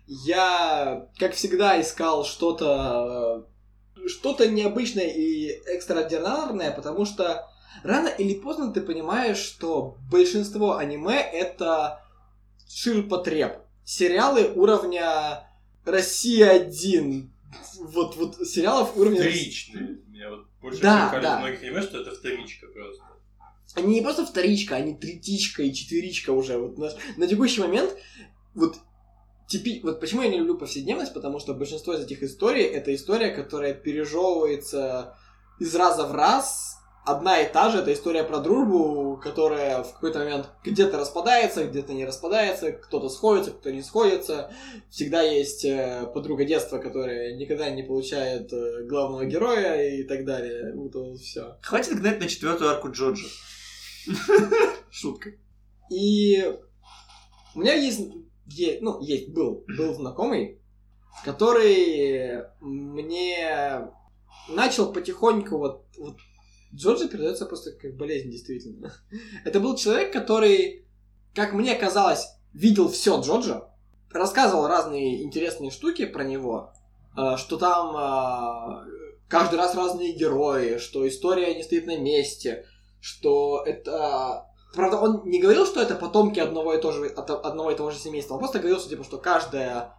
Я, 0.07 1.09
как 1.19 1.33
всегда, 1.33 1.79
искал 1.79 2.25
что-то 2.25 3.47
что-то 4.07 4.47
необычное 4.47 5.07
и 5.07 5.49
экстраординарное, 5.67 6.71
потому 6.71 7.05
что 7.05 7.47
рано 7.83 8.07
или 8.07 8.33
поздно 8.35 8.71
ты 8.71 8.81
понимаешь, 8.81 9.37
что 9.37 9.97
большинство 10.11 10.77
аниме 10.77 11.19
это 11.19 12.01
ширпотреб. 12.67 13.59
Сериалы 13.83 14.51
уровня 14.53 15.49
Россия-1. 15.85 17.29
Вот, 17.79 18.17
вот 18.17 18.35
сериалов 18.47 18.97
уровня... 18.97 19.21
Вторичные. 19.21 19.99
Меня 20.07 20.29
вот 20.29 20.47
больше 20.61 20.81
Да, 20.81 21.09
всего 21.09 21.21
да. 21.21 21.39
многих 21.39 21.63
аниме, 21.63 21.81
что 21.81 22.01
это 22.01 22.11
вторичка 22.11 22.67
просто. 22.67 23.03
Они 23.75 23.95
не 23.95 24.01
просто 24.01 24.25
вторичка, 24.25 24.75
они 24.75 24.95
третичка 24.95 25.63
и 25.63 25.73
четверичка 25.73 26.31
уже. 26.31 26.57
Вот 26.57 26.77
на, 26.77 26.89
на 27.17 27.27
текущий 27.27 27.61
момент 27.61 27.95
вот 28.53 28.77
типи... 29.47 29.81
Вот 29.83 29.99
почему 29.99 30.21
я 30.23 30.29
не 30.29 30.39
люблю 30.39 30.57
повседневность, 30.57 31.13
потому 31.13 31.39
что 31.39 31.53
большинство 31.53 31.93
из 31.93 32.03
этих 32.03 32.23
историй 32.23 32.63
это 32.63 32.93
история, 32.93 33.29
которая 33.29 33.73
пережевывается 33.73 35.15
из 35.59 35.73
раза 35.75 36.05
в 36.05 36.13
раз. 36.13 36.77
Одна 37.07 37.39
и 37.39 37.49
та 37.49 37.69
же, 37.69 37.77
это 37.77 37.93
история 37.93 38.25
про 38.25 38.39
дружбу, 38.39 39.17
которая 39.23 39.81
в 39.81 39.93
какой-то 39.93 40.19
момент 40.19 40.49
где-то 40.65 40.97
распадается, 40.97 41.65
где-то 41.65 41.93
не 41.93 42.03
распадается, 42.03 42.73
кто-то 42.73 43.07
сходится, 43.07 43.51
кто-то 43.51 43.71
не 43.71 43.81
сходится. 43.81 44.51
Всегда 44.89 45.21
есть 45.21 45.63
э, 45.63 46.05
подруга 46.13 46.43
детства, 46.43 46.79
которая 46.79 47.37
никогда 47.37 47.69
не 47.69 47.83
получает 47.83 48.51
э, 48.51 48.83
главного 48.89 49.23
героя 49.23 49.89
и 49.89 50.03
так 50.03 50.25
далее. 50.25 50.73
Вот 50.75 50.89
это 50.89 51.15
все. 51.15 51.57
Хватит 51.61 51.97
гнать 51.97 52.19
на 52.19 52.27
четвертую 52.27 52.71
арку 52.71 52.91
Джоджо. 52.91 53.27
Шутка. 54.91 55.29
И 55.89 56.43
у 57.55 57.59
меня 57.59 57.73
есть, 57.75 58.01
е- 58.47 58.79
ну, 58.81 58.99
есть, 58.99 59.29
был, 59.29 59.63
был 59.77 59.93
знакомый, 59.93 60.59
который 61.23 62.43
мне 62.59 63.93
начал 64.49 64.91
потихоньку 64.91 65.57
вот, 65.57 65.85
вот 65.97 66.17
Джорджи 66.77 67.07
передается 67.07 67.45
просто 67.45 67.71
как 67.71 67.95
болезнь, 67.95 68.29
действительно. 68.29 68.93
Это 69.45 69.59
был 69.59 69.75
человек, 69.75 70.13
который, 70.13 70.85
как 71.33 71.53
мне 71.53 71.75
казалось, 71.75 72.27
видел 72.53 72.87
все 72.89 73.19
Джорджа, 73.19 73.69
рассказывал 74.11 74.67
разные 74.67 75.23
интересные 75.23 75.71
штуки 75.71 76.05
про 76.05 76.23
него, 76.23 76.71
э, 77.17 77.37
что 77.37 77.57
там 77.57 77.95
э, 77.97 78.91
каждый 79.27 79.55
раз 79.55 79.75
разные 79.75 80.13
герои, 80.13 80.77
что 80.77 81.07
история 81.07 81.55
не 81.55 81.63
стоит 81.63 81.87
на 81.87 81.97
месте, 81.97 82.65
что 83.01 83.63
это... 83.65 84.45
Правда, 84.75 84.97
он 84.97 85.23
не 85.25 85.39
говорил, 85.39 85.65
что 85.65 85.81
это 85.81 85.95
потомки 85.95 86.39
одного 86.39 86.73
и, 86.73 86.81
того 86.81 86.93
же, 86.93 87.07
одного 87.07 87.71
и 87.71 87.75
того 87.75 87.89
же 87.89 87.97
семейства, 87.97 88.35
он 88.35 88.39
просто 88.39 88.59
говорил, 88.59 88.79
что, 88.79 88.89
типа, 88.89 89.03
что 89.03 89.17
каждая 89.17 89.95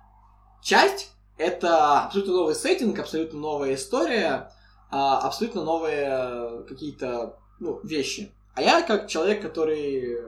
часть 0.63 1.11
это 1.37 2.03
абсолютно 2.03 2.35
новый 2.35 2.55
сеттинг, 2.55 2.99
абсолютно 2.99 3.41
новая 3.41 3.75
история, 3.75 4.53
а, 4.91 5.19
абсолютно 5.21 5.65
новые 5.65 6.65
какие-то 6.69 7.37
ну, 7.61 7.81
вещи. 7.83 8.33
А 8.55 8.63
я 8.63 8.83
как 8.83 9.09
человек, 9.09 9.43
который... 9.43 10.19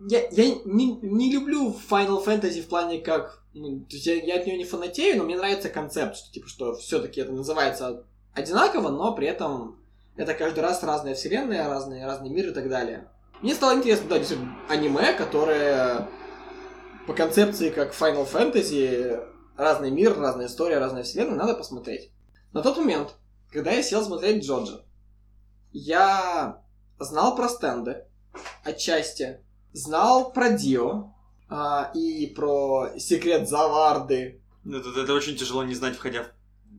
Я, 0.00 0.28
я 0.30 0.54
не, 0.64 0.98
не 1.00 1.32
люблю 1.32 1.74
Final 1.88 2.24
Fantasy 2.24 2.62
в 2.62 2.68
плане 2.68 3.00
как... 3.00 3.42
ну, 3.54 3.86
я, 3.88 4.14
я 4.14 4.36
от 4.36 4.46
нее 4.46 4.58
не 4.58 4.64
фанатею, 4.64 5.18
но 5.18 5.24
мне 5.24 5.36
нравится 5.36 5.68
концепт, 5.68 6.16
что 6.16 6.32
типа 6.32 6.48
что 6.48 6.74
все-таки 6.74 7.20
это 7.20 7.32
называется 7.32 8.04
одинаково, 8.34 8.90
но 8.90 9.14
при 9.14 9.28
этом 9.28 9.78
это 10.16 10.34
каждый 10.34 10.60
раз 10.60 10.82
разная 10.82 11.14
вселенная, 11.14 11.68
разные, 11.68 12.04
разный 12.04 12.30
мир 12.30 12.48
и 12.48 12.52
так 12.52 12.68
далее. 12.68 13.08
Мне 13.40 13.54
стало 13.54 13.76
интересно, 13.76 14.08
да, 14.08 14.20
аниме, 14.68 15.12
которое 15.12 16.08
по 17.06 17.14
концепции 17.14 17.70
как 17.70 17.94
Final 17.94 18.30
Fantasy, 18.30 19.22
разный 19.56 19.90
мир, 19.90 20.18
разная 20.18 20.46
история, 20.46 20.78
разная 20.78 21.02
вселенная, 21.02 21.36
надо 21.36 21.54
посмотреть. 21.54 22.10
На 22.52 22.62
тот 22.62 22.76
момент, 22.76 23.16
когда 23.54 23.70
я 23.70 23.82
сел 23.84 24.04
смотреть 24.04 24.44
Джоджо, 24.44 24.84
я 25.70 26.60
знал 26.98 27.36
про 27.36 27.48
стенды 27.48 28.04
отчасти, 28.64 29.44
знал 29.72 30.32
про 30.32 30.50
Дио 30.50 31.14
а, 31.48 31.92
и 31.94 32.26
про 32.34 32.98
секрет 32.98 33.48
Заварды. 33.48 34.42
Ну, 34.64 34.78
Это, 34.78 35.00
это 35.00 35.14
очень 35.14 35.36
тяжело 35.36 35.62
не 35.62 35.74
знать, 35.74 35.94
входя 35.94 36.24
в... 36.24 36.26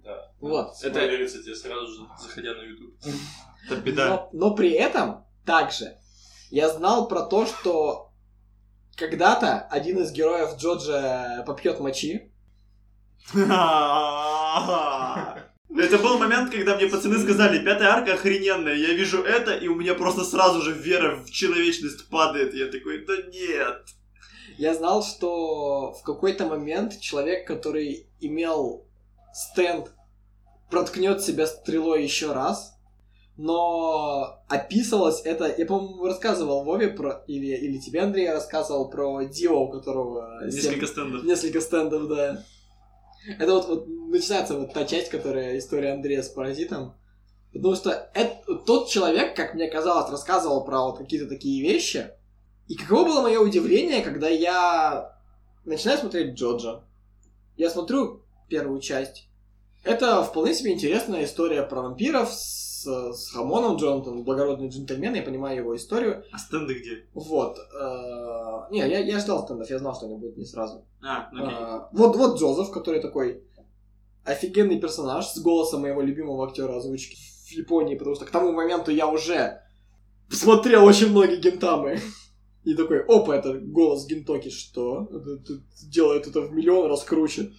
Да. 0.04 0.34
Вот. 0.42 0.76
Это- 0.84 0.96
Спойлерится 0.96 1.42
тебе 1.42 1.56
сразу 1.56 1.88
же, 1.88 2.02
заходя 2.22 2.54
на 2.54 2.64
YouTube. 2.64 2.94
Это 3.68 3.78
беда. 3.78 4.10
Но, 4.10 4.30
но 4.34 4.54
при 4.54 4.72
этом 4.72 5.26
также 5.46 5.98
я 6.52 6.68
знал 6.70 7.08
про 7.08 7.22
то, 7.22 7.46
что 7.46 8.12
когда-то 8.98 9.60
один 9.62 10.00
из 10.00 10.12
героев 10.12 10.58
Джоджа 10.58 11.46
попьет 11.48 11.80
мочи. 11.80 12.34
Это 15.78 15.98
был 15.98 16.18
момент, 16.18 16.52
когда 16.52 16.76
мне 16.76 16.88
пацаны 16.88 17.20
сказали, 17.20 17.64
пятая 17.64 17.90
арка 17.90 18.14
охрененная, 18.14 18.76
я 18.76 18.94
вижу 18.94 19.22
это, 19.24 19.56
и 19.56 19.68
у 19.68 19.76
меня 19.76 19.94
просто 19.94 20.24
сразу 20.24 20.62
же 20.62 20.72
вера 20.72 21.18
в 21.18 21.30
человечность 21.30 22.08
падает. 22.10 22.54
Я 22.54 22.68
такой, 22.68 23.06
да 23.06 23.14
нет. 23.32 23.82
Я 24.58 24.74
знал, 24.74 25.04
что 25.04 25.92
в 25.94 26.04
какой-то 26.04 26.46
момент 26.46 27.00
человек, 27.02 27.46
который 27.46 28.08
имел 28.22 28.86
стенд, 29.34 29.92
проткнет 30.70 31.22
себя 31.22 31.46
стрелой 31.46 32.04
еще 32.04 32.32
раз. 32.32 32.74
Но 33.38 34.42
описывалось 34.48 35.22
это... 35.26 35.54
Я, 35.58 35.66
по-моему, 35.66 36.06
рассказывал 36.06 36.64
Вове 36.64 36.88
про... 36.88 37.22
Или, 37.28 37.48
или 37.48 37.80
тебе, 37.80 38.00
Андрей, 38.00 38.26
я 38.26 38.34
рассказывал 38.34 38.90
про 38.90 39.26
Дио, 39.26 39.66
у 39.66 39.70
которого... 39.70 40.46
Несколько 40.46 40.88
стендов. 40.88 41.24
Несколько 41.26 41.60
стендов, 41.60 42.08
да. 42.08 42.44
Это 43.28 43.54
вот, 43.54 43.68
вот 43.68 43.88
начинается 43.88 44.58
вот 44.58 44.74
та 44.74 44.86
часть, 44.86 45.10
которая 45.10 45.58
история 45.58 45.94
Андрея 45.94 46.22
с 46.22 46.30
паразитом. 46.30 46.96
Потому 47.54 47.76
что 47.76 48.10
это, 48.14 48.56
тот 48.66 48.90
человек, 48.90 49.36
как 49.36 49.54
мне 49.54 49.70
казалось, 49.70 50.12
рассказывал 50.12 50.66
про 50.66 50.82
вот 50.82 50.98
какие-то 50.98 51.28
такие 51.28 51.62
вещи. 51.62 52.10
И 52.68 52.76
каково 52.76 53.06
было 53.06 53.22
мое 53.22 53.40
удивление, 53.40 54.02
когда 54.02 54.28
я 54.28 55.18
начинаю 55.64 56.00
смотреть 56.00 56.36
Джоджо. 56.36 56.84
Я 57.56 57.70
смотрю 57.70 58.24
первую 58.50 58.82
часть. 58.82 59.28
Это 59.84 60.24
вполне 60.24 60.54
себе 60.54 60.74
интересная 60.74 61.26
история 61.26 61.64
про 61.64 61.82
вампиров 61.82 62.34
с, 62.34 62.65
с 62.86 63.32
Хамоном 63.32 63.78
Джонатан, 63.78 64.24
благородный 64.24 64.70
джентльмен, 64.70 65.16
я 65.16 65.22
понимаю 65.24 65.58
его 65.58 65.76
историю. 65.76 66.24
А 66.32 66.38
стенды 66.38 66.74
где? 66.80 67.06
Вот. 67.14 67.58
э, 67.58 68.72
Не, 68.72 68.80
я, 68.80 69.00
я 69.00 69.20
ждал 69.20 69.44
стендов, 69.44 69.70
я 69.70 69.80
знал, 69.80 69.96
что 69.96 70.06
они 70.06 70.16
будут 70.16 70.38
не 70.38 70.46
сразу. 70.46 70.86
А, 71.04 71.30
ну 71.32 71.44
окей. 71.46 71.58
А, 71.58 71.90
вот, 71.92 72.16
вот 72.16 72.40
Джозеф, 72.40 72.72
который 72.72 73.02
такой 73.02 73.44
офигенный 74.24 74.80
персонаж 74.80 75.28
с 75.28 75.40
голосом 75.40 75.82
моего 75.82 76.02
любимого 76.02 76.48
актера 76.48 76.78
озвучки 76.78 77.16
в 77.48 77.52
Японии, 77.52 77.96
потому 77.96 78.16
что 78.16 78.26
к 78.26 78.32
тому 78.32 78.52
моменту 78.52 78.92
я 78.92 79.08
уже 79.08 79.62
смотрел 80.30 80.86
очень 80.86 81.12
многие 81.12 81.40
гентамы. 81.40 82.00
И 82.64 82.74
такой, 82.74 83.04
опа, 83.04 83.36
это 83.36 83.54
голос 83.60 84.08
Гентоки, 84.08 84.50
что? 84.50 85.08
Делает 85.88 86.26
это 86.26 86.42
в 86.42 86.52
миллион 86.52 86.90
раз 86.90 87.04
круче. 87.04 87.52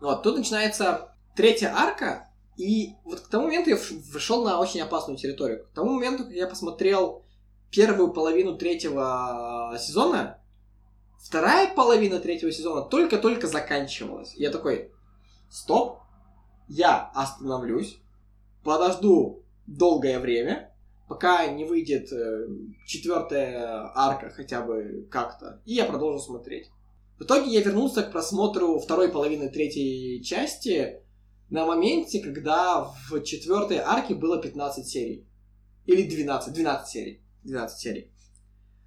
Вот, 0.00 0.22
тут 0.22 0.38
начинается 0.38 1.12
третья 1.34 1.72
арка, 1.74 2.28
и 2.56 2.94
вот 3.04 3.20
к 3.20 3.28
тому 3.28 3.44
моменту 3.44 3.70
я 3.70 3.78
вышел 4.12 4.44
на 4.44 4.58
очень 4.58 4.80
опасную 4.80 5.18
территорию. 5.18 5.66
К 5.66 5.74
тому 5.74 5.94
моменту, 5.94 6.24
как 6.24 6.32
я 6.32 6.46
посмотрел 6.46 7.22
первую 7.70 8.12
половину 8.12 8.56
третьего 8.56 9.72
а, 9.72 9.78
сезона, 9.78 10.40
вторая 11.18 11.74
половина 11.74 12.18
третьего 12.18 12.50
сезона 12.50 12.82
только-только 12.82 13.46
заканчивалась. 13.46 14.34
Я 14.36 14.50
такой, 14.50 14.90
стоп, 15.50 16.00
я 16.68 17.10
остановлюсь, 17.14 17.98
подожду 18.64 19.42
долгое 19.66 20.18
время, 20.18 20.74
пока 21.08 21.46
не 21.46 21.64
выйдет 21.64 22.10
э, 22.12 22.46
четвертая 22.86 23.90
арка 23.94 24.30
хотя 24.30 24.62
бы 24.62 25.06
как-то, 25.10 25.60
и 25.64 25.74
я 25.74 25.84
продолжу 25.84 26.20
смотреть. 26.20 26.70
В 27.18 27.24
итоге 27.24 27.50
я 27.50 27.62
вернулся 27.62 28.02
к 28.02 28.12
просмотру 28.12 28.78
второй 28.78 29.08
половины 29.10 29.48
третьей 29.48 30.22
части 30.22 31.02
на 31.50 31.64
моменте, 31.64 32.20
когда 32.20 32.82
в 33.08 33.20
четвертой 33.22 33.78
арке 33.78 34.14
было 34.14 34.40
15 34.40 34.86
серий. 34.86 35.26
Или 35.86 36.02
12, 36.02 36.52
12 36.52 36.88
серий. 36.88 37.22
12 37.44 37.78
серий. 37.78 38.10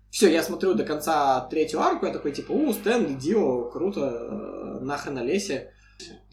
Все, 0.10 0.32
я 0.32 0.44
смотрю 0.44 0.74
до 0.74 0.84
конца 0.84 1.48
третью 1.50 1.82
арку, 1.82 2.06
я 2.08 2.12
такой, 2.12 2.32
типа, 2.32 2.52
у, 2.52 2.74
Стэн, 2.74 3.18
Дио, 3.18 3.70
круто, 3.70 4.02
э, 4.02 4.84
нахрен 4.84 5.14
на 5.14 5.24
лесе. 5.24 5.72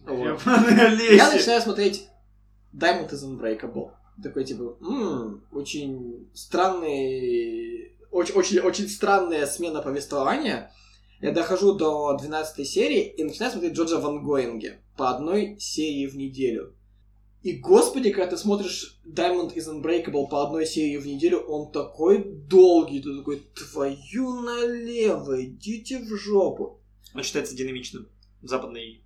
Вот. 0.07 0.40
Я 0.47 1.31
начинаю 1.32 1.61
смотреть 1.61 2.09
Diamond 2.73 3.11
is 3.11 3.23
Unbreakable. 3.24 3.90
Такой, 4.23 4.44
типа, 4.44 4.78
«М, 4.81 5.44
очень 5.53 6.31
странный... 6.32 7.98
Очень, 8.11 8.35
очень, 8.35 8.61
очень 8.61 8.89
странная 8.89 9.47
смена 9.47 9.82
повествования. 9.82 10.73
Я 11.20 11.32
дохожу 11.32 11.74
до 11.74 12.16
12 12.16 12.66
серии 12.68 13.02
и 13.06 13.24
начинаю 13.24 13.51
смотреть 13.52 13.74
Джорджа 13.74 13.98
Ван 13.98 14.22
Гоинге 14.22 14.80
по 14.97 15.10
одной 15.10 15.59
серии 15.59 16.06
в 16.06 16.16
неделю. 16.16 16.74
И, 17.43 17.52
господи, 17.52 18.10
когда 18.10 18.32
ты 18.32 18.36
смотришь 18.36 19.01
Diamond 19.06 19.55
is 19.55 19.68
Unbreakable 19.68 20.28
по 20.28 20.43
одной 20.44 20.66
серии 20.66 20.97
в 20.97 21.06
неделю, 21.06 21.38
он 21.40 21.70
такой 21.70 22.24
долгий, 22.24 23.01
ты 23.01 23.16
такой, 23.16 23.47
твою 23.55 24.40
налево, 24.40 25.44
идите 25.44 26.01
в 26.01 26.09
жопу. 26.16 26.80
Он 27.14 27.22
считается 27.22 27.55
динамичным 27.55 28.09
в 28.43 28.48
западной 28.48 29.05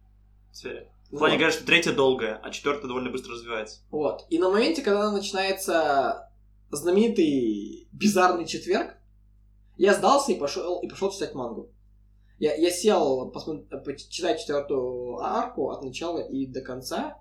сфере. 0.53 0.91
В 1.09 1.13
Вот. 1.13 1.19
плане 1.19 1.37
говорят, 1.37 1.55
что 1.55 1.67
третья 1.67 1.93
долгая, 1.93 2.41
а 2.43 2.51
четвертая 2.51 2.87
довольно 2.89 3.11
быстро 3.11 3.35
развивается. 3.35 3.81
Вот. 3.91 4.25
И 4.31 4.39
на 4.39 4.49
моменте, 4.49 4.81
когда 4.83 5.13
начинается 5.13 6.31
знаменитый 6.71 7.89
бизарный 7.93 8.47
четверг, 8.47 8.97
я 9.77 9.93
сдался 9.95 10.33
и 10.33 10.39
пошел, 10.39 10.81
и 10.81 10.89
пошел 10.89 11.11
читать 11.11 11.35
мангу. 11.35 11.71
Я, 12.41 12.55
я 12.55 12.71
сел 12.71 13.31
посмо- 13.31 13.67
почитать 13.85 14.41
четвертую 14.41 15.19
арку 15.19 15.71
от 15.71 15.85
начала 15.85 16.19
и 16.19 16.47
до 16.47 16.63
конца. 16.63 17.19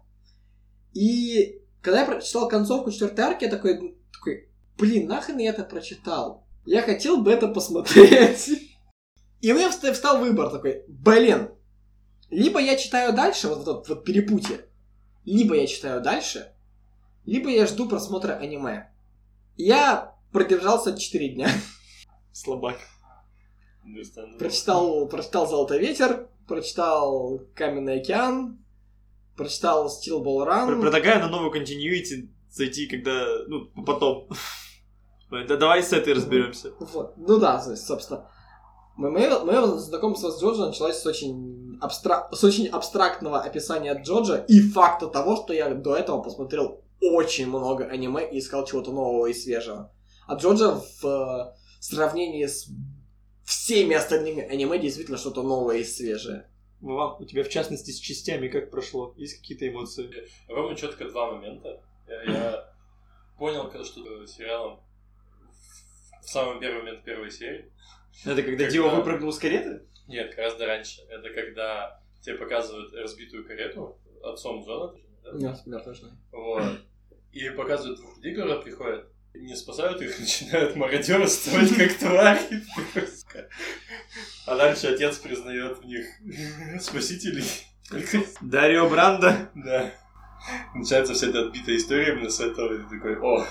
И 0.93 1.61
когда 1.81 1.99
я 1.99 2.05
прочитал 2.05 2.47
концовку 2.47 2.89
четвертой 2.89 3.25
арки, 3.25 3.43
я 3.43 3.49
такой, 3.51 3.97
такой, 4.13 4.49
блин, 4.77 5.07
нахрен 5.07 5.37
я 5.37 5.49
это 5.49 5.65
прочитал? 5.65 6.47
Я 6.65 6.81
хотел 6.81 7.21
бы 7.21 7.31
это 7.31 7.49
посмотреть. 7.49 8.49
И 9.41 9.51
у 9.51 9.55
меня 9.55 9.69
вста- 9.69 9.93
встал 9.93 10.19
выбор 10.19 10.49
такой, 10.49 10.83
блин, 10.87 11.51
либо 12.29 12.59
я 12.59 12.75
читаю 12.77 13.13
дальше, 13.13 13.47
вот 13.47 13.65
вот, 13.65 13.87
вот 13.87 14.03
перепутье, 14.03 14.65
либо 15.25 15.55
я 15.55 15.65
читаю 15.65 16.01
дальше, 16.01 16.53
либо 17.25 17.49
я 17.49 17.65
жду 17.65 17.87
просмотра 17.87 18.33
аниме. 18.33 18.91
Я 19.55 20.15
продержался 20.31 20.97
4 20.97 21.29
дня. 21.29 21.49
Слабак. 22.33 22.77
Прочитал, 24.37 25.07
прочитал 25.07 25.47
«Золотой 25.47 25.79
ветер», 25.79 26.27
прочитал 26.47 27.39
«Каменный 27.55 28.01
океан», 28.01 28.59
прочитал 29.35 29.87
«Steel 29.87 30.23
Ball 30.23 30.47
Run». 30.47 30.81
Предлагаю 30.81 31.19
на 31.21 31.29
новую 31.29 31.51
continuity 31.51 32.29
зайти, 32.51 32.87
когда, 32.87 33.25
ну, 33.47 33.67
потом. 33.85 34.27
Да 35.31 35.57
давай 35.57 35.83
с 35.83 35.93
этой 35.93 36.13
разберемся. 36.13 36.71
Вот. 36.79 37.13
Ну 37.17 37.37
да, 37.39 37.61
собственно. 37.75 38.27
мо- 38.97 39.11
Мое, 39.11 39.43
мое 39.43 39.77
знакомство 39.77 40.31
с 40.31 40.41
Джоджо 40.41 40.65
началось 40.65 40.97
с 40.97 41.05
очень, 41.05 41.77
абстра- 41.79 42.33
с 42.33 42.43
очень 42.43 42.67
абстрактного 42.67 43.39
описания 43.39 43.93
Джоджо 44.01 44.37
и 44.47 44.59
факта 44.59 45.05
того, 45.07 45.35
что 45.35 45.53
я 45.53 45.69
до 45.75 45.95
этого 45.95 46.21
посмотрел 46.23 46.81
очень 46.99 47.47
много 47.47 47.85
аниме 47.85 48.27
и 48.27 48.39
искал 48.39 48.65
чего-то 48.65 48.91
нового 48.91 49.27
и 49.27 49.33
свежего. 49.35 49.91
А 50.27 50.33
Джоджо 50.33 50.81
в 50.99 51.05
э, 51.05 51.53
сравнении 51.79 52.47
с 52.47 52.67
всеми 53.49 53.95
остальными 53.95 54.43
аниме 54.43 54.77
действительно 54.77 55.17
что-то 55.17 55.41
новое 55.41 55.77
и 55.77 55.83
свежее. 55.83 56.47
Вован, 56.81 57.21
у 57.21 57.25
тебя 57.25 57.43
в 57.43 57.49
частности 57.49 57.89
с 57.89 57.99
частями 57.99 58.47
как 58.47 58.69
прошло? 58.69 59.13
Есть 59.17 59.39
какие-то 59.39 59.67
эмоции? 59.67 60.09
Ровно 60.47 60.75
четко 60.77 61.05
два 61.09 61.31
момента. 61.31 61.81
Я, 62.07 62.23
я 62.23 62.73
понял, 63.39 63.67
когда 63.69 63.83
что 63.83 64.25
сериалом 64.27 64.79
в 66.21 66.29
самый 66.29 66.59
первый 66.59 66.83
момент 66.83 67.03
первой 67.03 67.31
серии. 67.31 67.71
Это 68.23 68.35
когда 68.43 68.65
Когда- 68.65 68.69
Дио 68.69 68.89
выпрыгнул 68.89 69.33
с 69.33 69.39
кареты? 69.39 69.81
Нет, 70.07 70.35
гораздо 70.35 70.67
раньше. 70.67 71.01
Это 71.09 71.29
когда 71.31 71.99
тебе 72.21 72.35
показывают 72.35 72.93
разбитую 72.93 73.47
карету 73.47 73.97
отцом 74.23 74.63
Джона, 74.63 74.93
да? 75.23 75.31
Нет, 75.33 75.57
да, 75.65 75.79
точно. 75.79 76.09
Вот. 76.31 76.63
И 77.31 77.49
показывают 77.49 77.99
двух 77.99 78.17
людей, 78.17 78.35
которые 78.35 78.61
приходят, 78.61 79.08
не 79.33 79.55
спасают 79.55 80.01
их, 80.01 80.19
начинают 80.19 80.75
мародерствовать 80.75 81.75
как 81.75 81.93
твари. 81.97 82.63
А 84.45 84.55
дальше 84.55 84.87
отец 84.87 85.17
признает 85.19 85.77
в 85.77 85.85
них 85.85 86.05
спасителей. 86.81 87.43
Дарио 88.41 88.89
Бранда. 88.89 89.51
Да. 89.55 89.91
Начинается 90.73 91.13
вся 91.13 91.27
эта 91.27 91.47
отбитая 91.47 91.75
история 91.77 92.13
именно 92.13 92.29
с 92.29 92.39
этого. 92.39 92.73
И 92.73 92.77
ты 92.83 92.95
такой, 92.97 93.17
о, 93.19 93.45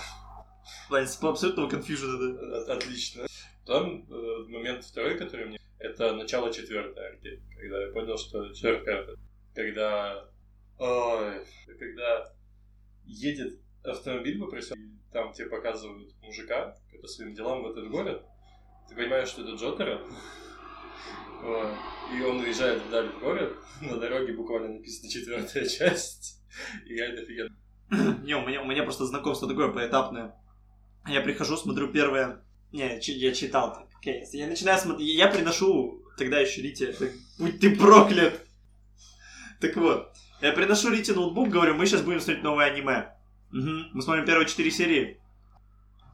В 0.85 0.89
плане 0.89 1.07
с- 1.07 1.23
абсолютного 1.23 1.69
конфьюжена, 1.69 2.19
да. 2.19 2.59
от- 2.59 2.69
отлично. 2.69 3.27
Потом 3.67 4.07
э, 4.11 4.45
момент 4.49 4.85
второй, 4.85 5.19
который 5.19 5.47
мне... 5.47 5.61
Это 5.79 6.15
начало 6.15 6.53
четвертой 6.53 7.05
арки. 7.05 7.43
Когда 7.57 7.83
я 7.83 7.93
понял, 7.93 8.17
что 8.17 8.53
четвертая 8.55 9.01
арка. 9.01 9.13
Когда... 9.55 10.25
Ой, 10.79 11.45
когда 11.79 12.33
едет 13.05 13.59
автомобиль 13.85 14.39
по 14.39 14.47
и 14.57 14.98
там 15.13 15.33
тебе 15.33 15.49
показывают 15.49 16.15
мужика 16.23 16.77
по 17.01 17.07
своим 17.07 17.35
делам 17.35 17.63
в 17.63 17.71
этот 17.71 17.91
город. 17.91 18.25
Ты 18.89 18.95
понимаешь, 18.95 19.29
что 19.29 19.43
это 19.43 19.53
Джотера. 19.53 20.01
Вот. 21.43 21.69
И 22.13 22.23
он 22.23 22.41
уезжает 22.41 22.83
вдаль 22.83 23.09
в 23.09 23.21
город. 23.21 23.57
На 23.81 23.97
дороге 23.97 24.33
буквально 24.33 24.75
написано 24.75 25.11
четвертая 25.11 25.67
часть. 25.67 26.43
И 26.87 26.95
я 26.95 27.07
это 27.07 27.23
офигенно. 27.23 27.57
Не, 28.25 28.35
у 28.35 28.47
меня, 28.47 28.63
у 28.63 28.67
меня 28.67 28.83
просто 28.83 29.07
знакомство 29.07 29.49
такое 29.49 29.69
поэтапное. 29.69 30.35
Я 31.07 31.21
прихожу, 31.21 31.57
смотрю 31.57 31.89
первое... 31.89 32.43
Не, 32.73 32.95
я 32.95 33.01
чи- 33.01 33.13
я 33.13 33.33
читал. 33.33 33.87
Окей, 33.99 34.25
Я 34.33 34.47
начинаю 34.47 34.79
смотреть... 34.79 35.09
Я 35.09 35.29
приношу 35.29 36.03
тогда 36.19 36.39
еще 36.39 36.61
Рите... 36.61 36.95
Будь 37.39 37.61
ты 37.61 37.75
проклят! 37.75 38.45
Так 39.61 39.77
вот, 39.77 40.13
я 40.43 40.53
приношу 40.53 40.91
Рите 40.91 41.15
ноутбук, 41.15 41.49
говорю, 41.49 41.75
мы 41.75 41.87
сейчас 41.87 42.03
будем 42.03 42.21
смотреть 42.21 42.45
новое 42.45 42.67
аниме. 42.67 43.15
Мгм. 43.51 43.91
Мы 43.93 44.03
смотрим 44.03 44.25
первые 44.25 44.47
четыре 44.47 44.71
серии. 44.71 45.21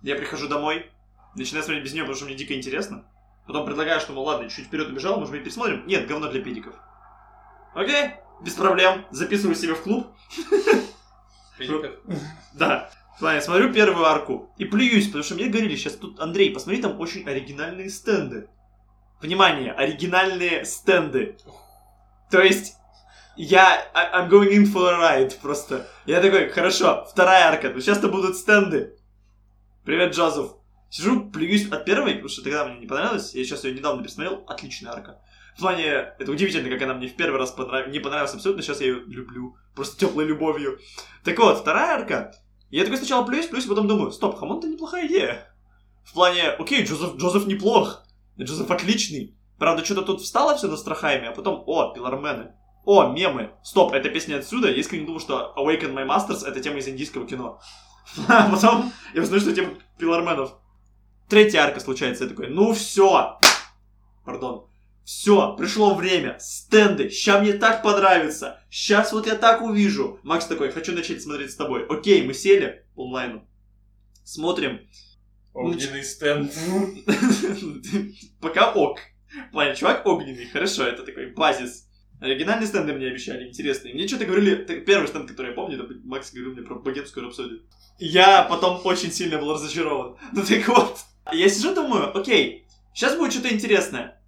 Я 0.02 0.16
прихожу 0.16 0.48
домой, 0.48 0.90
начинаю 1.35 1.65
смотреть 1.65 1.85
без 1.85 1.93
нее, 1.93 2.02
потому 2.02 2.16
что 2.16 2.27
мне 2.27 2.35
дико 2.35 2.55
интересно. 2.55 3.05
Потом 3.47 3.66
предлагаю, 3.66 4.01
что, 4.01 4.12
мол, 4.12 4.24
ладно, 4.24 4.48
чуть 4.48 4.66
вперед 4.66 4.89
убежал, 4.89 5.19
может 5.19 5.32
быть, 5.32 5.43
пересмотрим. 5.43 5.86
Нет, 5.86 6.06
говно 6.06 6.28
для 6.31 6.43
педиков. 6.43 6.74
Окей, 7.74 8.12
без 8.40 8.55
проблем. 8.55 9.05
Записываю 9.11 9.55
себе 9.55 9.74
в 9.74 9.82
клуб. 9.82 10.06
Педиков. 11.59 11.93
Да. 12.55 12.90
В 13.16 13.20
плане, 13.20 13.40
смотрю 13.40 13.73
первую 13.73 14.06
арку 14.06 14.52
и 14.59 14.65
плююсь, 14.65 15.06
потому 15.06 15.23
что 15.23 15.36
мне 15.36 15.47
говорили, 15.47 15.77
сейчас 15.77 15.94
тут, 15.94 16.19
Андрей, 16.19 16.52
посмотри, 16.52 16.82
там 16.82 16.98
очень 17.01 17.27
оригинальные 17.28 17.89
стенды. 17.89 18.48
Внимание, 19.20 19.73
оригинальные 19.73 20.65
стенды. 20.65 21.36
То 22.31 22.40
есть, 22.43 22.74
я, 23.36 23.90
I- 23.94 24.12
I'm 24.20 24.28
going 24.28 24.51
in 24.51 24.65
for 24.65 24.89
a 24.89 24.98
ride 24.98 25.40
просто. 25.40 25.86
Я 26.06 26.20
такой, 26.20 26.48
хорошо, 26.48 27.06
вторая 27.11 27.48
арка, 27.48 27.70
ну 27.70 27.81
сейчас-то 27.81 28.09
будут 28.09 28.36
стенды. 28.36 28.97
Привет, 29.85 30.15
Джозеф. 30.15 30.52
Сижу, 30.90 31.31
плююсь 31.31 31.70
от 31.70 31.85
первой, 31.85 32.12
потому 32.12 32.28
что 32.28 32.43
тогда 32.43 32.65
мне 32.65 32.78
не 32.78 32.86
понравилось, 32.86 33.35
я 33.35 33.44
сейчас 33.44 33.65
ее 33.65 33.74
недавно 33.74 34.02
пересмотрел, 34.02 34.44
отличная 34.47 34.93
арка. 34.93 35.20
В 35.56 35.61
плане, 35.61 35.85
это 36.19 36.31
удивительно, 36.31 36.69
как 36.69 36.82
она 36.82 36.94
мне 36.94 37.09
в 37.09 37.16
первый 37.16 37.39
раз 37.39 37.51
понрав... 37.51 37.89
не 37.89 38.01
понравилась 38.01 38.35
абсолютно, 38.35 38.62
сейчас 38.62 38.81
я 38.81 38.89
ее 38.89 39.01
люблю, 39.06 39.56
просто 39.74 39.98
теплой 39.98 40.24
любовью. 40.24 40.78
Так 41.24 41.39
вот, 41.39 41.59
вторая 41.59 41.97
арка, 42.01 42.32
я 42.70 42.85
такой 42.85 42.98
сначала 42.98 43.24
плююсь, 43.24 43.47
плююсь, 43.47 43.66
потом 43.66 43.89
думаю, 43.89 44.11
стоп, 44.12 44.39
хамон-то 44.39 44.69
неплохая 44.69 45.06
идея. 45.06 45.55
В 46.05 46.12
плане, 46.12 46.51
окей, 46.51 46.85
Джозеф, 46.85 47.16
Джозеф 47.16 47.47
неплох, 47.47 48.05
Джозеф 48.39 48.70
отличный. 48.70 49.36
Правда, 49.59 49.85
что-то 49.85 50.02
тут 50.02 50.20
встало 50.20 50.56
все 50.56 50.69
на 50.69 50.77
страхами, 50.77 51.27
а 51.27 51.32
потом, 51.32 51.62
о, 51.66 51.93
пилормены. 51.93 52.55
О, 52.85 53.12
мемы. 53.12 53.52
Стоп, 53.62 53.93
эта 53.93 54.11
песня 54.11 54.36
отсюда. 54.36 54.69
Я 54.69 54.77
искренне 54.77 55.06
думал, 55.06 55.20
что 55.20 55.55
Awaken 55.56 55.94
My 55.94 56.06
Masters 56.06 56.47
это 56.47 56.61
тема 56.61 56.78
из 56.78 56.89
индийского 56.89 57.27
кино. 57.27 57.61
А 58.28 58.51
потом 58.51 58.93
я 59.15 59.23
узнаю, 59.23 59.40
что 59.40 59.55
тема 59.55 59.74
пилорменов. 59.98 60.55
Третья 61.28 61.61
арка 61.61 61.81
случается. 61.81 62.24
Я 62.24 62.31
такой, 62.31 62.48
ну 62.48 62.74
все. 62.74 63.39
Пардон. 64.24 64.66
Все, 65.05 65.55
пришло 65.56 65.94
время. 65.94 66.39
Стенды. 66.39 67.09
Ща 67.11 67.40
мне 67.40 67.55
так 67.55 67.82
понравится. 67.82 68.62
Сейчас 68.70 69.12
вот 69.12 69.27
я 69.27 69.35
так 69.35 69.62
увижу. 69.62 70.19
Макс 70.23 70.47
такой, 70.47 70.70
хочу 70.70 70.93
начать 70.93 71.23
смотреть 71.23 71.52
с 71.52 71.56
тобой. 71.56 71.86
Окей, 71.86 72.24
мы 72.27 72.35
сели 72.35 72.86
по 72.94 73.05
онлайну. 73.05 73.47
Смотрим. 74.24 74.81
Огненный 75.52 76.02
стенд. 76.02 76.52
Пока 78.40 78.73
ок. 78.73 78.98
Плане, 79.52 79.74
чувак 79.74 80.06
огненный, 80.06 80.47
хорошо, 80.47 80.85
это 80.85 81.05
такой 81.05 81.32
базис. 81.32 81.84
Оригинальные 82.20 82.66
стенды 82.66 82.93
мне 82.93 83.09
обещали, 83.09 83.49
интересные. 83.49 83.95
Мне 83.95 84.09
что-то 84.09 84.24
говорили, 84.24 84.55
первый 84.81 85.09
стенд, 85.09 85.28
который 85.28 85.49
я 85.49 85.55
помню, 85.55 85.82
это 85.82 85.95
Макс 86.05 86.32
говорил 86.32 86.53
мне 86.53 86.62
про 86.62 86.77
богемскую 86.77 87.27
рапсодию. 87.27 87.62
Я 87.99 88.45
потом 88.45 88.81
очень 88.85 89.12
сильно 89.12 89.39
был 89.39 89.53
разочарован. 89.53 90.16
Ну 90.32 90.43
так 90.43 90.69
вот, 90.69 90.99
я 91.32 91.49
сижу, 91.49 91.74
думаю, 91.74 92.16
окей, 92.16 92.66
сейчас 92.95 93.16
будет 93.16 93.32
что-то 93.32 93.53
интересное. 93.53 94.20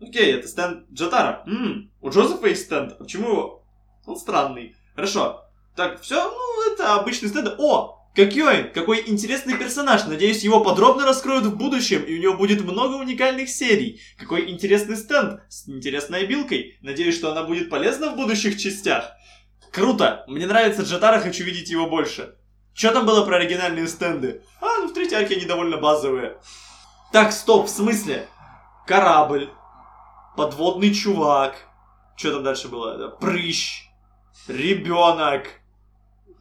Окей, 0.00 0.32
это 0.32 0.46
стенд 0.46 0.88
Джотара. 0.92 1.42
М, 1.46 1.90
у 2.00 2.10
Джозефа 2.10 2.46
есть 2.46 2.66
стенд, 2.66 2.92
а 2.92 3.04
почему 3.04 3.28
его? 3.28 3.64
Он 4.06 4.16
странный. 4.16 4.76
Хорошо. 4.94 5.44
Так, 5.76 6.00
все, 6.00 6.30
ну, 6.30 6.72
это 6.72 6.94
обычный 6.94 7.28
стенд. 7.28 7.54
О, 7.58 7.97
Какой, 8.18 8.64
какой 8.64 9.04
интересный 9.06 9.56
персонаж. 9.56 10.04
Надеюсь, 10.06 10.42
его 10.42 10.58
подробно 10.58 11.06
раскроют 11.06 11.44
в 11.44 11.56
будущем, 11.56 12.02
и 12.02 12.18
у 12.18 12.20
него 12.20 12.34
будет 12.34 12.64
много 12.64 12.96
уникальных 12.96 13.48
серий. 13.48 14.00
Какой 14.18 14.50
интересный 14.50 14.96
стенд 14.96 15.42
с 15.48 15.68
интересной 15.68 16.24
обилкой. 16.24 16.78
Надеюсь, 16.82 17.14
что 17.14 17.30
она 17.30 17.44
будет 17.44 17.70
полезна 17.70 18.10
в 18.10 18.16
будущих 18.16 18.58
частях. 18.58 19.12
Круто! 19.70 20.24
Мне 20.26 20.48
нравится 20.48 20.82
Джатара, 20.82 21.20
хочу 21.20 21.44
видеть 21.44 21.70
его 21.70 21.88
больше. 21.88 22.34
Что 22.74 22.90
там 22.90 23.06
было 23.06 23.24
про 23.24 23.36
оригинальные 23.36 23.86
стенды? 23.86 24.42
А, 24.60 24.78
ну 24.78 24.88
в 24.88 24.94
третьей 24.94 25.18
арке 25.18 25.36
они 25.36 25.44
довольно 25.44 25.76
базовые. 25.76 26.38
Так, 27.12 27.30
стоп, 27.30 27.66
в 27.66 27.70
смысле? 27.70 28.26
Корабль, 28.84 29.48
подводный 30.36 30.92
чувак, 30.92 31.54
что 32.16 32.32
там 32.32 32.42
дальше 32.42 32.66
было? 32.66 33.10
Прыщ, 33.20 33.84
ребенок, 34.48 35.44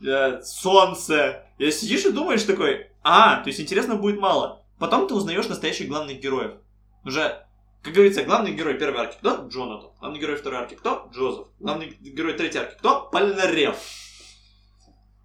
э, 0.02 0.41
солнце. 0.44 1.44
Я 1.57 1.72
сидишь 1.72 2.06
и 2.06 2.11
думаешь 2.11 2.44
такой, 2.44 2.88
а, 3.03 3.41
то 3.41 3.48
есть 3.48 3.60
интересно 3.60 3.95
будет 3.95 4.19
мало. 4.19 4.64
Потом 4.80 5.07
ты 5.07 5.14
узнаешь 5.14 5.48
настоящих 5.48 5.88
главных 5.88 6.19
героев. 6.19 6.53
Уже, 7.03 7.45
как 7.82 7.94
говорится, 7.94 8.24
главный 8.24 8.53
герой 8.53 8.76
первой 8.76 9.02
арки 9.02 9.18
кто? 9.19 9.48
Джонатан. 9.48 9.91
Главный 9.99 10.19
герой 10.19 10.36
второй 10.36 10.60
арки 10.60 10.76
кто? 10.76 11.10
Джозеф. 11.14 11.48
Главный 11.60 11.98
герой 11.99 12.34
третьей 12.34 12.61
арки 12.61 12.78
кто? 12.78 13.10
Полинарев. 13.11 13.78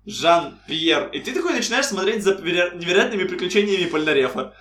Жан-Пьер. 0.06 1.08
И 1.08 1.20
ты 1.20 1.32
такой 1.32 1.52
начинаешь 1.52 1.86
смотреть 1.86 2.24
за 2.24 2.32
веро- 2.32 2.76
невероятными 2.76 3.24
приключениями 3.24 3.88
Полинарефа. 3.88 4.54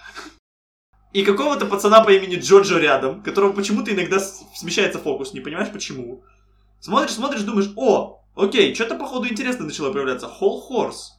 И 1.13 1.23
какого-то 1.23 1.65
пацана 1.65 2.03
по 2.03 2.11
имени 2.11 2.35
Джоджо 2.35 2.79
рядом, 2.79 3.21
которого 3.21 3.51
почему-то 3.51 3.91
иногда 3.91 4.19
смещается 4.19 4.99
фокус, 4.99 5.33
не 5.33 5.41
понимаешь 5.41 5.71
почему. 5.71 6.23
Смотришь, 6.79 7.11
смотришь, 7.11 7.41
думаешь, 7.41 7.71
о, 7.75 8.20
окей, 8.35 8.73
что-то 8.75 8.95
походу 8.95 9.27
интересно 9.27 9.65
начало 9.65 9.91
появляться. 9.91 10.27
Холл 10.27 10.61
Хорс. 10.61 11.17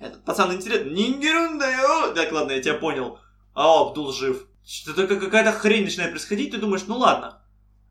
Этот 0.00 0.24
пацан 0.24 0.52
интересный. 0.52 0.92
Нингерунда, 0.92 1.66
Так, 2.14 2.32
ладно, 2.32 2.52
я 2.52 2.62
тебя 2.62 2.74
понял. 2.74 3.18
А, 3.54 3.80
Абдул 3.82 4.12
жив. 4.12 4.46
Что-то 4.64 5.06
как- 5.06 5.20
какая-то 5.20 5.52
хрень 5.52 5.84
начинает 5.84 6.10
происходить, 6.12 6.50
ты 6.52 6.58
думаешь, 6.58 6.84
ну 6.86 6.98
ладно. 6.98 7.42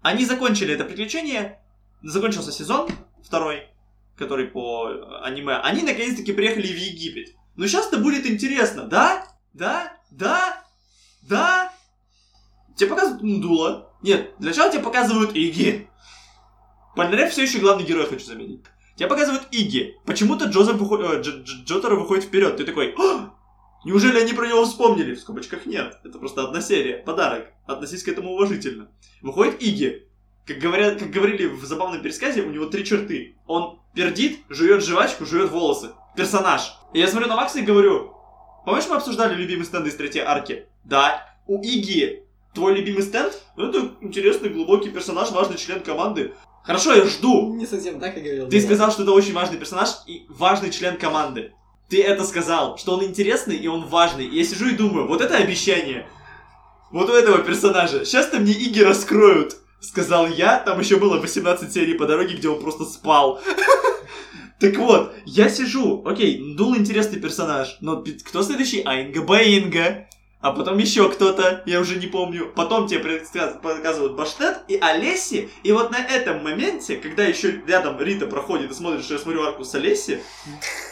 Они 0.02 0.26
закончили 0.26 0.74
это 0.74 0.86
приключение, 0.86 1.60
закончился 2.04 2.52
сезон 2.52 2.88
второй, 3.24 3.68
который 4.16 4.46
по 4.46 4.90
э, 4.90 5.20
аниме. 5.24 5.56
Они 5.58 5.82
наконец-таки 5.82 6.32
приехали 6.34 6.68
в 6.68 6.78
Египет. 6.78 7.36
Ну 7.56 7.68
сейчас-то 7.68 7.98
будет 7.98 8.26
интересно, 8.26 8.84
да? 8.84 9.28
Да? 9.54 9.98
Да? 10.12 10.64
Да? 11.24 11.74
Тебе 12.76 12.92
показывают 12.92 13.24
Ндула. 13.24 13.92
Нет, 14.04 14.36
для 14.38 14.50
начала 14.50 14.72
тебе 14.72 14.84
показывают 14.84 15.36
Иги. 15.36 15.90
Полинарев 16.98 17.32
все 17.32 17.44
еще 17.44 17.60
главный 17.60 17.86
герой, 17.86 18.08
хочу 18.08 18.26
заметить. 18.26 18.62
Тебе 18.96 19.08
показывают 19.08 19.44
Иги. 19.52 19.96
Почему-то 20.06 20.46
Джозеф 20.46 20.78
выходит, 20.78 21.06
э, 21.06 21.22
Дж- 21.22 21.44
Дж- 21.44 21.66
Джотаро 21.66 21.96
выходит 21.96 22.24
вперед. 22.26 22.58
Ты 22.58 22.64
такой, 22.64 22.96
«А! 23.00 23.36
неужели 23.86 24.20
они 24.20 24.34
про 24.34 24.48
него 24.48 24.66
вспомнили? 24.66 25.14
В 25.14 25.20
скобочках 25.20 25.68
нет. 25.68 26.00
Это 26.04 26.18
просто 26.18 26.44
одна 26.44 26.60
серия. 26.60 26.98
Подарок. 26.98 27.54
Относись 27.68 28.02
к 28.02 28.08
этому 28.08 28.32
уважительно. 28.32 28.90
Выходит 29.22 29.62
Иги. 29.62 30.08
Как, 30.48 30.58
говорят, 30.58 30.98
как 30.98 31.12
говорили 31.12 31.46
в 31.46 31.64
забавном 31.66 32.02
пересказе, 32.02 32.42
у 32.42 32.50
него 32.50 32.66
три 32.66 32.84
черты. 32.84 33.36
Он 33.46 33.80
пердит, 33.94 34.40
жует 34.50 34.84
жвачку, 34.84 35.26
жует 35.26 35.52
волосы. 35.52 35.92
Персонаж. 36.16 36.74
И 36.94 37.00
я 37.00 37.08
смотрю 37.08 37.30
на 37.30 37.36
Макса 37.36 37.60
и 37.60 37.64
говорю, 37.64 38.14
помнишь, 38.66 38.88
мы 38.90 38.96
обсуждали 38.96 39.36
любимый 39.36 39.66
стенд 39.66 39.86
из 39.86 39.96
третьей 39.96 40.24
арки? 40.24 40.66
Да. 40.84 41.24
У 41.46 41.62
Иги 41.62 42.24
твой 42.56 42.74
любимый 42.74 43.04
стенд? 43.04 43.40
Ну, 43.56 43.70
это 43.70 43.92
интересный, 44.02 44.50
глубокий 44.50 44.90
персонаж, 44.90 45.30
важный 45.30 45.58
член 45.58 45.82
команды. 45.82 46.34
Хорошо, 46.68 46.94
я 46.94 47.06
жду. 47.06 47.54
Не 47.56 47.66
совсем 47.66 47.98
так, 47.98 48.14
как 48.14 48.24
говорил. 48.24 48.50
Ты 48.50 48.60
да. 48.60 48.66
сказал, 48.66 48.92
что 48.92 49.04
это 49.04 49.14
очень 49.14 49.34
важный 49.34 49.58
персонаж 49.58 49.90
и 50.06 50.26
важный 50.28 50.70
член 50.70 50.98
команды. 50.98 51.54
Ты 51.88 52.04
это 52.04 52.26
сказал, 52.26 52.78
что 52.78 52.96
он 52.96 53.06
интересный 53.06 53.56
и 53.56 53.68
он 53.68 53.86
важный. 53.86 54.26
И 54.26 54.38
я 54.38 54.44
сижу 54.44 54.68
и 54.68 54.76
думаю, 54.76 55.08
вот 55.08 55.22
это 55.22 55.38
обещание. 55.38 56.06
Вот 56.92 57.10
у 57.10 57.14
этого 57.14 57.38
персонажа. 57.38 58.04
Сейчас-то 58.04 58.40
мне 58.40 58.52
Иги 58.52 58.82
раскроют. 58.82 59.56
Сказал 59.80 60.28
я, 60.28 60.60
там 60.60 60.80
еще 60.82 60.98
было 60.98 61.18
18 61.22 61.72
серий 61.72 61.94
по 61.94 62.06
дороге, 62.06 62.36
где 62.36 62.50
он 62.50 62.60
просто 62.60 62.84
спал. 62.84 63.42
Так 64.60 64.76
вот, 64.78 65.14
я 65.24 65.50
сижу, 65.50 66.02
окей, 66.04 66.56
Дул 66.56 66.76
интересный 66.76 67.20
персонаж, 67.20 67.78
но 67.80 68.04
кто 68.26 68.42
следующий? 68.42 68.82
Айнга 68.82 69.22
Баинга. 69.22 70.08
А 70.40 70.52
потом 70.52 70.78
еще 70.78 71.10
кто-то, 71.10 71.64
я 71.66 71.80
уже 71.80 71.98
не 71.98 72.08
помню. 72.08 72.52
Потом 72.56 72.88
тебе 72.88 73.00
показывают 73.62 74.16
Баштет 74.16 74.60
и 74.68 74.78
Олеси. 74.78 75.50
И 75.64 75.72
вот 75.72 75.92
на 75.92 75.98
этом 75.98 76.44
моменте, 76.44 76.98
когда 76.98 77.24
еще 77.24 77.62
рядом 77.66 78.00
Рита 78.00 78.28
проходит 78.28 78.72
и 78.72 78.74
смотрит, 78.74 79.04
что 79.04 79.16
я 79.16 79.20
смотрю 79.20 79.44
арку 79.44 79.64
с 79.64 79.74
Олеси, 79.74 80.22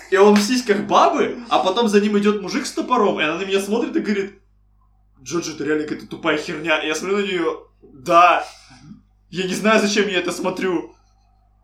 и 0.10 0.18
он 0.18 0.36
в 0.36 0.42
сиськах 0.42 0.88
бабы, 0.88 1.38
а 1.50 1.60
потом 1.60 1.88
за 1.88 2.02
ним 2.02 2.18
идет 2.18 2.42
мужик 2.42 2.66
с 2.66 2.72
топором, 2.72 3.20
и 3.20 3.24
она 3.24 3.38
на 3.38 3.44
меня 3.44 3.60
смотрит 3.60 3.96
и 3.96 4.00
говорит, 4.00 4.40
Джоджи, 5.22 5.54
это 5.54 5.64
реально 5.64 5.84
какая-то 5.84 6.08
тупая 6.08 6.38
херня. 6.38 6.80
И 6.80 6.88
я 6.88 6.96
смотрю 6.96 7.18
на 7.18 7.24
нее, 7.24 7.60
да, 7.82 8.46
я 9.30 9.44
не 9.46 9.54
знаю, 9.54 9.82
зачем 9.82 10.08
я 10.08 10.20
это 10.20 10.32
смотрю. 10.32 10.96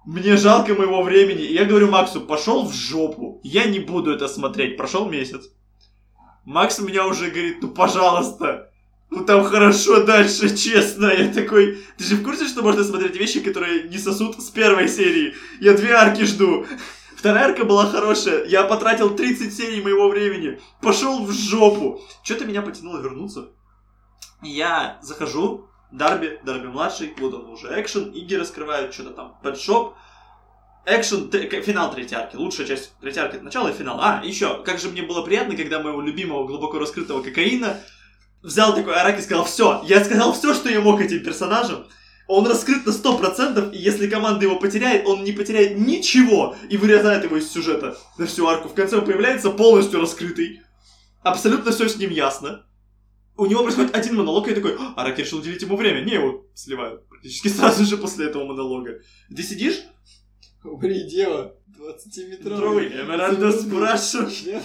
Мне 0.06 0.36
жалко 0.36 0.74
моего 0.74 1.04
времени. 1.04 1.44
И 1.44 1.54
я 1.54 1.66
говорю 1.66 1.90
Максу, 1.90 2.22
пошел 2.22 2.66
в 2.66 2.74
жопу. 2.74 3.40
Я 3.44 3.66
не 3.66 3.80
буду 3.80 4.12
это 4.12 4.28
смотреть. 4.28 4.78
Прошел 4.78 5.08
месяц. 5.08 5.52
Макс 6.46 6.80
меня 6.80 7.06
уже 7.06 7.30
говорит, 7.30 7.62
ну 7.62 7.70
пожалуйста. 7.70 8.72
Ну 9.10 9.26
там 9.26 9.44
хорошо 9.44 10.04
дальше, 10.04 10.56
честно. 10.56 11.08
Я 11.08 11.34
такой, 11.34 11.84
ты 11.98 12.04
же 12.04 12.16
в 12.16 12.24
курсе, 12.24 12.48
что 12.48 12.62
можно 12.62 12.84
смотреть 12.84 13.18
вещи, 13.18 13.42
которые 13.42 13.84
не 13.84 13.98
сосут 13.98 14.42
с 14.42 14.50
первой 14.50 14.88
серии? 14.88 15.36
Я 15.60 15.74
две 15.74 15.92
арки 15.94 16.24
жду. 16.24 16.66
Вторая 17.16 17.50
арка 17.50 17.66
была 17.66 17.86
хорошая. 17.86 18.46
Я 18.46 18.64
потратил 18.64 19.16
30 19.16 19.54
серий 19.56 19.82
моего 19.82 20.10
времени. 20.10 20.60
Пошел 20.82 21.24
в 21.24 21.32
жопу. 21.32 22.02
Что-то 22.24 22.46
меня 22.46 22.62
потянуло 22.62 23.00
вернуться. 23.00 23.50
Я 24.42 24.98
захожу, 25.02 25.68
Дарби, 25.92 26.40
Дарби 26.44 26.68
младший, 26.68 27.14
вот 27.20 27.34
он 27.34 27.50
уже 27.52 27.68
экшен, 27.80 28.12
Иги 28.12 28.36
раскрывают, 28.36 28.94
что-то 28.94 29.12
там, 29.12 29.36
пэтшоп. 29.44 29.96
Экшен, 30.86 31.30
финал 31.32 31.94
третьей 31.94 32.18
арки. 32.18 32.36
Лучшая 32.36 32.66
часть 32.66 32.94
третьей 33.00 33.22
арки 33.22 33.38
начало 33.38 33.70
и 33.70 33.74
финал. 33.74 34.00
А, 34.02 34.22
еще, 34.24 34.64
как 34.64 34.80
же 34.80 34.90
мне 34.90 35.04
было 35.04 35.22
приятно, 35.22 35.56
когда 35.56 35.80
моего 35.80 36.02
любимого 36.02 36.48
глубоко 36.48 36.80
раскрытого 36.80 37.22
кокаина 37.22 37.80
взял 38.42 38.74
такой 38.74 38.96
Араки 38.96 39.20
и 39.20 39.24
сказал, 39.24 39.46
все, 39.46 39.84
я 39.86 40.04
сказал 40.04 40.34
все, 40.34 40.54
что 40.54 40.70
я 40.70 40.82
мог 40.82 41.00
этим 41.00 41.24
персонажам. 41.24 41.86
Он 42.28 42.48
раскрыт 42.48 42.86
на 42.86 42.92
100%, 42.92 43.74
и 43.74 43.78
если 43.78 44.10
команда 44.10 44.46
его 44.46 44.58
потеряет, 44.58 45.06
он 45.06 45.24
не 45.24 45.34
потеряет 45.34 45.78
ничего 45.78 46.56
и 46.70 46.78
вырезает 46.78 47.26
его 47.26 47.38
из 47.38 47.52
сюжета 47.52 47.98
на 48.18 48.26
всю 48.26 48.48
арку. 48.48 48.70
В 48.70 48.74
конце 48.74 48.98
он 48.98 49.06
появляется 49.06 49.52
полностью 49.52 50.00
раскрытый. 50.00 50.62
Абсолютно 51.24 51.72
все 51.72 51.90
с 51.90 51.98
ним 51.98 52.10
ясно. 52.10 52.66
У 53.38 53.46
него 53.46 53.64
происходит 53.64 53.96
один 53.96 54.16
монолог, 54.16 54.48
и 54.48 54.52
я 54.52 54.56
такой, 54.56 54.76
«А, 54.78 54.94
Араки 54.98 55.22
решил 55.22 55.40
уделить 55.40 55.62
ему 55.62 55.76
время. 55.76 56.02
Не, 56.02 56.14
его 56.14 56.46
сливают 56.54 57.08
практически 57.10 57.50
сразу 57.50 57.86
же 57.86 57.98
после 57.98 58.28
этого 58.28 58.46
монолога. 58.46 59.00
Ты 59.36 59.44
сидишь, 59.44 59.82
Убери 60.64 61.10
дева. 61.10 61.56
20-метровый. 61.78 62.88
Метровый, 62.88 62.88
Эмеральда 62.88 63.52
спрашиваю. 63.52 64.32
Член. 64.32 64.62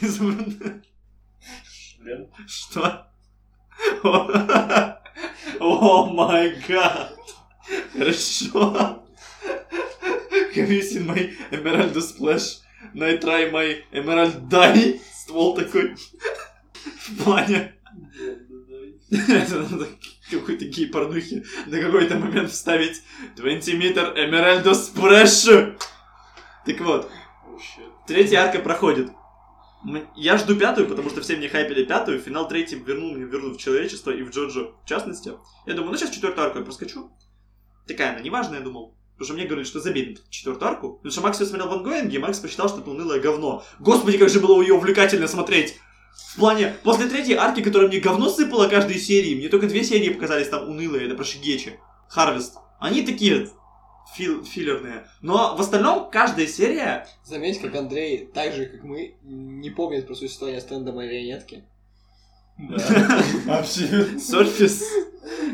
Изумрудный. 0.00 0.82
Блин. 1.98 2.28
Что? 2.46 3.06
О 5.60 6.06
май 6.06 6.62
гад. 6.68 7.18
Хорошо. 7.92 9.02
Have 10.54 10.68
you 10.68 10.82
seen 10.82 11.06
my 11.06 11.32
Emerald 11.50 11.96
Splash? 12.02 12.60
Now 12.92 13.06
I 13.06 13.16
try 13.16 13.50
my 13.50 13.82
Emerald 13.92 14.48
Die. 14.48 15.00
Ствол 15.14 15.54
такой. 15.54 15.94
В 16.74 17.24
плане. 17.24 17.74
Это 19.10 19.58
надо 19.58 19.88
какой-то 20.38 20.64
гей-порнухи 20.64 21.44
на 21.66 21.80
какой-то 21.80 22.16
момент 22.16 22.50
вставить 22.50 23.02
20 23.36 23.74
метр 23.74 24.14
Emerald 24.16 24.64
Splash. 24.64 25.76
Так 26.66 26.80
вот. 26.80 27.10
Третья 28.06 28.40
арка 28.40 28.60
проходит. 28.60 29.10
Я 30.14 30.36
жду 30.36 30.56
пятую, 30.56 30.88
потому 30.88 31.08
что 31.10 31.20
все 31.22 31.36
мне 31.36 31.48
хайпели 31.48 31.84
пятую. 31.84 32.20
Финал 32.20 32.48
третий 32.48 32.76
вернул 32.76 33.14
меня, 33.14 33.26
вернул 33.26 33.52
в 33.52 33.58
человечество 33.58 34.10
и 34.10 34.22
в 34.22 34.30
Джоджо 34.30 34.72
в 34.84 34.86
частности. 34.86 35.32
Я 35.66 35.74
думаю, 35.74 35.92
ну 35.92 35.96
сейчас 35.96 36.10
четвертую 36.10 36.46
арку 36.46 36.58
я 36.58 36.64
проскочу. 36.64 37.10
Такая 37.86 38.12
она 38.12 38.20
неважная, 38.20 38.58
я 38.58 38.64
думал. 38.64 38.96
Потому 39.14 39.24
что 39.26 39.34
мне 39.34 39.44
говорили, 39.44 39.66
что 39.66 39.78
на 39.78 40.16
четвертую 40.30 40.68
арку. 40.70 40.94
Потому 40.94 41.12
что 41.12 41.20
Макс 41.20 41.40
ее 41.40 41.46
смотрел 41.46 41.68
в 41.68 41.72
ангоинге, 41.74 42.16
и 42.16 42.18
Макс 42.18 42.38
посчитал, 42.38 42.68
что 42.68 42.80
это 42.80 42.90
унылое 42.90 43.20
говно. 43.20 43.64
Господи, 43.78 44.16
как 44.16 44.30
же 44.30 44.40
было 44.40 44.60
ее 44.62 44.74
увлекательно 44.74 45.28
смотреть! 45.28 45.78
В 46.28 46.36
плане, 46.36 46.74
после 46.84 47.06
третьей 47.08 47.34
арки, 47.34 47.60
которая 47.62 47.88
мне 47.88 47.98
говно 47.98 48.28
сыпала 48.28 48.68
каждой 48.68 48.98
серии, 48.98 49.34
мне 49.34 49.48
только 49.48 49.66
две 49.66 49.82
серии 49.82 50.10
показались 50.10 50.48
там 50.48 50.68
унылые, 50.68 51.06
это 51.06 51.14
про 51.16 51.24
Шигечи. 51.24 51.78
Харвест. 52.08 52.54
Они 52.78 53.02
такие 53.02 53.48
фил- 54.16 54.44
филлерные. 54.44 55.06
Но 55.22 55.56
в 55.56 55.60
остальном 55.60 56.08
каждая 56.10 56.46
серия 56.46 57.06
Заметь, 57.24 57.60
как 57.60 57.74
Андрей, 57.74 58.26
так 58.32 58.52
же, 58.54 58.66
как 58.66 58.82
мы, 58.84 59.16
не 59.22 59.70
помнит 59.70 60.06
про 60.06 60.14
существование 60.14 60.60
стенда 60.60 60.92
марионетки. 60.92 61.64
Да. 62.58 63.24
Абсолютно. 63.58 64.16
Surface. 64.18 64.82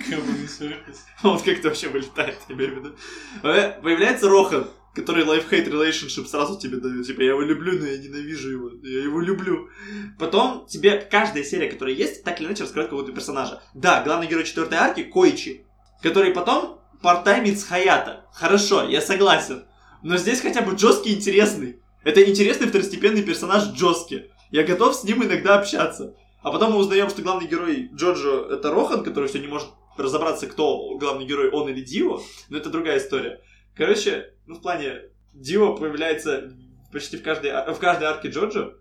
Гребаный 0.09 0.49
сюрприз. 0.49 1.05
Он 1.23 1.39
как-то 1.41 1.69
вообще 1.69 1.89
вылетает, 1.89 2.39
я 2.49 2.55
имею 2.55 2.75
в 2.75 2.79
виду. 2.79 2.97
Э, 3.45 3.81
Появляется 3.81 4.29
Рохан, 4.29 4.69
который 4.97 5.25
life-hate 5.25 5.69
relationship 5.69 6.27
сразу 6.27 6.59
тебе 6.59 6.79
дает. 6.79 7.07
Типа, 7.07 7.21
я 7.21 7.33
его 7.33 7.43
люблю, 7.43 7.79
но 7.79 7.87
я 7.87 7.99
ненавижу 7.99 8.51
его. 8.51 8.71
Я 8.83 9.03
его 9.03 9.21
люблю. 9.21 9.69
Потом 10.19 10.67
тебе 10.67 10.99
каждая 10.99 11.45
серия, 11.45 11.71
которая 11.71 11.95
есть, 11.95 12.25
так 12.25 12.41
или 12.41 12.47
иначе 12.47 12.63
раскрывает 12.63 12.89
какого-то 12.89 13.13
персонажа. 13.13 13.63
Да, 13.75 14.03
главный 14.03 14.27
герой 14.27 14.45
четвертой 14.45 14.79
арки 14.79 15.03
Коичи, 15.03 15.67
который 16.03 16.33
потом 16.33 16.81
партаймит 17.03 17.61
с 17.61 17.65
Хаята. 17.65 18.25
Хорошо, 18.33 18.85
я 18.89 19.03
согласен. 19.03 19.67
Но 20.03 20.17
здесь 20.17 20.41
хотя 20.41 20.63
бы 20.63 20.75
Джоски 20.75 21.11
интересный. 21.11 21.83
Это 22.03 22.25
интересный 22.25 22.69
второстепенный 22.69 23.23
персонаж 23.23 23.65
Джоски. 23.75 24.31
Я 24.51 24.63
готов 24.63 24.95
с 24.95 25.05
ним 25.05 25.23
иногда 25.25 25.59
общаться. 25.59 26.15
А 26.43 26.51
потом 26.51 26.73
мы 26.73 26.79
узнаем, 26.79 27.11
что 27.11 27.21
главный 27.21 27.47
герой 27.47 27.91
Джоджо 27.93 28.47
это 28.51 28.71
Рохан, 28.71 29.05
который 29.05 29.29
все 29.29 29.41
не 29.41 29.49
может 29.49 29.69
разобраться, 29.99 30.47
кто 30.47 30.97
главный 30.97 31.27
герой, 31.27 31.51
он 31.51 31.69
или 31.69 31.83
Дио. 31.83 32.23
Но 32.49 32.57
это 32.57 32.71
другая 32.71 32.99
история. 32.99 33.41
Короче, 33.77 34.35
ну 34.47 34.57
в 34.57 34.63
плане, 34.63 35.03
Дио 35.35 35.77
появляется 35.77 36.53
почти 36.93 37.19
в 37.19 37.23
каждой, 37.23 37.51
в 37.75 37.79
каждой 37.79 38.05
арке 38.05 38.29
Джоджо. 38.29 38.75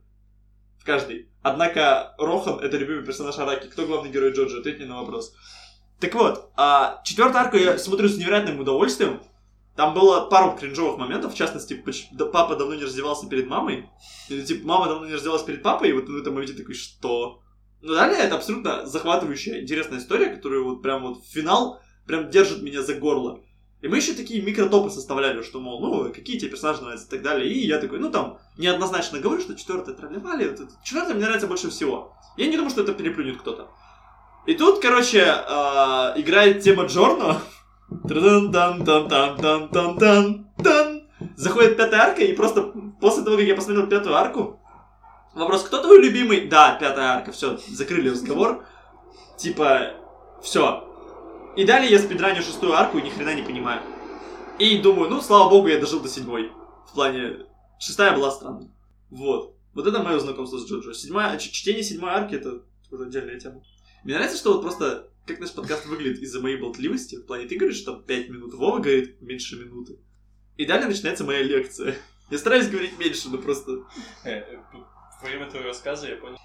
В 0.80 0.86
каждой. 0.86 1.30
Однако 1.42 2.16
Рохан 2.18 2.60
это 2.60 2.78
любимый 2.78 3.04
персонаж 3.06 3.38
Араки. 3.38 3.68
Кто 3.68 3.86
главный 3.86 4.10
герой 4.10 4.32
Джоджо? 4.32 4.60
Ответь 4.60 4.80
на 4.88 5.02
вопрос. 5.02 5.36
Так 6.00 6.14
вот, 6.14 6.52
а 6.56 7.02
четвертую 7.04 7.42
арку 7.42 7.58
я 7.58 7.78
смотрю 7.78 8.08
с 8.08 8.18
невероятным 8.18 8.60
удовольствием. 8.60 9.22
Там 9.76 9.94
было 9.94 10.30
пару 10.30 10.58
кринжовых 10.58 10.98
моментов, 10.98 11.34
в 11.34 11.38
частности, 11.38 11.84
папа 12.32 12.56
давно 12.56 12.76
не 12.76 12.84
раздевался 12.84 13.28
перед 13.28 13.48
мамой. 13.48 13.90
Или, 14.30 14.42
типа, 14.42 14.66
мама 14.66 14.88
давно 14.88 15.06
не 15.06 15.14
раздевалась 15.14 15.44
перед 15.44 15.64
папой, 15.64 15.90
и 15.90 15.94
вот 15.94 16.08
в 16.08 16.16
этом 16.16 16.34
моменте 16.34 16.54
такой, 16.54 16.76
что? 16.76 17.42
Ну, 17.82 17.94
далее 17.94 18.20
это 18.20 18.36
абсолютно 18.36 18.86
захватывающая, 18.86 19.62
интересная 19.62 20.00
история, 20.00 20.34
которую 20.34 20.64
вот 20.64 20.82
прям 20.82 21.04
вот 21.04 21.26
финал 21.26 21.82
прям 22.08 22.30
держит 22.30 22.62
меня 22.62 22.82
за 22.82 22.96
горло. 22.96 23.44
И 23.86 23.88
мы 23.88 23.98
еще 23.98 24.14
такие 24.14 24.42
микротопы 24.42 24.90
составляли, 24.90 25.44
что, 25.44 25.60
мол, 25.60 25.80
ну, 25.80 26.12
какие 26.12 26.40
тебе 26.40 26.50
персонажи 26.50 26.82
нравятся 26.82 27.06
и 27.06 27.10
так 27.12 27.22
далее. 27.22 27.48
И 27.48 27.68
я 27.68 27.78
такой, 27.78 28.00
ну, 28.00 28.10
там, 28.10 28.40
неоднозначно 28.58 29.20
говорю, 29.20 29.40
что 29.40 29.54
четвертая 29.54 29.94
тролливали, 29.94 30.48
вот 30.48 30.70
четвертая 30.84 31.14
мне 31.14 31.26
нравится 31.26 31.46
больше 31.46 31.70
всего. 31.70 32.18
Я 32.36 32.48
не 32.48 32.56
думаю, 32.56 32.72
что 32.72 32.82
это 32.82 32.94
переплюнет 32.94 33.38
кто-то. 33.38 33.68
И 34.48 34.56
тут, 34.56 34.82
короче, 34.82 35.24
а, 35.28 36.16
играет 36.18 36.64
тема 36.64 36.86
Джорно. 36.86 37.40
Заходит 41.36 41.78
пятая 41.78 42.08
арка, 42.08 42.24
и 42.24 42.34
просто 42.34 42.74
после 43.00 43.24
того, 43.24 43.38
как 43.38 43.46
я 43.46 43.56
посмотрел 43.56 43.86
пятую 43.86 44.16
арку, 44.16 44.60
вопрос, 45.36 45.62
кто 45.62 45.84
твой 45.84 46.02
любимый? 46.02 46.48
Да, 46.48 46.76
пятая 46.80 47.18
арка, 47.18 47.32
все, 47.32 47.60
закрыли 47.70 48.10
разговор. 48.10 48.66
Типа, 49.38 49.92
все. 50.42 50.95
И 51.56 51.64
далее 51.66 51.90
я 51.92 52.00
спидраню 52.00 52.42
шестую 52.42 52.74
арку 52.74 52.98
и 52.98 53.02
ни 53.02 53.10
хрена 53.10 53.34
не 53.34 53.42
понимаю. 53.44 53.82
И 54.60 54.78
думаю, 54.80 55.10
ну, 55.10 55.22
слава 55.22 55.50
богу, 55.50 55.68
я 55.68 55.80
дожил 55.80 56.00
до 56.02 56.10
седьмой. 56.10 56.52
В 56.90 56.94
плане, 56.94 57.46
шестая 57.80 58.16
была 58.16 58.32
странной. 58.32 58.70
Вот. 59.10 59.56
Вот 59.74 59.88
это 59.88 60.02
мое 60.02 60.20
знакомство 60.20 60.58
с 60.58 60.66
Джоджо. 60.70 60.94
Седьмая, 60.94 61.38
ч- 61.38 61.52
чтение 61.52 61.84
седьмой 61.84 62.12
арки 62.12 62.36
это 62.36 62.62
уже 62.92 63.04
отдельная 63.06 63.40
тема. 63.40 63.62
Мне 64.04 64.14
нравится, 64.16 64.38
что 64.38 64.54
вот 64.54 64.62
просто 64.62 65.10
как 65.26 65.40
наш 65.40 65.52
подкаст 65.52 65.86
выглядит 65.88 66.22
из-за 66.22 66.40
моей 66.40 66.58
болтливости. 66.58 67.16
В 67.16 67.26
плане, 67.26 67.48
ты 67.48 67.58
говоришь, 67.58 67.78
что 67.80 67.94
там 67.94 68.04
5 68.04 68.30
минут, 68.30 68.54
Вова 68.54 68.80
говорит 68.80 69.22
меньше 69.22 69.58
минуты. 69.58 69.98
И 70.56 70.66
далее 70.66 70.88
начинается 70.88 71.24
моя 71.26 71.42
лекция. 71.42 71.96
Я 72.30 72.38
стараюсь 72.38 72.70
говорить 72.70 72.98
меньше, 72.98 73.30
но 73.30 73.38
просто... 73.38 73.72
Э, 74.24 74.30
э, 74.32 74.58
Во 75.22 75.28
время 75.28 75.50
твоего 75.50 75.68
рассказа 75.68 76.08
я 76.08 76.16
понял. 76.16 76.38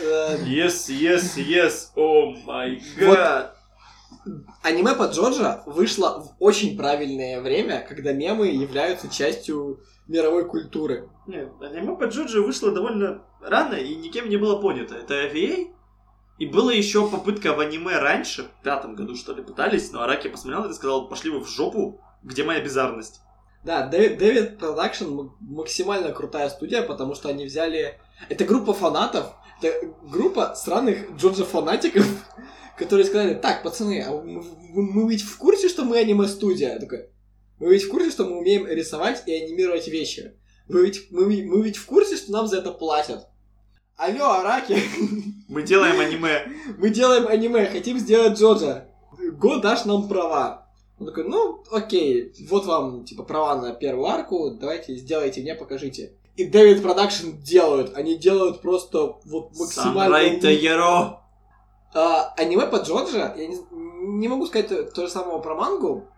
Э, 0.00 0.38
Yes, 0.44 0.88
yes, 0.88 1.36
yes, 1.36 1.88
о 1.94 2.32
май 2.44 2.82
Вот. 2.98 3.16
гад. 3.16 3.56
Аниме 4.62 4.94
по 4.94 5.04
Джоджо 5.04 5.62
вышло 5.66 6.20
в 6.20 6.42
очень 6.42 6.76
правильное 6.76 7.40
время, 7.40 7.84
когда 7.88 8.12
мемы 8.12 8.48
являются 8.48 9.08
частью 9.08 9.80
мировой 10.06 10.46
культуры. 10.46 11.08
Нет, 11.26 11.50
аниме 11.60 11.96
по 11.96 12.04
Джоджо 12.04 12.40
вышло 12.40 12.72
довольно 12.72 13.22
рано 13.40 13.74
и 13.74 13.94
никем 13.94 14.28
не 14.28 14.36
было 14.36 14.60
понято. 14.60 14.94
Это 14.94 15.14
AVA, 15.14 15.72
и 16.38 16.46
была 16.46 16.72
еще 16.72 17.08
попытка 17.08 17.54
в 17.54 17.60
аниме 17.60 17.98
раньше, 17.98 18.44
в 18.44 18.62
пятом 18.64 18.94
году 18.94 19.14
что 19.14 19.32
ли, 19.32 19.42
пытались, 19.42 19.92
но 19.92 20.02
Араки 20.02 20.28
посмотрел 20.28 20.64
и 20.64 20.72
сказал, 20.72 21.08
пошли 21.08 21.30
вы 21.30 21.40
в 21.40 21.48
жопу, 21.48 22.00
где 22.22 22.44
моя 22.44 22.60
бизарность. 22.60 23.20
Да, 23.64 23.86
David 23.86 24.58
Production 24.58 25.28
максимально 25.40 26.10
крутая 26.10 26.48
студия, 26.48 26.82
потому 26.82 27.14
что 27.14 27.28
они 27.28 27.44
взяли... 27.44 28.00
Это 28.28 28.44
группа 28.44 28.72
фанатов, 28.72 29.34
это 29.60 29.94
группа 30.02 30.54
сраных 30.56 31.12
Джоджо-фанатиков, 31.12 32.06
которые 32.76 33.06
сказали, 33.06 33.34
так, 33.34 33.62
пацаны, 33.62 34.02
а 34.02 34.12
мы, 34.12 34.42
мы 34.72 35.10
ведь 35.10 35.22
в 35.22 35.36
курсе, 35.38 35.68
что 35.68 35.84
мы 35.84 35.98
аниме-студия? 35.98 36.78
Такой, 36.78 37.06
мы 37.58 37.72
ведь 37.72 37.84
в 37.84 37.90
курсе, 37.90 38.10
что 38.10 38.24
мы 38.24 38.38
умеем 38.38 38.66
рисовать 38.66 39.22
и 39.26 39.32
анимировать 39.32 39.88
вещи? 39.88 40.32
Вы 40.68 40.86
ведь, 40.86 41.10
мы, 41.10 41.32
ведь- 41.32 41.44
мы 41.46 41.62
ведь 41.62 41.76
в 41.76 41.86
курсе, 41.86 42.16
что 42.16 42.32
нам 42.32 42.46
за 42.46 42.58
это 42.58 42.72
платят? 42.72 43.28
Алло, 43.96 44.32
Араки, 44.32 44.76
Мы 45.48 45.62
делаем 45.62 46.00
аниме. 46.00 46.46
мы 46.78 46.90
делаем 46.90 47.28
аниме, 47.28 47.66
хотим 47.66 47.98
сделать 47.98 48.38
Джоджо. 48.38 48.88
Го 49.38 49.58
дашь 49.58 49.84
нам 49.84 50.08
права. 50.08 50.68
Он 50.98 51.06
такой, 51.06 51.24
ну, 51.24 51.62
окей, 51.70 52.32
вот 52.48 52.64
вам, 52.64 53.04
типа, 53.04 53.22
права 53.22 53.60
на 53.60 53.74
первую 53.74 54.06
арку, 54.06 54.50
давайте 54.50 54.96
сделайте 54.96 55.40
мне, 55.42 55.54
покажите. 55.54 56.12
И 56.36 56.44
David 56.46 56.82
Production 56.82 57.32
делают, 57.42 57.94
они 57.94 58.16
делают 58.16 58.62
просто 58.62 59.16
вот 59.24 59.50
максимально... 59.58 60.00
Самурай 60.00 60.40
Тайеро. 60.40 61.21
А, 61.94 62.32
аниме 62.36 62.66
по 62.66 62.76
Джоджо, 62.76 63.34
я 63.36 63.46
не, 63.46 63.58
не 63.70 64.28
могу 64.28 64.46
сказать 64.46 64.68
то, 64.68 64.82
то 64.84 65.06
же 65.06 65.12
самого 65.12 65.40
про 65.40 65.54
мангу, 65.54 66.08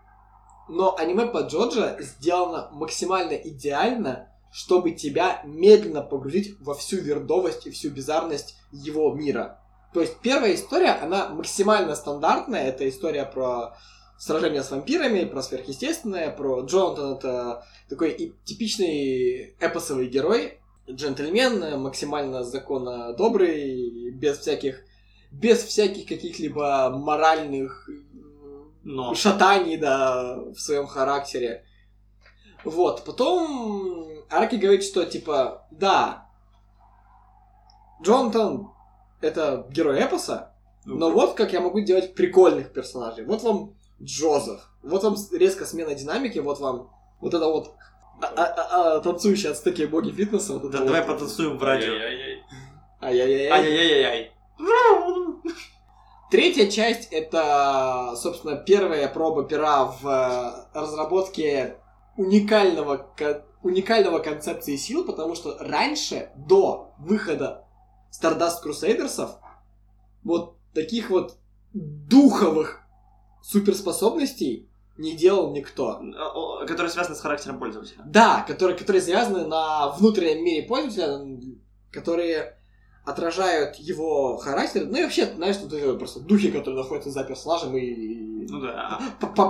но 0.69 0.95
аниме 0.97 1.25
по 1.25 1.39
Джоджо 1.39 1.97
сделано 1.99 2.69
максимально 2.71 3.33
идеально, 3.33 4.29
чтобы 4.51 4.91
тебя 4.91 5.41
медленно 5.43 6.01
погрузить 6.01 6.55
во 6.61 6.73
всю 6.73 6.97
weird 6.97 7.29
овость 7.29 7.67
и 7.67 7.71
всю 7.71 7.89
bizarre 7.89 8.27
ность 8.27 8.55
его 8.71 9.13
мира. 9.13 9.59
То 9.93 10.01
есть 10.01 10.17
первая 10.21 10.55
история, 10.55 10.91
она 10.91 11.29
максимально 11.29 11.95
стандартная, 11.95 12.67
это 12.67 12.87
история 12.87 13.25
про 13.25 13.75
сражение 14.17 14.63
с 14.63 14.71
вампирами, 14.71 15.25
про 15.25 15.41
сверхъестественное, 15.41 16.31
про 16.31 16.61
Джонатан 16.61 17.13
это 17.15 17.65
такой 17.89 18.11
и 18.11 18.33
типичный 18.45 19.55
эпосовый 19.59 20.07
герой, 20.07 20.59
джентльмен, 20.89 21.81
максимально 21.81 22.43
законно 22.43 23.13
добрый, 23.13 24.11
без 24.11 24.37
всяких 24.39 24.83
без 25.39 25.63
всяких 25.63 26.07
каких-либо 26.07 26.89
моральных 26.95 27.89
Но. 28.83 29.13
шатаний, 29.13 29.77
да, 29.77 30.37
в 30.37 30.57
своем 30.59 30.87
характере. 30.87 31.65
Вот, 32.63 33.03
потом 33.05 34.07
Арки 34.29 34.55
говорит, 34.55 34.83
что, 34.83 35.05
типа, 35.05 35.67
да, 35.71 36.27
Джонатан 38.01 38.69
это 39.21 39.67
герой 39.71 39.99
эпоса, 40.03 40.53
но 40.85 41.09
вот 41.11 41.33
как 41.33 41.53
я 41.53 41.61
могу 41.61 41.79
делать 41.81 42.15
прикольных 42.15 42.73
персонажей. 42.73 43.25
Вот 43.25 43.43
вам 43.43 43.73
Джозеф, 44.01 44.69
вот 44.83 45.03
вам 45.03 45.15
резко 45.31 45.65
смена 45.65 45.95
динамики, 45.95 46.39
вот 46.39 46.59
вам 46.59 46.89
вот 47.21 47.33
это 47.33 47.45
вот 47.47 47.75
а- 48.21 48.27
а- 48.27 48.53
а- 48.53 48.95
а, 48.95 48.99
танцующие 49.01 49.51
от 49.51 49.57
стыки 49.57 49.85
боги 49.85 50.11
фитнеса. 50.11 50.53
Вот 50.53 50.71
Да, 50.71 50.79
давай 50.85 51.01
вот. 51.01 51.13
потанцуем 51.13 51.57
в 51.57 51.63
радио. 51.63 51.91
Ай-яй-яй. 51.93 52.43
Ай-яй-яй. 53.01 53.49
Ай-яй-яй-яй. 53.51 54.31
Третья 56.31 56.69
часть 56.69 57.09
это, 57.11 58.15
собственно, 58.17 58.55
первая 58.55 59.07
проба 59.07 59.43
пера 59.43 59.85
в 59.85 60.07
э, 60.07 60.77
разработке 60.77 61.77
уникального, 62.17 63.13
уникального 63.61 64.19
концепции 64.19 64.75
сил, 64.75 65.05
потому 65.05 65.35
что 65.35 65.57
раньше, 65.59 66.31
до 66.35 66.93
выхода 66.97 67.65
Stardust 68.11 68.63
Crusaders, 68.65 69.29
вот 70.23 70.57
таких 70.73 71.09
вот 71.09 71.37
духовых 71.73 72.81
суперспособностей 73.43 74.69
не 74.97 75.15
делал 75.15 75.51
никто. 75.51 75.99
О, 75.99 76.65
Который 76.65 76.89
связан 76.89 77.15
с 77.15 77.21
характером 77.21 77.59
пользователя. 77.59 78.01
Да, 78.05 78.43
которые, 78.47 78.77
которые 78.77 79.01
завязаны 79.01 79.45
на 79.45 79.89
внутреннем 79.89 80.43
мире 80.43 80.67
пользователя, 80.67 81.59
которые 81.91 82.54
отражают 83.05 83.75
его 83.75 84.37
характер. 84.37 84.85
Ну 84.85 84.97
и 84.97 85.03
вообще, 85.03 85.33
знаешь, 85.35 85.57
тут 85.57 85.71
вот 85.71 85.99
просто 85.99 86.19
духи, 86.19 86.51
которые 86.51 86.81
находятся 86.81 87.11
за 87.11 87.23
персонажем 87.23 87.75
и... 87.77 88.47
Ну 88.47 88.61
да. 88.61 88.99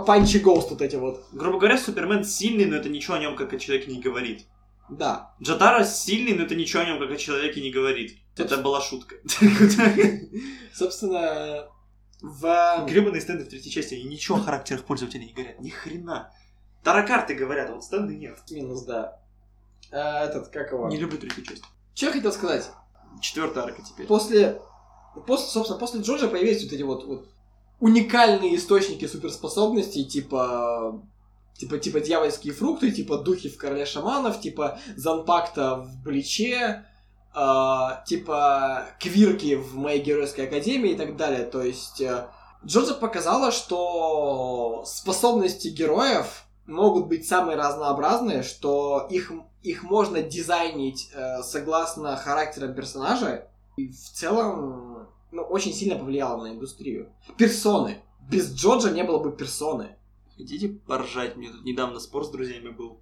Панчи 0.06 0.40
Гоуст 0.40 0.72
вот 0.72 0.82
эти 0.82 0.96
вот. 0.96 1.24
Грубо 1.32 1.58
говоря, 1.58 1.78
Супермен 1.78 2.24
сильный, 2.24 2.66
но 2.66 2.76
это 2.76 2.90
ничего 2.90 3.16
о 3.16 3.20
нем 3.20 3.36
как 3.36 3.54
о 3.54 3.58
человеке 3.58 3.92
не 3.92 4.02
говорит. 4.02 4.46
Да. 4.90 5.34
Джатара 5.42 5.84
сильный, 5.84 6.34
но 6.34 6.44
это 6.44 6.56
ничего 6.56 6.84
о 6.84 6.86
нем 6.86 7.00
как 7.00 7.12
о 7.12 7.18
человеке 7.18 7.62
не 7.62 7.72
говорит. 7.72 8.18
Это 8.38 8.58
была 8.58 8.82
шутка. 8.82 9.16
Собственно, 10.74 11.68
в... 12.22 12.86
Гребаные 12.88 13.22
стенды 13.22 13.46
в 13.46 13.50
третьей 13.50 13.72
части, 13.72 13.96
они 13.96 14.04
ничего 14.04 14.38
о 14.38 14.42
характерах 14.42 14.84
пользователей 14.84 15.28
не 15.28 15.34
говорят. 15.34 15.60
Ни 15.62 15.70
хрена. 15.70 16.32
Таракарты 16.84 17.34
говорят, 17.34 17.70
а 17.70 17.76
вот 17.76 17.84
стенды 17.84 18.16
нет. 18.16 18.38
Минус, 18.52 18.84
да. 18.84 19.20
А, 19.92 20.26
этот, 20.26 20.50
как 20.50 20.72
его? 20.72 20.88
Не 20.90 20.98
люблю 20.98 21.18
третью 21.18 21.44
часть. 21.44 21.64
Что 21.96 22.08
я 22.08 22.12
хотел 22.12 22.32
сказать? 22.32 22.70
Четвертая 23.22 23.66
арка 23.66 23.82
теперь. 23.82 24.08
После, 24.08 24.62
после, 25.26 25.48
собственно, 25.48 25.80
после 25.80 26.02
Джорджа 26.02 26.28
появились 26.28 26.64
вот 26.64 26.74
эти 26.74 26.82
вот, 26.84 27.06
вот 27.06 27.28
уникальные 27.80 28.56
источники 28.56 29.08
суперспособностей, 29.08 30.06
типа 30.06 31.02
типа, 31.58 31.78
типа 31.78 32.00
дьявольские 32.02 32.54
фрукты, 32.54 32.92
типа 32.92 33.18
духи 33.18 33.50
в 33.50 33.58
короле 33.58 33.86
шаманов, 33.86 34.40
типа 34.40 34.80
Занпакта 34.96 35.76
в 35.76 36.04
Бличе, 36.04 36.86
а, 37.34 38.04
типа 38.06 38.88
квирки 39.00 39.56
в 39.56 39.76
моей 39.76 40.02
геройской 40.02 40.48
академии 40.48 40.92
и 40.92 40.96
так 40.96 41.18
далее. 41.18 41.44
То 41.44 41.62
есть 41.62 42.02
э, 42.02 42.28
Джорджа 42.66 42.94
показала, 42.94 43.52
что 43.52 44.84
способности 44.86 45.68
героев 45.68 46.46
могут 46.66 47.08
быть 47.08 47.28
самые 47.28 47.58
разнообразные, 47.58 48.42
что 48.42 49.08
их, 49.10 49.32
их 49.66 49.84
можно 49.84 50.22
дизайнить 50.22 51.10
э, 51.14 51.42
согласно 51.42 52.16
характерам 52.16 52.76
персонажа, 52.76 53.48
и 53.78 53.90
в 53.90 53.96
целом 53.96 55.08
ну, 55.32 55.42
очень 55.42 55.74
сильно 55.74 55.98
повлияло 55.98 56.44
на 56.44 56.54
индустрию. 56.54 57.12
Персоны. 57.38 58.04
Без 58.30 58.54
Джоджа 58.54 58.92
не 58.92 59.04
было 59.04 59.20
бы 59.20 59.36
персоны. 59.36 59.98
Хотите 60.38 60.70
поржать? 60.70 61.36
Мне 61.36 61.50
тут 61.50 61.66
недавно 61.66 62.00
спор 62.00 62.26
с 62.26 62.30
друзьями 62.30 62.70
был, 62.70 63.00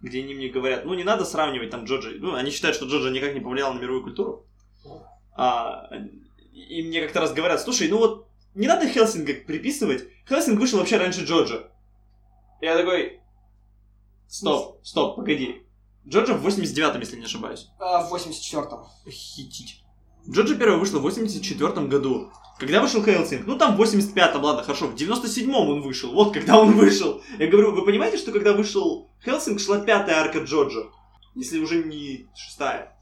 где 0.00 0.22
они 0.22 0.34
мне 0.34 0.48
говорят, 0.48 0.84
ну 0.84 0.94
не 0.94 1.04
надо 1.04 1.24
сравнивать 1.24 1.70
там 1.70 1.84
Джоджа. 1.84 2.10
Ну, 2.18 2.34
они 2.34 2.50
считают, 2.50 2.76
что 2.76 2.86
Джоджа 2.86 3.10
никак 3.10 3.34
не 3.34 3.40
повлиял 3.40 3.72
на 3.72 3.80
мировую 3.80 4.02
культуру. 4.02 4.46
А, 5.36 5.88
и 6.52 6.82
мне 6.82 7.00
как-то 7.02 7.20
раз 7.20 7.32
говорят, 7.32 7.60
слушай, 7.60 7.88
ну 7.88 7.98
вот 7.98 8.28
не 8.54 8.66
надо 8.66 8.88
Хелсинга 8.88 9.34
приписывать. 9.34 10.04
Хелсинг 10.28 10.60
вышел 10.60 10.78
вообще 10.78 10.98
раньше 10.98 11.24
Джоджа. 11.24 11.70
Я 12.60 12.76
такой, 12.76 13.20
стоп, 14.28 14.80
стоп, 14.84 15.16
погоди. 15.16 15.63
Джоджа 16.06 16.34
в 16.34 16.46
89-м, 16.46 17.00
если 17.00 17.16
не 17.16 17.24
ошибаюсь. 17.24 17.68
А, 17.78 18.02
в 18.02 18.14
84-м. 18.14 18.84
Хитить. 19.10 19.82
Джоджа 20.28 20.54
первая 20.54 20.78
вышла 20.78 20.98
в 20.98 21.02
84 21.02 21.86
году. 21.86 22.30
Когда 22.58 22.80
вышел 22.80 23.02
Хеллсинг? 23.02 23.46
Ну 23.46 23.58
там 23.58 23.76
в 23.76 23.82
85-м, 23.82 24.42
ладно, 24.42 24.62
хорошо, 24.62 24.86
в 24.86 24.94
97-м 24.94 25.54
он 25.54 25.82
вышел. 25.82 26.12
Вот 26.12 26.32
когда 26.32 26.58
он 26.58 26.72
вышел. 26.76 27.22
Я 27.38 27.48
говорю, 27.48 27.72
вы 27.72 27.84
понимаете, 27.84 28.16
что 28.16 28.32
когда 28.32 28.52
вышел 28.52 29.10
Хеллсинг, 29.24 29.60
шла 29.60 29.80
пятая 29.80 30.16
арка 30.16 30.38
Джоджа? 30.38 30.84
Если 31.34 31.58
уже 31.58 31.82
не 31.84 32.28
шестая. 32.34 32.96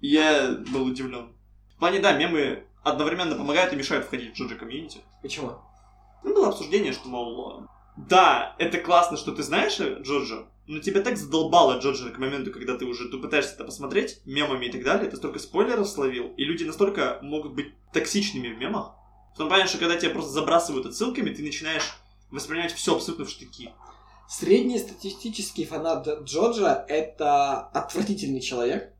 И 0.00 0.08
Я 0.08 0.58
был 0.72 0.84
удивлен. 0.86 1.34
В 1.76 1.78
плане, 1.80 1.98
да, 1.98 2.12
мемы 2.12 2.64
одновременно 2.82 3.34
помогают 3.34 3.72
и 3.72 3.76
мешают 3.76 4.06
входить 4.06 4.32
в 4.32 4.36
Джоджа 4.38 4.54
комьюнити. 4.54 5.00
Почему? 5.22 5.54
Ну, 6.22 6.34
было 6.34 6.48
обсуждение, 6.48 6.92
что, 6.92 7.08
мол, 7.08 7.64
да, 7.96 8.54
это 8.58 8.78
классно, 8.78 9.16
что 9.16 9.32
ты 9.32 9.42
знаешь 9.42 9.78
о 9.80 10.00
Джоджо, 10.00 10.46
но 10.66 10.80
тебя 10.80 11.02
так 11.02 11.16
задолбало 11.16 11.78
Джоджо 11.78 12.10
к 12.10 12.18
моменту, 12.18 12.50
когда 12.50 12.76
ты 12.76 12.84
уже 12.84 13.08
ты 13.08 13.18
пытаешься 13.18 13.54
это 13.54 13.64
посмотреть, 13.64 14.20
мемами 14.24 14.66
и 14.66 14.72
так 14.72 14.82
далее, 14.82 15.10
ты 15.10 15.16
столько 15.16 15.38
спойлеров 15.38 15.88
словил, 15.88 16.32
и 16.36 16.44
люди 16.44 16.64
настолько 16.64 17.18
могут 17.22 17.54
быть 17.54 17.74
токсичными 17.92 18.48
в 18.48 18.58
мемах, 18.58 18.92
в 19.34 19.38
том 19.38 19.48
плане, 19.48 19.66
что 19.66 19.78
когда 19.78 19.96
тебя 19.96 20.10
просто 20.10 20.32
забрасывают 20.32 20.86
отсылками, 20.86 21.34
ты 21.34 21.42
начинаешь 21.42 21.94
воспринимать 22.30 22.72
все 22.72 22.94
абсолютно 22.94 23.24
в 23.24 23.30
штыки. 23.30 23.72
Среднестатистический 24.28 25.66
фанат 25.66 26.08
Джоджа— 26.22 26.84
это 26.88 27.58
отвратительный 27.68 28.40
человек, 28.40 28.94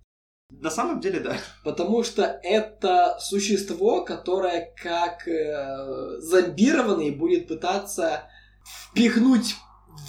На 0.51 0.71
самом 0.71 1.01
деле, 1.01 1.21
да. 1.21 1.39
потому 1.65 2.05
что 2.05 2.25
это 2.43 3.17
существо, 3.21 4.05
которое 4.05 4.75
как 4.77 5.27
э, 5.27 6.19
зомбированный 6.19 7.11
будет 7.11 7.49
пытаться 7.49 8.29
впихнуть 8.65 9.55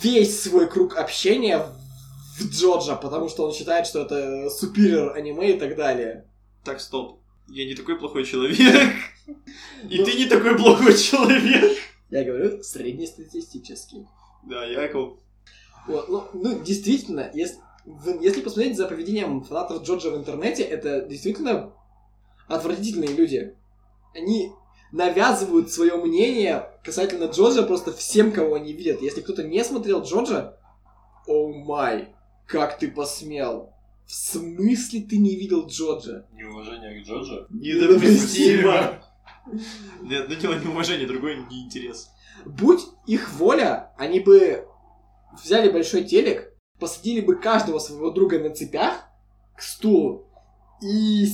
весь 0.01 0.41
свой 0.41 0.67
круг 0.67 0.97
общения 0.97 1.65
в 2.37 2.49
Джоджа, 2.49 2.95
потому 2.95 3.29
что 3.29 3.45
он 3.45 3.53
считает, 3.53 3.87
что 3.87 4.01
это 4.01 4.49
супер 4.49 5.13
аниме 5.15 5.55
и 5.55 5.59
так 5.59 5.75
далее. 5.75 6.25
Так, 6.63 6.81
стоп. 6.81 7.19
Я 7.47 7.65
не 7.65 7.75
такой 7.75 7.97
плохой 7.97 8.25
человек. 8.25 8.95
И 9.89 10.03
ты 10.03 10.13
не 10.13 10.25
такой 10.25 10.57
плохой 10.57 10.97
человек. 10.97 11.77
Я 12.09 12.23
говорю 12.23 12.63
среднестатистический. 12.63 14.07
Да, 14.43 14.65
Яков. 14.65 15.19
Вот, 15.87 16.09
ну, 16.09 16.23
ну, 16.33 16.63
действительно, 16.63 17.29
если, 17.33 17.57
если 18.21 18.41
посмотреть 18.41 18.77
за 18.77 18.87
поведением 18.87 19.43
фанатов 19.43 19.83
Джоджа 19.83 20.09
в 20.09 20.17
интернете, 20.17 20.63
это 20.63 21.01
действительно 21.01 21.73
отвратительные 22.47 23.13
люди. 23.13 23.55
Они 24.15 24.51
навязывают 24.91 25.71
свое 25.71 25.95
мнение 25.97 26.69
касательно 26.85 27.25
Джоджа 27.25 27.63
просто 27.63 27.91
всем, 27.91 28.31
кого 28.31 28.55
они 28.55 28.71
видят. 28.71 29.01
Если 29.01 29.21
кто-то 29.21 29.43
не 29.43 29.63
смотрел 29.63 30.03
Джоджа, 30.03 30.57
о 31.27 31.51
май, 31.51 32.15
как 32.45 32.77
ты 32.77 32.89
посмел? 32.89 33.73
В 34.05 34.13
смысле 34.13 35.01
ты 35.01 35.17
не 35.17 35.35
видел 35.35 35.65
Джоджа? 35.65 36.27
Неуважение 36.31 37.01
к 37.01 37.07
Джоджо. 37.07 37.47
Недопустимо. 37.49 39.01
Нет, 40.01 40.27
ну 40.29 40.35
дело 40.35 40.53
неуважение, 40.59 41.07
другой 41.07 41.37
неинтерес. 41.49 42.09
Будь 42.45 42.81
их 43.07 43.33
воля, 43.33 43.93
они 43.97 44.19
бы 44.19 44.67
взяли 45.43 45.71
большой 45.71 46.03
телек, 46.03 46.53
посадили 46.79 47.21
бы 47.21 47.35
каждого 47.35 47.79
своего 47.79 48.11
друга 48.11 48.39
на 48.39 48.51
цепях 48.51 49.05
к 49.55 49.61
стулу 49.61 50.27
и 50.81 51.25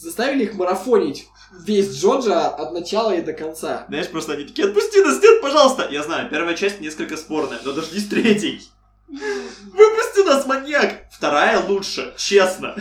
заставили 0.00 0.44
их 0.44 0.54
марафонить 0.54 1.28
весь 1.52 1.94
Джоджа 1.96 2.48
от 2.48 2.72
начала 2.72 3.12
и 3.14 3.22
до 3.22 3.32
конца. 3.32 3.84
Знаешь, 3.88 4.08
просто 4.08 4.32
они 4.32 4.44
такие, 4.44 4.68
отпусти 4.68 5.00
нас, 5.02 5.22
нет, 5.22 5.40
пожалуйста. 5.40 5.88
Я 5.90 6.02
знаю, 6.02 6.28
первая 6.30 6.54
часть 6.54 6.80
несколько 6.80 7.16
спорная, 7.16 7.60
но 7.64 7.72
дождись 7.72 8.08
третьей. 8.08 8.62
Выпусти 9.08 10.24
нас, 10.26 10.46
маньяк! 10.46 11.06
Вторая 11.10 11.64
лучше, 11.66 12.14
честно. 12.16 12.76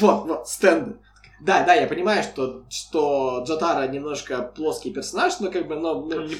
Вот, 0.00 0.26
вот, 0.26 0.48
стенды. 0.48 0.96
Да, 1.40 1.64
да, 1.64 1.74
я 1.74 1.88
понимаю, 1.88 2.22
что, 2.22 2.64
что 2.70 3.42
Джатара 3.46 3.88
немножко 3.88 4.42
плоский 4.42 4.92
персонаж, 4.92 5.40
но 5.40 5.50
как 5.50 5.66
бы, 5.66 5.74
но... 5.74 5.94
но- 6.02 6.22
Не. 6.22 6.34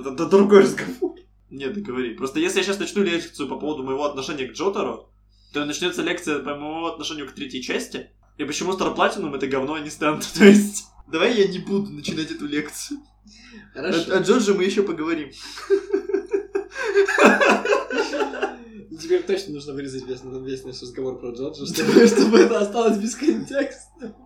Это, 0.00 0.10
это 0.14 0.26
другой 0.26 0.62
разговор. 0.62 1.16
Нет, 1.50 1.74
ты 1.74 1.80
говори. 1.82 2.14
Просто 2.14 2.38
если 2.40 2.58
я 2.58 2.64
сейчас 2.64 2.78
начну 2.78 3.02
лекцию 3.02 3.48
по 3.48 3.56
поводу 3.56 3.82
моего 3.82 4.04
отношения 4.04 4.46
к 4.46 4.52
Джотару, 4.52 5.10
то 5.52 5.64
начнется 5.64 6.00
лекция 6.02 6.38
по 6.38 6.54
моему 6.54 6.86
отношению 6.86 7.28
к 7.28 7.32
третьей 7.32 7.62
части. 7.62 8.10
И 8.40 8.44
почему 8.46 8.72
Star 8.72 8.96
Platinum 8.96 9.36
это 9.36 9.46
говно, 9.46 9.74
а 9.74 9.80
не 9.80 9.90
стенд. 9.90 10.26
То 10.38 10.46
есть, 10.46 10.86
давай 11.06 11.36
я 11.36 11.46
не 11.46 11.58
буду 11.58 11.90
начинать 11.90 12.30
эту 12.30 12.46
лекцию. 12.46 13.00
Хорошо. 13.74 14.12
О, 14.12 14.16
о 14.16 14.22
Джордже 14.22 14.54
мы 14.54 14.64
еще 14.64 14.82
поговорим. 14.82 15.30
Теперь 18.98 19.24
точно 19.24 19.52
нужно 19.52 19.74
вырезать 19.74 20.06
весь, 20.06 20.20
весь 20.22 20.64
наш 20.64 20.80
разговор 20.80 21.20
про 21.20 21.32
Джоджа, 21.32 21.66
чтобы, 21.74 22.06
чтобы 22.06 22.38
это 22.38 22.60
осталось 22.60 22.96
без 22.96 23.14
контекста. 23.14 24.16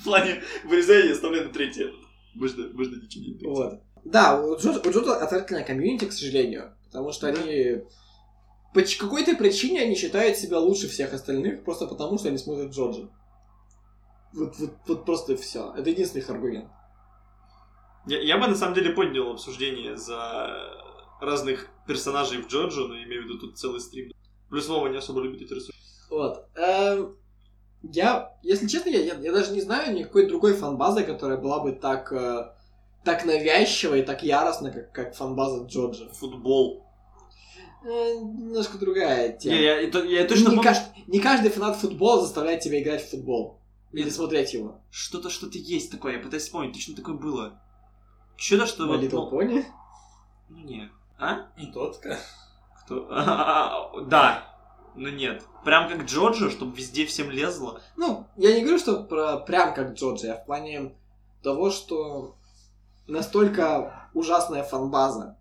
В 0.00 0.04
плане 0.04 0.42
вырезания 0.64 1.12
оставляю 1.12 1.48
на 1.48 1.52
третье. 1.52 1.90
Можно, 2.34 2.68
можно 2.72 3.02
ничего 3.02 3.24
не. 3.24 3.38
Вот. 3.48 3.80
Да, 4.04 4.40
у 4.40 4.56
Джоджа, 4.56 4.80
у 4.84 4.90
Джоджа 4.92 5.16
отвратительная 5.16 5.64
комьюнити, 5.64 6.04
к 6.04 6.12
сожалению. 6.12 6.72
Потому 6.84 7.10
что 7.10 7.26
они... 7.26 7.82
По 8.76 8.82
какой-то 8.82 9.34
причине 9.36 9.80
они 9.80 9.94
считают 9.94 10.36
себя 10.36 10.58
лучше 10.58 10.86
всех 10.86 11.14
остальных, 11.14 11.64
просто 11.64 11.86
потому 11.86 12.18
что 12.18 12.28
они 12.28 12.36
смотрят 12.36 12.72
Джоджа. 12.72 13.08
Вот, 14.34 14.54
вот, 14.58 14.74
вот 14.86 15.06
просто 15.06 15.34
все. 15.38 15.72
Это 15.74 15.88
единственный 15.88 16.20
их 16.20 16.28
аргумент. 16.28 16.68
Я, 18.06 18.20
я 18.20 18.36
бы 18.36 18.46
на 18.46 18.54
самом 18.54 18.74
деле 18.74 18.90
поднял 18.90 19.30
обсуждение 19.30 19.96
за 19.96 20.50
разных 21.22 21.70
персонажей 21.86 22.42
в 22.42 22.48
Джоджо, 22.48 22.86
но 22.86 22.96
имею 22.96 23.22
в 23.22 23.24
виду 23.24 23.38
тут 23.38 23.56
целый 23.56 23.80
стрим. 23.80 24.12
Плюс 24.50 24.68
Вова 24.68 24.88
не 24.88 24.98
особо 24.98 25.22
любит 25.22 25.40
эти 25.40 25.54
рисунки. 25.54 25.78
Вот. 26.10 26.46
Эм, 26.56 27.16
я, 27.82 28.36
если 28.42 28.66
честно, 28.66 28.90
я, 28.90 29.00
я, 29.00 29.14
я 29.14 29.32
даже 29.32 29.52
не 29.52 29.62
знаю 29.62 29.94
никакой 29.94 30.26
другой 30.26 30.52
фанбазы, 30.52 31.02
которая 31.02 31.38
была 31.38 31.60
бы 31.60 31.72
так, 31.72 32.12
э, 32.12 32.52
так 33.06 33.24
навязчива 33.24 33.94
и 33.94 34.02
так 34.02 34.22
яростна, 34.22 34.70
как, 34.70 34.92
как 34.92 35.14
фанбаза 35.14 35.64
Джоджа. 35.64 36.10
Футбол. 36.10 36.85
Э, 37.86 38.14
немножко 38.18 38.78
другая 38.78 39.32
тема. 39.32 39.54
Я, 39.54 39.60
я, 39.80 39.80
это- 39.82 40.02
я 40.04 40.26
точно 40.26 40.48
не, 40.50 40.56
помню, 40.56 40.62
ка- 40.62 40.86
не 41.06 41.20
каждый 41.20 41.50
фанат 41.50 41.76
футбола 41.76 42.22
заставляет 42.22 42.60
тебя 42.60 42.82
играть 42.82 43.06
в 43.06 43.10
футбол. 43.10 43.60
Или 43.92 44.04
Нет. 44.04 44.14
смотреть 44.14 44.52
его. 44.52 44.80
что-то, 44.90 45.30
что-то 45.30 45.56
есть 45.58 45.90
такое, 45.92 46.14
я 46.14 46.18
пытаюсь 46.18 46.42
вспомнить, 46.42 46.72
точно 46.74 46.96
такое 46.96 47.14
было. 47.14 47.60
Что-то, 48.36 48.66
что... 48.66 48.84
My 48.84 48.88
вот, 48.88 49.00
Little 49.00 49.30
ну, 49.30 49.40
Pony. 49.40 49.64
ну, 50.48 50.58
нет. 50.58 50.90
А? 51.18 51.46
Тотка. 51.72 52.18
Кто? 52.84 53.06
А, 53.10 53.92
Да. 54.08 54.52
Ну 54.96 55.08
нет. 55.10 55.42
Прям 55.64 55.88
как 55.88 56.04
Джорджо, 56.06 56.50
чтобы 56.50 56.76
везде 56.76 57.06
всем 57.06 57.30
лезло. 57.30 57.80
Ну, 57.96 58.26
я 58.36 58.54
не 58.54 58.62
говорю, 58.62 58.78
что 58.78 59.02
про 59.04 59.36
прям 59.36 59.74
как 59.74 59.92
Джоджи, 59.94 60.26
а 60.28 60.36
в 60.42 60.44
плане 60.46 60.94
того, 61.42 61.70
что 61.70 62.36
настолько 63.06 64.10
ужасная 64.14 64.62
фанбаза. 64.64 65.35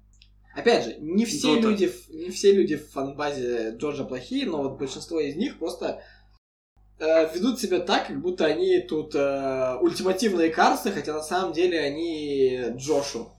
Опять 0.55 0.85
же, 0.85 0.95
не 0.99 1.25
все, 1.25 1.55
Дота. 1.55 1.67
люди, 1.67 1.91
не 2.09 2.29
все 2.29 2.53
люди 2.53 2.77
в 2.77 2.89
фанбазе 2.89 3.75
Джорджа 3.77 4.05
плохие, 4.05 4.45
но 4.45 4.63
вот 4.63 4.77
большинство 4.77 5.19
из 5.19 5.35
них 5.35 5.59
просто 5.59 6.01
э, 6.97 7.35
ведут 7.35 7.59
себя 7.59 7.79
так, 7.79 8.07
как 8.07 8.21
будто 8.21 8.45
они 8.45 8.79
тут 8.79 9.13
э, 9.15 9.77
ультимативные 9.81 10.49
карсы, 10.49 10.91
хотя 10.91 11.13
на 11.13 11.21
самом 11.21 11.51
деле 11.51 11.81
они 11.81 12.69
Джошу. 12.77 13.33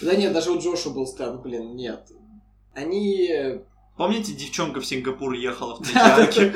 Да 0.00 0.16
нет, 0.16 0.32
даже 0.32 0.50
у 0.50 0.58
Джошу 0.58 0.90
был 0.90 1.06
стенд, 1.06 1.42
блин, 1.42 1.76
нет. 1.76 2.10
Они... 2.74 3.60
Помните, 3.98 4.32
девчонка 4.32 4.80
в 4.80 4.86
Сингапур 4.86 5.34
ехала 5.34 5.74
в 5.74 5.80
Третьяке? 5.82 6.54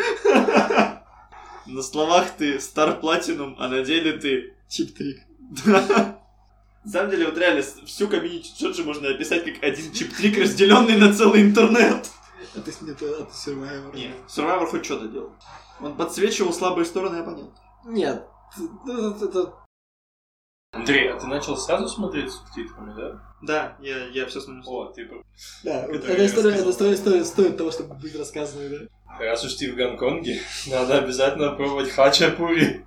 На 1.67 1.83
словах 1.83 2.31
ты 2.39 2.57
Star 2.57 2.99
Platinum, 2.99 3.57
а 3.59 3.69
на 3.69 3.83
деле 3.83 4.13
ты... 4.15 4.55
Чип-трик. 4.69 5.19
На 6.85 6.91
самом 6.91 7.11
деле, 7.11 7.27
вот 7.27 7.39
реально, 7.39 7.63
всю 7.63 8.09
комьюнити 8.09 8.53
Джорджи 8.59 8.83
можно 8.83 9.09
описать 9.09 9.45
как 9.45 9.63
один 9.63 9.93
чип-трик, 9.93 10.41
разделенный 10.41 10.97
на 10.97 11.15
целый 11.15 11.43
интернет. 11.43 12.11
А 12.57 12.61
ты, 12.61 12.71
это, 12.71 13.07
это 13.07 13.31
Survivor. 13.31 13.95
Нет, 13.95 14.17
Survivor 14.29 14.67
хоть 14.67 14.85
что-то 14.85 15.07
делал. 15.09 15.33
Он 15.81 15.97
подсвечивал 15.97 16.53
слабые 16.53 16.85
стороны, 16.85 17.23
понятно. 17.23 17.55
Нет, 17.85 18.27
это, 18.85 19.25
это- 19.25 19.55
Андрей, 20.73 21.13
а 21.13 21.19
ты 21.21 21.27
начал 21.27 21.57
сразу 21.57 21.87
смотреть 21.87 22.33
с 22.33 22.37
субтитрами, 22.37 22.95
да? 22.97 23.21
Да, 23.43 23.77
я, 23.81 24.07
я 24.09 24.27
все 24.27 24.41
смотрю. 24.41 24.63
О, 24.71 24.87
ты... 24.87 25.09
Да, 25.63 25.87
вот 25.87 25.97
эта 25.97 26.27
история, 26.27 26.57
эта 26.57 26.71
история 26.71 26.97
стоит, 26.97 27.27
стоит 27.27 27.57
того, 27.59 27.71
чтобы 27.71 27.95
быть 27.95 28.17
рассказанной, 28.17 28.71
да? 28.71 28.87
Раз 29.19 29.45
уж 29.45 29.55
ты 29.55 29.71
в 29.71 29.77
Гонконге, 29.77 30.41
надо 30.67 30.99
обязательно 30.99 31.53
пробовать 31.53 31.91
хачапури. 31.91 32.87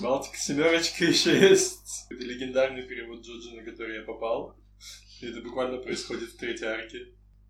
Балтика 0.00 0.36
семерочка 0.36 1.04
еще 1.06 1.38
есть. 1.50 2.06
Это 2.10 2.24
легендарный 2.24 2.82
перевод 2.82 3.20
Джоджи, 3.20 3.54
на 3.54 3.62
который 3.62 3.96
я 3.96 4.02
попал. 4.02 4.56
И 5.20 5.26
это 5.26 5.40
буквально 5.40 5.78
происходит 5.78 6.30
в 6.30 6.36
третьей 6.36 6.66
арке. 6.66 6.98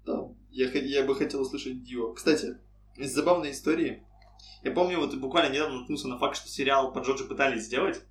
Да, 0.04 0.28
я, 0.50 0.70
я 0.70 1.04
бы 1.04 1.14
хотел 1.14 1.42
услышать 1.42 1.82
Дио. 1.84 2.12
Кстати, 2.12 2.56
из 2.96 3.14
забавной 3.14 3.52
истории. 3.52 4.04
Я 4.62 4.72
помню, 4.72 4.98
вот 4.98 5.14
буквально 5.14 5.52
недавно 5.52 5.78
наткнулся 5.78 6.08
на 6.08 6.18
факт, 6.18 6.36
что 6.36 6.48
сериал 6.48 6.92
по 6.92 7.00
Джоджи 7.00 7.24
пытались 7.24 7.64
сделать. 7.64 8.02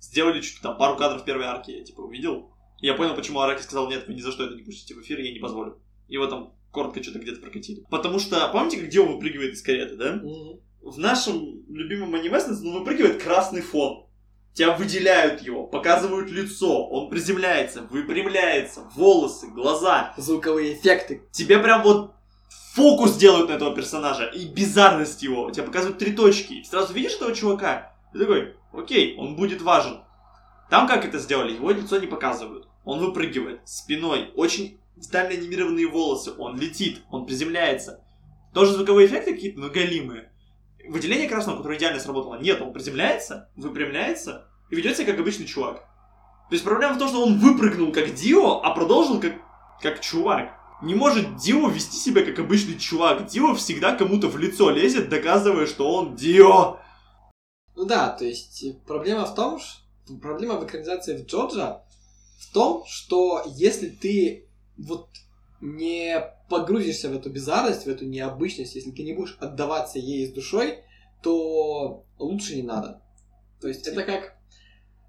Сделали 0.00 0.40
чуть 0.40 0.60
там 0.60 0.76
пару 0.76 0.96
кадров 0.96 1.24
первой 1.24 1.46
арки, 1.46 1.72
я 1.72 1.84
типа 1.84 2.02
увидел. 2.02 2.52
И 2.80 2.86
я 2.86 2.94
понял, 2.94 3.14
почему 3.14 3.40
Араки 3.40 3.62
сказал, 3.62 3.90
нет, 3.90 4.06
вы 4.06 4.14
ни 4.14 4.20
за 4.20 4.30
что 4.30 4.44
это 4.44 4.54
не 4.54 4.62
пустите 4.62 4.94
в 4.94 5.02
эфир, 5.02 5.18
я 5.18 5.32
не 5.32 5.40
позволю. 5.40 5.80
Его 6.06 6.26
там 6.26 6.54
коротко 6.70 7.02
что-то 7.02 7.18
где-то 7.18 7.40
прокатили. 7.40 7.84
Потому 7.90 8.18
что, 8.18 8.48
помните, 8.52 8.78
как 8.78 8.88
Дио 8.88 9.04
выпрыгивает 9.04 9.54
из 9.54 9.62
кареты, 9.62 9.96
да? 9.96 10.20
В 10.82 10.98
нашем 10.98 11.64
любимом 11.68 12.14
аниме 12.14 12.40
ну, 12.60 12.78
выпрыгивает 12.78 13.22
красный 13.22 13.60
фон. 13.60 14.06
Тебя 14.54 14.74
выделяют 14.74 15.42
его, 15.42 15.66
показывают 15.66 16.30
лицо, 16.30 16.88
он 16.88 17.10
приземляется, 17.10 17.82
выпрямляется, 17.82 18.88
волосы, 18.94 19.48
глаза. 19.48 20.14
Звуковые 20.16 20.74
эффекты. 20.74 21.22
Тебе 21.30 21.58
прям 21.58 21.82
вот 21.82 22.14
фокус 22.74 23.16
делают 23.16 23.50
на 23.50 23.54
этого 23.54 23.74
персонажа 23.74 24.26
и 24.26 24.46
бизарность 24.46 25.22
его. 25.22 25.50
Тебе 25.50 25.64
показывают 25.64 25.98
три 25.98 26.12
точки. 26.12 26.54
И 26.54 26.64
сразу 26.64 26.92
видишь 26.92 27.14
этого 27.14 27.34
чувака. 27.34 27.92
Ты 28.12 28.18
такой, 28.18 28.54
окей, 28.72 29.16
он 29.16 29.36
будет 29.36 29.62
важен. 29.62 30.00
Там 30.70 30.86
как 30.86 31.04
это 31.04 31.18
сделали? 31.18 31.54
Его 31.54 31.70
лицо 31.70 31.98
не 31.98 32.06
показывают. 32.06 32.68
Он 32.84 33.00
выпрыгивает 33.00 33.60
спиной, 33.64 34.30
очень 34.34 34.80
детально 34.96 35.34
анимированные 35.34 35.86
волосы, 35.86 36.32
он 36.36 36.58
летит, 36.58 37.02
он 37.10 37.26
приземляется. 37.26 38.04
Тоже 38.52 38.72
звуковые 38.72 39.06
эффекты 39.06 39.34
какие-то, 39.34 39.60
но 39.60 39.68
галимые. 39.68 40.32
Выделение 40.88 41.28
красного, 41.28 41.58
которое 41.58 41.78
идеально 41.78 42.00
сработало, 42.00 42.40
нет, 42.40 42.60
он 42.60 42.72
приземляется, 42.72 43.50
выпрямляется 43.56 44.48
и 44.70 44.76
ведет 44.76 44.96
себя 44.96 45.12
как 45.12 45.20
обычный 45.20 45.46
чувак. 45.46 45.80
То 46.48 46.54
есть 46.54 46.64
проблема 46.64 46.94
в 46.94 46.98
том, 46.98 47.08
что 47.08 47.22
он 47.22 47.38
выпрыгнул 47.38 47.92
как 47.92 48.14
Дио, 48.14 48.62
а 48.62 48.70
продолжил 48.70 49.20
как, 49.20 49.34
как 49.82 50.00
чувак. 50.00 50.58
Не 50.80 50.94
может 50.94 51.36
Дио 51.36 51.68
вести 51.68 51.96
себя 51.96 52.24
как 52.24 52.38
обычный 52.38 52.78
чувак. 52.78 53.26
Дио 53.26 53.54
всегда 53.54 53.94
кому-то 53.94 54.28
в 54.28 54.38
лицо 54.38 54.70
лезет, 54.70 55.08
доказывая, 55.08 55.66
что 55.66 55.92
он 55.92 56.16
Дио. 56.16 56.78
Ну 57.76 57.84
да, 57.84 58.08
то 58.08 58.24
есть 58.24 58.62
э, 58.64 58.74
проблема 58.86 59.26
в 59.26 59.34
том, 59.34 59.60
что 59.60 60.16
проблема 60.20 60.54
в 60.54 60.64
экранизации 60.64 61.16
в 61.16 61.26
Джорджа 61.26 61.82
в 62.38 62.52
том, 62.52 62.84
что 62.86 63.42
если 63.46 63.88
ты 63.88 64.48
вот 64.78 65.08
не 65.60 66.20
погрузишься 66.48 67.08
в 67.08 67.14
эту 67.14 67.30
бизарность, 67.30 67.84
в 67.84 67.88
эту 67.88 68.06
необычность, 68.06 68.74
если 68.74 68.90
ты 68.90 69.02
не 69.02 69.12
будешь 69.12 69.36
отдаваться 69.40 69.98
ей 69.98 70.26
с 70.26 70.32
душой, 70.32 70.78
то 71.22 72.04
лучше 72.18 72.56
не 72.56 72.62
надо. 72.62 73.02
То 73.60 73.68
есть 73.68 73.86
это 73.86 74.04
как... 74.04 74.36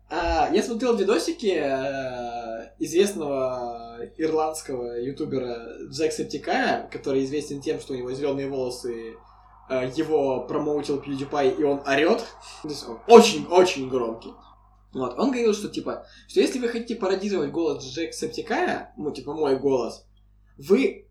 а, 0.10 0.50
я 0.52 0.64
смотрел 0.64 0.96
видосики 0.96 1.54
э, 1.56 2.74
известного 2.80 4.00
ирландского 4.18 5.00
ютубера 5.00 5.88
Джексептикая, 5.90 6.90
который 6.92 7.24
известен 7.26 7.62
тем, 7.62 7.80
что 7.80 7.94
у 7.94 7.96
него 7.96 8.12
зеленые 8.12 8.50
волосы, 8.50 9.16
э, 9.70 9.92
его 9.96 10.48
промоутил 10.48 11.00
PewDiePie, 11.00 11.60
и 11.60 11.64
он 11.64 11.82
орет. 11.88 12.26
Очень-очень 13.08 13.88
громкий. 13.88 14.34
Вот, 14.94 15.20
он 15.20 15.30
говорил, 15.30 15.54
что 15.54 15.70
типа, 15.70 16.08
что 16.28 16.40
если 16.40 16.58
вы 16.58 16.70
хотите 16.70 16.96
пародировать 16.96 17.52
голос 17.52 17.84
Джексептикая, 17.84 18.94
ну, 18.98 19.12
типа 19.12 19.34
мой 19.34 19.60
голос, 19.60 20.08
вы 20.60 21.08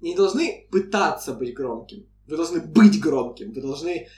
не 0.00 0.14
должны 0.14 0.68
пытаться 0.70 1.32
быть 1.34 1.54
громким. 1.54 2.06
Вы 2.26 2.36
должны 2.36 2.60
быть 2.60 3.00
громким. 3.00 3.52
Вы 3.52 3.60
должны 3.60 4.08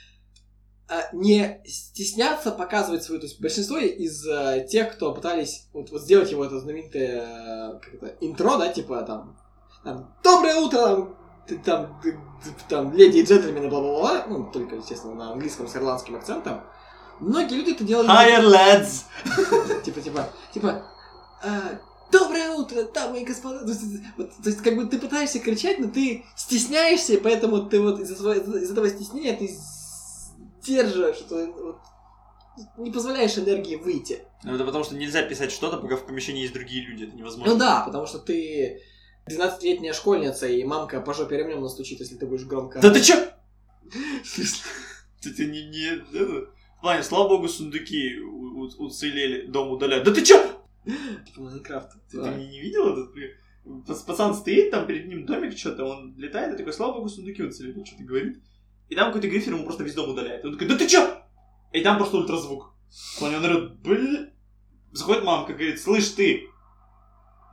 э, 0.89 0.93
не 1.13 1.61
стесняться 1.65 2.51
показывать 2.51 3.03
свою... 3.03 3.19
То 3.19 3.27
есть 3.27 3.41
большинство 3.41 3.77
из 3.77 4.25
э, 4.27 4.65
тех, 4.69 4.93
кто 4.93 5.13
пытались 5.13 5.67
вот, 5.73 5.91
вот 5.91 6.01
сделать 6.01 6.31
его 6.31 6.45
это 6.45 6.59
знаменитое 6.59 7.27
э, 7.27 7.79
это, 7.93 8.15
интро, 8.21 8.57
да, 8.57 8.71
типа 8.71 9.01
там, 9.03 9.37
там 9.83 10.15
«Доброе 10.23 10.55
утро!» 10.55 11.15
там, 11.47 11.59
там, 11.63 12.01
там 12.69 12.93
«Леди 12.93 13.17
и 13.17 13.23
джентльмены», 13.23 13.69
бла-бла-бла, 13.69 14.25
ну, 14.27 14.49
только, 14.51 14.77
естественно, 14.77 15.13
на 15.13 15.31
английском 15.33 15.67
с 15.67 15.75
ирландским 15.75 16.15
акцентом. 16.15 16.61
Многие 17.19 17.55
люди 17.55 17.71
это 17.71 17.83
делали... 17.83 18.09
Higher 18.09 18.43
lads! 18.43 19.03
Типа, 19.83 20.01
типа, 20.01 20.29
типа, 20.53 20.85
а, 21.43 21.79
доброе 22.11 22.51
утро, 22.51 22.83
дамы 22.83 23.21
и 23.21 23.25
господа. 23.25 23.59
То 23.59 23.69
есть, 23.71 23.83
вот, 24.17 24.31
то 24.43 24.49
есть, 24.49 24.61
как 24.61 24.75
бы 24.75 24.85
ты 24.85 24.99
пытаешься 24.99 25.39
кричать, 25.39 25.79
но 25.79 25.87
ты 25.89 26.25
стесняешься, 26.35 27.19
поэтому 27.21 27.65
ты 27.65 27.81
вот 27.81 27.99
из-за, 27.99 28.15
своего- 28.15 28.57
из 28.57 28.71
этого 28.71 28.89
стеснения 28.89 29.35
ты 29.35 29.49
держишь, 30.65 31.17
что 31.17 31.45
вот, 31.45 31.77
не 32.77 32.91
позволяешь 32.91 33.37
энергии 33.37 33.75
выйти. 33.75 34.19
Ну, 34.43 34.55
это 34.55 34.63
потому 34.63 34.83
что 34.83 34.95
нельзя 34.95 35.21
писать 35.23 35.51
что-то, 35.51 35.77
пока 35.77 35.97
в 35.97 36.05
помещении 36.05 36.41
есть 36.41 36.53
другие 36.53 36.85
люди. 36.85 37.03
Это 37.05 37.15
невозможно. 37.15 37.53
Ну 37.53 37.59
да, 37.59 37.81
потому 37.85 38.05
что 38.05 38.19
ты 38.19 38.81
12-летняя 39.29 39.93
школьница, 39.93 40.47
и 40.47 40.63
мамка 40.63 41.01
по 41.01 41.13
жопе 41.13 41.37
ремнем 41.37 41.61
настучит, 41.61 41.99
если 41.99 42.15
ты 42.15 42.25
будешь 42.25 42.45
громко... 42.45 42.79
Да 42.79 42.91
ты 42.91 43.01
чё? 43.01 43.15
Ты, 45.21 45.31
ты 45.31 45.45
не, 45.47 45.63
не... 45.63 45.85
Это... 46.13 46.49
Ваня, 46.83 47.01
слава 47.01 47.29
богу, 47.29 47.47
сундуки 47.47 48.19
уцелели, 48.77 49.47
дом 49.47 49.71
удаляют. 49.71 50.05
Да 50.05 50.13
ты 50.13 50.21
чё? 50.23 50.39
Типа 51.25 51.41
Майнкрафт. 51.41 51.91
Ты, 52.09 52.17
Да. 52.17 52.31
ты 52.31 52.39
не, 52.39 52.47
не 52.47 52.61
видел 52.61 52.89
этот? 52.89 53.13
Пацан 54.05 54.35
стоит, 54.35 54.71
там 54.71 54.85
перед 54.85 55.07
ним 55.07 55.25
домик 55.25 55.57
что-то, 55.57 55.85
он 55.85 56.15
летает, 56.17 56.53
и 56.53 56.57
такой, 56.57 56.73
слава 56.73 56.93
богу, 56.93 57.09
сундуки 57.09 57.41
уцелели, 57.41 57.83
что-то 57.83 58.03
говорит. 58.03 58.37
И 58.89 58.95
там 58.95 59.07
какой-то 59.07 59.27
грифер 59.27 59.53
ему 59.53 59.63
просто 59.63 59.83
весь 59.83 59.95
дом 59.95 60.11
удаляет. 60.11 60.45
Он 60.45 60.53
такой, 60.53 60.67
да 60.67 60.77
ты 60.77 60.87
чё? 60.87 61.21
И 61.73 61.81
там 61.81 61.97
просто 61.97 62.17
ультразвук. 62.17 62.75
Он 63.21 63.33
орёт, 63.33 63.79
блин. 63.79 64.31
Заходит 64.91 65.23
мамка, 65.23 65.53
говорит, 65.53 65.81
слышь 65.81 66.09
ты, 66.09 66.47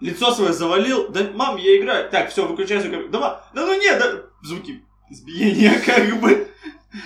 лицо 0.00 0.32
свое 0.32 0.52
завалил. 0.52 1.08
Да, 1.08 1.30
мам, 1.32 1.56
я 1.56 1.80
играю. 1.80 2.10
Так, 2.10 2.30
все, 2.30 2.46
выключай 2.46 2.80
звук. 2.80 3.10
Да, 3.10 3.48
да 3.54 3.66
ну 3.66 3.80
нет, 3.80 3.98
да. 3.98 4.22
Звуки 4.42 4.84
избиения 5.10 5.80
как 5.86 6.20
бы. 6.20 6.48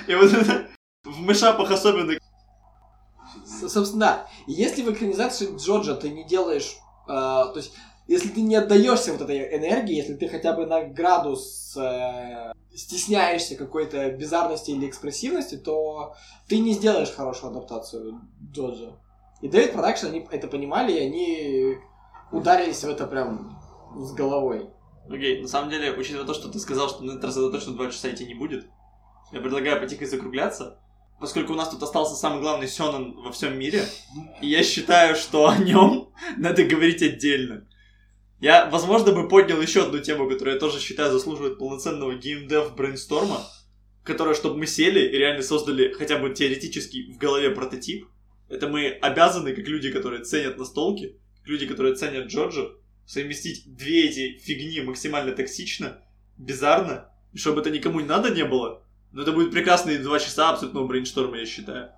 И 0.08 0.14
вот 0.14 0.32
это 0.32 0.68
в 1.04 1.20
мышапах 1.20 1.70
особенно. 1.70 2.18
Собственно, 3.46 4.00
да. 4.00 4.28
Если 4.46 4.82
в 4.82 4.92
экранизации 4.92 5.56
Джорджа 5.56 5.94
ты 5.94 6.10
не 6.10 6.24
делаешь... 6.24 6.76
э, 7.06 7.08
то 7.08 7.52
есть, 7.56 7.72
если 8.08 8.28
ты 8.28 8.40
не 8.40 8.56
отдаешься 8.56 9.12
вот 9.12 9.22
этой 9.22 9.56
энергии, 9.56 9.96
если 9.96 10.14
ты 10.14 10.28
хотя 10.28 10.52
бы 10.52 10.66
на 10.66 10.82
градус 10.82 11.76
э, 11.76 12.52
стесняешься 12.74 13.56
какой-то 13.56 14.10
bizarности 14.10 14.70
или 14.70 14.88
экспрессивности, 14.88 15.56
то 15.56 16.14
ты 16.48 16.58
не 16.58 16.72
сделаешь 16.72 17.10
хорошую 17.10 17.50
адаптацию 17.50 18.20
Джоджо. 18.52 18.92
И 19.42 19.48
David 19.48 19.72
Production, 19.72 20.06
они 20.06 20.26
это 20.30 20.48
понимали, 20.48 20.92
и 20.92 20.98
они 20.98 21.76
ударились 22.32 22.82
в 22.82 22.88
это 22.88 23.06
прям 23.06 23.60
с 23.96 24.12
головой. 24.12 24.70
Окей, 25.08 25.40
на 25.40 25.48
самом 25.48 25.70
деле, 25.70 25.92
учитывая 25.92 26.26
то, 26.26 26.34
что 26.34 26.48
ты 26.48 26.58
сказал, 26.58 26.88
что 26.88 27.04
на 27.04 27.12
этот 27.12 27.24
раз 27.24 27.36
это 27.36 27.50
точно 27.50 27.74
два 27.74 27.90
часа 27.90 28.10
идти 28.10 28.26
не 28.26 28.34
будет, 28.34 28.66
я 29.32 29.40
предлагаю 29.40 29.80
потихо 29.80 30.06
закругляться, 30.06 30.80
поскольку 31.20 31.52
у 31.52 31.56
нас 31.56 31.70
тут 31.70 31.82
остался 31.82 32.14
самый 32.14 32.40
главный 32.40 32.68
Сёнэн 32.68 33.14
во 33.14 33.32
всем 33.32 33.58
мире, 33.58 33.84
я 34.40 34.62
считаю, 34.62 35.16
что 35.16 35.48
о 35.48 35.56
нем 35.56 36.10
надо 36.36 36.64
говорить 36.64 37.02
отдельно. 37.02 37.66
Я, 38.40 38.68
возможно, 38.68 39.12
бы 39.12 39.28
поднял 39.28 39.60
еще 39.60 39.84
одну 39.84 39.98
тему, 39.98 40.28
которую 40.28 40.54
я 40.54 40.60
тоже 40.60 40.78
считаю 40.78 41.10
заслуживает 41.10 41.58
полноценного 41.58 42.14
gamedev 42.14 42.74
brainstorm 42.74 43.29
а, 43.29 43.40
которая, 44.04 44.34
чтобы 44.34 44.58
мы 44.58 44.66
сели 44.66 45.00
и 45.00 45.16
реально 45.16 45.42
создали 45.42 45.92
хотя 45.92 46.18
бы 46.18 46.34
теоретически 46.34 47.12
в 47.12 47.16
голове 47.16 47.50
прототип. 47.50 48.06
Это 48.48 48.68
мы 48.68 48.88
обязаны, 48.88 49.54
как 49.54 49.66
люди, 49.66 49.90
которые 49.90 50.22
ценят 50.22 50.58
настолки, 50.58 51.18
как 51.40 51.48
люди, 51.48 51.66
которые 51.66 51.94
ценят 51.94 52.26
Джорджа, 52.26 52.68
совместить 53.06 53.74
две 53.74 54.06
эти 54.06 54.38
фигни 54.38 54.80
максимально 54.80 55.32
токсично, 55.32 56.02
бизарно, 56.36 57.10
и 57.32 57.38
чтобы 57.38 57.60
это 57.60 57.70
никому 57.70 58.00
не 58.00 58.06
надо 58.06 58.30
не 58.30 58.44
было. 58.44 58.82
Но 59.12 59.22
это 59.22 59.32
будет 59.32 59.50
прекрасные 59.50 59.98
два 59.98 60.18
часа 60.18 60.50
абсолютного 60.50 60.86
брейншторма, 60.86 61.38
я 61.38 61.46
считаю. 61.46 61.90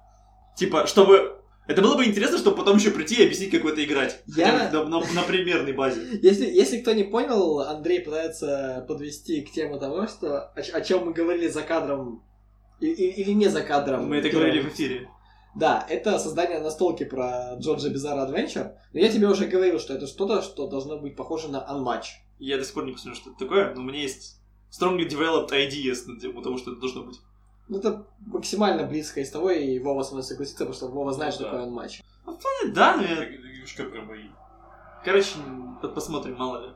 Типа, 0.57 0.87
чтобы... 0.87 1.35
Это 1.67 1.83
было 1.83 1.97
бы 1.97 2.07
интересно, 2.07 2.39
чтобы 2.39 2.57
потом 2.57 2.77
еще 2.79 2.91
прийти 2.91 3.17
и 3.17 3.25
объяснить, 3.27 3.51
как 3.51 3.63
в 3.63 3.67
это 3.67 3.85
играть. 3.85 4.23
Я- 4.27 4.59
Хотя 4.59 4.83
бы 4.85 4.89
на, 4.89 5.01
на- 5.01 5.13
на 5.13 5.23
примерной 5.23 5.73
базе. 5.73 6.01
Если, 6.23 6.47
если 6.47 6.79
кто 6.79 6.93
не 6.93 7.05
понял, 7.05 7.61
Андрей 7.61 8.01
пытается 8.01 8.85
подвести 8.89 9.43
к 9.43 9.51
теме 9.53 9.79
того, 9.79 10.07
что 10.07 10.39
о, 10.45 10.61
о 10.61 10.81
чем 10.81 11.05
мы 11.07 11.13
говорили 11.13 11.47
за 11.49 11.61
кадром 11.63 12.23
и- 12.81 12.87
и- 12.87 13.21
или 13.21 13.33
не 13.33 13.49
за 13.49 13.61
кадром. 13.61 14.09
Мы 14.09 14.17
это 14.17 14.31
до- 14.31 14.37
говорили 14.37 14.61
в 14.63 14.69
эфире. 14.75 15.11
Да, 15.55 15.85
это 15.91 16.19
создание 16.19 16.61
настолки 16.61 17.05
про 17.05 17.57
Джорджа 17.59 17.89
Bizarre 17.91 18.31
Adventure. 18.31 18.73
Но 18.95 19.01
я 19.01 19.11
тебе 19.11 19.27
уже 19.29 19.45
говорил, 19.47 19.79
что 19.79 19.93
это 19.93 20.07
что-то, 20.07 20.41
что 20.41 20.69
должно 20.69 20.99
быть 20.99 21.17
похоже 21.17 21.49
на 21.49 21.59
Unmatch. 21.71 22.05
Я 22.39 22.57
до 22.57 22.65
сих 22.65 22.73
пор 22.73 22.87
не 22.87 22.93
посмотрел, 22.93 23.21
что 23.21 23.31
это 23.31 23.39
такое, 23.41 23.75
но 23.75 23.81
у 23.83 23.85
меня 23.85 24.01
есть 24.01 24.38
strongly 24.71 25.09
developed 25.09 25.51
ideas 25.51 26.07
на 26.07 26.19
тему 26.21 26.43
того, 26.43 26.57
что 26.59 26.73
это 26.73 26.81
должно 26.81 27.03
быть. 27.03 27.21
Ну, 27.69 27.79
это 27.79 28.07
максимально 28.27 28.85
близко 28.85 29.21
из 29.21 29.31
того, 29.31 29.51
и 29.51 29.79
Вова 29.79 30.03
со 30.03 30.13
мной 30.13 30.23
согласится, 30.25 30.65
потому 30.65 30.75
что 30.75 30.87
Вова 30.89 31.13
знает, 31.13 31.35
что 31.35 31.45
Да. 31.45 31.51
такое 31.51 31.67
Unmatch. 31.67 32.03
Да, 32.73 32.97
но 32.97 33.03
я... 33.03 33.25
игрушка 33.25 33.85
про 33.85 34.03
бои. 34.03 34.25
Короче, 35.05 35.31
по- 35.83 35.89
посмотрим, 35.89 36.37
мало 36.37 36.63
ли. 36.67 36.71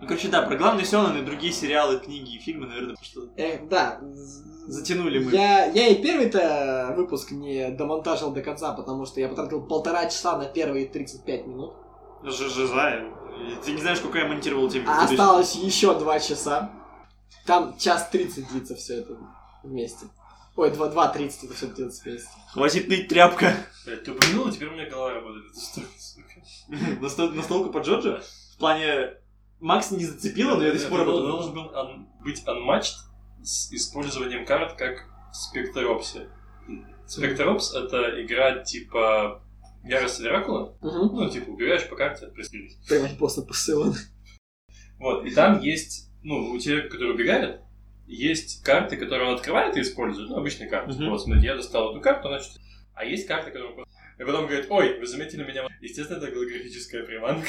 Ну, 0.00 0.06
короче, 0.06 0.28
да, 0.28 0.42
про 0.42 0.56
главный 0.56 0.84
Сёнэн 0.84 1.18
и 1.18 1.22
другие 1.22 1.52
сериалы, 1.52 1.98
книги 1.98 2.36
и 2.36 2.38
фильмы, 2.38 2.66
наверное, 2.66 2.94
потому 2.94 3.04
что 3.04 3.28
Эх, 3.36 3.68
да. 3.68 4.00
затянули 4.68 5.18
мы. 5.18 5.32
Я, 5.32 5.64
я 5.66 5.88
и 5.88 6.00
первый-то 6.00 6.94
выпуск 6.96 7.32
не 7.32 7.70
домонтажил 7.70 8.30
до 8.30 8.40
конца, 8.42 8.72
потому 8.74 9.06
что 9.06 9.20
я 9.20 9.28
потратил 9.28 9.60
полтора 9.60 10.04
часа 10.06 10.36
на 10.38 10.44
первые 10.46 10.86
35 10.86 11.46
минут. 11.46 11.72
Ж- 12.22 12.48
Жиза. 12.48 13.04
Ты 13.64 13.72
не 13.72 13.80
знаешь, 13.80 13.98
сколько 13.98 14.18
я 14.18 14.26
монтировал 14.26 14.68
тебе. 14.68 14.84
А 14.86 15.04
осталось 15.04 15.54
еще 15.56 15.98
два 15.98 16.18
часа. 16.20 16.70
Там 17.46 17.78
час 17.78 18.08
30 18.10 18.48
длится 18.50 18.74
все 18.74 19.00
это 19.00 19.16
вместе. 19.62 20.06
Ой, 20.56 20.70
2, 20.70 20.88
2.30 20.88 21.32
это 21.44 21.54
все 21.54 21.66
длится 21.68 22.02
вместе. 22.02 22.30
Хватит 22.52 22.88
ныть, 22.88 23.08
тряпка. 23.08 23.54
Блядь, 23.86 24.04
ты 24.04 24.12
упомянул, 24.12 24.48
и 24.48 24.52
теперь 24.52 24.68
у 24.68 24.72
меня 24.72 24.90
голова 24.90 25.14
работает. 25.14 25.46
Это 25.52 25.60
что, 25.60 25.80
сука? 25.98 27.00
Настол- 27.00 27.30
Настолку 27.30 27.70
по 27.70 27.78
Джоджо? 27.78 28.22
В 28.54 28.58
плане... 28.58 29.14
Макс 29.60 29.90
не 29.90 30.04
зацепила, 30.04 30.56
но 30.56 30.64
я 30.64 30.72
до 30.72 30.78
сих 30.78 30.88
пор 30.88 31.04
должен 31.04 31.52
был 31.52 31.72
быть 32.20 32.44
unmatched 32.46 32.94
с 33.42 33.72
использованием 33.72 34.44
карт 34.46 34.74
как 34.76 35.04
в 35.32 35.36
Спектеропсе. 35.36 36.28
Спектеропс— 37.06 37.74
это 37.74 38.22
игра 38.22 38.62
типа 38.62 39.42
Ярость 39.84 40.22
Дракула. 40.22 40.76
Угу. 40.80 41.16
Ну, 41.16 41.30
типа, 41.30 41.50
убираешь 41.50 41.88
по 41.88 41.96
карте, 41.96 42.26
отпрыскиваешь. 42.26 42.72
Прямо 42.86 43.08
просто 43.16 43.42
посылан. 43.42 43.94
Вот, 44.98 45.24
и 45.24 45.30
там 45.30 45.60
есть, 45.60 46.07
ну, 46.22 46.50
у 46.50 46.58
человека, 46.58 46.90
который 46.90 47.14
убегает, 47.14 47.60
есть 48.06 48.62
карты, 48.64 48.96
которые 48.96 49.28
он 49.28 49.34
открывает 49.34 49.76
и 49.76 49.82
использует, 49.82 50.30
ну, 50.30 50.36
обычные 50.36 50.68
карты. 50.68 50.92
Вот, 51.08 51.22
смотрите, 51.22 51.46
я 51.48 51.54
достал 51.54 51.92
эту 51.92 52.00
карту, 52.00 52.28
значит, 52.28 52.52
а 52.94 53.04
есть 53.04 53.26
карты, 53.26 53.50
которые 53.50 53.74
просто... 53.74 53.87
И 54.18 54.24
потом 54.24 54.46
говорит, 54.46 54.66
ой, 54.68 54.98
вы 54.98 55.06
заметили 55.06 55.44
меня? 55.44 55.68
Естественно, 55.80 56.16
это 56.18 56.30
голографическая 56.32 57.04
приманка, 57.04 57.48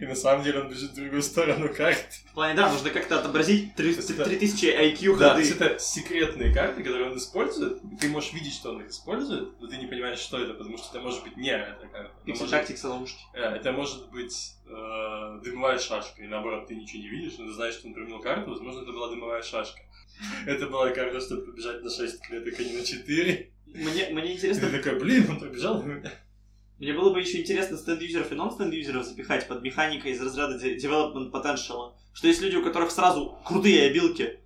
и 0.00 0.04
на 0.04 0.14
самом 0.14 0.44
деле 0.44 0.60
он 0.60 0.68
бежит 0.68 0.90
в 0.90 0.94
другую 0.94 1.22
сторону 1.22 1.72
карты. 1.74 2.02
В 2.30 2.34
плане, 2.34 2.54
да, 2.54 2.70
нужно 2.70 2.90
как-то 2.90 3.18
отобразить 3.20 3.74
30 3.76 4.10
Это- 4.10 4.24
3000 4.24 4.66
IQ 4.66 5.16
Да, 5.18 5.28
то 5.28 5.34
ходы. 5.36 5.40
есть 5.40 5.56
это 5.60 5.78
секретные 5.78 6.52
карты, 6.52 6.82
которые 6.82 7.10
он 7.10 7.16
использует, 7.16 7.78
ты 7.98 8.08
можешь 8.08 8.32
видеть, 8.34 8.52
что 8.54 8.70
он 8.72 8.82
их 8.82 8.88
использует, 8.90 9.58
но 9.60 9.66
ты 9.68 9.76
не 9.78 9.86
понимаешь, 9.86 10.18
что 10.18 10.38
это, 10.38 10.52
потому 10.52 10.76
что 10.76 10.88
это 10.90 11.00
может 11.00 11.22
быть 11.24 11.36
не 11.38 11.50
эта 11.50 11.86
карта. 11.90 12.12
Это 12.14 12.24
Пиксель 12.26 12.40
может- 12.42 12.50
тактикс 12.50 12.84
ловушки. 12.84 13.20
Э, 13.34 13.40
Это 13.56 13.72
может 13.72 14.10
быть 14.10 14.52
э, 14.66 15.40
дымовая 15.44 15.78
шашка, 15.78 16.22
и 16.22 16.26
наоборот, 16.26 16.66
ты 16.68 16.74
ничего 16.74 17.02
не 17.02 17.08
видишь, 17.08 17.34
но 17.38 17.46
ты 17.46 17.52
знаешь, 17.52 17.74
что 17.74 17.88
он 17.88 17.94
применил 17.94 18.20
карту, 18.20 18.50
возможно, 18.50 18.82
это 18.82 18.92
была 18.92 19.08
дымовая 19.08 19.42
шашка. 19.42 19.80
Это 20.46 20.66
была 20.66 20.90
карта, 20.90 21.20
чтобы 21.20 21.46
побежать 21.46 21.82
на 21.82 21.90
6 21.90 22.20
клеток, 22.20 22.54
а 22.58 22.62
не 22.64 22.76
на 22.76 22.84
4. 22.84 23.50
Мне, 23.74 24.08
мне 24.10 24.34
интересно, 24.34 24.68
ты 24.68 24.78
такой, 24.78 24.98
блин, 24.98 25.30
он 25.30 25.40
побежал. 25.40 25.82
мне 26.78 26.92
было 26.92 27.12
бы 27.12 27.20
еще 27.20 27.40
интересно 27.40 27.76
стенд-юзеров 27.76 28.32
и 28.32 28.34
нон-стенд-юзеров 28.34 29.04
запихать 29.04 29.48
под 29.48 29.62
механикой 29.62 30.12
из 30.12 30.20
разряда 30.20 30.56
development 30.56 31.30
potential. 31.30 31.92
Что 32.12 32.28
есть 32.28 32.42
люди, 32.42 32.56
у 32.56 32.62
которых 32.64 32.90
сразу 32.90 33.38
крутые 33.44 33.86
обилки, 33.88 34.40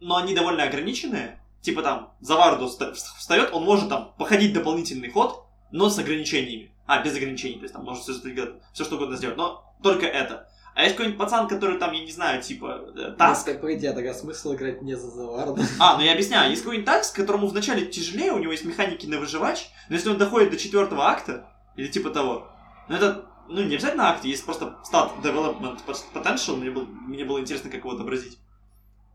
но 0.00 0.16
они 0.16 0.34
довольно 0.34 0.62
ограниченные. 0.64 1.40
Типа 1.60 1.82
там, 1.82 2.14
за 2.20 2.34
варду 2.36 2.66
вста- 2.66 2.92
встает, 2.92 3.50
он 3.52 3.64
может 3.64 3.88
там 3.88 4.14
походить 4.18 4.52
дополнительный 4.52 5.10
ход, 5.10 5.44
но 5.72 5.88
с 5.88 5.98
ограничениями. 5.98 6.70
А, 6.86 7.02
без 7.02 7.16
ограничений, 7.16 7.56
то 7.56 7.62
есть 7.62 7.72
там 7.72 7.84
может 7.84 8.02
все, 8.02 8.12
все 8.12 8.84
что 8.84 8.96
угодно 8.96 9.16
сделать, 9.16 9.38
но 9.38 9.74
только 9.82 10.04
это. 10.06 10.48
А 10.74 10.82
есть 10.82 10.96
какой-нибудь 10.96 11.18
пацан, 11.18 11.46
который 11.46 11.78
там, 11.78 11.92
я 11.92 12.04
не 12.04 12.10
знаю, 12.10 12.42
типа, 12.42 12.84
э, 12.96 13.14
таск, 13.16 13.46
Так, 13.46 13.60
по 13.60 13.72
идее, 13.74 13.92
тогда 13.92 14.12
смысл 14.12 14.54
играть 14.54 14.82
не 14.82 14.96
за 14.96 15.08
заварду. 15.08 15.62
А, 15.78 15.96
ну 15.96 16.02
я 16.02 16.12
объясняю, 16.12 16.50
есть 16.50 16.62
какой-нибудь 16.62 16.86
такс, 16.86 17.10
которому 17.10 17.46
вначале 17.46 17.86
тяжелее, 17.86 18.32
у 18.32 18.38
него 18.38 18.50
есть 18.50 18.64
механики 18.64 19.06
на 19.06 19.20
выживач, 19.20 19.68
но 19.88 19.94
если 19.94 20.10
он 20.10 20.18
доходит 20.18 20.50
до 20.50 20.56
четвертого 20.56 21.06
акта, 21.06 21.48
или 21.76 21.86
типа 21.86 22.10
того, 22.10 22.48
ну 22.88 22.96
это, 22.96 23.24
ну 23.48 23.62
не 23.62 23.76
обязательно 23.76 24.10
акт, 24.10 24.24
есть 24.24 24.44
просто 24.44 24.78
стат 24.82 25.12
development 25.22 25.78
potential, 26.12 26.56
мне 26.56 26.70
было, 26.70 26.84
мне 26.84 27.24
было 27.24 27.38
интересно, 27.38 27.70
как 27.70 27.80
его 27.80 27.92
отобразить. 27.92 28.38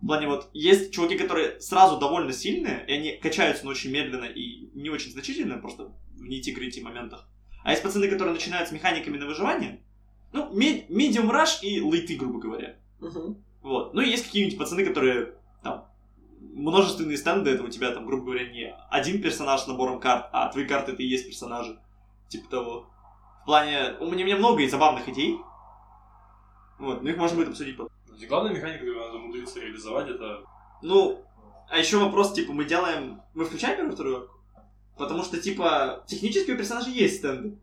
В 0.02 0.08
плане 0.08 0.28
вот, 0.28 0.50
есть 0.54 0.94
чуваки, 0.94 1.18
которые 1.18 1.60
сразу 1.60 1.98
довольно 1.98 2.32
сильные, 2.32 2.86
и 2.88 2.94
они 2.94 3.12
качаются, 3.18 3.66
но 3.66 3.72
очень 3.72 3.92
медленно 3.92 4.26
и 4.26 4.70
не 4.74 4.90
очень 4.90 5.12
значительно, 5.12 5.58
просто 5.58 5.92
в 6.16 6.24
нити-грити 6.24 6.80
моментах. 6.80 7.28
А 7.66 7.72
есть 7.72 7.84
пацаны, 7.84 8.08
которые 8.08 8.34
начинают 8.34 8.70
с 8.70 8.72
механиками 8.72 9.18
на 9.18 9.26
выживание, 9.26 9.84
ну, 10.32 10.54
ме- 10.54 10.86
medium 10.88 11.30
rush 11.30 11.62
и 11.62 11.82
лейты, 11.82 12.16
грубо 12.16 12.40
говоря. 12.40 12.76
Мгм. 13.00 13.44
Вот. 13.62 13.94
Ну 13.94 14.02
и 14.02 14.10
есть 14.10 14.26
какие-нибудь 14.26 14.58
пацаны, 14.58 14.86
которые 14.86 15.36
там 15.64 15.86
множественные 16.40 17.18
стенды, 17.18 17.52
это 17.52 17.64
у 17.64 17.70
тебя 17.70 17.92
там, 17.92 18.06
грубо 18.06 18.26
говоря, 18.26 18.50
не 18.50 18.74
один 18.90 19.22
персонаж 19.22 19.62
с 19.62 19.68
набором 19.68 20.00
карт, 20.00 20.30
а 20.32 20.50
твои 20.50 20.66
карты 20.66 20.94
это 20.94 21.04
и 21.04 21.08
есть 21.08 21.28
персонажи. 21.28 21.80
Типа 22.28 22.50
того. 22.50 22.90
В 23.42 23.46
плане, 23.46 23.96
у 24.00 24.06
меня, 24.06 24.24
у 24.24 24.28
меня 24.28 24.38
много 24.38 24.62
и 24.62 24.70
забавных 24.70 25.08
идей. 25.10 25.38
Вот, 26.78 27.02
ну 27.02 27.10
их 27.10 27.18
можно 27.18 27.38
будет 27.38 27.50
обсудить 27.50 27.78
потом. 27.78 27.92
Главная 28.28 28.54
механика, 28.54 28.80
которую 28.80 29.06
надо 29.06 29.18
умудриться 29.18 29.60
реализовать, 29.60 30.10
это... 30.10 30.44
Ну, 30.82 31.24
а 31.70 31.78
еще 31.78 31.98
вопрос, 31.98 32.34
типа, 32.34 32.54
мы 32.54 32.66
делаем... 32.66 33.22
Мы 33.34 33.46
включаем 33.46 33.78
первую 33.78 33.94
вторую 33.94 34.18
арку? 34.18 34.36
Потому 34.98 35.24
что, 35.24 35.40
типа, 35.40 36.04
технически 36.08 36.52
у 36.52 36.58
персонажей 36.58 36.94
есть 36.94 37.18
стенды. 37.18 37.58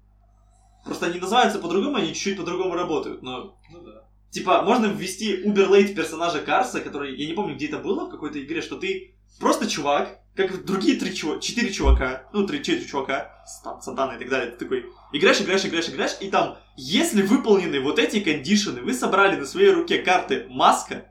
Просто 0.87 1.07
они 1.07 1.19
называются 1.19 1.59
по-другому, 1.59 1.97
они 1.97 2.15
чуть-чуть 2.15 2.37
по-другому 2.37 2.75
работают, 2.75 3.23
но 3.23 3.59
Ну 3.71 3.83
да. 3.83 4.07
Типа, 4.31 4.63
можно 4.63 4.87
ввести 4.87 5.43
уберлейт 5.45 5.95
персонажа 5.95 6.41
Карса, 6.41 6.81
который, 6.81 7.17
я 7.17 7.27
не 7.27 7.33
помню, 7.33 7.57
где 7.57 7.67
это 7.67 7.79
было 7.79 8.07
в 8.07 8.11
какой-то 8.11 8.43
игре, 8.43 8.61
что 8.61 8.77
ты 8.77 9.15
просто 9.41 9.69
чувак, 9.69 10.21
как 10.35 10.65
другие 10.65 10.99
три 10.99 11.15
чувака, 11.15 11.41
четыре 11.41 11.73
чувака, 11.73 12.29
ну, 12.33 12.47
три, 12.47 12.63
четыре 12.63 12.87
чувака, 12.87 13.35
там, 13.65 13.81
Сатана 13.81 14.17
и 14.17 14.19
так 14.19 14.29
далее, 14.29 14.51
ты 14.53 14.59
такой, 14.59 14.87
играешь, 15.13 15.41
играешь, 15.41 15.65
играешь, 15.65 15.89
играешь, 15.89 16.17
и 16.21 16.29
там, 16.29 16.59
если 16.77 17.23
выполнены 17.23 17.81
вот 17.81 17.99
эти 17.99 18.21
кондишены, 18.21 18.83
вы 18.83 18.93
собрали 18.93 19.37
на 19.37 19.47
своей 19.47 19.71
руке 19.71 19.99
карты 19.99 20.47
маска, 20.51 21.11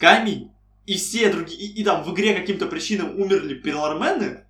камень, 0.00 0.50
и 0.86 0.94
все 0.94 1.30
другие, 1.30 1.60
и, 1.60 1.80
и 1.80 1.84
там 1.84 2.02
в 2.02 2.12
игре 2.12 2.34
каким-то 2.34 2.66
причинам 2.66 3.20
умерли 3.20 3.54
перлармены, 3.54 4.47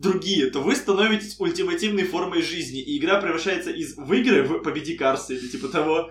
другие, 0.00 0.50
то 0.50 0.60
вы 0.60 0.74
становитесь 0.74 1.38
ультимативной 1.38 2.04
формой 2.04 2.42
жизни, 2.42 2.80
и 2.80 2.98
игра 2.98 3.20
превращается 3.20 3.70
из 3.70 3.96
выиграй 3.96 4.42
в 4.42 4.60
победи 4.60 4.96
Карса, 4.96 5.34
или 5.34 5.46
типа 5.46 5.68
того. 5.68 6.10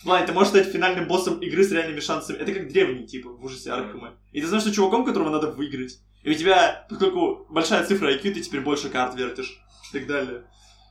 В 0.00 0.04
плане, 0.04 0.26
ты 0.26 0.32
можешь 0.32 0.48
стать 0.48 0.66
финальным 0.66 1.06
боссом 1.06 1.38
игры 1.38 1.62
с 1.62 1.70
реальными 1.70 2.00
шансами. 2.00 2.38
Это 2.38 2.52
как 2.52 2.72
древний, 2.72 3.06
типа, 3.06 3.30
в 3.30 3.44
ужасе 3.44 3.70
Аркхема. 3.70 4.16
И 4.32 4.40
ты 4.40 4.48
знаешь, 4.48 4.64
что 4.64 4.74
чуваком, 4.74 5.04
которого 5.04 5.30
надо 5.30 5.52
выиграть. 5.52 6.00
И 6.24 6.30
у 6.30 6.34
тебя, 6.34 6.86
поскольку 6.88 7.46
большая 7.50 7.86
цифра 7.86 8.12
IQ, 8.12 8.22
ты 8.32 8.40
теперь 8.40 8.62
больше 8.62 8.88
карт 8.88 9.14
вертишь. 9.14 9.62
И 9.90 9.98
так 9.98 10.08
далее. 10.08 10.44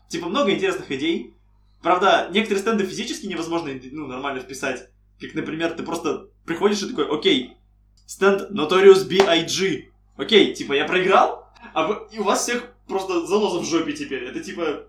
Типа, 0.08 0.30
много 0.30 0.54
интересных 0.54 0.90
идей. 0.92 1.34
Правда, 1.82 2.30
некоторые 2.32 2.62
стенды 2.62 2.86
физически 2.86 3.26
невозможно 3.26 3.72
ну, 3.92 4.08
нормально 4.08 4.40
вписать. 4.40 4.88
Как, 5.20 5.34
например, 5.34 5.72
ты 5.72 5.84
просто 5.84 6.28
приходишь 6.46 6.82
и 6.82 6.88
такой, 6.88 7.10
окей, 7.10 7.58
стенд 8.06 8.50
Notorious 8.52 9.06
B.I.G. 9.10 9.90
Окей, 10.16 10.54
типа, 10.54 10.72
я 10.72 10.86
проиграл, 10.86 11.41
а 11.74 11.88
вы- 11.88 12.08
и 12.12 12.20
у 12.20 12.24
вас 12.24 12.42
всех 12.44 12.74
просто 12.88 13.26
заноза 13.26 13.60
в 13.60 13.66
жопе 13.66 13.94
теперь. 13.94 14.26
Это 14.26 14.44
типа... 14.44 14.84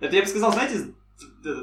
Это 0.00 0.14
я 0.14 0.22
бы 0.22 0.28
сказал, 0.28 0.52
знаете, 0.52 0.94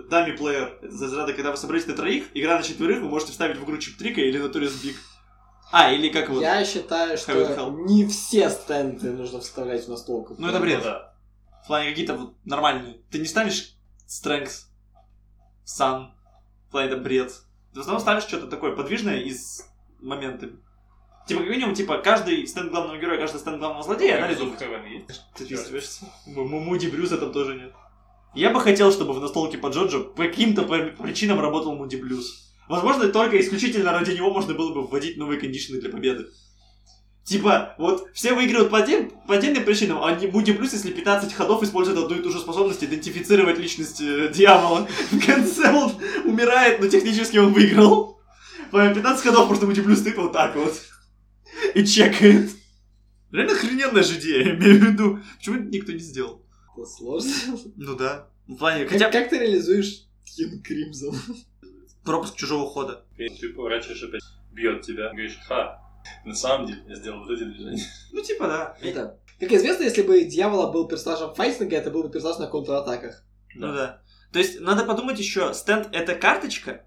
дами 0.09 0.35
плеер. 0.35 0.79
Это 0.81 0.91
за 0.91 1.05
разряда, 1.05 1.33
когда 1.33 1.51
вы 1.51 1.57
собрались 1.57 1.87
на 1.87 1.93
троих, 1.93 2.25
игра 2.33 2.57
на 2.57 2.63
четверых, 2.63 3.01
вы 3.01 3.09
можете 3.09 3.31
вставить 3.31 3.57
в 3.57 3.63
игру 3.63 3.77
чип-трика 3.77 4.21
или 4.21 4.39
Notorious 4.43 4.83
Big. 4.83 4.95
А, 5.71 5.91
или 5.91 6.09
как 6.09 6.29
вот... 6.29 6.41
Я 6.41 6.63
считаю, 6.65 7.17
что 7.17 7.69
не 7.69 8.05
все 8.07 8.49
стенды 8.49 9.11
нужно 9.11 9.39
вставлять 9.39 9.85
в 9.85 9.89
настолку. 9.89 10.35
Ну, 10.37 10.47
это 10.47 10.59
бред. 10.59 10.79
Ну 10.79 10.83
да. 10.83 11.15
В 11.63 11.67
плане 11.67 11.89
какие-то 11.89 12.15
вот 12.15 12.35
нормальные. 12.45 13.01
Ты 13.09 13.19
не 13.19 13.25
ставишь 13.25 13.75
Strength, 14.07 14.65
Sun. 15.65 16.09
В 16.67 16.71
плане 16.71 16.89
это 16.89 16.97
бред. 16.97 17.31
Ты 17.73 17.79
в 17.79 17.81
основном 17.81 18.01
ставишь 18.01 18.23
что-то 18.23 18.47
такое 18.47 18.75
подвижное 18.75 19.19
и 19.19 19.33
с 19.33 19.67
моментами. 19.99 20.59
Типа, 21.27 21.39
как 21.41 21.49
минимум, 21.49 21.73
типа, 21.73 21.97
каждый 21.99 22.45
стенд 22.47 22.71
главного 22.71 22.97
героя, 22.97 23.17
каждый 23.17 23.39
стенд 23.39 23.57
главного 23.59 23.83
злодея, 23.83 24.17
есть? 24.35 24.41
Ты 25.35 25.45
вписываешься. 25.45 26.05
М- 26.27 26.47
Муди 26.49 26.87
Брюса 26.87 27.17
там 27.17 27.31
тоже 27.31 27.55
нет. 27.55 27.73
Я 28.35 28.49
бы 28.49 28.59
хотел, 28.59 28.91
чтобы 28.91 29.13
в 29.13 29.19
настолке 29.21 29.57
по 29.57 29.67
Джоджо 29.67 29.99
по 30.01 30.23
каким-то 30.23 30.63
причинам 30.63 31.39
работал 31.39 31.75
Муди 31.75 31.95
Блюз. 31.95 32.51
Возможно, 32.67 33.07
только 33.09 33.39
исключительно 33.39 33.91
ради 33.91 34.11
него 34.11 34.31
можно 34.33 34.53
было 34.53 34.73
бы 34.73 34.81
вводить 34.87 35.17
новые 35.17 35.39
кондишны 35.39 35.79
для 35.79 35.89
победы. 35.89 36.25
Типа, 37.23 37.73
вот 37.77 38.09
все 38.13 38.33
выигрывают 38.33 38.69
по, 38.69 38.77
отдель- 38.81 39.13
по 39.27 39.35
отдельным 39.35 39.63
причинам, 39.63 40.03
а 40.03 40.11
не 40.13 40.27
Муди 40.27 40.51
Блюз, 40.51 40.73
если 40.73 40.91
15 40.91 41.33
ходов 41.33 41.63
использует 41.63 41.97
одну 41.97 42.15
и 42.17 42.21
ту 42.21 42.29
же 42.31 42.39
способность 42.39 42.83
идентифицировать 42.83 43.57
личность 43.59 44.01
э, 44.01 44.27
дьявола. 44.33 44.87
В 45.11 45.25
конце 45.25 45.71
он 45.71 45.93
умирает, 46.25 46.81
но 46.81 46.87
технически 46.89 47.37
он 47.37 47.53
выиграл. 47.53 48.19
По 48.71 48.89
15 48.89 49.23
ходов 49.23 49.47
просто 49.47 49.65
Муди 49.67 49.79
Блюз 49.79 49.99
стоит 49.99 50.17
вот 50.17 50.33
так 50.33 50.53
вот. 50.57 50.73
И 51.75 51.85
чекает. 51.85 52.49
Реально 53.31 53.53
охрененная 53.53 54.03
же 54.03 54.19
идея, 54.19 54.45
я 54.45 54.55
имею 54.55 54.79
в 54.79 54.83
виду. 54.83 55.19
Почему 55.37 55.55
это 55.57 55.65
никто 55.65 55.91
не 55.91 55.99
сделал? 55.99 56.45
Это 56.77 56.85
сложно. 56.85 57.31
Ну 57.75 57.95
да. 57.95 58.27
В 58.47 58.55
плане, 58.55 58.83
Как, 58.83 58.93
хотя 58.93 59.11
как 59.11 59.29
ты 59.29 59.39
реализуешь 59.39 60.05
Тин 60.25 60.61
Кримзон? 60.61 61.15
пропуск 62.03 62.35
чужого 62.35 62.69
хода. 62.69 63.05
И 63.17 63.29
ты 63.29 63.49
поворачиваешь 63.49 64.03
опять, 64.03 64.21
бьет 64.51 64.81
тебя, 64.81 65.09
говоришь, 65.09 65.39
ха, 65.47 65.81
на 66.25 66.35
самом 66.35 66.67
деле 66.67 66.83
я 66.87 66.95
сделал 66.95 67.19
вот 67.19 67.31
эти 67.31 67.43
движения. 67.45 67.81
Ну 68.11 68.21
типа 68.21 68.47
да. 68.47 68.77
Это. 68.81 69.19
Как 69.39 69.51
известно, 69.51 69.83
если 69.83 70.03
бы 70.03 70.23
Дьявола 70.25 70.71
был 70.71 70.87
персонажем 70.87 71.33
файтинга, 71.33 71.75
это 71.75 71.91
был 71.91 72.03
бы 72.03 72.09
персонаж 72.11 72.37
на 72.39 72.47
контратаках. 72.47 73.23
Ну 73.55 73.67
да. 73.73 74.01
То 74.31 74.39
есть 74.39 74.59
надо 74.59 74.83
подумать 74.85 75.17
еще, 75.19 75.53
стенд 75.53 75.89
это 75.91 76.15
карточка, 76.15 76.85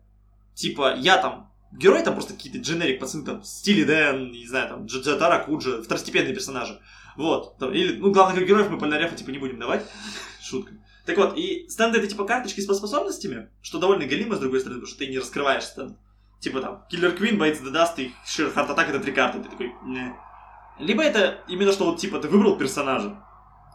типа 0.55 0.95
я 0.97 1.17
там 1.19 1.53
герой 1.77 2.03
там 2.03 2.15
просто 2.15 2.35
какие-то 2.35 2.59
дженерик 2.59 3.01
пацаны 3.01 3.25
там 3.25 3.43
Стили 3.43 3.85
Дэн, 3.85 4.31
не 4.31 4.47
знаю, 4.47 4.69
там 4.69 4.87
Джаджатара 4.87 5.45
Куджа, 5.45 5.83
второстепенные 5.83 6.35
персонажи. 6.35 6.81
Вот. 7.17 7.59
Там, 7.59 7.73
или, 7.73 7.97
ну, 7.97 8.13
главных 8.13 8.47
героев 8.47 8.71
мы 8.71 8.79
полярефа 8.79 9.15
типа 9.17 9.31
не 9.31 9.39
будем 9.39 9.59
давать. 9.59 9.85
Шутка. 10.43 10.75
Так 11.05 11.17
вот, 11.19 11.37
и 11.37 11.69
стенды 11.69 11.99
это 11.99 12.09
типа 12.09 12.25
карточки 12.25 12.61
с 12.61 12.65
способностями, 12.65 13.49
что 13.63 13.79
довольно 13.79 14.07
галимо, 14.07 14.37
с 14.37 14.41
другой 14.41 14.61
стороны, 14.61 14.81
потому 14.81 14.91
что 14.91 14.99
ты 14.99 15.07
не 15.07 15.19
раскрываешь 15.19 15.65
стенд. 15.65 15.97
Типа 16.41 16.61
там, 16.61 16.85
Killer 16.91 17.13
Queen, 17.13 17.39
Bites 17.39 17.61
Dust 17.61 17.95
и 17.99 18.13
Sheer 18.27 18.51
Heart 18.51 18.71
Attack 18.71 18.89
это 18.91 19.01
три 19.01 19.13
карты. 19.13 19.39
Ты 19.39 19.49
такой, 19.49 19.73
не. 19.85 20.15
Либо 20.79 21.03
это 21.03 21.39
именно 21.49 21.73
что 21.73 21.87
вот 21.87 21.99
типа 21.99 22.19
ты 22.19 22.29
выбрал 22.29 22.57
персонажа. 22.57 23.23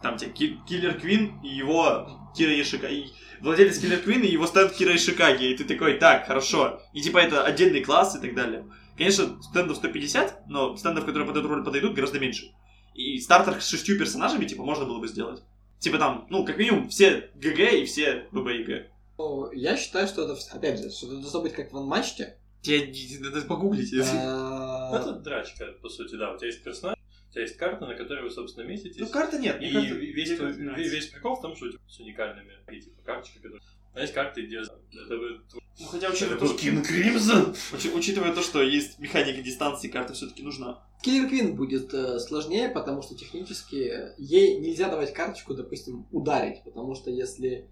Там 0.02 0.16
тебе 0.16 0.58
Killer 0.66 0.98
Queen 1.00 1.40
и 1.42 1.48
его 1.48 2.21
Кира 2.34 2.52
Йошикаге. 2.60 2.86
И 2.86 3.06
владелец 3.40 3.78
Killer 3.78 4.00
Queen 4.00 4.22
и 4.22 4.28
его 4.28 4.46
стенд 4.46 4.72
Кира 4.72 4.94
Йошикаге. 4.94 5.52
И 5.52 5.56
ты 5.56 5.64
такой, 5.64 5.98
так, 5.98 6.26
хорошо. 6.26 6.80
И 6.92 7.00
типа 7.00 7.18
это 7.18 7.44
отдельный 7.44 7.82
класс 7.82 8.16
и 8.16 8.20
так 8.20 8.34
далее. 8.34 8.66
Конечно, 8.96 9.42
стендов 9.42 9.78
150, 9.78 10.48
но 10.48 10.76
стендов, 10.76 11.06
которые 11.06 11.26
под 11.26 11.36
эту 11.36 11.48
роль 11.48 11.64
подойдут, 11.64 11.94
гораздо 11.94 12.20
меньше. 12.20 12.52
И 12.94 13.18
стартер 13.18 13.60
с 13.60 13.68
шестью 13.68 13.98
персонажами, 13.98 14.44
типа, 14.44 14.62
можно 14.62 14.84
было 14.84 14.98
бы 14.98 15.08
сделать. 15.08 15.42
Типа 15.78 15.98
там, 15.98 16.26
ну, 16.30 16.44
как 16.44 16.58
минимум, 16.58 16.88
все 16.90 17.30
ГГ 17.34 17.58
и 17.72 17.84
все 17.86 18.28
ББ 18.32 18.48
и 18.50 18.64
Г. 18.64 18.90
Ну, 19.18 19.50
я 19.52 19.76
считаю, 19.76 20.06
что 20.06 20.24
это, 20.24 20.38
опять 20.54 20.78
же, 20.78 20.90
что 20.90 21.06
это 21.06 21.16
должно 21.16 21.40
быть 21.40 21.54
как 21.54 21.72
в 21.72 21.76
анматче. 21.76 22.36
Тебе 22.60 22.92
надо 23.20 23.42
погуглить. 23.42 23.92
А, 23.98 24.90
Это 24.94 25.12
драчка, 25.14 25.66
по 25.82 25.88
сути, 25.88 26.14
да. 26.14 26.32
У 26.32 26.36
тебя 26.36 26.48
есть 26.48 26.62
персонаж, 26.62 26.96
у 27.32 27.34
тебя 27.34 27.42
есть 27.44 27.56
карта, 27.56 27.86
на 27.86 27.94
которой 27.94 28.24
вы, 28.24 28.30
собственно, 28.30 28.66
меситесь. 28.66 28.98
Ну, 29.00 29.08
карты 29.08 29.38
нет. 29.38 29.56
И 29.62 29.64
мне 29.70 29.72
карты- 29.88 30.12
весь, 30.12 30.36
твой- 30.36 30.52
весь 30.52 31.06
прикол 31.06 31.36
в 31.36 31.40
том, 31.40 31.56
что 31.56 31.64
у 31.64 31.68
тебя 31.70 31.80
с 31.88 31.98
уникальными 31.98 32.52
и, 32.70 32.78
типа 32.80 33.02
карточки, 33.02 33.38
которые... 33.38 33.60
А 33.94 34.00
есть 34.02 34.12
карты, 34.12 34.42
где 34.42 34.58
это 34.60 35.16
вы... 35.16 35.40
Ну, 35.80 35.86
хотя 35.86 36.10
учитывая 36.10 36.36
Это 36.36 36.46
то, 36.46 36.58
что... 36.58 36.66
Crimson! 36.68 37.56
учи- 37.72 37.90
Учитывая 37.94 38.34
то, 38.34 38.42
что 38.42 38.62
есть 38.62 38.98
механика 38.98 39.40
дистанции, 39.40 39.88
карта 39.88 40.12
все-таки 40.12 40.42
нужна. 40.42 40.86
Киллер 41.02 41.26
Квин 41.28 41.56
будет 41.56 41.92
э, 41.94 42.18
сложнее, 42.20 42.68
потому 42.68 43.00
что 43.00 43.14
технически 43.16 44.12
ей 44.18 44.58
нельзя 44.58 44.90
давать 44.90 45.14
карточку, 45.14 45.54
допустим, 45.54 46.06
ударить, 46.12 46.62
потому 46.64 46.94
что 46.94 47.10
если... 47.10 47.66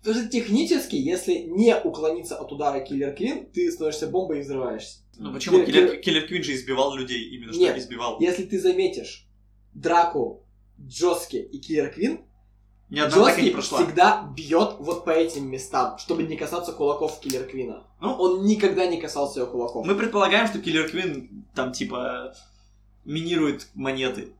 Потому 0.00 0.20
что 0.22 0.28
технически, 0.30 0.94
если 0.94 1.34
не 1.34 1.76
уклониться 1.76 2.36
от 2.36 2.52
удара 2.52 2.78
Киллер 2.80 3.12
Квин, 3.12 3.46
ты 3.50 3.68
становишься 3.72 4.06
бомбой 4.06 4.38
и 4.38 4.42
взрываешься. 4.42 5.00
Ну 5.18 5.32
почему? 5.32 5.62
Киллер- 5.64 5.96
Киллер, 6.00 6.26
Квин 6.26 6.42
же 6.42 6.54
избивал 6.54 6.94
людей, 6.94 7.30
именно 7.30 7.52
что 7.52 7.60
Нет. 7.62 7.78
избивал. 7.78 8.18
Если 8.20 8.44
ты 8.44 8.58
заметишь 8.60 9.26
драку 9.74 10.44
Джоски 10.80 11.36
и 11.36 11.58
Киллер 11.58 11.90
Квин, 11.92 12.20
Ни 12.90 12.98
одна 13.00 13.22
атака 13.22 13.40
не 13.40 13.48
Джоски 13.48 13.52
прошла. 13.54 13.78
всегда 13.82 14.32
бьет 14.36 14.74
вот 14.78 15.04
по 15.04 15.10
этим 15.10 15.50
местам, 15.50 15.98
чтобы 15.98 16.22
не 16.24 16.36
касаться 16.36 16.72
кулаков 16.72 17.18
Киллер 17.20 17.44
Квина. 17.44 17.84
Ну, 18.00 18.12
Он 18.14 18.44
никогда 18.44 18.86
не 18.86 19.00
касался 19.00 19.40
ее 19.40 19.46
кулаков. 19.46 19.86
Мы 19.86 19.94
предполагаем, 19.94 20.46
что 20.46 20.58
Киллер 20.60 20.88
Квин 20.90 21.46
там 21.54 21.72
типа 21.72 22.34
минирует 23.04 23.68
монеты. 23.74 24.32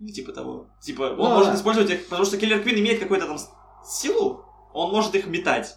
Или 0.00 0.12
типа 0.12 0.32
того. 0.32 0.66
Типа, 0.80 1.02
он 1.02 1.16
Ну, 1.16 1.28
может 1.30 1.50
да. 1.50 1.56
использовать 1.56 1.90
их, 1.90 2.04
потому 2.08 2.24
что 2.24 2.38
Киллер 2.38 2.62
Квин 2.62 2.78
имеет 2.78 3.00
какую-то 3.00 3.26
там 3.26 3.38
силу, 3.84 4.44
он 4.72 4.90
может 4.92 5.14
их 5.14 5.26
метать. 5.26 5.76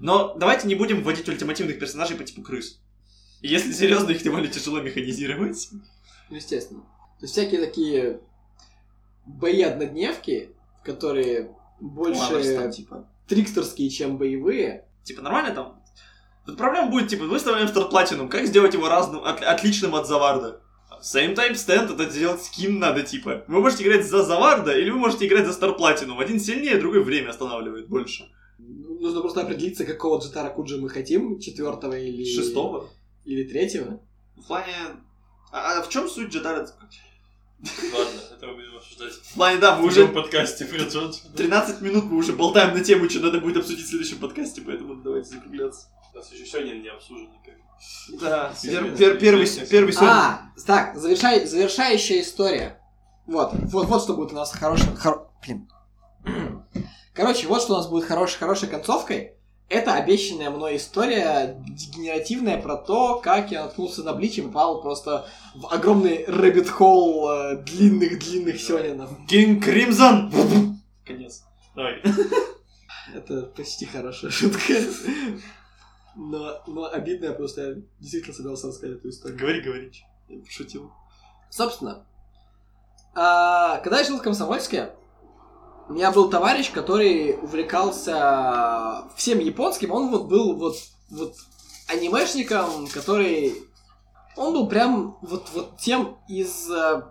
Но 0.00 0.34
давайте 0.34 0.66
не 0.66 0.74
будем 0.74 1.02
вводить 1.02 1.28
ультимативных 1.28 1.78
персонажей 1.78 2.16
по 2.16 2.24
типу 2.24 2.42
крыс. 2.42 2.80
Если 3.40 3.72
серьезно, 3.72 4.10
их 4.10 4.22
тем 4.22 4.32
более 4.34 4.50
тяжело 4.50 4.80
механизировать. 4.80 5.68
Ну, 6.30 6.36
естественно. 6.36 6.80
То 6.80 7.24
есть 7.24 7.32
всякие 7.32 7.60
такие 7.60 8.20
бои 9.26 9.62
однодневки, 9.62 10.50
которые 10.84 11.54
больше 11.80 12.20
Ладно, 12.20 12.54
там, 12.62 12.70
типа. 12.70 13.08
трикстерские, 13.28 13.90
чем 13.90 14.18
боевые. 14.18 14.86
Типа 15.04 15.22
нормально 15.22 15.54
там? 15.54 15.82
Тут 16.46 16.56
проблема 16.56 16.90
будет, 16.90 17.08
типа, 17.08 17.24
выставляем 17.24 17.68
старт 17.68 17.90
платинум, 17.90 18.28
как 18.28 18.46
сделать 18.46 18.74
его 18.74 18.88
разным, 18.88 19.22
от- 19.22 19.42
отличным 19.42 19.94
от 19.94 20.06
Заварда? 20.06 20.62
Same 21.02 21.36
time 21.36 21.52
stand, 21.52 21.94
это 21.94 22.10
сделать 22.10 22.42
скин 22.42 22.78
надо, 22.78 23.02
типа. 23.02 23.44
Вы 23.46 23.60
можете 23.60 23.84
играть 23.84 24.04
за 24.06 24.24
Заварда, 24.24 24.76
или 24.76 24.90
вы 24.90 24.98
можете 24.98 25.26
играть 25.26 25.46
за 25.46 25.52
Стар 25.52 25.76
Платинум. 25.76 26.18
Один 26.18 26.40
сильнее, 26.40 26.78
другой 26.78 27.04
время 27.04 27.30
останавливает 27.30 27.88
больше. 27.88 28.28
Ну, 28.58 28.98
Нужно 28.98 29.20
просто 29.20 29.42
определиться, 29.42 29.84
какого 29.84 30.20
Джитара 30.20 30.50
Куджи 30.50 30.76
мы 30.80 30.88
хотим, 30.88 31.38
четвертого 31.38 31.96
или... 31.96 32.24
Шестого? 32.24 32.88
Или 33.28 33.44
третьего. 33.44 34.00
В 34.36 34.46
плане... 34.46 34.72
А, 35.52 35.78
а 35.80 35.82
в 35.82 35.90
чем 35.90 36.08
суть 36.08 36.30
Джедара? 36.30 36.60
Ладно, 36.60 38.20
это 38.32 38.46
мы 38.46 38.54
будем 38.54 38.76
обсуждать 38.76 39.12
В 39.12 39.34
плане, 39.34 39.58
да, 39.58 39.76
мы 39.76 39.82
в 39.82 39.84
уже 39.86 40.04
уже 40.04 40.12
подкасте 40.14 40.64
про 40.64 40.78
Джорджа. 40.78 41.28
13 41.36 41.82
минут 41.82 42.04
мы 42.04 42.16
уже 42.16 42.32
болтаем 42.32 42.74
на 42.74 42.82
тему, 42.82 43.10
что 43.10 43.20
надо 43.20 43.40
будет 43.40 43.58
обсудить 43.58 43.84
в 43.84 43.88
следующем 43.90 44.18
подкасте, 44.18 44.62
поэтому 44.62 44.94
давайте 45.02 45.28
закругляться. 45.28 45.88
У 46.14 46.16
нас 46.16 46.32
еще 46.32 46.46
сегодня 46.46 46.74
не 46.80 46.88
обсужден 46.88 47.30
никак. 47.32 47.54
Да, 48.18 48.54
Серьезно, 48.54 48.96
пер- 48.96 49.18
первый, 49.18 49.46
первый 49.68 49.92
сегодня. 49.92 50.10
А, 50.10 50.52
так, 50.66 50.96
завершай, 50.96 51.44
завершающая 51.44 52.22
история. 52.22 52.80
Вот, 53.26 53.50
вот, 53.52 53.88
вот 53.88 54.02
что 54.02 54.14
будет 54.14 54.32
у 54.32 54.36
нас 54.36 54.52
хороший... 54.52 54.88
хоро- 54.94 55.26
Блин. 55.44 55.68
Короче, 57.12 57.46
вот 57.46 57.60
что 57.60 57.74
у 57.74 57.76
нас 57.76 57.88
будет 57.88 58.04
хорошей, 58.06 58.38
хорошей 58.38 58.68
концовкой. 58.70 59.34
Это 59.68 59.94
обещанная 59.94 60.48
мной 60.48 60.76
история 60.76 61.62
дегенеративная 61.68 62.60
про 62.60 62.76
то, 62.76 63.20
как 63.20 63.50
я 63.52 63.64
наткнулся 63.64 64.02
на 64.02 64.14
Блич 64.14 64.38
и 64.38 64.42
попал 64.42 64.80
просто 64.80 65.28
в 65.54 65.66
огромный 65.70 66.24
рэббит 66.26 66.70
холл 66.70 67.30
э, 67.30 67.56
длинных-длинных 67.56 68.58
сёнинов. 68.58 69.10
Кинг 69.28 69.62
Кримзон! 69.62 70.32
Конец. 71.04 71.44
Давай. 71.74 72.02
Это 73.14 73.42
почти 73.42 73.84
хорошая 73.84 74.30
шутка. 74.30 74.72
Но, 76.16 76.62
но 76.66 76.90
обидная, 76.90 77.30
потому 77.30 77.48
что 77.48 77.68
я 77.68 77.76
действительно 78.00 78.34
собирался 78.34 78.68
рассказать 78.68 78.98
эту 78.98 79.10
историю. 79.10 79.38
Говори, 79.38 79.60
говори. 79.60 79.92
Я 80.28 80.40
пошутил. 80.40 80.90
Собственно, 81.50 82.06
а, 83.14 83.78
когда 83.78 83.98
я 83.98 84.04
жил 84.04 84.18
в 84.18 84.22
Комсомольске, 84.22 84.90
у 85.88 85.94
меня 85.94 86.10
был 86.10 86.28
товарищ, 86.28 86.70
который 86.70 87.38
увлекался 87.40 89.04
всем 89.16 89.38
японским. 89.38 89.90
Он 89.90 90.10
вот 90.10 90.26
был 90.26 90.54
вот, 90.56 90.76
вот 91.10 91.34
анимешником, 91.88 92.86
который... 92.88 93.54
Он 94.36 94.52
был 94.52 94.68
прям 94.68 95.18
вот, 95.22 95.48
вот 95.54 95.78
тем 95.78 96.18
из... 96.28 96.70
э, 96.70 97.02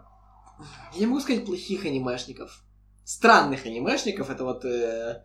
Я 0.94 1.00
не 1.00 1.06
могу 1.08 1.20
сказать 1.20 1.46
плохих 1.46 1.86
анимешников. 1.86 2.62
Странных 3.04 3.66
анимешников. 3.66 4.30
Это 4.30 4.44
вот 4.46 4.64
э, 4.64 5.24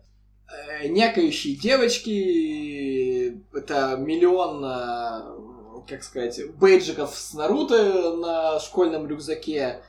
э, 0.51 0.87
некающие 0.87 1.55
девочки. 1.55 3.41
Это 3.55 3.97
миллион, 3.97 4.65
э, 4.65 5.83
как 5.87 6.03
сказать, 6.03 6.41
бейджиков 6.55 7.15
с 7.15 7.33
Наруто 7.33 8.15
на 8.15 8.59
школьном 8.59 9.07
рюкзаке. 9.07 9.83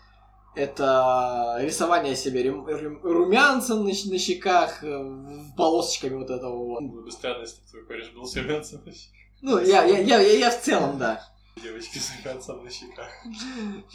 Это 0.54 1.56
рисование 1.60 2.14
себе 2.14 2.48
рум- 2.48 2.66
рум- 2.66 3.00
румянца 3.02 3.74
на, 3.74 3.84
на 3.86 4.18
щеках, 4.18 4.84
э, 4.84 5.14
полосочками 5.56 6.14
вот 6.14 6.30
этого 6.30 6.56
вот. 6.56 6.82
Было 6.84 7.02
бы 7.02 7.10
странно, 7.10 7.40
если 7.42 7.60
бы 7.60 7.68
твой 7.68 7.86
кореш 7.86 8.10
был 8.12 8.24
с 8.24 8.36
румянцем 8.36 8.80
на 8.84 8.92
щеках. 8.92 9.14
Ну, 9.42 9.58
я, 9.58 9.84
я, 9.84 9.98
я, 9.98 10.20
я, 10.20 10.38
я 10.38 10.50
в 10.50 10.60
целом, 10.62 10.98
да. 10.98 11.26
Девочки 11.60 11.98
с 11.98 12.12
румянцем 12.16 12.62
на 12.62 12.70
щеках. 12.70 13.08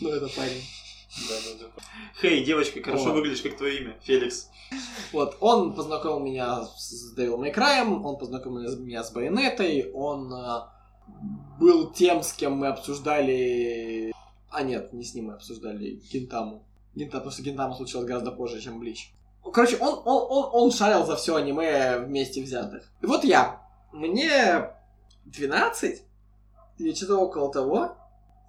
Ну, 0.01 0.09
это 0.09 0.27
парень. 0.35 0.63
Да, 1.27 1.35
да, 1.45 1.65
да. 1.65 1.83
Хей, 2.21 2.43
девочка, 2.43 2.83
хорошо 2.83 3.13
выглядишь, 3.13 3.41
как 3.41 3.57
твое 3.57 3.81
имя. 3.81 3.97
Феликс. 4.03 4.49
Вот, 5.11 5.37
он 5.39 5.73
познакомил 5.73 6.19
меня 6.19 6.65
с 6.65 7.15
Devil 7.17 7.39
May 7.39 7.53
Cry, 7.53 7.81
он 7.81 8.17
познакомил 8.17 8.77
меня 8.77 9.03
с 9.03 9.11
Байонетой, 9.11 9.91
он 9.93 10.31
э, 10.31 10.61
был 11.59 11.91
тем, 11.91 12.21
с 12.21 12.33
кем 12.33 12.53
мы 12.57 12.67
обсуждали... 12.67 14.11
А 14.49 14.63
нет, 14.63 14.93
не 14.93 15.03
с 15.03 15.13
ним 15.13 15.25
мы 15.27 15.33
обсуждали 15.33 16.01
Гинтаму. 16.11 16.63
Гинта, 16.95 17.17
потому 17.17 17.31
что 17.31 17.43
Гинтама 17.43 17.75
случилось 17.75 18.07
гораздо 18.07 18.31
позже, 18.31 18.61
чем 18.61 18.79
Блич. 18.79 19.13
Короче, 19.53 19.77
он, 19.77 20.01
он, 20.05 20.25
он, 20.29 20.49
он 20.51 20.71
шарил 20.71 21.05
за 21.05 21.15
все 21.15 21.35
аниме 21.35 21.99
вместе 21.99 22.43
взятых. 22.43 22.91
И 23.01 23.05
вот 23.05 23.23
я. 23.23 23.61
Мне 23.91 24.69
12 25.25 26.03
или 26.77 26.93
что-то 26.93 27.17
около 27.17 27.51
того. 27.51 27.95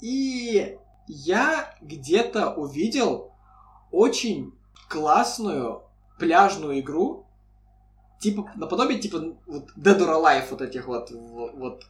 И 0.00 0.78
я 1.06 1.74
где-то 1.80 2.54
увидел 2.54 3.32
очень 3.90 4.54
классную 4.88 5.82
пляжную 6.18 6.80
игру, 6.80 7.26
типа, 8.20 8.50
наподобие, 8.54 9.00
типа, 9.00 9.34
вот 9.46 9.70
Dead 9.76 9.98
or 9.98 10.22
Alive 10.22 10.46
вот 10.50 10.60
этих 10.60 10.86
вот, 10.86 11.10
вот. 11.10 11.84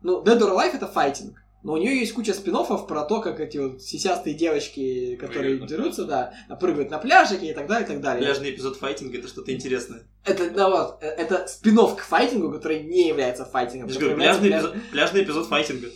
Ну, 0.00 0.22
Dead 0.22 0.38
or 0.38 0.56
Alive 0.56 0.74
это 0.74 0.86
файтинг, 0.86 1.44
но 1.62 1.74
у 1.74 1.76
нее 1.76 1.98
есть 1.98 2.12
куча 2.12 2.34
спин 2.34 2.56
про 2.88 3.04
то, 3.04 3.20
как 3.20 3.40
эти 3.40 3.58
вот 3.58 3.82
сисястые 3.82 4.34
девочки, 4.34 5.16
которые 5.16 5.58
Прыгают 5.58 5.70
дерутся, 5.70 6.04
да, 6.04 6.34
прыгают 6.60 6.90
на 6.90 6.98
пляжике 6.98 7.50
и 7.50 7.54
так 7.54 7.66
далее, 7.68 7.84
и 7.84 7.88
так 7.88 8.00
далее. 8.00 8.24
Пляжный 8.24 8.50
эпизод 8.50 8.76
файтинга 8.76 9.18
это 9.18 9.28
что-то 9.28 9.52
интересное. 9.52 10.02
Это, 10.24 10.50
да, 10.50 10.68
вот, 10.68 11.02
э, 11.02 11.06
это 11.06 11.46
спин 11.46 11.76
к 11.76 12.00
файтингу, 12.00 12.50
который 12.50 12.82
не 12.82 13.08
является 13.08 13.44
файтингом. 13.44 13.88
Я 13.88 13.98
говорю, 13.98 14.16
пляжный 14.16 14.44
является 14.44 14.70
эпизод, 14.70 14.90
пляжный 14.90 15.22
эпизод 15.22 15.46
файтинга. 15.46 15.88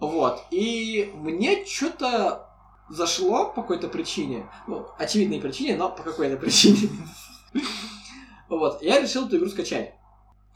Вот. 0.00 0.40
И 0.50 1.12
мне 1.14 1.64
что-то 1.64 2.48
зашло 2.90 3.46
по 3.46 3.62
какой-то 3.62 3.86
причине. 3.86 4.48
Ну, 4.66 4.88
очевидной 4.98 5.40
причине, 5.40 5.76
но 5.76 5.90
по 5.90 6.02
какой-то 6.02 6.36
причине. 6.36 6.90
Вот, 8.48 8.82
я 8.82 9.00
решил 9.00 9.26
эту 9.26 9.38
игру 9.38 9.48
скачать. 9.48 9.94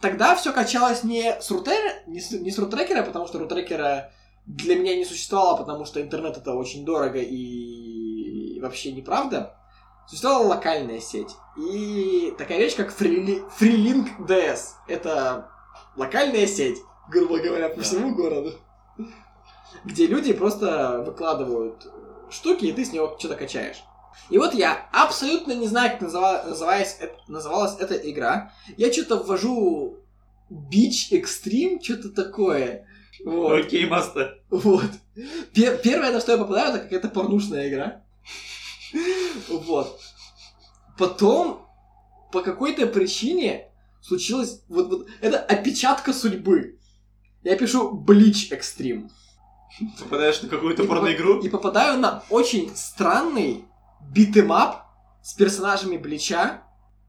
Тогда 0.00 0.36
все 0.36 0.52
качалось 0.52 1.04
не 1.04 1.40
с, 1.40 1.50
рутер... 1.50 2.02
не, 2.06 2.20
с... 2.20 2.30
не 2.32 2.50
с 2.50 2.58
рутрекера, 2.58 3.02
потому 3.02 3.26
что 3.26 3.38
рутрекера 3.38 4.12
для 4.46 4.76
меня 4.76 4.94
не 4.94 5.04
существовало, 5.04 5.56
потому 5.56 5.84
что 5.84 6.00
интернет 6.00 6.36
это 6.36 6.54
очень 6.54 6.84
дорого 6.84 7.18
и 7.18 8.60
вообще 8.60 8.92
неправда. 8.92 9.56
Существовала 10.06 10.46
локальная 10.48 11.00
сеть. 11.00 11.34
И 11.56 12.32
такая 12.38 12.58
вещь, 12.58 12.76
как 12.76 12.90
Freeli... 12.90 13.42
Freelink 13.58 14.26
DS. 14.26 14.60
Это 14.86 15.50
локальная 15.96 16.46
сеть, 16.46 16.78
грубо 17.10 17.38
говоря, 17.38 17.68
по 17.70 17.80
всему 17.80 18.14
городу. 18.14 18.52
Где 19.84 20.06
люди 20.06 20.32
просто 20.32 21.02
выкладывают 21.04 21.90
штуки, 22.30 22.66
и 22.66 22.72
ты 22.72 22.84
с 22.84 22.92
него 22.92 23.16
что-то 23.18 23.34
качаешь. 23.34 23.82
И 24.30 24.38
вот 24.38 24.54
я 24.54 24.88
абсолютно 24.92 25.52
не 25.52 25.68
знаю, 25.68 25.92
как 25.92 26.02
называ- 26.02 26.48
называлась, 26.48 26.98
называлась 27.28 27.76
эта 27.78 27.94
игра. 27.94 28.52
Я 28.76 28.92
что-то 28.92 29.16
ввожу 29.18 29.98
Beach 30.50 31.12
Extreme, 31.12 31.82
что-то 31.82 32.10
такое. 32.10 32.86
Вот. 33.24 33.52
Окей, 33.52 33.86
маста. 33.86 34.38
Вот. 34.50 34.90
Пер- 35.54 35.78
первое, 35.78 36.12
на 36.12 36.20
что 36.20 36.32
я 36.32 36.38
попадаю, 36.38 36.70
это 36.74 36.78
какая-то 36.80 37.08
порнушная 37.08 37.68
игра. 37.68 38.02
Вот. 39.48 40.00
Потом, 40.98 41.66
по 42.32 42.42
какой-то 42.42 42.86
причине, 42.86 43.68
случилось... 44.00 44.62
Вот, 44.68 44.88
вот, 44.88 45.06
это 45.20 45.38
опечатка 45.38 46.12
судьбы. 46.12 46.78
Я 47.42 47.56
пишу 47.56 48.04
Bleach 48.06 48.50
Extreme. 48.50 49.08
Попадаешь 50.00 50.42
на 50.42 50.48
какую-то 50.48 50.84
порноигру. 50.84 51.40
И 51.40 51.48
попадаю 51.48 51.98
на 51.98 52.22
очень 52.30 52.74
странный 52.74 53.64
beat 54.12 54.44
'em 54.44 54.68
up 54.68 54.84
с 55.22 55.34
персонажами 55.34 55.96
Блича 55.96 56.62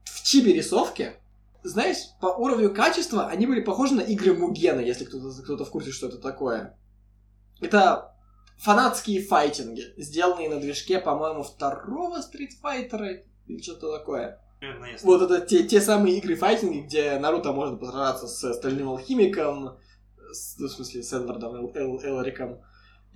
в 0.06 0.24
чиби-рисовке. 0.24 1.20
Знаешь, 1.64 1.98
по 2.22 2.28
уровню 2.28 2.74
качества 2.74 3.28
они 3.28 3.46
были 3.46 3.62
похожи 3.62 3.94
на 3.94 4.02
игры 4.02 4.34
Mugen 4.34 4.67
а, 4.67 4.80
если 4.80 5.06
кто-то 5.06 5.42
кто 5.44 5.66
в 5.66 5.70
курсе, 5.70 5.92
что 5.92 6.08
это 6.08 6.18
такое. 6.18 6.78
Это 7.62 8.14
фанатские 8.58 9.22
файтинги, 9.22 9.84
сделанные 9.98 10.50
на 10.50 10.60
движке, 10.60 11.00
по-моему, 11.00 11.44
второго 11.44 12.22
Street 12.22 12.65
Fighter 12.65 13.15
а 13.15 13.22
или 13.48 13.62
что-то 13.62 13.98
такое. 13.98 14.42
Примерно 14.60 14.86
ясно. 14.86 15.06
Вот 15.06 15.22
это 15.22 15.46
те, 15.46 15.64
те 15.64 15.82
самые 15.82 16.18
игры 16.18 16.36
файтинги, 16.36 16.80
где 16.80 17.20
Наруто 17.20 17.52
может 17.52 17.80
посражаться 17.80 18.28
с 18.28 18.54
Стальным 18.56 18.90
Алхимиком, 18.90 19.78
с- 20.32 20.58
ну, 20.58 20.68
в 20.68 20.72
смысле, 20.72 21.04
с 21.04 21.14
Эдвардом 21.14 21.54
Эл- 21.56 21.72
Эл- 21.76 22.02
Элриком, 22.02 22.62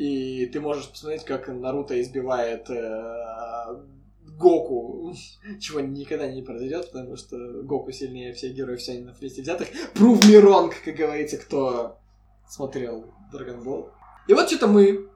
и 0.02 0.48
ты 0.48 0.60
можешь 0.60 0.90
посмотреть, 0.90 1.26
как 1.26 1.48
Наруто 1.48 2.02
избивает 2.02 2.68
э, 2.72 3.84
Гоку, 4.40 5.14
чего 5.60 5.80
никогда 5.80 6.26
не 6.26 6.42
произойдет, 6.42 6.92
потому 6.92 7.16
что 7.16 7.38
Гоку 7.62 7.92
сильнее 7.92 8.34
всех 8.34 8.56
героев 8.56 8.82
на 9.06 9.14
вместе 9.14 9.44
взятых. 9.44 9.68
Prove 9.94 10.22
me 10.22 10.42
wrong, 10.42 10.74
как 10.84 10.96
говорится, 10.96 11.38
кто 11.38 12.00
смотрел 12.50 13.14
Dragon 13.32 13.64
Ball. 13.64 13.90
И 14.28 14.34
вот 14.34 14.48
что-то 14.48 14.66
мы 14.66 15.08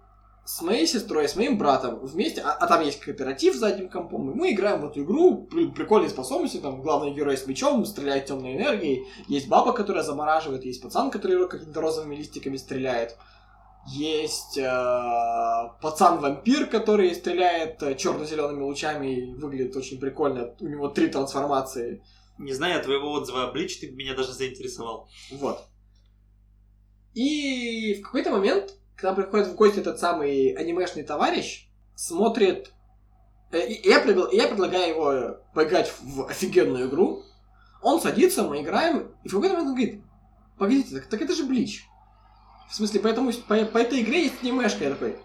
с 0.45 0.61
моей 0.61 0.85
сестрой, 0.85 1.27
с 1.27 1.35
моим 1.35 1.57
братом 1.57 2.05
вместе, 2.05 2.41
а, 2.41 2.51
а 2.51 2.67
там 2.67 2.83
есть 2.83 2.99
кооператив 2.99 3.55
с 3.55 3.57
задним 3.57 3.89
компом, 3.89 4.29
и 4.29 4.35
мы 4.35 4.51
играем 4.51 4.81
в 4.81 4.85
эту 4.85 5.01
игру, 5.01 5.47
при- 5.49 5.71
прикольные 5.71 6.09
способности, 6.09 6.57
там 6.57 6.83
главный 6.83 7.11
герой 7.11 7.37
с 7.37 7.47
мечом, 7.47 7.83
стреляет 7.85 8.27
темной 8.27 8.55
энергией, 8.55 9.07
есть 9.27 9.47
баба, 9.47 9.73
которая 9.73 10.03
замораживает, 10.03 10.63
есть 10.63 10.83
пацан, 10.83 11.09
который 11.09 11.47
какими-то 11.47 11.81
розовыми 11.81 12.15
листиками 12.15 12.57
стреляет, 12.57 13.17
есть 13.87 14.57
э, 14.57 14.63
пацан-вампир, 15.81 16.67
который 16.67 17.13
стреляет 17.13 17.79
черно-зелеными 17.97 18.63
лучами 18.63 19.07
и 19.13 19.33
выглядит 19.35 19.75
очень 19.75 19.99
прикольно, 19.99 20.55
у 20.59 20.67
него 20.67 20.87
три 20.89 21.07
трансформации, 21.07 22.01
Не 22.37 22.53
зная 22.53 22.81
твоего 22.83 23.11
отзыва 23.11 23.47
о 23.47 23.51
Блич, 23.51 23.79
ты 23.79 23.91
меня 23.91 24.15
даже 24.15 24.33
заинтересовал. 24.33 25.07
вот. 25.31 25.67
И 27.13 27.93
в 27.95 28.03
какой-то 28.03 28.31
момент, 28.31 28.73
когда 28.97 29.13
приходит 29.13 29.47
в 29.47 29.55
гости 29.55 29.79
этот 29.79 29.99
самый 29.99 30.49
анимешный 30.53 31.03
товарищ, 31.03 31.69
смотрит... 31.95 32.73
э, 33.51 33.67
и 33.67 33.87
Я, 33.87 34.03
предл- 34.03 34.29
я 34.33 34.47
предлагаю 34.47 34.89
его 34.89 35.37
поиграть 35.53 35.93
в 36.01 36.25
офигенную 36.27 36.89
игру. 36.89 37.23
Он 37.81 38.01
садится, 38.01 38.43
мы 38.43 38.61
играем, 38.61 39.11
и 39.23 39.29
в 39.29 39.31
какой-то 39.33 39.53
момент 39.53 39.69
он 39.69 39.75
говорит, 39.75 40.01
погодите, 40.57 40.95
так, 40.95 41.05
так 41.07 41.21
это 41.21 41.35
же 41.35 41.45
Блич. 41.45 41.85
В 42.69 42.75
смысле, 42.75 42.99
поэтому, 42.99 43.31
по, 43.31 43.65
по 43.65 43.77
этой 43.77 44.01
игре 44.01 44.23
есть 44.23 44.41
анимешка. 44.41 44.83
Я 44.83 44.89
такой, 44.91 45.17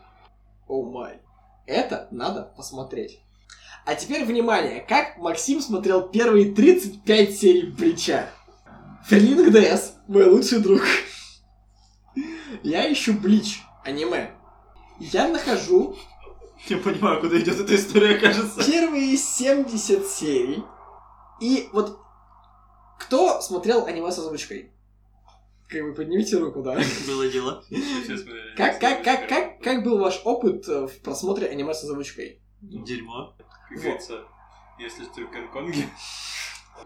о 0.69 0.83
май, 0.83 1.21
это 1.67 2.09
надо 2.11 2.53
посмотреть. 2.57 3.21
А 3.87 3.95
теперь 3.95 4.25
внимание, 4.25 4.81
как 4.87 5.17
Максим 5.19 5.61
смотрел 5.61 6.09
первые 6.09 6.53
35 6.53 7.37
серий 7.37 7.71
Блича. 7.71 8.31
Ферлинг 9.07 9.51
ДС, 9.53 9.95
мой 10.07 10.27
лучший 10.27 10.61
друг. 10.61 10.83
Я 12.63 12.93
ищу 12.93 13.15
Блич, 13.15 13.63
аниме. 13.85 14.33
Я 14.99 15.29
нахожу 15.29 15.97
Я 16.69 16.77
понимаю, 16.77 17.21
куда 17.21 17.41
идет 17.41 17.59
эта 17.59 17.75
история, 17.75 18.19
кажется. 18.19 18.63
первые 18.65 19.17
70 19.17 20.07
серий. 20.07 20.63
И 21.41 21.71
вот 21.73 21.99
кто 22.99 23.41
смотрел 23.41 23.87
аниме 23.87 24.13
с 24.13 24.19
озвучкой? 24.19 24.71
Как 25.71 25.83
бы 25.85 25.95
поднимите 25.95 26.37
руку, 26.39 26.63
да. 26.63 26.79
Было 27.07 27.29
дело. 27.29 27.63
Как, 28.57 28.81
как, 28.81 29.05
как, 29.05 29.29
как, 29.29 29.61
как 29.63 29.85
был 29.85 29.99
ваш 29.99 30.21
опыт 30.25 30.69
э, 30.69 30.87
в 30.87 31.01
просмотре 31.03 31.47
аниме 31.49 31.73
с 31.73 31.85
озвучкой? 31.85 32.43
Дерьмо. 32.61 33.35
Как 33.69 33.79
говорится, 33.79 34.25
если 34.79 35.05
ты 35.05 35.27
в 35.27 35.31
Гонконге... 35.31 35.85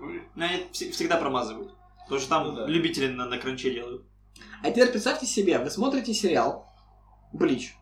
Ну, 0.00 0.44
они 0.44 0.64
вс- 0.72 0.90
всегда 0.90 1.16
промазывают. 1.18 1.72
Потому 2.02 2.20
что 2.20 2.28
там 2.28 2.54
Ну 2.54 2.66
любители 2.66 3.06
на, 3.06 3.26
на 3.26 3.38
кранче 3.38 3.72
делают. 3.72 4.04
А 4.62 4.70
теперь 4.70 4.88
представьте 4.90 5.24
себе, 5.24 5.58
вы 5.58 5.70
смотрите 5.70 6.12
сериал 6.12 6.66
Блич. 7.32 7.76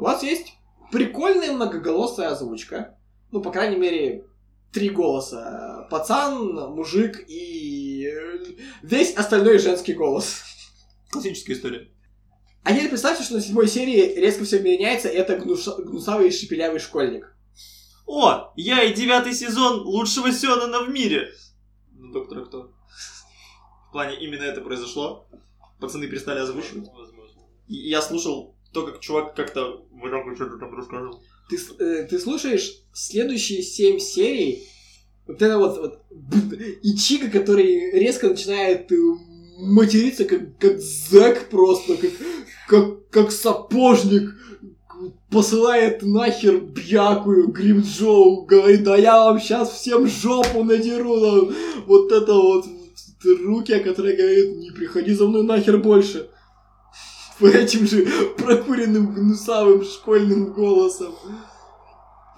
У 0.00 0.02
вас 0.02 0.24
есть 0.24 0.54
прикольная 0.90 1.52
многоголосая 1.52 2.30
озвучка. 2.30 2.98
Ну, 3.30 3.40
по 3.42 3.52
крайней 3.52 3.76
мере, 3.76 4.26
три 4.72 4.88
голоса. 4.90 5.86
Пацан, 5.88 6.52
мужик 6.74 7.24
и 7.28 7.85
весь 8.82 9.14
остальной 9.14 9.58
женский 9.58 9.94
голос. 9.94 10.42
Классическая 11.10 11.54
история. 11.54 11.88
А 12.62 12.72
теперь 12.72 12.88
представьте, 12.88 13.22
что 13.22 13.34
на 13.34 13.40
седьмой 13.40 13.68
серии 13.68 14.18
резко 14.18 14.44
все 14.44 14.58
меняется, 14.60 15.08
и 15.08 15.16
это 15.16 15.36
гнуша- 15.36 15.80
гнусавый 15.82 16.32
шепелявый 16.32 16.80
школьник. 16.80 17.32
О, 18.06 18.52
я 18.56 18.82
и 18.82 18.94
девятый 18.94 19.32
сезон 19.34 19.80
лучшего 19.82 20.32
Сёнэна 20.32 20.84
в 20.84 20.90
мире. 20.90 21.32
Ну, 21.92 22.12
доктора 22.12 22.44
кто? 22.44 22.72
В 23.88 23.92
плане, 23.92 24.20
именно 24.20 24.42
это 24.42 24.60
произошло. 24.60 25.28
Пацаны 25.80 26.08
перестали 26.08 26.40
озвучивать. 26.40 26.88
Возможно. 26.92 27.42
И 27.68 27.88
я 27.88 28.02
слушал 28.02 28.56
то, 28.72 28.84
как 28.86 29.00
чувак 29.00 29.34
как-то 29.34 29.86
вот 29.90 30.36
что-то 30.36 30.58
там 30.58 30.74
рассказывал. 30.74 31.22
Ты, 31.48 31.56
э, 31.78 32.04
ты 32.04 32.18
слушаешь 32.18 32.82
следующие 32.92 33.62
семь 33.62 33.98
серий, 33.98 34.68
вот 35.26 35.42
это 35.42 35.58
вот, 35.58 35.78
вот 35.78 36.02
б- 36.10 36.56
Ичига, 36.82 37.28
который 37.28 37.92
резко 37.92 38.28
начинает 38.28 38.90
э, 38.92 38.96
материться, 39.58 40.24
как, 40.24 40.56
как 40.58 40.80
зэк 40.80 41.48
просто, 41.50 41.96
как, 41.96 42.10
как, 42.68 43.10
как 43.10 43.32
сапожник, 43.32 44.34
посылает 45.30 46.02
нахер 46.02 46.58
бьякую 46.60 47.48
Гримджоу, 47.48 48.46
говорит, 48.46 48.84
да 48.84 48.96
я 48.96 49.24
вам 49.24 49.40
сейчас 49.40 49.70
всем 49.72 50.06
жопу 50.06 50.62
надеру, 50.64 51.20
да». 51.20 51.54
вот 51.86 52.12
это 52.12 52.32
вот 52.32 52.66
руки, 53.24 53.78
которые 53.80 54.16
говорят, 54.16 54.56
не 54.56 54.70
приходи 54.70 55.12
за 55.12 55.26
мной 55.26 55.42
нахер 55.42 55.78
больше. 55.78 56.30
Этим 57.40 57.86
же 57.86 58.06
прокуренным 58.38 59.12
гнусавым 59.12 59.84
школьным 59.84 60.52
голосом. 60.52 61.14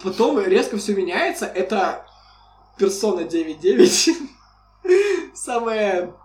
Потом 0.03 0.39
резко 0.43 0.77
все 0.77 0.93
меняется. 0.95 1.45
Это 1.45 2.05
персона 2.79 3.21
9.9. 3.21 4.13
Самая 5.35 6.15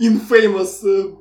infamous 0.00 0.84
э, 0.84 1.14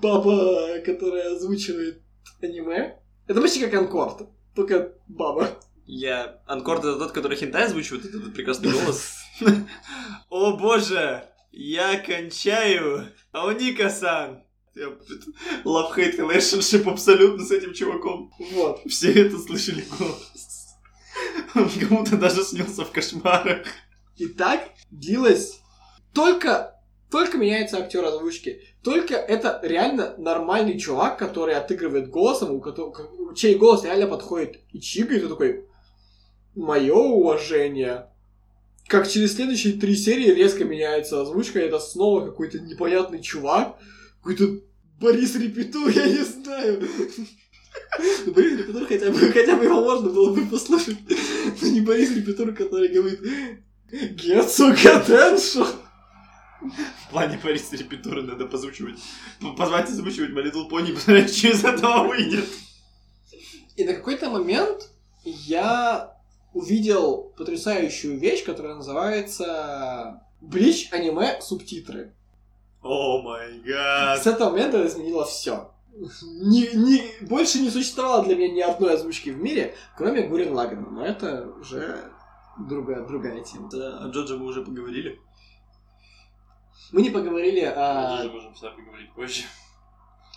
баба, 0.00 0.80
которая 0.84 1.34
озвучивает 1.34 2.02
аниме. 2.40 2.98
Это 3.26 3.40
почти 3.40 3.60
как 3.60 3.74
Анкорд, 3.74 4.28
только 4.54 4.94
баба. 5.08 5.48
Я... 5.84 6.40
Анкорд 6.46 6.80
это 6.84 6.98
тот, 6.98 7.12
который 7.12 7.36
хентай 7.36 7.64
озвучивает, 7.64 8.04
этот, 8.06 8.22
этот 8.22 8.34
прекрасный 8.34 8.72
голос. 8.72 9.16
О 10.30 10.56
боже, 10.56 11.28
я 11.52 11.98
кончаю. 11.98 13.08
Ауника-сан. 13.32 14.42
Я- 14.74 14.96
Love-hate 15.64 16.18
relationship 16.18 16.90
абсолютно 16.90 17.44
с 17.44 17.50
этим 17.50 17.72
чуваком. 17.72 18.32
Вот. 18.52 18.80
Все 18.86 19.12
это 19.12 19.38
слышали 19.38 19.84
голос. 19.98 20.66
Он 21.54 21.70
кому-то 21.70 22.16
даже 22.16 22.42
снился 22.44 22.84
в 22.84 22.90
кошмарах. 22.92 23.66
И 24.16 24.26
так 24.26 24.70
длилось 24.90 25.60
только... 26.12 26.72
Только 27.08 27.38
меняется 27.38 27.78
актер 27.78 28.04
озвучки. 28.04 28.62
Только 28.82 29.14
это 29.14 29.60
реально 29.62 30.16
нормальный 30.18 30.76
чувак, 30.76 31.16
который 31.18 31.54
отыгрывает 31.54 32.10
голосом, 32.10 32.50
у 32.50 32.60
которого, 32.60 33.32
чей 33.36 33.54
голос 33.54 33.84
реально 33.84 34.08
подходит 34.08 34.58
Ичиго, 34.72 35.14
и 35.14 35.20
ты 35.20 35.28
такой, 35.28 35.66
мое 36.56 36.94
уважение. 36.94 38.08
как 38.88 39.08
через 39.08 39.36
следующие 39.36 39.74
три 39.74 39.94
серии 39.94 40.34
резко 40.34 40.64
меняется 40.64 41.20
озвучка, 41.20 41.60
это 41.60 41.78
снова 41.78 42.26
какой-то 42.26 42.58
непонятный 42.58 43.22
чувак, 43.22 43.76
какой-то 44.18 44.60
Борис 45.00 45.36
Репетур, 45.36 45.88
я 45.90 46.06
не 46.06 46.24
знаю. 46.24 46.80
Борис 48.26 48.58
Репетур 48.58 48.86
хотя 48.86 49.10
бы, 49.12 49.18
хотя 49.18 49.56
бы 49.56 49.64
его 49.64 49.80
можно 49.80 50.10
было 50.10 50.34
бы 50.34 50.44
послушать. 50.46 50.96
Но 51.62 51.68
не 51.68 51.82
Борис 51.82 52.16
Репетур, 52.16 52.52
который 52.52 52.88
говорит 52.88 53.20
Герцог 54.02 54.74
Attention. 54.84 55.66
В 57.06 57.10
плане 57.10 57.38
Бориса 57.42 57.76
Репетура 57.76 58.22
надо 58.22 58.46
позвучивать. 58.46 58.98
п- 59.40 59.52
Позвать 59.56 59.88
озвучивать 59.88 60.30
My 60.30 60.42
Little 60.44 60.68
Pony, 60.68 60.92
посмотреть, 60.94 61.36
что 61.36 61.48
из 61.48 61.64
этого 61.64 62.08
выйдет. 62.08 62.44
И 63.76 63.84
на 63.84 63.94
какой-то 63.94 64.30
момент 64.30 64.88
я 65.24 66.14
увидел 66.54 67.34
потрясающую 67.36 68.18
вещь, 68.18 68.44
которая 68.44 68.74
называется 68.74 70.22
Блич 70.40 70.88
аниме 70.92 71.40
субтитры. 71.40 72.14
О 72.82 73.20
май 73.22 73.60
гад. 73.60 74.22
С 74.22 74.26
этого 74.26 74.50
момента 74.50 74.78
это 74.78 74.88
изменило 74.88 75.24
все. 75.26 75.70
Ни, 76.22 76.74
ни- 76.76 77.24
больше 77.24 77.58
не 77.60 77.70
существовало 77.70 78.24
для 78.24 78.36
меня 78.36 78.52
ни 78.54 78.60
одной 78.60 78.94
озвучки 78.94 79.30
в 79.30 79.38
мире, 79.38 79.74
кроме 79.96 80.26
Гурен 80.26 80.52
Лагана. 80.52 80.88
Но 80.90 81.04
это 81.04 81.48
уже 81.60 82.10
другая, 82.58 83.06
другая 83.06 83.40
тема. 83.42 83.68
Да, 83.70 83.98
О 84.04 84.08
Джоджо 84.08 84.36
мы 84.36 84.46
уже 84.46 84.62
поговорили. 84.62 85.20
Мы 86.92 87.02
не 87.02 87.10
поговорили 87.10 87.62
Мы 87.62 87.72
о... 87.72 88.16
тоже 88.18 88.30
можем 88.30 88.54
всегда 88.54 88.70
поговорить 88.70 89.12
позже. 89.12 89.42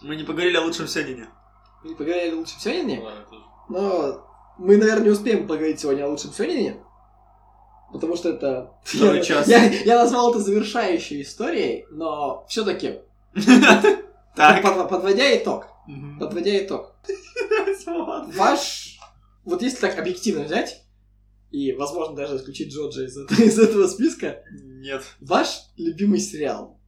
Мы 0.01 0.15
не 0.15 0.23
поговорили 0.23 0.57
о 0.57 0.61
лучшем 0.61 0.87
сёнине. 0.87 1.27
Мы 1.83 1.89
не 1.89 1.95
поговорили 1.95 2.31
о 2.31 2.35
лучшем 2.35 2.59
Сёнине, 2.59 2.97
тоже. 2.97 3.43
но 3.69 4.25
мы, 4.57 4.75
наверное, 4.77 5.05
не 5.05 5.09
успеем 5.11 5.47
поговорить 5.47 5.79
сегодня 5.79 6.05
о 6.05 6.09
лучшем 6.09 6.31
Сёнине. 6.33 6.83
Потому 7.93 8.15
что 8.17 8.29
это... 8.29 8.73
Целый 8.83 9.17
я, 9.17 9.23
час. 9.23 9.47
Я, 9.47 9.63
я 9.63 9.95
назвал 9.99 10.31
это 10.31 10.39
завершающей 10.39 11.21
историей, 11.21 11.85
но 11.89 12.45
все-таки, 12.47 12.99
Так. 14.35 14.61
подводя 14.89 15.37
итог, 15.37 15.67
подводя 16.19 16.57
итог, 16.65 16.95
ваш, 18.35 18.99
вот 19.45 19.61
если 19.61 19.79
так 19.79 19.97
объективно 19.97 20.43
взять, 20.43 20.83
и, 21.51 21.73
возможно, 21.73 22.15
даже 22.15 22.37
исключить 22.37 22.73
Джоджа 22.73 23.03
из, 23.05 23.17
этого- 23.17 23.41
из 23.41 23.59
этого 23.59 23.87
списка, 23.87 24.43
Нет. 24.51 25.03
ваш 25.19 25.61
любимый 25.77 26.19
сериал, 26.19 26.79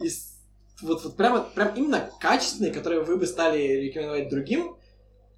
из, 0.00 0.38
вот, 0.82 1.02
вот 1.04 1.16
прямо, 1.16 1.40
прям 1.40 1.74
именно 1.74 2.10
качественный, 2.20 2.72
который 2.72 3.02
вы 3.02 3.16
бы 3.16 3.26
стали 3.26 3.58
рекомендовать 3.58 4.28
другим, 4.28 4.76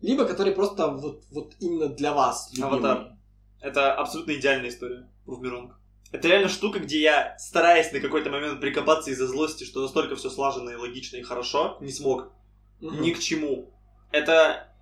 либо 0.01 0.25
который 0.25 0.53
просто 0.53 0.89
вот, 0.89 1.25
вот 1.31 1.55
именно 1.61 1.89
для 1.89 2.13
вас 2.13 2.51
любимый. 2.53 2.79
Аватар. 2.79 3.13
Это 3.61 3.95
абсолютно 3.95 4.33
идеальная 4.33 4.69
история. 4.71 5.09
Прувмиронг. 5.25 5.75
Это 6.11 6.29
реально 6.29 6.49
штука, 6.49 6.79
где 6.79 7.01
я, 7.01 7.37
стараясь 7.39 7.93
на 7.93 8.01
какой-то 8.01 8.31
момент 8.31 8.61
прикопаться 8.61 9.11
из-за 9.11 9.27
злости, 9.27 9.65
что 9.65 9.83
настолько 9.83 10.17
все 10.17 10.31
слаженно 10.31 10.71
и 10.71 10.77
логично 10.77 11.17
и 11.17 11.23
хорошо, 11.23 11.77
не 11.81 11.93
смог. 11.93 12.33
Мгм. 12.81 13.03
Ни 13.03 13.11
к 13.11 13.19
чему. 13.19 13.75
Это 14.11 14.73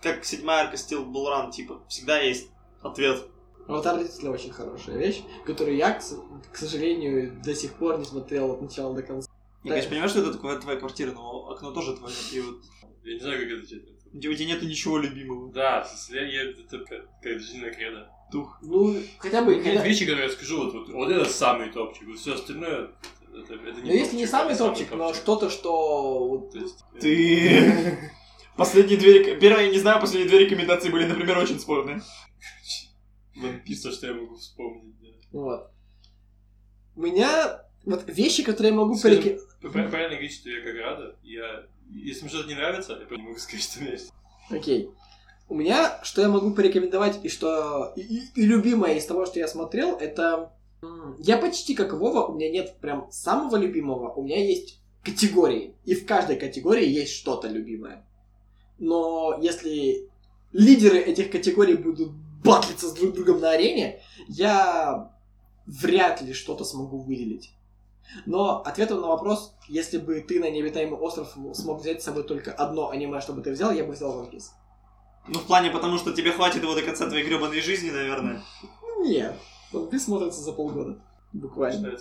как 0.00 0.24
седьмая 0.24 0.64
арка 0.64 0.76
Steel 0.76 1.04
Bull 1.04 1.26
Run, 1.26 1.50
типа, 1.50 1.82
всегда 1.88 2.18
есть 2.20 2.48
ответ. 2.82 3.24
Аватар 3.68 3.98
действительно 3.98 4.32
очень 4.32 4.50
хорошая 4.50 4.96
вещь, 4.98 5.22
которую 5.46 5.76
я, 5.76 5.92
к, 5.92 6.02
сожалению, 6.56 7.40
до 7.44 7.54
сих 7.54 7.74
пор 7.74 7.98
не 7.98 8.04
смотрел 8.04 8.50
от 8.52 8.60
начала 8.62 8.94
до 8.94 9.02
конца. 9.02 9.30
Я, 9.62 9.68
Да. 9.68 9.70
конечно, 9.70 9.90
понимаю, 9.90 10.08
что 10.10 10.20
это 10.20 10.32
такое 10.32 10.58
твоя 10.58 10.78
квартира, 10.78 11.12
но 11.12 11.48
окно 11.50 11.70
тоже 11.70 11.96
твое. 11.96 12.14
И 12.32 12.40
вот 12.40 12.56
Я 13.04 13.14
не 13.14 13.20
знаю, 13.20 13.38
как 13.40 13.58
это 13.58 13.66
читать. 13.68 13.88
у 14.14 14.18
тебя 14.20 14.46
нету 14.46 14.66
ничего 14.66 14.98
любимого. 14.98 15.52
Да, 15.52 15.82
в 15.84 15.88
смысле, 15.88 16.34
я- 16.34 16.50
это 16.50 16.78
как 17.20 17.38
жизненная 17.40 17.72
кредо. 17.72 18.08
Дух. 18.32 18.58
Ну, 18.62 18.96
хотя 19.18 19.42
бы... 19.42 19.52
Есть 19.54 19.66
хотя- 19.66 19.84
вещи, 19.84 20.04
которые 20.06 20.26
я 20.26 20.32
скажу, 20.32 20.64
вот, 20.64 20.72
вот, 20.74 20.88
вот 20.88 21.10
это 21.10 21.24
самый 21.26 21.70
топчик, 21.70 22.08
вот 22.08 22.18
все 22.18 22.34
остальное, 22.34 22.90
это, 23.32 23.54
это 23.54 23.80
не 23.80 23.90
Ну, 23.90 23.92
если 23.96 24.16
не 24.16 24.26
топчик, 24.26 24.28
самый 24.30 24.56
топчик, 24.56 24.88
но 24.92 25.14
что-то, 25.14 25.50
что... 25.50 26.28
вот- 26.28 26.50
То 26.52 26.58
есть, 26.58 26.78
э, 26.96 26.98
Ты... 27.00 28.10
Последние 28.56 28.98
две... 28.98 29.36
Первое, 29.36 29.66
я 29.66 29.70
не 29.70 29.78
знаю, 29.78 30.00
последние 30.00 30.28
две 30.28 30.40
рекомендации 30.46 30.90
были, 30.90 31.04
например, 31.06 31.38
очень 31.38 31.58
спорные. 31.60 32.02
То, 33.34 33.90
что 33.92 34.06
я 34.06 34.14
могу 34.14 34.36
вспомнить, 34.36 34.94
да. 35.00 35.08
Вот. 35.32 35.70
У 36.96 37.00
меня... 37.02 37.62
Вот 37.84 38.04
вещи, 38.06 38.44
которые 38.44 38.70
я 38.72 38.76
могу 38.78 38.94
Пра- 39.60 39.88
Правильно 39.88 40.10
говорить, 40.10 40.32
что 40.34 40.50
я 40.50 40.62
как 40.62 40.74
рада. 40.76 41.16
Я... 41.22 41.64
Если 41.90 42.22
мне 42.22 42.30
что-то 42.30 42.48
не 42.48 42.54
нравится, 42.54 42.92
я 43.10 43.16
не 43.16 43.22
могу 43.22 43.38
сказать, 43.38 43.62
что 43.64 43.82
есть. 43.84 44.12
Окей. 44.50 44.90
У 45.48 45.54
меня, 45.54 45.98
что 46.04 46.22
я 46.22 46.28
могу 46.28 46.52
порекомендовать, 46.52 47.24
и 47.24 47.28
что... 47.28 47.92
И, 47.96 48.00
и- 48.02 48.22
и 48.36 48.42
любимое 48.46 48.94
из 48.96 49.06
того, 49.06 49.26
что 49.26 49.38
я 49.40 49.48
смотрел, 49.48 49.96
это... 49.96 50.52
Я 51.18 51.38
почти 51.38 51.74
как 51.74 51.92
Вова, 51.92 52.26
у 52.26 52.34
меня 52.34 52.50
нет 52.50 52.76
прям 52.80 53.08
самого 53.10 53.56
любимого, 53.56 54.12
у 54.12 54.22
меня 54.24 54.44
есть 54.44 54.80
категории. 55.04 55.74
И 55.84 55.94
в 55.94 56.06
каждой 56.06 56.36
категории 56.36 56.88
есть 56.88 57.14
что-то 57.14 57.48
любимое. 57.48 58.04
Но 58.78 59.38
если 59.40 60.08
лидеры 60.52 60.98
этих 60.98 61.30
категорий 61.30 61.74
будут 61.76 62.10
батлиться 62.42 62.88
с 62.88 62.92
друг 62.92 63.14
другом 63.14 63.40
на 63.40 63.50
арене, 63.50 64.02
я 64.28 65.12
вряд 65.66 66.22
ли 66.22 66.32
что-то 66.32 66.64
смогу 66.64 66.98
выделить. 66.98 67.52
Но 68.26 68.60
ответом 68.62 69.00
на 69.00 69.08
вопрос, 69.08 69.54
если 69.68 69.98
бы 69.98 70.20
ты 70.20 70.38
на 70.40 70.50
необитаемый 70.50 70.98
остров 70.98 71.34
смог 71.54 71.80
взять 71.80 72.02
с 72.02 72.04
собой 72.04 72.24
только 72.24 72.52
одно 72.52 72.90
аниме, 72.90 73.20
чтобы 73.20 73.42
ты 73.42 73.52
взял, 73.52 73.72
я 73.72 73.84
бы 73.84 73.92
взял 73.92 74.22
One 74.22 74.30
Piece. 74.30 74.50
Ну, 75.28 75.38
в 75.38 75.46
плане, 75.46 75.70
потому 75.70 75.98
что 75.98 76.12
тебе 76.12 76.32
хватит 76.32 76.62
его 76.62 76.74
до 76.74 76.82
конца 76.82 77.08
твоей 77.08 77.24
гребаной 77.24 77.60
жизни, 77.60 77.90
наверное. 77.90 78.42
Нет. 78.98 79.36
One 79.72 79.88
Piece 79.88 80.00
смотрится 80.00 80.40
за 80.40 80.52
полгода. 80.52 81.00
Буквально. 81.32 81.96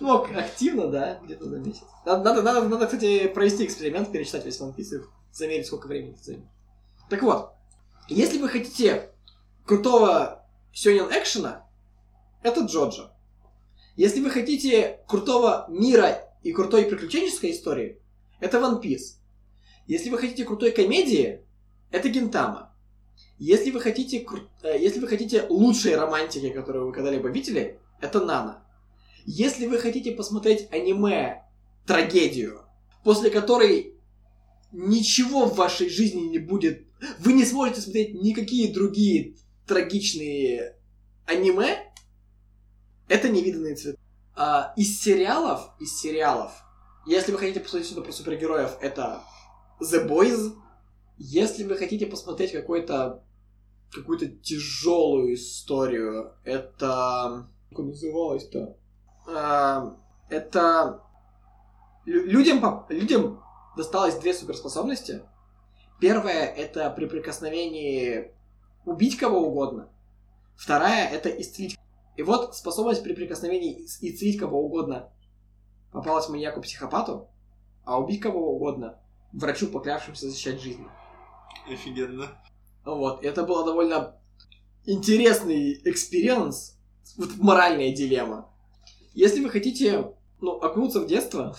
Ну, 0.00 0.14
ак- 0.14 0.36
активно, 0.36 0.86
да, 0.88 1.18
где-то 1.24 1.48
за 1.48 1.58
месяц. 1.58 1.82
Надо, 2.04 2.22
надо, 2.24 2.42
надо, 2.42 2.68
надо, 2.68 2.86
кстати, 2.86 3.28
провести 3.28 3.64
эксперимент, 3.64 4.10
перечитать 4.12 4.44
весь 4.44 4.60
One 4.60 4.74
Piece 4.74 4.96
и 4.96 5.00
замерить, 5.32 5.66
сколько 5.66 5.86
времени 5.86 6.14
это 6.14 6.22
займет. 6.24 6.46
Так 7.10 7.22
вот, 7.22 7.52
если 8.08 8.38
вы 8.38 8.48
хотите 8.48 9.10
крутого 9.66 10.46
сёнэн 10.72 11.10
экшена, 11.10 11.66
это 12.42 12.60
Джоджо. 12.60 13.12
Если 13.96 14.20
вы 14.20 14.30
хотите 14.30 15.00
крутого 15.08 15.66
мира 15.68 16.32
и 16.42 16.52
крутой 16.52 16.84
приключенческой 16.84 17.50
истории, 17.50 18.00
это 18.38 18.58
One 18.58 18.80
Piece. 18.80 19.18
Если 19.86 20.08
вы 20.08 20.18
хотите 20.18 20.44
крутой 20.44 20.70
комедии, 20.70 21.44
это 21.90 22.08
Гинтама. 22.08 22.72
Если 23.38 23.72
вы 23.72 23.80
хотите, 23.80 24.22
кру- 24.22 24.48
э, 24.62 24.78
если 24.78 25.00
вы 25.00 25.08
хотите 25.08 25.46
лучшей 25.48 25.96
романтики, 25.96 26.50
которую 26.50 26.86
вы 26.86 26.92
когда-либо 26.92 27.28
видели, 27.28 27.80
это 28.00 28.24
Нана. 28.24 28.62
Если 29.26 29.66
вы 29.66 29.78
хотите 29.78 30.12
посмотреть 30.12 30.68
аниме 30.72 31.42
трагедию, 31.86 32.64
после 33.02 33.30
которой 33.30 33.89
ничего 34.72 35.46
в 35.46 35.56
вашей 35.56 35.88
жизни 35.88 36.22
не 36.22 36.38
будет, 36.38 36.86
вы 37.18 37.32
не 37.32 37.44
сможете 37.44 37.80
смотреть 37.80 38.14
никакие 38.14 38.72
другие 38.72 39.36
трагичные 39.66 40.76
аниме, 41.26 41.92
это 43.08 43.28
невиданные 43.28 43.76
цветы. 43.76 43.98
А, 44.34 44.72
из 44.76 45.00
сериалов, 45.00 45.70
из 45.80 45.98
сериалов, 46.00 46.52
если 47.06 47.32
вы 47.32 47.38
хотите 47.38 47.60
посмотреть 47.60 47.86
что-то 47.86 48.02
про 48.02 48.12
супергероев, 48.12 48.76
это 48.80 49.22
The 49.80 50.06
Boys. 50.06 50.54
Если 51.18 51.64
вы 51.64 51.76
хотите 51.76 52.06
посмотреть 52.06 52.52
какой-то 52.52 53.24
какую-то 53.92 54.28
тяжелую 54.28 55.34
историю, 55.34 56.34
это... 56.44 57.48
Как 57.70 57.78
она 57.80 57.88
называлась-то? 57.88 58.76
А, 59.26 59.96
это... 60.28 61.02
лю- 62.06 62.26
Людям, 62.26 62.60
поп- 62.60 62.90
людям 62.90 63.42
досталось 63.76 64.16
две 64.18 64.34
суперспособности. 64.34 65.22
Первая— 66.00 66.46
это 66.46 66.90
при 66.90 67.06
прикосновении 67.06 68.32
убить 68.84 69.16
кого 69.18 69.40
угодно. 69.40 69.88
Вторая— 70.56 71.08
это 71.10 71.28
исцелить. 71.28 71.78
И 72.16 72.22
вот 72.22 72.56
способность 72.56 73.02
при 73.02 73.14
прикосновении 73.14 73.84
ис- 73.84 73.98
исцелить 74.00 74.38
кого 74.38 74.62
угодно 74.64 75.12
попалась 75.92 76.28
маньяку-психопату, 76.28 77.28
а 77.84 77.98
убить 77.98 78.20
кого 78.20 78.54
угодно 78.54 78.98
врачу, 79.32 79.68
поклявшемуся 79.68 80.28
защищать 80.28 80.60
жизнь. 80.60 80.86
Офигенно. 81.70 82.28
Вот, 82.84 83.24
это 83.24 83.42
было 83.44 83.64
довольно 83.64 84.16
интересный 84.86 85.80
experience, 85.84 86.78
вот 87.16 87.36
моральная 87.36 87.94
дилемма. 87.94 88.48
Если 89.12 89.42
вы 89.42 89.50
хотите, 89.50 90.14
ну, 90.40 90.52
окунуться 90.60 91.00
в 91.00 91.06
детство, 91.06 91.54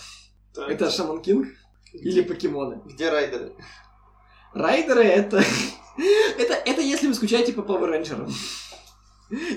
Так. 0.54 0.68
это 0.68 0.90
Шаман 0.90 1.22
Кинг 1.22 1.46
или 1.92 2.22
покемоны. 2.22 2.80
Где 2.84 3.10
райдеры? 3.10 3.54
Райдеры 4.54 5.04
это... 5.04 5.38
это... 6.38 6.54
Это 6.54 6.80
если 6.80 7.06
вы 7.06 7.14
скучаете 7.14 7.52
по 7.52 7.60
Power 7.60 7.90
Rangers. 7.90 8.32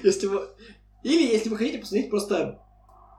Если 0.03 0.27
вы... 0.27 0.47
Или 1.03 1.31
если 1.31 1.49
вы 1.49 1.57
хотите 1.57 1.79
посмотреть 1.79 2.09
просто 2.09 2.61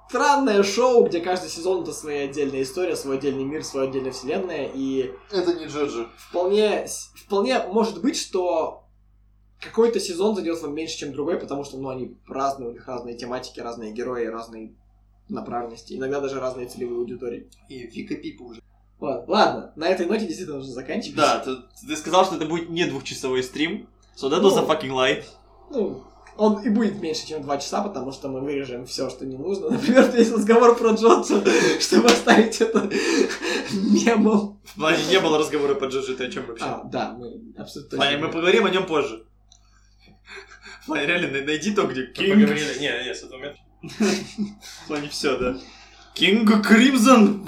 странное 0.08 0.62
шоу, 0.62 1.06
где 1.06 1.20
каждый 1.20 1.50
сезон 1.50 1.82
это 1.82 1.92
своя 1.92 2.24
отдельная 2.24 2.62
история, 2.62 2.96
свой 2.96 3.18
отдельный 3.18 3.44
мир, 3.44 3.64
своя 3.64 3.88
отдельная 3.88 4.12
вселенная, 4.12 4.70
и 4.72 5.12
Это 5.30 5.54
не 5.54 5.66
Джоджо. 5.66 6.08
вполне, 6.16 6.86
вполне 7.26 7.62
может 7.68 8.00
быть, 8.00 8.16
что 8.16 8.84
какой-то 9.60 10.00
сезон 10.00 10.34
зайдет 10.34 10.60
вам 10.62 10.74
меньше, 10.74 10.98
чем 10.98 11.12
другой, 11.12 11.38
потому 11.38 11.64
что, 11.64 11.78
ну, 11.78 11.88
они 11.88 12.16
разные, 12.26 12.68
у 12.68 12.72
них 12.72 12.86
разные 12.86 13.16
тематики, 13.16 13.60
разные 13.60 13.92
герои, 13.92 14.26
разные 14.26 14.74
направленности, 15.28 15.94
иногда 15.94 16.20
даже 16.20 16.38
разные 16.38 16.68
целевые 16.68 16.98
аудитории. 16.98 17.50
И 17.68 17.86
Вика 17.86 18.14
Пипа 18.14 18.42
уже. 18.42 18.62
Ладно, 18.98 19.24
ладно, 19.28 19.72
на 19.76 19.88
этой 19.88 20.06
ноте 20.06 20.26
действительно 20.26 20.58
нужно 20.58 20.72
заканчивать. 20.72 21.16
Да, 21.16 21.38
ты, 21.40 21.56
ты 21.86 21.96
сказал, 21.96 22.24
что 22.24 22.36
это 22.36 22.46
будет 22.46 22.70
не 22.70 22.84
двухчасовой 22.86 23.42
стрим. 23.42 23.88
So 24.16 24.30
that 24.30 24.40
Ну. 24.40 24.48
was 24.48 24.58
a 24.58 24.66
fucking 24.66 24.90
lie. 24.90 25.22
Ну, 25.70 26.02
он 26.38 26.62
и 26.62 26.70
будет 26.70 27.00
меньше, 27.02 27.26
чем 27.26 27.42
два 27.42 27.58
часа, 27.58 27.82
потому 27.82 28.12
что 28.12 28.28
мы 28.28 28.40
вырежем 28.40 28.86
все, 28.86 29.10
что 29.10 29.26
не 29.26 29.36
нужно. 29.36 29.70
Например, 29.70 30.10
весь 30.14 30.30
разговор 30.32 30.76
про 30.76 30.92
Джонса, 30.92 31.42
чтобы 31.80 32.06
оставить 32.06 32.60
это 32.60 32.90
мемом. 33.72 34.60
В 34.64 34.74
плане 34.76 35.04
не 35.10 35.20
было 35.20 35.38
разговора 35.38 35.74
по 35.74 35.84
Джоджи, 35.86 36.14
ты 36.16 36.24
о 36.26 36.30
чем 36.30 36.46
вообще? 36.46 36.64
А, 36.64 36.82
да, 36.84 37.12
мы 37.18 37.40
абсолютно 37.58 37.96
В 37.96 38.00
плане 38.00 38.16
мы 38.18 38.30
поговорим 38.30 38.64
о 38.66 38.70
нем 38.70 38.86
позже. 38.86 39.24
В 40.82 40.86
плане 40.86 41.06
реально 41.06 41.28
най- 41.32 41.44
найди 41.44 41.72
то, 41.72 41.82
где 41.86 42.06
Кинг. 42.06 42.34
поговорили. 42.34 42.78
Не, 42.78 43.04
не, 43.08 43.14
с 43.14 43.22
этого 43.24 43.38
момента. 43.38 43.60
В 44.84 44.86
плане 44.88 45.08
все, 45.08 45.36
да. 45.36 45.56
Кинг 46.14 46.66
Кримзон! 46.66 47.46